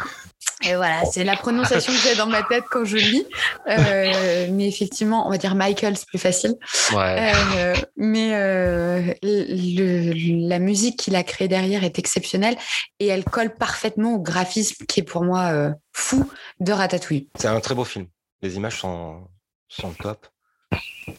Et 0.67 0.77
voilà, 0.77 1.05
c'est 1.05 1.25
la 1.25 1.37
prononciation 1.37 1.93
que 1.93 1.99
j'ai 1.99 2.15
dans 2.15 2.27
ma 2.27 2.43
tête 2.43 2.65
quand 2.71 2.85
je 2.85 2.97
lis. 2.97 3.27
Euh, 3.69 4.49
mais 4.51 4.69
effectivement, 4.69 5.27
on 5.27 5.31
va 5.31 5.39
dire 5.39 5.55
Michael, 5.55 5.97
c'est 5.97 6.07
plus 6.07 6.19
facile. 6.19 6.55
Euh, 6.93 7.75
mais 7.97 8.35
euh, 8.35 9.15
le, 9.23 10.49
la 10.49 10.59
musique 10.59 10.99
qu'il 10.99 11.17
a 11.17 11.23
créée 11.23 11.49
derrière 11.49 11.85
est 11.85 11.99
exceptionnelle 11.99 12.57
et 12.99 13.07
elle 13.07 13.25
colle 13.25 13.55
parfaitement 13.55 14.15
au 14.15 14.21
graphisme 14.21 14.87
qui 14.87 15.01
est 15.01 15.05
pour 15.05 15.25
moi 15.25 15.75
fou 15.93 16.31
de 16.61 16.73
Ratatouille. 16.73 17.29
C'est 17.39 17.49
un 17.49 17.61
très 17.61 17.75
beau 17.75 17.85
film. 17.85 18.07
Les 18.43 18.57
images 18.57 18.81
sont, 18.81 19.27
sont 19.69 19.93
top. 19.93 20.27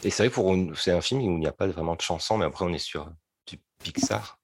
Et 0.03 0.09
c'est 0.09 0.23
vrai, 0.23 0.29
pour 0.29 0.55
c'est 0.75 0.91
un 0.91 1.01
film 1.01 1.21
où 1.21 1.31
il 1.33 1.39
n'y 1.39 1.47
a 1.47 1.51
pas 1.51 1.67
vraiment 1.67 1.95
de 1.95 2.01
chansons, 2.01 2.37
mais 2.37 2.45
après 2.45 2.65
on 2.65 2.73
est 2.73 2.79
sur 2.79 3.09
du 3.47 3.59
Pixar. 3.83 4.39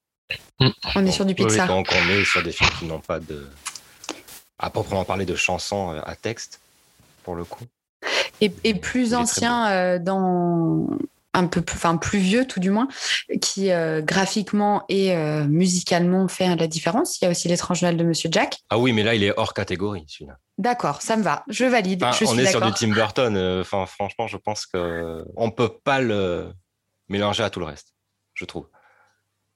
On 0.96 1.06
est 1.06 1.12
sur 1.12 1.26
du 1.26 1.36
Pixar. 1.36 1.68
donc 1.68 1.88
on 1.92 2.10
est 2.10 2.24
sur 2.24 2.44
des 2.44 2.52
films 2.52 2.70
qui 2.80 2.86
n'ont 2.86 3.00
pas 3.00 3.20
de 3.20 3.48
à 4.62 4.70
proprement 4.70 5.04
parler 5.04 5.26
de 5.26 5.36
chansons 5.36 5.92
euh, 5.92 6.02
à 6.06 6.16
texte, 6.16 6.62
pour 7.24 7.36
le 7.36 7.44
coup. 7.44 7.66
Et, 8.40 8.74
plus 8.74 9.14
ancien 9.14 9.70
euh, 9.70 10.00
dans 10.00 10.88
un 11.34 11.46
peu 11.46 11.62
plus, 11.62 11.76
enfin 11.76 11.98
plus 11.98 12.18
vieux 12.18 12.48
tout 12.48 12.60
du 12.60 12.72
moins, 12.72 12.88
qui 13.40 13.72
euh, 13.72 14.02
graphiquement 14.02 14.84
et 14.90 15.16
musicalement 15.46 16.28
fait 16.28 16.56
la 16.56 16.68
différence. 16.68 17.22
Il 17.22 17.26
y 17.26 17.28
a 17.28 17.32
aussi 17.32 17.48
l'étrange 17.48 17.84
Noël 17.84 17.98
de 17.98 18.04
Monsieur 18.04 18.30
Jack. 18.32 18.58
Ah 18.72 18.80
oui, 18.80 18.94
mais 18.94 19.04
là 19.04 19.14
il 19.14 19.24
est 19.24 19.34
hors 19.38 19.54
catégorie 19.54 20.06
celui-là. 20.08 20.38
D'accord, 20.58 21.04
ça 21.04 21.18
me 21.18 21.22
va, 21.22 21.44
je 21.50 21.66
valide. 21.66 22.04
on 22.04 22.38
est 22.38 22.48
sur 22.48 22.62
du 22.62 22.72
Tim 22.74 22.90
Burton. 22.90 23.38
Enfin, 23.62 23.86
franchement, 23.86 24.28
je 24.28 24.38
pense 24.38 24.66
que 24.66 25.24
on 25.36 25.52
peut 25.52 25.72
pas 25.84 26.02
le 26.02 26.52
mélanger 27.08 27.44
à 27.44 27.52
tout 27.52 27.60
le 27.60 27.68
reste, 27.68 27.94
je 28.34 28.46
trouve. 28.46 28.68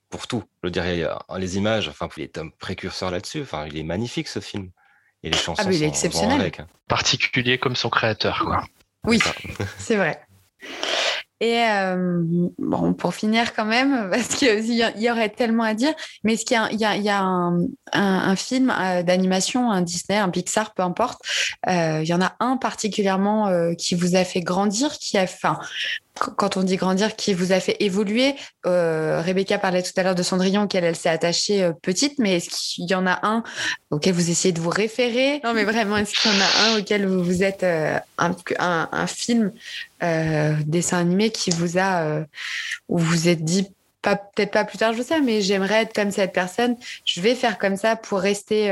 Pour 0.10 0.28
tout, 0.28 0.44
je 0.64 0.70
dirais 0.70 1.04
les 1.38 1.58
images. 1.58 1.90
Enfin, 1.90 2.08
il 2.18 2.24
est 2.24 2.38
un 2.38 2.50
précurseur 2.50 3.10
là-dessus. 3.10 3.42
Enfin, 3.42 3.66
il 3.66 3.78
est 3.78 3.84
magnifique 3.84 4.28
ce 4.28 4.40
film. 4.40 4.70
Et 5.26 5.32
les 5.32 5.38
chansons 5.38 5.64
ah, 5.66 5.72
il 5.72 5.84
est 5.84 5.88
exceptionnel. 5.88 6.52
Hein. 6.60 6.68
Particulier 6.88 7.58
comme 7.58 7.76
son 7.76 7.90
créateur, 7.90 8.44
quoi. 8.46 8.64
Oui, 9.06 9.20
c'est 9.80 9.96
vrai. 9.96 10.22
Et 11.42 11.64
euh, 11.64 12.22
bon, 12.60 12.94
pour 12.94 13.14
finir 13.14 13.54
quand 13.54 13.66
même, 13.66 14.10
parce 14.12 14.36
qu'il 14.36 14.72
y, 14.72 15.12
aurait 15.12 15.30
tellement 15.30 15.64
à 15.64 15.74
dire, 15.74 15.94
mais 16.24 16.34
est-ce 16.34 16.46
qu'il 16.46 16.56
y 16.80 16.86
a, 16.86 16.96
y 16.96 17.10
a, 17.10 17.22
un, 17.22 17.66
un, 17.92 18.36
film 18.36 18.72
euh, 18.72 19.04
d'animation, 19.04 19.70
un 19.72 19.82
Disney, 19.82 20.18
un 20.18 20.30
Pixar, 20.30 20.74
peu 20.74 20.84
importe, 20.84 21.20
euh, 21.68 22.02
il 22.04 22.08
y 22.08 22.14
en 22.14 22.22
a 22.22 22.36
un 22.40 22.58
particulièrement 22.58 23.74
qui 23.76 23.96
vous 23.96 24.16
a 24.16 24.24
fait 24.24 24.42
grandir, 24.42 24.94
qui 24.94 25.18
a, 25.18 25.24
enfin, 25.24 25.60
quand 26.16 26.58
on 26.58 26.64
dit 26.64 26.78
grandir, 26.78 27.16
qui 27.16 27.34
vous 27.34 27.52
a 27.52 27.60
fait 27.60 27.76
évoluer. 27.80 28.36
Euh, 28.66 29.22
Rebecca 29.22 29.58
parlait 29.58 29.84
tout 29.84 29.92
à 29.98 30.04
l'heure 30.04 30.16
de 30.16 30.24
Cendrillon, 30.24 30.64
auquel 30.64 30.84
elle 30.84 30.96
s'est 30.96 31.10
attachée 31.10 31.64
euh, 31.64 31.74
petite, 31.74 32.20
mais 32.20 32.38
est-ce 32.38 32.50
qu'il 32.50 32.90
y 32.90 32.96
en 32.96 33.06
a 33.06 33.20
un 33.24 33.44
auquel 33.92 34.14
vous 34.14 34.30
essayez 34.30 34.54
de 34.54 34.60
vous 34.60 34.70
référer? 34.70 35.42
Non, 35.44 35.54
mais 35.54 35.66
vraiment, 35.66 35.98
est-ce 35.98 36.14
qu'il 36.14 36.32
y 36.32 36.34
en 36.34 36.40
a 36.40 36.70
un 36.70 36.80
auquel 36.80 37.06
vous, 37.06 37.24
vous 37.24 37.44
êtes 37.44 37.64
euh, 37.64 38.00
un, 38.18 38.36
un, 38.60 39.08
film, 39.08 39.52
dessin 40.02 41.00
animé 41.00 41.32
qui 41.32 41.50
vous 41.50 41.78
a, 41.78 42.22
où 42.88 42.98
vous 42.98 43.28
êtes 43.28 43.44
dit, 43.44 43.68
peut-être 44.02 44.52
pas 44.52 44.66
plus 44.66 44.78
tard, 44.78 44.94
je 44.94 45.02
sais, 45.02 45.20
mais 45.22 45.42
j'aimerais 45.42 45.84
être 45.84 45.94
comme 45.94 46.12
cette 46.12 46.32
personne. 46.32 46.78
Je 47.06 47.22
vais 47.22 47.36
faire 47.36 47.58
comme 47.58 47.76
ça 47.76 47.96
pour 47.96 48.20
rester 48.20 48.70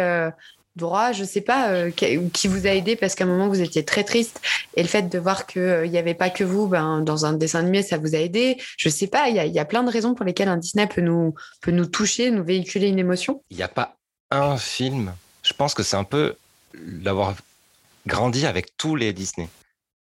droit, 0.75 1.11
je 1.11 1.23
sais 1.23 1.41
pas, 1.41 1.69
euh, 1.69 1.91
qui 1.91 2.47
vous 2.47 2.65
a 2.67 2.71
aidé 2.71 2.95
parce 2.95 3.15
qu'à 3.15 3.23
un 3.25 3.27
moment 3.27 3.47
vous 3.47 3.61
étiez 3.61 3.85
très 3.85 4.03
triste 4.03 4.41
et 4.75 4.81
le 4.81 4.87
fait 4.87 5.03
de 5.03 5.19
voir 5.19 5.45
qu'il 5.45 5.61
euh, 5.61 5.87
n'y 5.87 5.97
avait 5.97 6.13
pas 6.13 6.29
que 6.29 6.43
vous 6.43 6.67
ben, 6.67 7.01
dans 7.01 7.25
un 7.25 7.33
dessin 7.33 7.59
animé, 7.59 7.83
ça 7.83 7.97
vous 7.97 8.15
a 8.15 8.19
aidé. 8.19 8.57
Je 8.77 8.89
sais 8.89 9.07
pas, 9.07 9.29
il 9.29 9.35
y 9.35 9.39
a, 9.39 9.45
y 9.45 9.59
a, 9.59 9.65
plein 9.65 9.83
de 9.83 9.91
raisons 9.91 10.15
pour 10.15 10.25
lesquelles 10.25 10.49
un 10.49 10.57
Disney 10.57 10.87
peut 10.87 11.01
nous, 11.01 11.35
peut 11.61 11.71
nous 11.71 11.85
toucher, 11.85 12.31
nous 12.31 12.43
véhiculer 12.43 12.87
une 12.87 12.99
émotion. 12.99 13.43
Il 13.49 13.57
n'y 13.57 13.63
a 13.63 13.67
pas 13.67 13.97
un 14.31 14.57
film 14.57 15.13
je 15.43 15.53
pense 15.53 15.73
que 15.73 15.83
c'est 15.83 15.97
un 15.97 16.05
peu 16.05 16.35
d'avoir 16.73 17.35
grandi 18.07 18.45
avec 18.45 18.75
tous 18.77 18.95
les 18.95 19.13
Disney. 19.13 19.49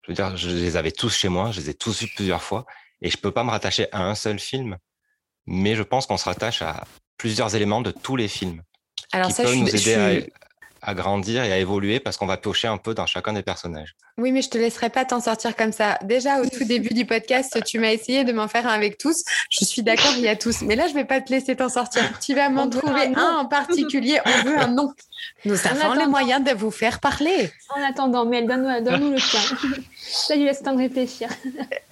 Je 0.03 0.11
veux 0.11 0.15
dire, 0.15 0.37
je 0.37 0.49
les 0.49 0.77
avais 0.77 0.91
tous 0.91 1.15
chez 1.15 1.29
moi, 1.29 1.51
je 1.51 1.61
les 1.61 1.69
ai 1.71 1.73
tous 1.73 2.01
vus 2.01 2.11
plusieurs 2.15 2.43
fois, 2.43 2.65
et 3.01 3.09
je 3.09 3.17
peux 3.17 3.31
pas 3.31 3.43
me 3.43 3.49
rattacher 3.49 3.87
à 3.91 4.03
un 4.03 4.15
seul 4.15 4.39
film, 4.39 4.77
mais 5.45 5.75
je 5.75 5.83
pense 5.83 6.05
qu'on 6.05 6.17
se 6.17 6.25
rattache 6.25 6.61
à 6.61 6.85
plusieurs 7.17 7.55
éléments 7.55 7.81
de 7.81 7.91
tous 7.91 8.15
les 8.15 8.27
films 8.27 8.61
Alors 9.11 9.27
qui 9.27 9.33
ça, 9.33 9.43
peuvent 9.43 9.51
je 9.53 9.57
suis, 9.57 9.63
nous 9.63 9.67
je 9.67 9.89
aider 9.89 10.21
suis- 10.21 10.33
à, 10.33 10.40
à 10.81 10.93
grandir 10.93 11.43
et 11.43 11.51
à 11.51 11.57
évoluer 11.57 11.99
parce 11.99 12.17
qu'on 12.17 12.25
va 12.25 12.37
piocher 12.37 12.67
un 12.67 12.77
peu 12.77 12.93
dans 12.93 13.05
chacun 13.05 13.33
des 13.33 13.43
personnages. 13.43 13.95
Oui, 14.17 14.31
mais 14.31 14.41
je 14.41 14.49
te 14.49 14.57
laisserai 14.57 14.89
pas 14.89 15.05
t'en 15.05 15.21
sortir 15.21 15.55
comme 15.55 15.71
ça. 15.71 15.97
Déjà, 16.03 16.41
au 16.41 16.45
tout 16.45 16.63
début 16.65 16.93
du 16.93 17.05
podcast, 17.05 17.63
tu 17.65 17.79
m'as 17.79 17.91
essayé 17.91 18.23
de 18.23 18.33
m'en 18.33 18.47
faire 18.47 18.67
un 18.67 18.73
avec 18.73 18.97
tous. 18.97 19.23
Je 19.49 19.63
suis 19.65 19.83
d'accord, 19.83 20.13
il 20.17 20.21
y 20.21 20.27
a 20.27 20.35
tous. 20.35 20.61
Mais 20.61 20.75
là, 20.75 20.87
je 20.87 20.93
vais 20.93 21.05
pas 21.05 21.21
te 21.21 21.31
laisser 21.31 21.55
t'en 21.55 21.69
sortir. 21.69 22.03
Tu 22.19 22.35
vas 22.35 22.49
m'en 22.49 22.69
trouver 22.69 23.13
un 23.15 23.37
en 23.37 23.45
particulier. 23.45 24.19
On 24.25 24.43
veut 24.43 24.59
un 24.59 24.67
nom. 24.67 24.93
Nous 25.45 25.55
avons 25.67 25.93
les 25.93 26.07
moyens 26.07 26.43
de 26.43 26.51
vous 26.51 26.71
faire 26.71 26.99
parler. 26.99 27.51
En 27.75 27.81
attendant, 27.81 28.25
Mel, 28.25 28.47
donne-nous 28.47 28.83
donne-nous 28.83 29.11
le 29.11 29.17
tien. 29.17 29.39
Ça 29.97 30.35
lui 30.35 30.43
laisse 30.43 30.59
le 30.59 30.65
temps 30.65 30.73
de 30.73 30.79
réfléchir. 30.79 31.29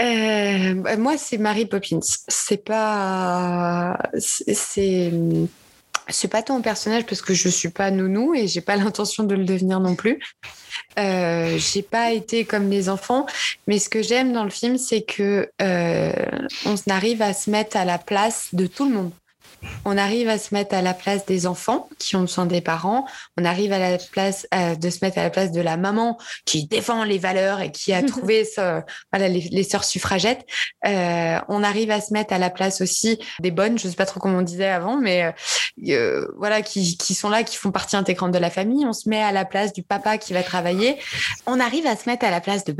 Euh, 0.02 0.74
bah, 0.76 0.98
moi, 0.98 1.18
c'est 1.18 1.38
Mary 1.38 1.66
Poppins. 1.66 2.00
C'est 2.28 2.64
pas. 2.64 3.98
C'est. 4.18 5.12
C'est- 6.10 6.28
pas 6.28 6.44
ton 6.44 6.62
personnage 6.62 7.06
parce 7.06 7.22
que 7.22 7.34
je 7.34 7.50
suis 7.50 7.70
pas 7.70 7.92
nounou 7.92 8.34
et 8.36 8.48
j'ai 8.48 8.62
pas 8.62 8.76
l'intention 8.94 9.24
de 9.24 9.36
le 9.36 9.46
devenir 9.46 9.80
non 9.80 9.96
plus. 9.96 10.20
Euh, 10.98 11.58
j'ai 11.58 11.82
pas 11.82 12.12
été 12.12 12.46
comme 12.46 12.70
les 12.70 12.90
enfants, 12.90 13.26
mais 13.68 13.80
ce 13.80 13.90
que 13.90 14.02
j'aime 14.04 14.34
dans 14.34 14.44
le 14.44 14.50
film, 14.50 14.78
c'est 14.78 15.02
que 15.02 15.50
euh, 15.62 16.12
on 16.66 16.76
arrive 16.92 17.22
à 17.22 17.34
se 17.34 17.50
mettre 17.50 17.78
à 17.78 17.86
la 17.86 17.98
place 17.98 18.50
de 18.54 18.68
tout 18.68 18.86
le 18.86 18.96
monde. 18.96 19.12
On 19.86 19.98
arrive 19.98 20.30
à 20.30 20.38
se 20.38 20.54
mettre 20.54 20.76
à 20.76 20.82
la 20.82 20.94
place 20.94 21.26
des 21.26 21.48
enfants 21.48 21.90
qui 21.98 22.16
ont 22.16 22.22
besoin 22.22 22.46
des 22.46 22.62
parents. 22.62 23.06
On 23.38 23.46
arrive 23.46 23.74
à 23.74 23.80
la 23.80 23.98
place 23.98 24.48
euh, 24.54 24.76
de 24.76 24.90
se 24.90 25.00
mettre 25.04 25.18
à 25.18 25.24
la 25.24 25.30
place 25.30 25.52
de 25.52 25.62
la 25.62 25.78
maman 25.78 26.18
qui 26.46 26.68
défend 26.68 27.04
les 27.04 27.18
valeurs 27.18 27.62
et 27.62 27.72
qui 27.72 27.94
a 27.94 28.04
trouvé 28.08 28.46
ce, 28.46 28.82
voilà, 29.12 29.28
les, 29.28 29.42
les 29.52 29.64
sœurs 29.64 29.84
suffragettes. 29.84 30.46
Euh, 30.86 31.40
on 31.48 31.64
arrive 31.64 31.92
à 31.92 32.02
se 32.02 32.14
mettre 32.14 32.34
à 32.34 32.38
la 32.38 32.50
place 32.50 32.82
aussi 32.82 33.20
des 33.40 33.52
bonnes, 33.52 33.78
je 33.78 33.88
sais 33.88 33.96
pas 33.96 34.06
trop 34.06 34.20
comment 34.20 34.40
on 34.40 34.44
disait 34.44 34.70
avant, 34.70 34.98
mais 34.98 35.34
euh, 35.88 36.26
voilà, 36.38 36.62
qui, 36.62 36.98
qui 36.98 37.14
sont 37.14 37.30
là, 37.30 37.44
qui 37.44 37.58
font 37.58 37.72
partie 37.72 37.96
intégrante 37.96 38.32
de 38.32 38.40
la 38.40 38.50
famille. 38.50 38.86
On 38.86 38.94
se 38.94 39.10
met 39.10 39.22
à 39.22 39.32
la 39.32 39.46
place 39.46 39.74
du 39.74 39.84
papa 39.84 40.18
qui 40.18 40.34
va 40.34 40.44
travailler. 40.44 40.98
On 41.48 41.60
arrive 41.60 41.86
à 41.86 41.96
se 41.96 42.08
mettre 42.08 42.26
à 42.26 42.32
la 42.32 42.42
place 42.42 42.64
de 42.64 42.76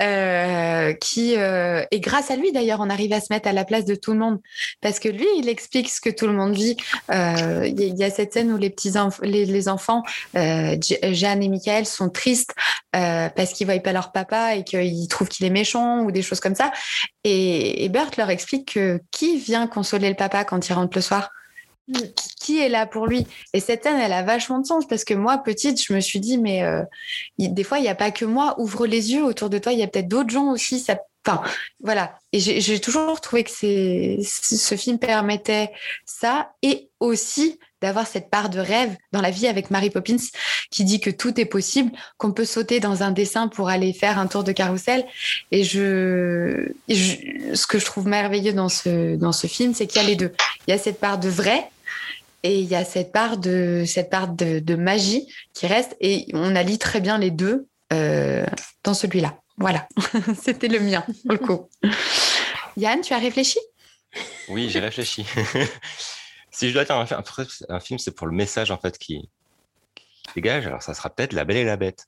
euh, 0.00 0.94
qui 0.94 1.34
et 1.34 2.00
grâce 2.00 2.30
à 2.30 2.36
lui 2.36 2.52
d'ailleurs, 2.52 2.80
on 2.80 2.88
arrive 2.88 3.12
à 3.12 3.20
se 3.20 3.26
mettre 3.30 3.48
à 3.48 3.52
la 3.52 3.64
place 3.64 3.84
de 3.84 3.94
tout 3.94 4.12
le 4.12 4.18
monde 4.18 4.40
parce 4.80 4.98
que 4.98 5.08
lui, 5.08 5.26
il 5.36 5.48
explique 5.48 5.89
que 5.98 6.10
tout 6.10 6.26
le 6.28 6.32
monde 6.34 6.52
vit. 6.52 6.76
Euh, 7.10 7.66
Il 7.66 7.80
y, 7.80 7.84
a- 7.84 7.86
il 7.86 7.98
y 7.98 8.04
a 8.04 8.10
cette 8.10 8.32
scène 8.34 8.52
où 8.52 8.56
les 8.56 8.70
petits 8.70 8.92
les, 9.22 9.68
enfants, 9.68 10.02
euh, 10.36 10.76
Jeanne 11.12 11.42
et 11.42 11.48
Michael, 11.48 11.86
sont 11.86 12.10
tristes 12.10 12.54
euh, 12.94 13.28
parce 13.30 13.52
qu'ils 13.52 13.66
voient 13.66 13.78
pas 13.80 13.92
leur 13.92 14.12
papa 14.12 14.54
et 14.56 14.64
qu'ils 14.64 15.08
trouvent 15.08 15.28
qu'il 15.28 15.46
est 15.46 15.50
méchant 15.50 16.02
ou 16.02 16.12
des 16.12 16.22
choses 16.22 16.40
comme 16.40 16.54
ça. 16.54 16.70
Et, 17.24 17.88
Bert 17.88 18.10
leur 18.18 18.30
explique 18.30 18.74
que 18.74 19.00
qui 19.10 19.38
vient 19.38 19.66
consoler 19.66 20.08
le 20.08 20.14
papa 20.16 20.44
quand 20.44 20.68
il 20.68 20.72
rentre 20.74 20.96
le 20.96 21.02
soir? 21.02 21.30
Qui- 22.38 22.60
est 22.60 22.68
là 22.68 22.86
pour 22.86 23.06
lui? 23.06 23.26
Et 23.52 23.60
cette 23.60 23.82
scène, 23.84 23.96
elle 23.98 24.12
a 24.12 24.22
vachement 24.22 24.58
de 24.58 24.66
sens 24.66 24.86
parce 24.86 25.04
que 25.04 25.14
moi, 25.14 25.38
petite, 25.38 25.82
je 25.82 25.92
me 25.92 26.00
suis 26.00 26.20
dit, 26.20 26.36
mais 26.38 26.62
euh, 26.62 26.82
des 27.38 27.64
fois, 27.64 27.78
il 27.78 27.82
n'y 27.82 27.88
a 27.88 27.94
pas 27.94 28.10
que 28.10 28.24
moi. 28.24 28.54
Ouvre 28.58 28.86
les 28.86 29.12
yeux 29.12 29.24
autour 29.24 29.50
de 29.50 29.58
toi, 29.58 29.72
il 29.72 29.78
y 29.78 29.82
a 29.82 29.86
peut-être 29.88 30.08
d'autres 30.08 30.30
gens 30.30 30.50
aussi. 30.50 30.84
Enfin, 31.26 31.42
voilà. 31.82 32.18
Et 32.32 32.40
j'ai 32.40 32.80
toujours 32.80 33.20
trouvé 33.20 33.44
que 33.44 33.50
ce 33.50 34.74
film 34.76 34.98
permettait 34.98 35.70
ça 36.04 36.52
et 36.62 36.90
aussi 37.00 37.58
d'avoir 37.80 38.06
cette 38.06 38.30
part 38.30 38.50
de 38.50 38.60
rêve 38.60 38.94
dans 39.12 39.20
la 39.20 39.30
vie 39.30 39.46
avec 39.46 39.70
Mary 39.70 39.90
Poppins 39.90 40.16
qui 40.70 40.84
dit 40.84 41.00
que 41.00 41.10
tout 41.10 41.40
est 41.40 41.46
possible, 41.46 41.90
qu'on 42.18 42.32
peut 42.32 42.44
sauter 42.44 42.78
dans 42.78 43.02
un 43.02 43.10
dessin 43.10 43.48
pour 43.48 43.68
aller 43.68 43.92
faire 43.92 44.18
un 44.18 44.26
tour 44.26 44.44
de 44.44 44.52
carrousel. 44.52 45.04
Et 45.50 45.64
je, 45.64 46.72
ce 46.88 47.66
que 47.66 47.78
je 47.78 47.84
trouve 47.84 48.06
merveilleux 48.06 48.52
dans 48.52 48.68
ce, 48.68 49.16
dans 49.16 49.32
ce 49.32 49.46
film, 49.46 49.74
c'est 49.74 49.86
qu'il 49.86 50.00
y 50.02 50.04
a 50.04 50.08
les 50.08 50.16
deux. 50.16 50.32
Il 50.66 50.70
y 50.70 50.74
a 50.74 50.78
cette 50.78 51.00
part 51.00 51.18
de 51.18 51.28
vrai 51.28 51.68
et 52.42 52.58
il 52.60 52.66
y 52.66 52.74
a 52.74 52.84
cette 52.84 53.12
part 53.12 53.38
de, 53.38 53.84
cette 53.86 54.10
part 54.10 54.28
de, 54.28 54.58
de 54.58 54.74
magie 54.74 55.26
qui 55.54 55.66
reste. 55.66 55.96
Et 56.00 56.26
on 56.34 56.54
allie 56.54 56.78
très 56.78 57.00
bien 57.00 57.18
les 57.18 57.30
deux 57.30 57.66
euh, 57.92 58.46
dans 58.84 58.94
celui-là. 58.94 59.39
Voilà, 59.60 59.86
c'était 60.42 60.68
le 60.68 60.80
mien, 60.80 61.04
pour 61.22 61.32
le 61.32 61.38
coup. 61.38 61.68
Yann, 62.76 63.00
tu 63.02 63.12
as 63.12 63.18
réfléchi? 63.18 63.58
Oui, 64.48 64.68
j'ai 64.70 64.80
réfléchi. 64.80 65.24
si 66.50 66.68
je 66.68 66.74
dois 66.74 66.84
dire 66.84 66.96
un, 66.96 67.06
fi- 67.06 67.14
un 67.14 67.22
fi- 67.22 67.64
un 67.68 67.80
film, 67.80 67.98
c'est 67.98 68.10
pour 68.14 68.26
le 68.26 68.32
message 68.32 68.70
en 68.70 68.78
fait 68.78 68.96
qui, 68.98 69.30
qui 69.94 70.34
dégage. 70.34 70.66
Alors 70.66 70.82
ça 70.82 70.94
sera 70.94 71.10
peut-être 71.10 71.32
La 71.34 71.44
Belle 71.44 71.58
et 71.58 71.64
la 71.64 71.76
Bête, 71.76 72.06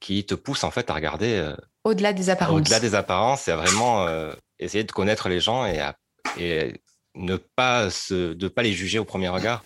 qui 0.00 0.24
te 0.24 0.34
pousse 0.34 0.64
en 0.64 0.70
fait 0.70 0.88
à 0.90 0.94
regarder 0.94 1.34
euh, 1.34 1.56
Au-delà 1.84 2.12
des 2.12 2.30
apparences. 2.30 2.56
au-delà 2.56 2.80
des 2.80 2.94
apparences 2.94 3.48
et 3.48 3.50
à 3.52 3.56
vraiment 3.56 4.06
euh, 4.06 4.32
essayer 4.58 4.84
de 4.84 4.92
connaître 4.92 5.28
les 5.28 5.40
gens 5.40 5.66
et, 5.66 5.80
à- 5.80 5.96
et 6.38 6.80
ne 7.14 7.36
pas 7.36 7.90
se, 7.90 8.32
de 8.34 8.48
pas 8.48 8.62
les 8.62 8.72
juger 8.72 8.98
au 8.98 9.04
premier 9.04 9.28
regard. 9.28 9.64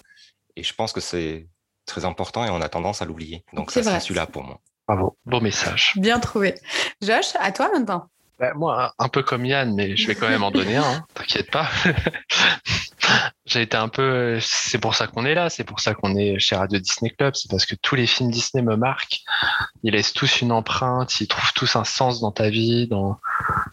Et 0.56 0.62
je 0.62 0.72
pense 0.74 0.92
que 0.92 1.00
c'est 1.00 1.48
très 1.84 2.04
important 2.04 2.44
et 2.44 2.50
on 2.50 2.60
a 2.60 2.68
tendance 2.68 3.02
à 3.02 3.04
l'oublier. 3.04 3.44
Donc 3.52 3.70
C'est 3.70 3.82
ça, 3.82 3.98
c'est 4.00 4.06
celui-là 4.06 4.26
pour 4.26 4.44
moi. 4.44 4.60
Bravo, 4.91 5.16
beau 5.24 5.41
message. 5.41 5.93
Bien 5.95 6.18
trouvé. 6.18 6.57
Josh, 7.01 7.36
à 7.38 7.53
toi 7.53 7.70
maintenant. 7.72 8.09
Bah, 8.41 8.55
moi, 8.57 8.93
un 8.99 9.09
peu 9.09 9.22
comme 9.22 9.47
Yann, 9.47 9.72
mais 9.72 9.97
je 9.97 10.09
vais 10.09 10.16
quand 10.16 10.28
même 10.28 10.43
en 10.43 10.51
donner 10.51 10.78
un, 10.78 10.82
hein, 10.82 11.07
t'inquiète 11.14 11.49
pas. 11.53 11.68
J'ai 13.47 13.62
été 13.62 13.76
un 13.76 13.86
peu. 13.86 14.38
C'est 14.41 14.78
pour 14.78 14.97
ça 14.97 15.07
qu'on 15.07 15.24
est 15.24 15.34
là, 15.34 15.49
c'est 15.49 15.62
pour 15.62 15.78
ça 15.78 15.95
qu'on 15.95 16.16
est 16.16 16.41
chez 16.41 16.57
Radio 16.57 16.80
Disney 16.80 17.12
Club, 17.16 17.36
c'est 17.36 17.49
parce 17.49 17.66
que 17.66 17.76
tous 17.76 17.95
les 17.95 18.09
films 18.09 18.32
Disney 18.32 18.64
me 18.64 18.74
marquent. 18.74 19.20
Ils 19.84 19.93
laissent 19.93 20.12
tous 20.12 20.41
une 20.41 20.51
empreinte, 20.51 21.20
ils 21.20 21.28
trouvent 21.28 21.53
tous 21.55 21.76
un 21.76 21.84
sens 21.84 22.20
dans 22.20 22.32
ta 22.32 22.51
vie, 22.51 22.88
dans, 22.88 23.20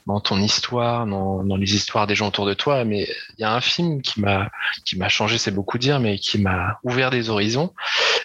dans 0.08 0.20
ton 0.20 0.42
histoire, 0.42 1.06
dans, 1.06 1.44
dans 1.44 1.58
les 1.58 1.76
histoires 1.76 2.08
des 2.08 2.16
gens 2.16 2.30
autour 2.30 2.46
de 2.48 2.54
toi. 2.56 2.84
Mais 2.86 3.08
il 3.38 3.42
y 3.42 3.44
a 3.44 3.54
un 3.54 3.62
film 3.62 4.02
qui 4.02 4.20
m'a 4.22 4.50
qui 4.86 4.98
m'a 4.98 5.10
changé, 5.10 5.38
c'est 5.38 5.52
beaucoup 5.52 5.78
dire, 5.78 6.00
mais 6.00 6.18
qui 6.18 6.40
m'a 6.40 6.80
ouvert 6.84 7.12
des 7.12 7.30
horizons. 7.30 7.74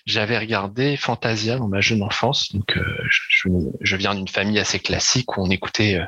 J'avais 0.06 0.38
regardé 0.38 0.96
Fantasia 0.96 1.56
dans 1.58 1.68
ma 1.68 1.80
jeune 1.80 2.02
enfance, 2.02 2.52
donc 2.52 2.76
euh, 2.76 2.82
je, 3.08 3.20
je, 3.28 3.48
je 3.80 3.96
viens 3.96 4.14
d'une 4.14 4.26
famille 4.28 4.58
assez 4.58 4.80
classique 4.80 5.36
où 5.36 5.42
on 5.44 5.50
écoutait 5.50 5.96
euh, 5.96 6.04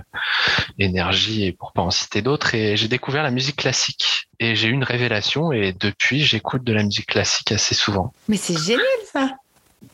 énergie 0.78 1.44
et 1.44 1.52
pour 1.52 1.72
pas 1.72 1.82
en 1.82 1.90
citer 1.90 2.22
d'autres 2.22 2.54
et 2.54 2.76
j'ai 2.76 2.88
découvert 2.88 3.22
la 3.22 3.30
musique 3.30 3.56
classique 3.56 4.28
et 4.40 4.56
j'ai 4.56 4.68
eu 4.68 4.72
une 4.72 4.84
révélation 4.84 5.52
et 5.52 5.72
depuis 5.72 6.24
j'écoute 6.24 6.64
de 6.64 6.72
la 6.72 6.82
musique 6.82 7.06
classique 7.06 7.52
assez 7.52 7.74
souvent 7.74 8.12
Mais 8.28 8.36
c'est 8.36 8.58
génial 8.58 8.84
ça. 9.12 9.30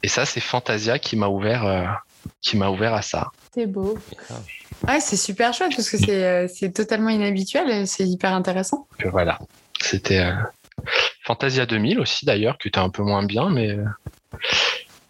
et 0.02 0.08
ça 0.08 0.24
c'est 0.24 0.40
Fantasia 0.40 0.98
qui 0.98 1.16
m'a 1.16 1.28
ouvert 1.28 1.66
euh, 1.66 1.84
qui 2.40 2.56
m'a 2.56 2.68
ouvert 2.70 2.94
à 2.94 3.02
ça 3.02 3.30
C'est 3.54 3.66
beau. 3.66 3.98
Ouais, 4.86 5.00
c'est 5.00 5.16
super 5.16 5.52
chouette 5.52 5.72
parce 5.76 5.90
que 5.90 5.98
c'est 5.98 6.24
euh, 6.24 6.72
totalement 6.74 7.10
inhabituel 7.10 7.70
et 7.70 7.86
c'est 7.86 8.06
hyper 8.06 8.32
intéressant. 8.32 8.86
Voilà 9.10 9.38
c'était 9.82 10.20
euh, 10.20 10.34
Fantasia 11.24 11.66
2000 11.66 12.00
aussi 12.00 12.24
d'ailleurs 12.24 12.58
qui 12.58 12.68
était 12.68 12.78
un 12.78 12.90
peu 12.90 13.02
moins 13.02 13.24
bien 13.24 13.50
mais 13.50 13.70
euh, 13.70 13.84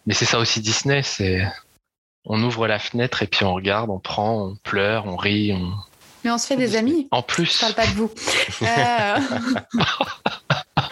mais 0.05 0.13
c'est 0.13 0.25
ça 0.25 0.39
aussi 0.39 0.61
Disney 0.61 1.03
c'est 1.03 1.45
on 2.25 2.41
ouvre 2.41 2.67
la 2.67 2.79
fenêtre 2.79 3.23
et 3.23 3.27
puis 3.27 3.45
on 3.45 3.53
regarde 3.53 3.89
on 3.89 3.99
prend 3.99 4.47
on 4.47 4.55
pleure 4.63 5.05
on 5.05 5.15
rit 5.15 5.53
on... 5.53 5.71
Mais 6.23 6.29
on 6.29 6.37
se 6.37 6.45
fait 6.45 6.55
des 6.55 6.75
amis. 6.75 7.07
en 7.09 7.21
Je 7.21 7.25
plus 7.25 7.59
parle 7.59 7.73
pas 7.73 7.87
de 7.87 7.93
vous. 7.93 8.11
Euh... 8.61 9.17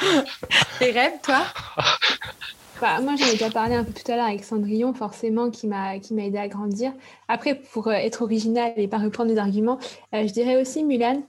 Tes 0.79 0.89
rêves, 0.89 1.19
toi? 1.21 1.43
Bah, 2.81 3.01
moi, 3.01 3.15
j'en 3.17 3.25
ai 3.25 3.31
déjà 3.31 3.49
parlé 3.49 3.75
un 3.75 3.83
peu 3.83 3.91
tout 3.91 4.09
à 4.09 4.15
l'heure 4.15 4.25
avec 4.25 4.43
Cendrillon, 4.43 4.93
forcément, 4.93 5.49
qui 5.49 5.67
m'a 5.67 5.95
aidé 5.97 6.37
à 6.37 6.47
grandir. 6.47 6.93
Après, 7.27 7.55
pour 7.55 7.87
euh, 7.89 7.91
être 7.91 8.21
original 8.21 8.71
et 8.77 8.87
pas 8.87 8.99
reprendre 8.99 9.29
les 9.29 9.37
arguments, 9.37 9.79
euh, 10.13 10.25
je 10.25 10.31
dirais 10.31 10.61
aussi 10.61 10.85
Mulan, 10.85 11.21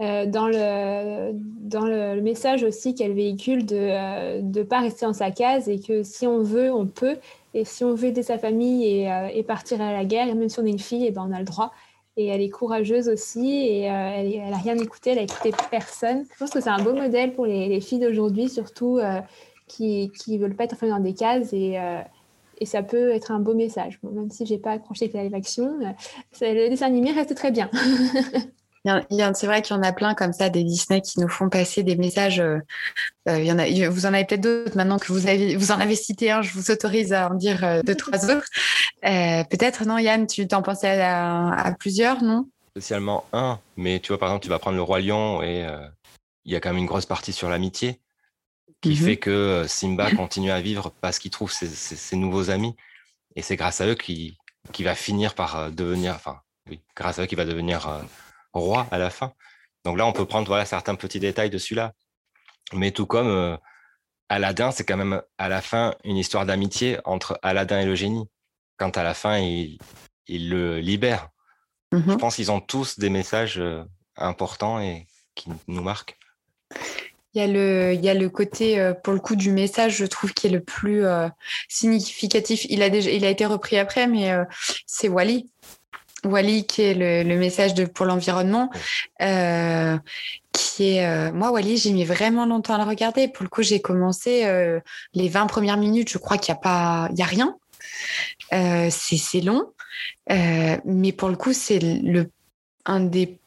euh, 0.00 0.24
dans, 0.24 0.48
le, 0.48 1.32
dans 1.34 1.84
le, 1.84 2.22
message 2.22 2.62
aussi 2.64 2.94
qu'elle 2.94 3.12
véhicule 3.12 3.66
de 3.66 4.40
ne 4.40 4.62
pas 4.62 4.80
rester 4.80 5.04
dans 5.04 5.12
sa 5.12 5.30
case 5.30 5.68
et 5.68 5.78
que 5.78 6.02
si 6.02 6.26
on 6.26 6.42
veut, 6.42 6.72
on 6.72 6.86
peut. 6.86 7.18
Et 7.52 7.66
si 7.66 7.84
on 7.84 7.94
veut 7.94 8.06
aider 8.08 8.22
sa 8.22 8.38
famille 8.38 8.86
et, 8.86 9.42
partir 9.42 9.82
à 9.82 9.92
la 9.92 10.04
guerre, 10.04 10.28
et 10.28 10.34
même 10.34 10.48
si 10.48 10.58
on 10.58 10.64
est 10.64 10.70
une 10.70 10.78
fille, 10.78 11.06
et 11.06 11.10
ben, 11.10 11.26
on 11.28 11.32
a 11.32 11.38
le 11.38 11.44
droit. 11.44 11.72
Et 12.16 12.28
elle 12.28 12.40
est 12.40 12.48
courageuse 12.48 13.08
aussi 13.08 13.48
et 13.48 13.80
elle, 13.82 14.26
est- 14.32 14.36
elle 14.36 14.54
a 14.54 14.56
rien 14.56 14.76
écouté, 14.78 15.10
elle 15.10 15.18
a 15.18 15.22
écouté 15.22 15.50
personne. 15.70 16.24
Je 16.32 16.38
pense 16.38 16.50
que 16.50 16.60
c'est 16.60 16.70
un 16.70 16.82
beau 16.82 16.94
modèle 16.94 17.32
pour 17.34 17.44
les, 17.44 17.68
les 17.68 17.80
filles 17.80 17.98
d'aujourd'hui, 17.98 18.48
surtout 18.48 19.00
qui 19.68 20.10
qui 20.18 20.38
veulent 20.38 20.54
pas 20.56 20.64
être 20.64 20.74
enfermées 20.74 20.94
dans 20.94 21.00
des 21.00 21.14
cases 21.14 21.52
et, 21.52 21.78
euh, 21.78 22.00
et 22.58 22.66
ça 22.66 22.82
peut 22.82 23.10
être 23.10 23.30
un 23.30 23.38
beau 23.40 23.54
message. 23.54 23.98
Bon, 24.02 24.10
même 24.10 24.30
si 24.30 24.46
j'ai 24.46 24.58
pas 24.58 24.72
accroché 24.72 25.04
avec 25.06 25.14
la 25.14 25.24
live 25.24 25.34
action, 25.34 25.78
euh, 25.82 25.92
le 26.40 26.68
dessin 26.68 26.86
animé 26.86 27.12
reste 27.12 27.34
très 27.34 27.50
bien. 27.50 27.70
C'est 29.34 29.46
vrai 29.46 29.62
qu'il 29.62 29.74
y 29.74 29.78
en 29.78 29.82
a 29.82 29.92
plein 29.94 30.12
comme 30.14 30.34
ça, 30.34 30.50
des 30.50 30.62
Disney 30.62 31.00
qui 31.00 31.18
nous 31.18 31.28
font 31.28 31.48
passer 31.48 31.82
des 31.82 31.96
messages. 31.96 32.38
euh, 32.38 32.58
il 33.26 33.44
y 33.44 33.50
en 33.50 33.58
a, 33.58 33.66
il- 33.66 33.88
vous 33.88 34.04
en 34.04 34.12
avez 34.12 34.26
peut-être 34.26 34.42
d'autres 34.42 34.76
maintenant 34.76 34.98
que 34.98 35.10
vous, 35.10 35.26
avez, 35.26 35.56
vous 35.56 35.72
en 35.72 35.80
avez 35.80 35.96
cité 35.96 36.30
un, 36.30 36.42
je 36.42 36.52
vous 36.52 36.70
autorise 36.70 37.14
à 37.14 37.30
en 37.30 37.34
dire 37.34 37.64
euh, 37.64 37.80
deux, 37.82 37.94
trois 37.94 38.26
autres. 38.26 38.46
Euh, 39.06 39.42
peut-être, 39.44 39.86
non, 39.86 39.96
Yann, 39.96 40.26
tu 40.26 40.46
t'en 40.46 40.60
pensais 40.60 41.00
à, 41.00 41.48
à 41.48 41.72
plusieurs, 41.72 42.22
non? 42.22 42.46
Spécialement 42.72 43.24
un, 43.32 43.58
mais 43.78 44.00
tu 44.00 44.08
vois, 44.08 44.18
par 44.18 44.28
exemple, 44.28 44.42
tu 44.44 44.50
vas 44.50 44.58
prendre 44.58 44.76
le 44.76 44.82
Roi 44.82 45.00
Lion 45.00 45.42
et 45.42 45.64
euh, 45.64 45.78
il 46.44 46.52
y 46.52 46.56
a 46.56 46.60
quand 46.60 46.68
même 46.68 46.78
une 46.78 46.86
grosse 46.86 47.06
partie 47.06 47.32
sur 47.32 47.48
l'amitié 47.48 48.00
qui 48.84 49.00
Mhm. 49.00 49.04
fait 49.06 49.16
que 49.16 49.64
Simba 49.68 50.10
continue 50.14 50.50
à 50.50 50.60
vivre 50.60 50.90
parce 51.00 51.18
qu'il 51.18 51.30
trouve 51.30 51.50
ses, 51.52 51.68
ses- 51.68 51.96
ses 51.96 52.16
nouveaux 52.16 52.50
amis. 52.50 52.76
Et 53.36 53.42
c'est 53.42 53.56
grâce 53.56 53.80
à 53.80 53.86
eux 53.86 53.94
qu'il 53.94 54.36
va 54.80 54.94
finir 54.94 55.34
par 55.34 55.56
euh, 55.56 55.70
devenir, 55.70 56.14
enfin, 56.14 56.40
oui, 56.70 56.80
grâce 56.96 57.18
à 57.18 57.22
eux 57.22 57.26
qu'il 57.26 57.38
va 57.38 57.44
devenir 57.44 57.88
euh, 57.88 58.02
roi 58.52 58.86
à 58.90 58.98
la 58.98 59.10
fin. 59.10 59.32
Donc 59.84 59.98
là, 59.98 60.06
on 60.06 60.12
peut 60.12 60.26
prendre 60.26 60.46
voilà, 60.46 60.64
certains 60.64 60.94
petits 60.94 61.20
détails 61.20 61.50
de 61.50 61.58
celui-là. 61.58 61.92
Mais 62.72 62.90
tout 62.92 63.06
comme 63.06 63.28
euh, 63.28 63.56
Aladdin, 64.28 64.70
c'est 64.70 64.84
quand 64.84 64.96
même 64.96 65.20
à 65.38 65.48
la 65.48 65.60
fin 65.60 65.94
une 66.04 66.16
histoire 66.16 66.46
d'amitié 66.46 66.98
entre 67.04 67.38
Aladdin 67.42 67.80
et 67.80 67.86
le 67.86 67.94
génie. 67.94 68.26
Quand 68.78 68.96
à 68.96 69.02
la 69.02 69.14
fin, 69.14 69.38
il, 69.38 69.78
il 70.26 70.48
le 70.50 70.78
libère. 70.80 71.28
Je 71.92 71.98
Mhm. 71.98 72.16
pense 72.18 72.36
qu'ils 72.36 72.50
ont 72.50 72.60
tous 72.60 72.98
des 72.98 73.10
messages 73.10 73.58
euh, 73.58 73.84
importants 74.16 74.80
et 74.80 75.06
qui 75.34 75.48
nous 75.68 75.82
marquent. 75.82 76.16
Il 77.34 77.40
y, 77.40 77.44
a 77.44 77.46
le, 77.48 77.92
il 77.94 78.04
y 78.04 78.08
a 78.08 78.14
le 78.14 78.28
côté, 78.28 78.78
euh, 78.78 78.94
pour 78.94 79.12
le 79.12 79.18
coup, 79.18 79.34
du 79.34 79.50
message, 79.50 79.96
je 79.96 80.06
trouve, 80.06 80.32
qui 80.32 80.46
est 80.46 80.50
le 80.50 80.62
plus 80.62 81.04
euh, 81.04 81.28
significatif. 81.68 82.64
Il 82.70 82.82
a, 82.82 82.90
déjà, 82.90 83.10
il 83.10 83.24
a 83.24 83.30
été 83.30 83.44
repris 83.44 83.76
après, 83.76 84.06
mais 84.06 84.30
euh, 84.30 84.44
c'est 84.86 85.08
Wally. 85.08 85.50
Wally, 86.24 86.64
qui 86.66 86.82
est 86.82 86.94
le, 86.94 87.28
le 87.28 87.36
message 87.38 87.74
de, 87.74 87.84
pour 87.84 88.06
l'environnement. 88.06 88.70
euh, 89.20 89.98
qui 90.52 90.96
est, 90.96 91.06
euh, 91.06 91.32
moi, 91.32 91.50
Wally, 91.50 91.76
j'ai 91.76 91.92
mis 91.92 92.04
vraiment 92.04 92.46
longtemps 92.46 92.74
à 92.74 92.78
le 92.78 92.88
regarder. 92.88 93.26
Pour 93.28 93.42
le 93.42 93.48
coup, 93.48 93.62
j'ai 93.62 93.80
commencé 93.80 94.44
euh, 94.44 94.78
les 95.14 95.28
20 95.28 95.46
premières 95.48 95.76
minutes, 95.76 96.10
je 96.10 96.18
crois 96.18 96.38
qu'il 96.38 96.52
n'y 96.54 96.58
a, 96.58 96.62
pas, 96.62 97.08
il 97.12 97.18
y 97.18 97.22
a 97.22 97.26
rien. 97.26 97.56
C'est 98.90 99.16
c'est 99.16 99.40
long. 99.40 99.72
Mais 100.28 101.12
pour 101.12 101.28
le 101.28 101.36
coup, 101.36 101.52
c'est 101.52 101.80
le, 101.80 102.30
un 102.84 103.00
des, 103.00 103.38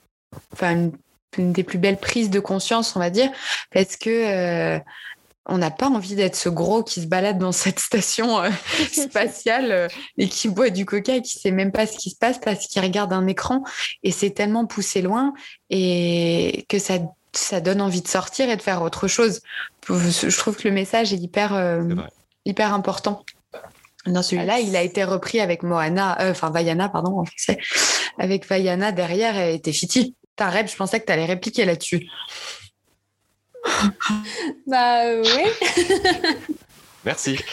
enfin, 0.51 0.73
une, 0.73 0.91
une 1.37 1.53
des 1.53 1.63
plus 1.63 1.77
belles 1.77 1.97
prises 1.97 2.29
de 2.29 2.39
conscience, 2.39 2.95
on 2.95 2.99
va 2.99 3.09
dire, 3.09 3.29
parce 3.71 3.97
que 3.97 4.09
euh, 4.09 4.79
on 5.45 5.57
n'a 5.57 5.71
pas 5.71 5.87
envie 5.87 6.15
d'être 6.15 6.35
ce 6.35 6.49
gros 6.49 6.83
qui 6.83 7.01
se 7.01 7.07
balade 7.07 7.37
dans 7.37 7.51
cette 7.51 7.79
station 7.79 8.39
euh, 8.39 8.49
spatiale 8.91 9.71
euh, 9.71 9.87
et 10.17 10.27
qui 10.27 10.49
boit 10.49 10.69
du 10.69 10.85
coca 10.85 11.15
et 11.15 11.21
qui 11.21 11.39
sait 11.39 11.51
même 11.51 11.71
pas 11.71 11.87
ce 11.87 11.97
qui 11.97 12.09
se 12.09 12.17
passe 12.17 12.39
parce 12.39 12.67
qu'il 12.67 12.81
regarde 12.81 13.13
un 13.13 13.27
écran 13.27 13.63
et 14.03 14.11
c'est 14.11 14.31
tellement 14.31 14.65
poussé 14.65 15.01
loin 15.01 15.33
et 15.69 16.65
que 16.69 16.79
ça 16.79 16.99
ça 17.33 17.61
donne 17.61 17.81
envie 17.81 18.01
de 18.01 18.07
sortir 18.07 18.49
et 18.49 18.57
de 18.57 18.61
faire 18.61 18.81
autre 18.81 19.07
chose. 19.07 19.41
Je 19.87 20.37
trouve 20.37 20.57
que 20.57 20.67
le 20.67 20.73
message 20.73 21.13
est 21.13 21.17
hyper 21.17 21.53
euh, 21.53 21.83
hyper 22.45 22.73
important. 22.73 23.23
Dans 24.05 24.23
celui-là, 24.23 24.59
il 24.59 24.75
a 24.75 24.81
été 24.81 25.03
repris 25.03 25.41
avec 25.41 25.63
Moana, 25.63 26.17
euh, 26.21 26.31
enfin 26.31 26.49
Vaiana, 26.49 26.87
pardon, 26.87 27.19
en 27.19 27.25
français, 27.25 27.57
avec 28.17 28.47
Vaiana 28.47 28.91
derrière 28.91 29.37
et 29.37 29.59
Tefiti. 29.59 30.15
Ta 30.37 30.49
rêve, 30.49 30.69
je 30.71 30.75
pensais 30.77 30.99
que 31.01 31.05
tu 31.05 31.11
allais 31.11 31.25
répliquer 31.25 31.65
là-dessus. 31.65 32.07
Bah 34.67 35.05
euh, 35.05 35.23
oui. 35.25 35.43
Merci. 37.05 37.37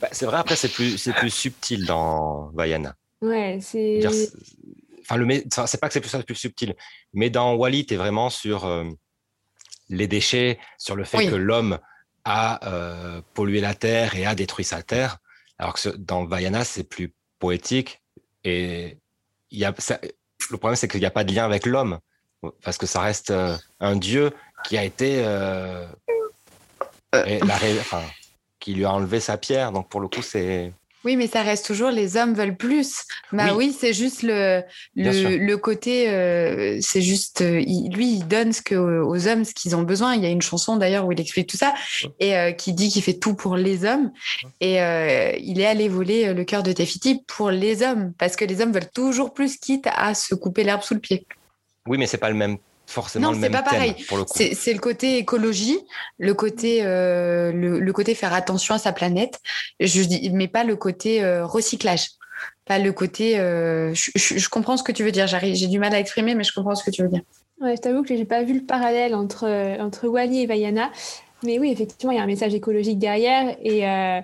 Bah, 0.00 0.08
c'est 0.12 0.26
vrai, 0.26 0.36
après, 0.36 0.56
c'est 0.56 0.68
plus, 0.68 0.98
c'est 0.98 1.14
plus 1.14 1.30
subtil 1.30 1.86
dans 1.86 2.50
Vaiana. 2.54 2.94
Ouais, 3.22 3.58
c'est. 3.62 4.00
Enfin, 5.02 5.16
le, 5.16 5.42
enfin, 5.46 5.66
c'est 5.66 5.78
pas 5.80 5.86
que 5.88 5.94
c'est 5.94 6.00
plus, 6.02 6.22
plus 6.24 6.34
subtil, 6.34 6.74
mais 7.14 7.30
dans 7.30 7.54
Wally, 7.54 7.86
tu 7.86 7.94
es 7.94 7.96
vraiment 7.96 8.28
sur 8.28 8.66
euh, 8.66 8.84
les 9.88 10.06
déchets, 10.08 10.58
sur 10.76 10.96
le 10.96 11.04
fait 11.04 11.16
Oui. 11.18 11.30
que 11.30 11.34
l'homme 11.36 11.78
a 12.24 12.68
euh, 12.68 13.22
pollué 13.32 13.60
la 13.60 13.74
terre 13.74 14.16
et 14.16 14.26
a 14.26 14.34
détruit 14.34 14.64
sa 14.66 14.82
terre, 14.82 15.18
alors 15.58 15.74
que 15.74 15.80
ce- 15.80 15.88
dans 15.90 16.26
Vaiana, 16.26 16.64
c'est 16.64 16.84
plus 16.84 17.14
poétique. 17.38 18.02
Et 18.44 18.98
il 19.50 19.58
y 19.58 19.64
a, 19.64 19.74
ça- 19.78 20.00
le 20.50 20.56
problème, 20.56 20.76
c'est 20.76 20.88
qu'il 20.88 21.00
n'y 21.00 21.06
a 21.06 21.10
pas 21.10 21.24
de 21.24 21.32
lien 21.34 21.44
avec 21.44 21.66
l'homme, 21.66 21.98
parce 22.62 22.78
que 22.78 22.86
ça 22.86 23.00
reste 23.00 23.30
euh, 23.30 23.56
un 23.80 23.96
dieu 23.96 24.32
qui 24.64 24.76
a 24.78 24.84
été. 24.84 25.22
euh, 25.24 25.86
la 27.12 27.54
enfin, 27.80 28.02
qui 28.60 28.74
lui 28.74 28.84
a 28.84 28.92
enlevé 28.92 29.20
sa 29.20 29.38
pierre. 29.38 29.72
Donc, 29.72 29.88
pour 29.88 30.00
le 30.00 30.08
coup, 30.08 30.22
c'est. 30.22 30.72
Oui, 31.06 31.14
mais 31.16 31.28
ça 31.28 31.42
reste 31.42 31.64
toujours 31.66 31.90
les 31.90 32.16
hommes 32.16 32.34
veulent 32.34 32.56
plus. 32.56 33.04
Bah 33.32 33.44
Oui. 33.52 33.68
oui, 33.68 33.76
c'est 33.78 33.92
juste 33.92 34.24
le, 34.24 34.62
le, 34.96 35.36
le 35.36 35.56
côté, 35.56 36.10
euh, 36.10 36.78
c'est 36.80 37.00
juste, 37.00 37.42
euh, 37.42 37.60
il- 37.64 37.92
lui, 37.94 38.14
il 38.14 38.26
donne 38.26 38.52
ce 38.52 38.60
que, 38.60 38.74
aux 38.74 39.28
hommes 39.28 39.44
ce 39.44 39.54
qu'ils 39.54 39.76
ont 39.76 39.84
besoin. 39.84 40.16
Il 40.16 40.22
y 40.24 40.26
a 40.26 40.30
une 40.30 40.42
chanson 40.42 40.74
d'ailleurs 40.76 41.06
où 41.06 41.12
il 41.12 41.20
explique 41.20 41.46
tout 41.48 41.56
ça 41.56 41.74
et 42.18 42.36
euh, 42.36 42.50
qui 42.50 42.72
dit 42.72 42.88
qu'il 42.88 43.02
fait 43.02 43.14
tout 43.14 43.34
pour 43.34 43.56
les 43.56 43.84
hommes. 43.84 44.10
Et 44.60 44.74
il 45.40 45.60
est 45.60 45.66
allé 45.66 45.88
voler 45.88 46.34
le 46.34 46.42
cœur 46.44 46.64
de 46.64 46.72
Tefiti 46.72 47.22
pour 47.28 47.50
les 47.52 47.82
hommes 47.84 48.12
parce 48.18 48.34
que 48.34 48.44
les 48.44 48.60
hommes 48.60 48.72
veulent 48.72 48.90
toujours 48.92 49.32
plus, 49.32 49.56
quitte 49.58 49.86
à 49.94 50.12
se 50.14 50.34
couper 50.34 50.64
l'herbe 50.64 50.82
sous 50.82 50.94
le 50.94 51.00
pied. 51.00 51.24
Oui, 51.86 51.98
mais 51.98 52.06
c'est 52.08 52.18
pas 52.18 52.30
le 52.30 52.34
même, 52.34 52.56
forcément 52.86 53.28
Non, 53.28 53.32
le 53.32 53.38
même 53.38 53.52
pas 53.52 53.62
thème, 53.62 53.72
pareil. 53.72 53.94
pour 54.08 54.16
le 54.18 54.24
coup. 54.24 54.32
C'est 54.38 54.72
le 54.72 54.78
côté 54.78 55.18
écologie, 55.18 55.78
le 56.18 56.34
côté, 56.34 56.80
euh, 56.84 57.52
le, 57.52 57.80
le 57.80 57.92
côté 57.92 58.14
faire 58.14 58.32
attention 58.32 58.74
à 58.74 58.78
sa 58.78 58.92
planète, 58.92 59.40
je 59.80 60.02
dis, 60.02 60.30
mais 60.30 60.48
pas 60.48 60.64
le 60.64 60.76
côté 60.76 61.22
euh, 61.24 61.44
recyclage. 61.46 62.08
Pas 62.64 62.78
le 62.78 62.92
côté. 62.92 63.38
euh, 63.38 63.94
je, 63.94 64.10
je- 64.14 64.38
je 64.38 64.48
comprends 64.48 64.76
ce 64.76 64.82
que 64.82 64.92
tu 64.92 65.02
veux 65.04 65.12
dire. 65.12 65.26
J'arrive- 65.26 65.54
J'ai 65.54 65.68
du 65.68 65.78
mal 65.78 65.94
à 65.94 66.00
exprimer, 66.00 66.34
mais 66.34 66.44
je 66.44 66.52
comprends 66.52 66.74
ce 66.74 66.84
que 66.84 66.90
tu 66.90 67.02
veux 67.02 67.08
dire. 67.08 67.22
Ouais, 67.60 67.74
je 67.76 67.80
t'avoue 67.80 68.02
que 68.02 68.14
j'ai 68.16 68.24
pas 68.26 68.42
vu 68.42 68.54
le 68.54 68.64
parallèle 68.66 69.14
entre, 69.14 69.46
entre 69.80 70.08
Wally 70.08 70.42
et 70.42 70.46
Vaiana. 70.46 70.90
Mais 71.44 71.58
oui, 71.58 71.70
effectivement, 71.70 72.12
il 72.12 72.16
y 72.16 72.18
a 72.18 72.22
un 72.22 72.26
message 72.26 72.54
écologique 72.54 72.98
derrière. 72.98 73.56
Et, 73.62 73.88
euh, 73.88 74.20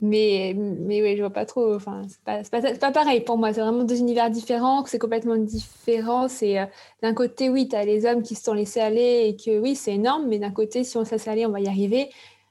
mais, 0.00 0.54
mais 0.56 1.02
oui, 1.02 1.16
je 1.16 1.22
vois 1.22 1.32
pas 1.32 1.46
trop. 1.46 1.74
Enfin, 1.74 2.02
c'est 2.08 2.50
pas, 2.50 2.70
pas, 2.78 2.92
pareil 2.92 3.20
pour 3.20 3.38
moi. 3.38 3.52
C'est 3.52 3.60
vraiment 3.60 3.84
deux 3.84 3.98
univers 3.98 4.30
différents, 4.30 4.82
que 4.82 4.90
c'est 4.90 4.98
complètement 4.98 5.36
différent. 5.36 6.28
C'est 6.28 6.58
euh, 6.58 6.66
d'un 7.02 7.14
côté, 7.14 7.48
oui, 7.50 7.68
tu 7.68 7.76
as 7.76 7.84
les 7.84 8.06
hommes 8.06 8.22
qui 8.22 8.34
se 8.34 8.44
sont 8.44 8.54
laissés 8.54 8.80
aller 8.80 9.26
et 9.28 9.36
que 9.36 9.58
oui, 9.58 9.74
c'est 9.76 9.94
énorme. 9.94 10.26
Mais 10.28 10.38
d'un 10.38 10.50
côté, 10.50 10.84
si 10.84 10.96
on 10.96 11.04
se 11.04 11.12
laisse 11.12 11.28
aller, 11.28 11.46
on 11.46 11.50
va 11.50 11.60
y 11.60 11.68
arriver. 11.68 12.10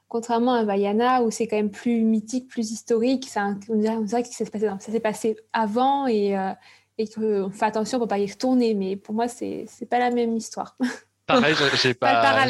Contrairement 0.09 0.53
à 0.53 0.63
Vaiana, 0.63 1.21
où 1.23 1.31
c'est 1.31 1.47
quand 1.47 1.57
même 1.57 1.71
plus 1.71 2.01
mythique, 2.01 2.47
plus 2.47 2.71
historique, 2.71 3.29
on 3.69 3.75
dirait, 3.75 4.01
dirait 4.03 4.23
que 4.23 4.29
ça 4.29 4.45
s'est 4.45 4.51
passé, 4.51 4.69
ça 4.79 4.99
passé 5.01 5.37
avant 5.51 6.07
et, 6.07 6.37
euh, 6.37 6.51
et 6.97 7.07
qu'on 7.09 7.49
fait 7.51 7.65
attention 7.65 7.99
pour 7.99 8.07
pas 8.07 8.17
y 8.17 8.25
retourner. 8.29 8.73
Mais 8.73 8.95
pour 8.95 9.13
moi, 9.13 9.27
c'est 9.27 9.67
pas 9.89 9.99
la 9.99 10.11
même 10.11 10.35
histoire. 10.37 10.77
Pareil, 11.27 11.55
j'ai- 11.81 11.93
Pas 11.93 12.21
pas, 12.21 12.45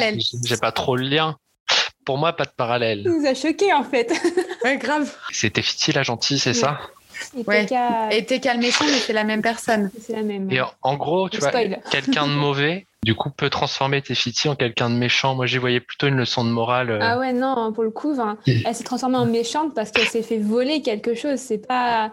pas 0.60 0.72
trop 0.72 0.94
le 0.94 1.02
lien. 1.08 1.36
Pour 2.08 2.16
moi, 2.16 2.32
pas 2.32 2.46
de 2.46 2.50
parallèle. 2.56 3.02
Il 3.04 3.10
nous 3.10 3.26
a 3.26 3.34
choqués 3.34 3.74
en 3.74 3.84
fait. 3.84 4.10
Ouais, 4.64 4.78
grave. 4.78 5.14
C'était 5.30 5.60
Fiti 5.60 5.92
la 5.92 6.02
gentille, 6.02 6.38
c'est 6.38 6.50
Ouais. 6.50 6.54
ça 6.54 6.80
Et 7.36 7.42
Ouais. 7.46 7.66
Et 8.12 8.40
calme 8.40 8.60
méchant, 8.62 8.86
mais 8.86 8.92
c'est 8.98 9.12
la 9.12 9.24
même 9.24 9.42
personne. 9.42 9.90
c'est 10.00 10.14
la 10.16 10.22
même. 10.22 10.50
Et 10.50 10.62
en, 10.62 10.70
en 10.80 10.96
gros, 10.96 11.28
tu 11.28 11.36
Le 11.36 11.40
vois, 11.42 11.50
quelqu'un 11.90 12.26
de 12.26 12.32
mauvais, 12.32 12.86
du 13.02 13.14
coup, 13.14 13.28
peut 13.28 13.50
transformer 13.50 14.00
Tefiti 14.00 14.48
en 14.48 14.56
quelqu'un 14.56 14.88
de 14.88 14.94
méchant. 14.94 15.34
Moi, 15.34 15.44
j'y 15.44 15.58
voyais 15.58 15.80
plutôt 15.80 16.06
une 16.06 16.16
leçon 16.16 16.44
de 16.46 16.48
morale. 16.50 16.90
euh, 16.92 16.98
Ah 17.02 17.18
ouais, 17.18 17.34
non, 17.34 17.74
pour 17.74 17.84
le 17.84 17.90
coup, 17.90 18.14
elle 18.46 18.74
s'est 18.74 18.84
transformée 18.84 19.18
en 19.18 19.26
méchante 19.26 19.74
parce 19.74 19.90
qu'elle 19.90 20.08
s'est 20.08 20.22
fait 20.22 20.38
voler 20.38 20.80
quelque 20.80 21.14
chose. 21.14 21.38
C'est 21.38 21.58
pas, 21.68 22.10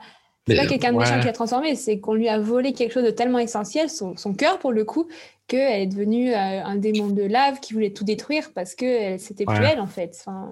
c'est 0.48 0.56
pas 0.56 0.66
quelqu'un 0.68 0.94
de 0.94 0.98
méchant 0.98 1.14
ouais. 1.16 1.20
qui 1.22 1.26
l'a 1.26 1.34
transformée, 1.34 1.76
c'est 1.76 2.00
qu'on 2.00 2.14
lui 2.14 2.30
a 2.30 2.40
volé 2.40 2.74
quelque 2.74 2.92
chose 2.94 3.04
de 3.04 3.10
tellement 3.12 3.40
essentiel, 3.40 3.90
son, 3.90 4.16
son 4.18 4.34
cœur 4.34 4.60
pour 4.60 4.72
le 4.72 4.84
coup, 4.86 5.08
qu'elle 5.48 5.82
est 5.82 5.88
devenue 5.88 6.32
euh, 6.34 6.64
un 6.64 6.76
démon 6.76 7.08
de 7.08 7.24
lave 7.24 7.60
qui 7.60 7.74
voulait 7.74 7.92
tout 7.92 8.04
détruire 8.04 8.52
parce 8.54 8.76
que 8.76 8.86
elle- 8.86 9.20
c'était 9.20 9.46
plus 9.46 9.58
Ouais. 9.60 9.70
elle 9.74 9.80
en 9.80 9.88
fait. 9.88 10.16
Enfin, 10.20 10.52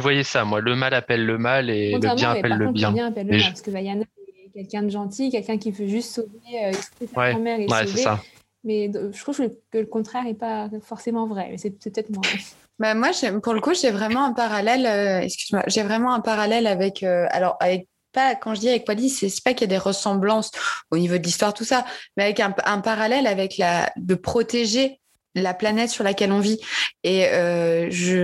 voyais 0.00 0.22
ça, 0.22 0.44
moi. 0.44 0.60
Le 0.60 0.74
mal 0.76 0.94
appelle 0.94 1.24
le 1.24 1.38
mal 1.38 1.70
et 1.70 1.92
le 1.92 1.98
bien 1.98 2.30
appelle 2.32 2.52
le 2.52 2.66
contre, 2.66 2.72
bien. 2.72 2.88
le 2.88 2.94
bien 2.94 3.06
appelle 3.08 3.26
le 3.26 3.32
Mais 3.32 3.36
mal 3.38 3.44
je- 3.46 3.50
parce 3.50 3.62
que 3.62 3.70
Vaiana 3.70 4.02
est 4.02 4.50
quelqu'un 4.54 4.82
de 4.82 4.90
gentil, 4.90 5.30
quelqu'un 5.30 5.58
qui 5.58 5.70
veut 5.70 5.86
juste 5.86 6.14
sauver 6.14 6.28
euh, 6.64 6.72
sa 6.72 7.18
Ouais, 7.20 7.30
grand-mère 7.32 7.60
et 7.60 7.66
Ouais, 7.66 7.78
c'est 7.82 7.86
sauver. 7.88 8.02
ça. 8.02 8.20
Mais 8.64 8.90
euh, 8.94 9.10
je 9.12 9.20
trouve 9.22 9.38
que 9.70 9.78
le 9.78 9.86
contraire 9.86 10.24
n'est 10.24 10.34
pas 10.34 10.68
forcément 10.82 11.26
vrai. 11.26 11.48
Mais 11.50 11.58
c'est 11.58 11.70
peut-être 11.70 12.10
moi. 12.10 12.22
Bah 12.78 12.92
moi, 12.94 13.10
j'ai- 13.12 13.32
pour 13.40 13.54
le 13.54 13.60
coup, 13.62 13.72
j'ai 13.72 13.90
vraiment 13.90 14.22
un 14.26 14.34
parallèle. 14.34 14.84
euh, 14.84 15.20
Excuse-moi, 15.22 15.62
j'ai 15.66 15.82
vraiment 15.82 16.12
un 16.12 16.20
parallèle 16.20 16.66
avec. 16.66 17.02
euh, 17.02 17.26
alors, 17.30 17.56
avec 17.58 17.88
pas 18.16 18.34
quand 18.34 18.52
je 18.54 18.60
dis 18.60 18.68
avec 18.68 18.84
Wally, 18.88 19.08
c'est 19.10 19.28
pas 19.44 19.52
qu'il 19.54 19.62
y 19.68 19.70
a 19.70 19.74
des 19.76 19.84
ressemblances 19.90 20.50
au 20.90 20.96
niveau 20.98 21.16
de 21.18 21.22
l'histoire, 21.22 21.52
tout 21.54 21.64
ça, 21.72 21.84
mais 22.16 22.24
avec 22.24 22.40
un, 22.40 22.52
un 22.64 22.80
parallèle 22.80 23.26
avec 23.26 23.50
la 23.58 23.90
de 23.96 24.14
protéger 24.16 24.86
la 25.34 25.52
planète 25.54 25.90
sur 25.90 26.02
laquelle 26.08 26.32
on 26.32 26.40
vit. 26.40 26.58
Et 27.04 27.26
euh, 27.26 27.88
je 27.90 28.16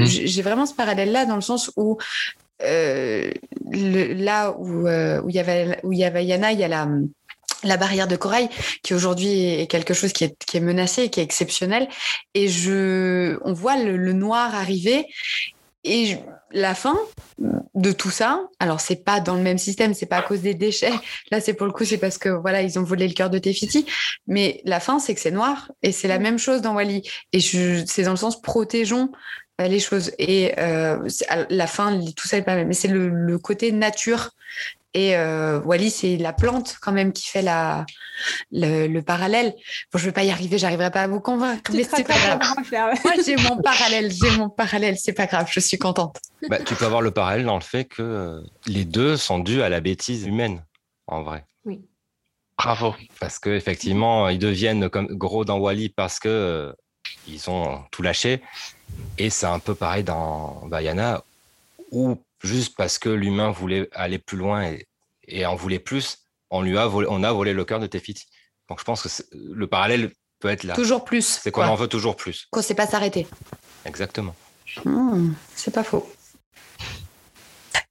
Mm. 0.00 0.04
j'ai 0.10 0.26
j'ai 0.32 0.42
vraiment 0.48 0.66
ce 0.66 0.74
parallèle-là 0.82 1.26
dans 1.26 1.34
le 1.42 1.46
sens 1.50 1.62
où 1.76 1.98
euh, 2.62 3.30
le- 3.70 4.12
là 4.14 4.54
où 4.58 4.86
euh, 4.86 5.20
où 5.22 5.28
il 5.30 5.36
y 5.36 5.40
avait 5.40 5.78
où 5.82 5.92
il 5.92 5.98
y 5.98 6.04
avait 6.04 6.24
Yana, 6.24 6.52
il 6.52 6.60
y 6.60 6.64
a 6.64 6.68
la 6.68 6.88
la 7.72 7.76
barrière 7.78 8.08
de 8.08 8.16
corail 8.16 8.48
qui 8.82 8.92
aujourd'hui 8.94 9.32
est 9.60 9.66
quelque 9.74 9.94
chose 9.94 10.12
qui 10.12 10.24
est, 10.24 10.34
qui 10.48 10.58
est 10.58 10.60
menacé, 10.72 11.08
qui 11.08 11.20
est 11.20 11.22
exceptionnel. 11.30 11.88
Et 12.34 12.46
je, 12.48 13.38
on 13.42 13.54
voit 13.54 13.78
le, 13.86 13.96
le 13.96 14.12
noir 14.12 14.54
arriver 14.54 15.06
et 15.82 16.00
je- 16.06 16.16
la 16.52 16.74
fin 16.74 16.96
de 17.74 17.92
tout 17.92 18.10
ça. 18.10 18.48
Alors 18.58 18.80
c'est 18.80 19.04
pas 19.04 19.20
dans 19.20 19.34
le 19.34 19.42
même 19.42 19.58
système, 19.58 19.94
c'est 19.94 20.06
pas 20.06 20.18
à 20.18 20.22
cause 20.22 20.40
des 20.40 20.54
déchets. 20.54 20.92
Là 21.30 21.40
c'est 21.40 21.54
pour 21.54 21.66
le 21.66 21.72
coup 21.72 21.84
c'est 21.84 21.98
parce 21.98 22.18
que 22.18 22.28
voilà 22.28 22.62
ils 22.62 22.78
ont 22.78 22.82
volé 22.82 23.08
le 23.08 23.14
cœur 23.14 23.30
de 23.30 23.38
Tefiti. 23.38 23.86
Mais 24.26 24.60
la 24.64 24.80
fin 24.80 24.98
c'est 24.98 25.14
que 25.14 25.20
c'est 25.20 25.30
noir 25.30 25.72
et 25.82 25.92
c'est 25.92 26.08
la 26.08 26.18
même 26.18 26.38
chose 26.38 26.60
dans 26.62 26.74
Wally. 26.74 27.02
Et 27.32 27.40
c'est 27.40 28.02
dans 28.02 28.12
le 28.12 28.16
sens 28.16 28.40
protégeons 28.40 29.10
euh, 29.60 29.68
les 29.68 29.80
choses. 29.80 30.12
Et 30.18 30.52
euh, 30.58 30.98
la 31.50 31.66
fin 31.66 32.00
tout 32.16 32.28
ça 32.28 32.36
est 32.36 32.42
pas 32.42 32.54
même. 32.54 32.68
Mais 32.68 32.74
c'est 32.74 32.88
le, 32.88 33.08
le 33.08 33.38
côté 33.38 33.72
nature 33.72 34.30
Et 34.94 35.16
euh, 35.16 35.60
Wally, 35.60 35.90
c'est 35.90 36.16
la 36.16 36.32
plante 36.32 36.76
quand 36.80 36.92
même 36.92 37.12
qui 37.12 37.28
fait 37.28 37.42
la, 37.42 37.84
le, 38.52 39.00
parallèle. 39.00 39.54
Bon, 39.92 39.98
je 39.98 40.06
vais 40.06 40.12
pas 40.12 40.22
y 40.22 40.30
arriver, 40.30 40.56
j'arriverai 40.56 40.92
pas 40.92 41.02
à 41.02 41.06
vous 41.08 41.20
convaincre, 41.20 41.72
mais 41.74 41.82
c'est 41.82 42.04
pas 42.04 42.14
grave. 42.14 42.98
Moi, 43.04 43.14
j'ai 43.26 43.34
mon 43.36 43.60
parallèle, 43.60 44.12
j'ai 44.12 44.30
mon 44.36 44.48
parallèle, 44.48 44.96
c'est 44.96 45.12
pas 45.12 45.26
grave, 45.26 45.48
je 45.50 45.58
suis 45.58 45.78
contente. 45.78 46.18
Bah, 46.48 46.60
tu 46.60 46.76
peux 46.76 46.86
avoir 46.86 47.02
le 47.02 47.10
parallèle 47.10 47.44
dans 47.44 47.56
le 47.56 47.60
fait 47.60 47.84
que 47.84 48.02
euh, 48.02 48.40
les 48.66 48.84
deux 48.84 49.16
sont 49.16 49.40
dus 49.40 49.62
à 49.62 49.68
la 49.68 49.80
bêtise 49.80 50.26
humaine, 50.26 50.64
en 51.08 51.22
vrai. 51.22 51.44
Oui. 51.64 51.80
Bravo. 52.56 52.94
Parce 53.18 53.40
que 53.40 53.50
effectivement, 53.50 54.28
ils 54.28 54.38
deviennent 54.38 54.88
comme 54.88 55.08
gros 55.08 55.44
dans 55.44 55.58
Wally 55.58 55.88
parce 55.88 56.20
que 56.20 56.28
euh, 56.28 56.72
ils 57.26 57.50
ont 57.50 57.80
tout 57.90 58.02
lâché. 58.02 58.42
Et 59.18 59.28
c'est 59.28 59.46
un 59.46 59.58
peu 59.58 59.74
pareil 59.74 60.04
dans 60.04 60.62
Bayana, 60.66 61.24
où 61.90 62.16
juste 62.44 62.76
parce 62.76 62.98
que 62.98 63.08
l'humain 63.08 63.50
voulait 63.50 63.88
aller 63.92 64.18
plus 64.18 64.36
loin 64.36 64.70
et, 65.26 65.46
en 65.46 65.56
voulait 65.56 65.78
plus, 65.78 66.18
on 66.50 66.62
lui 66.62 66.78
a 66.78 66.86
volé, 66.86 67.08
on 67.10 67.22
a 67.22 67.32
volé 67.32 67.52
le 67.52 67.64
cœur 67.64 67.80
de 67.80 67.86
Tefiti. 67.86 68.26
Donc 68.68 68.78
je 68.78 68.84
pense 68.84 69.02
que 69.02 69.08
le 69.32 69.66
parallèle 69.66 70.12
peut 70.38 70.48
être 70.48 70.64
là. 70.64 70.74
Toujours 70.74 71.04
plus. 71.04 71.40
C'est 71.42 71.50
qu'on 71.50 71.64
en 71.64 71.74
veut 71.74 71.88
toujours 71.88 72.16
plus. 72.16 72.46
Qu'on 72.50 72.60
ne 72.60 72.64
sait 72.64 72.74
pas 72.74 72.86
s'arrêter. 72.86 73.26
Exactement. 73.84 74.34
Hmm, 74.84 75.32
c'est 75.54 75.72
pas 75.72 75.84
faux. 75.84 76.08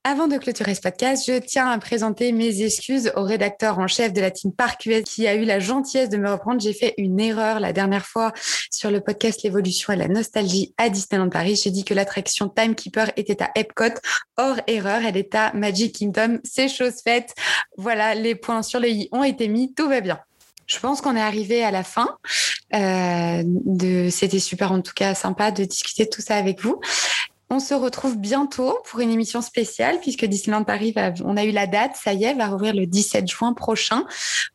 Avant 0.06 0.28
de 0.28 0.38
clôturer 0.38 0.76
ce 0.76 0.82
podcast, 0.82 1.24
je 1.26 1.40
tiens 1.40 1.70
à 1.70 1.78
présenter 1.78 2.34
mes 2.34 2.62
excuses 2.62 3.14
au 3.16 3.24
rédacteur 3.24 3.80
en 3.80 3.88
chef 3.88 4.12
de 4.12 4.20
la 4.20 4.32
team 4.32 4.52
Parc 4.52 4.86
US 4.86 5.04
qui 5.06 5.28
a 5.28 5.36
eu 5.36 5.46
la 5.46 5.60
gentillesse 5.62 6.10
de 6.10 6.18
me 6.18 6.30
reprendre. 6.30 6.60
J'ai 6.60 6.74
fait 6.74 6.94
une 6.98 7.22
erreur 7.22 7.62
la 7.62 7.72
dernière 7.72 8.06
fois 8.06 8.34
sur 8.70 8.92
le 8.92 9.00
podcast 9.00 9.44
L'évolution 9.44 9.94
et 9.94 9.96
la 9.96 10.10
nostalgie 10.10 10.74
à 10.78 10.90
Disneyland 10.90 11.30
Paris. 11.30 11.58
J'ai 11.64 11.72
dit 11.72 11.86
que 11.86 11.94
l'attraction 11.94 12.50
Timekeeper 12.50 13.12
était 13.16 13.42
à 13.42 13.52
Epcot. 13.56 13.98
Hors 14.36 14.58
erreur, 14.68 15.06
elle 15.06 15.16
est 15.16 15.34
à 15.36 15.54
Magic 15.54 15.96
Kingdom. 15.96 16.40
C'est 16.44 16.68
chose 16.68 16.96
faite. 17.02 17.34
Voilà, 17.78 18.14
les 18.14 18.36
points 18.36 18.62
sur 18.62 18.82
le 18.82 18.90
i 18.90 19.08
ont 19.14 19.24
été 19.24 19.48
mis. 19.48 19.74
Tout 19.74 19.88
va 19.88 20.02
bien. 20.02 20.20
Je 20.68 20.80
pense 20.80 21.00
qu'on 21.00 21.16
est 21.16 21.22
arrivé 21.22 21.64
à 21.64 21.72
la 21.72 21.84
fin. 21.84 22.18
Euh. 22.74 23.44
C'était 24.10 24.40
super, 24.40 24.74
en 24.74 24.82
tout 24.82 24.94
cas, 24.94 25.16
sympa 25.16 25.52
de 25.52 25.64
discuter 25.64 26.10
tout 26.10 26.22
ça 26.22 26.36
avec 26.36 26.62
vous. 26.62 26.82
On 27.50 27.60
se 27.60 27.74
retrouve 27.74 28.18
bientôt 28.18 28.80
pour 28.86 29.00
une 29.00 29.12
émission 29.12 29.42
spéciale 29.42 30.00
puisque 30.00 30.26
Disneyland 30.26 30.64
Paris, 30.64 30.94
on 31.24 31.38
a 31.38 31.44
eu 31.44 31.52
la 31.52 31.68
date, 31.68 31.96
ça 31.96 32.14
y 32.14 32.24
est, 32.24 32.34
va 32.34 32.48
rouvrir 32.48 32.74
le 32.74 32.86
17 32.86 33.28
juin 33.28 33.54
prochain 33.54 34.06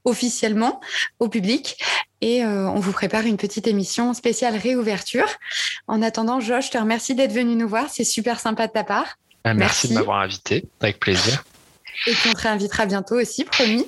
officiellement 0.05 0.81
au 1.19 1.29
public. 1.29 1.79
Et 2.21 2.45
euh, 2.45 2.69
on 2.69 2.81
vous 2.81 2.93
prépare 2.93 3.25
une 3.25 3.37
petite 3.37 3.67
émission 3.67 4.15
spéciale 4.15 4.57
réouverture. 4.57 5.29
En 5.87 6.03
attendant, 6.03 6.41
Josh, 6.41 6.67
je 6.67 6.71
te 6.73 6.79
remercie 6.79 7.15
d'être 7.15 7.33
venu 7.33 7.55
nous 7.55 7.69
voir. 7.69 7.87
C'est 7.89 8.05
super 8.05 8.41
sympa 8.41 8.67
de 8.67 8.73
ta 8.73 8.85
part. 8.85 9.17
Ah, 9.45 9.55
merci, 9.55 9.89
de 9.89 9.95
m'avoir 9.95 10.19
invité, 10.19 10.65
avec 10.81 10.99
plaisir. 10.99 11.45
Et 12.07 12.13
puis 12.13 12.31
on 12.31 12.35
te 12.35 12.43
réinvitera 12.43 12.87
bientôt 12.87 13.17
aussi, 13.17 13.45
promis. 13.45 13.87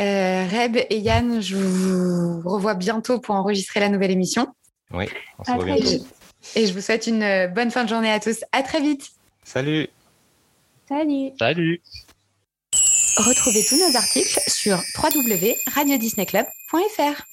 Euh, 0.00 0.46
Reb 0.50 0.76
et 0.76 0.98
Yann, 0.98 1.40
je 1.40 1.56
vous 1.56 2.48
revois 2.48 2.74
bientôt 2.74 3.18
pour 3.18 3.34
enregistrer 3.34 3.80
la 3.80 3.88
nouvelle 3.88 4.10
émission. 4.10 4.46
Oui, 4.92 5.06
on 5.38 5.44
se 5.44 5.64
bientôt. 5.64 6.06
Et 6.56 6.66
je 6.66 6.72
vous 6.72 6.80
souhaite 6.80 7.06
une 7.06 7.22
euh, 7.22 7.46
bonne 7.48 7.70
fin 7.70 7.84
de 7.84 7.88
journée 7.88 8.10
à 8.10 8.18
tous. 8.20 8.44
À 8.52 8.62
très 8.62 8.80
vite. 8.80 9.12
Salut. 9.44 9.88
Salut. 10.88 11.30
Salut. 11.38 11.80
Retrouvez 13.16 13.64
tous 13.64 13.78
nos 13.78 13.96
articles 13.96 14.40
sur 14.48 14.82
www.radiodisneyclub.fr. 15.02 17.31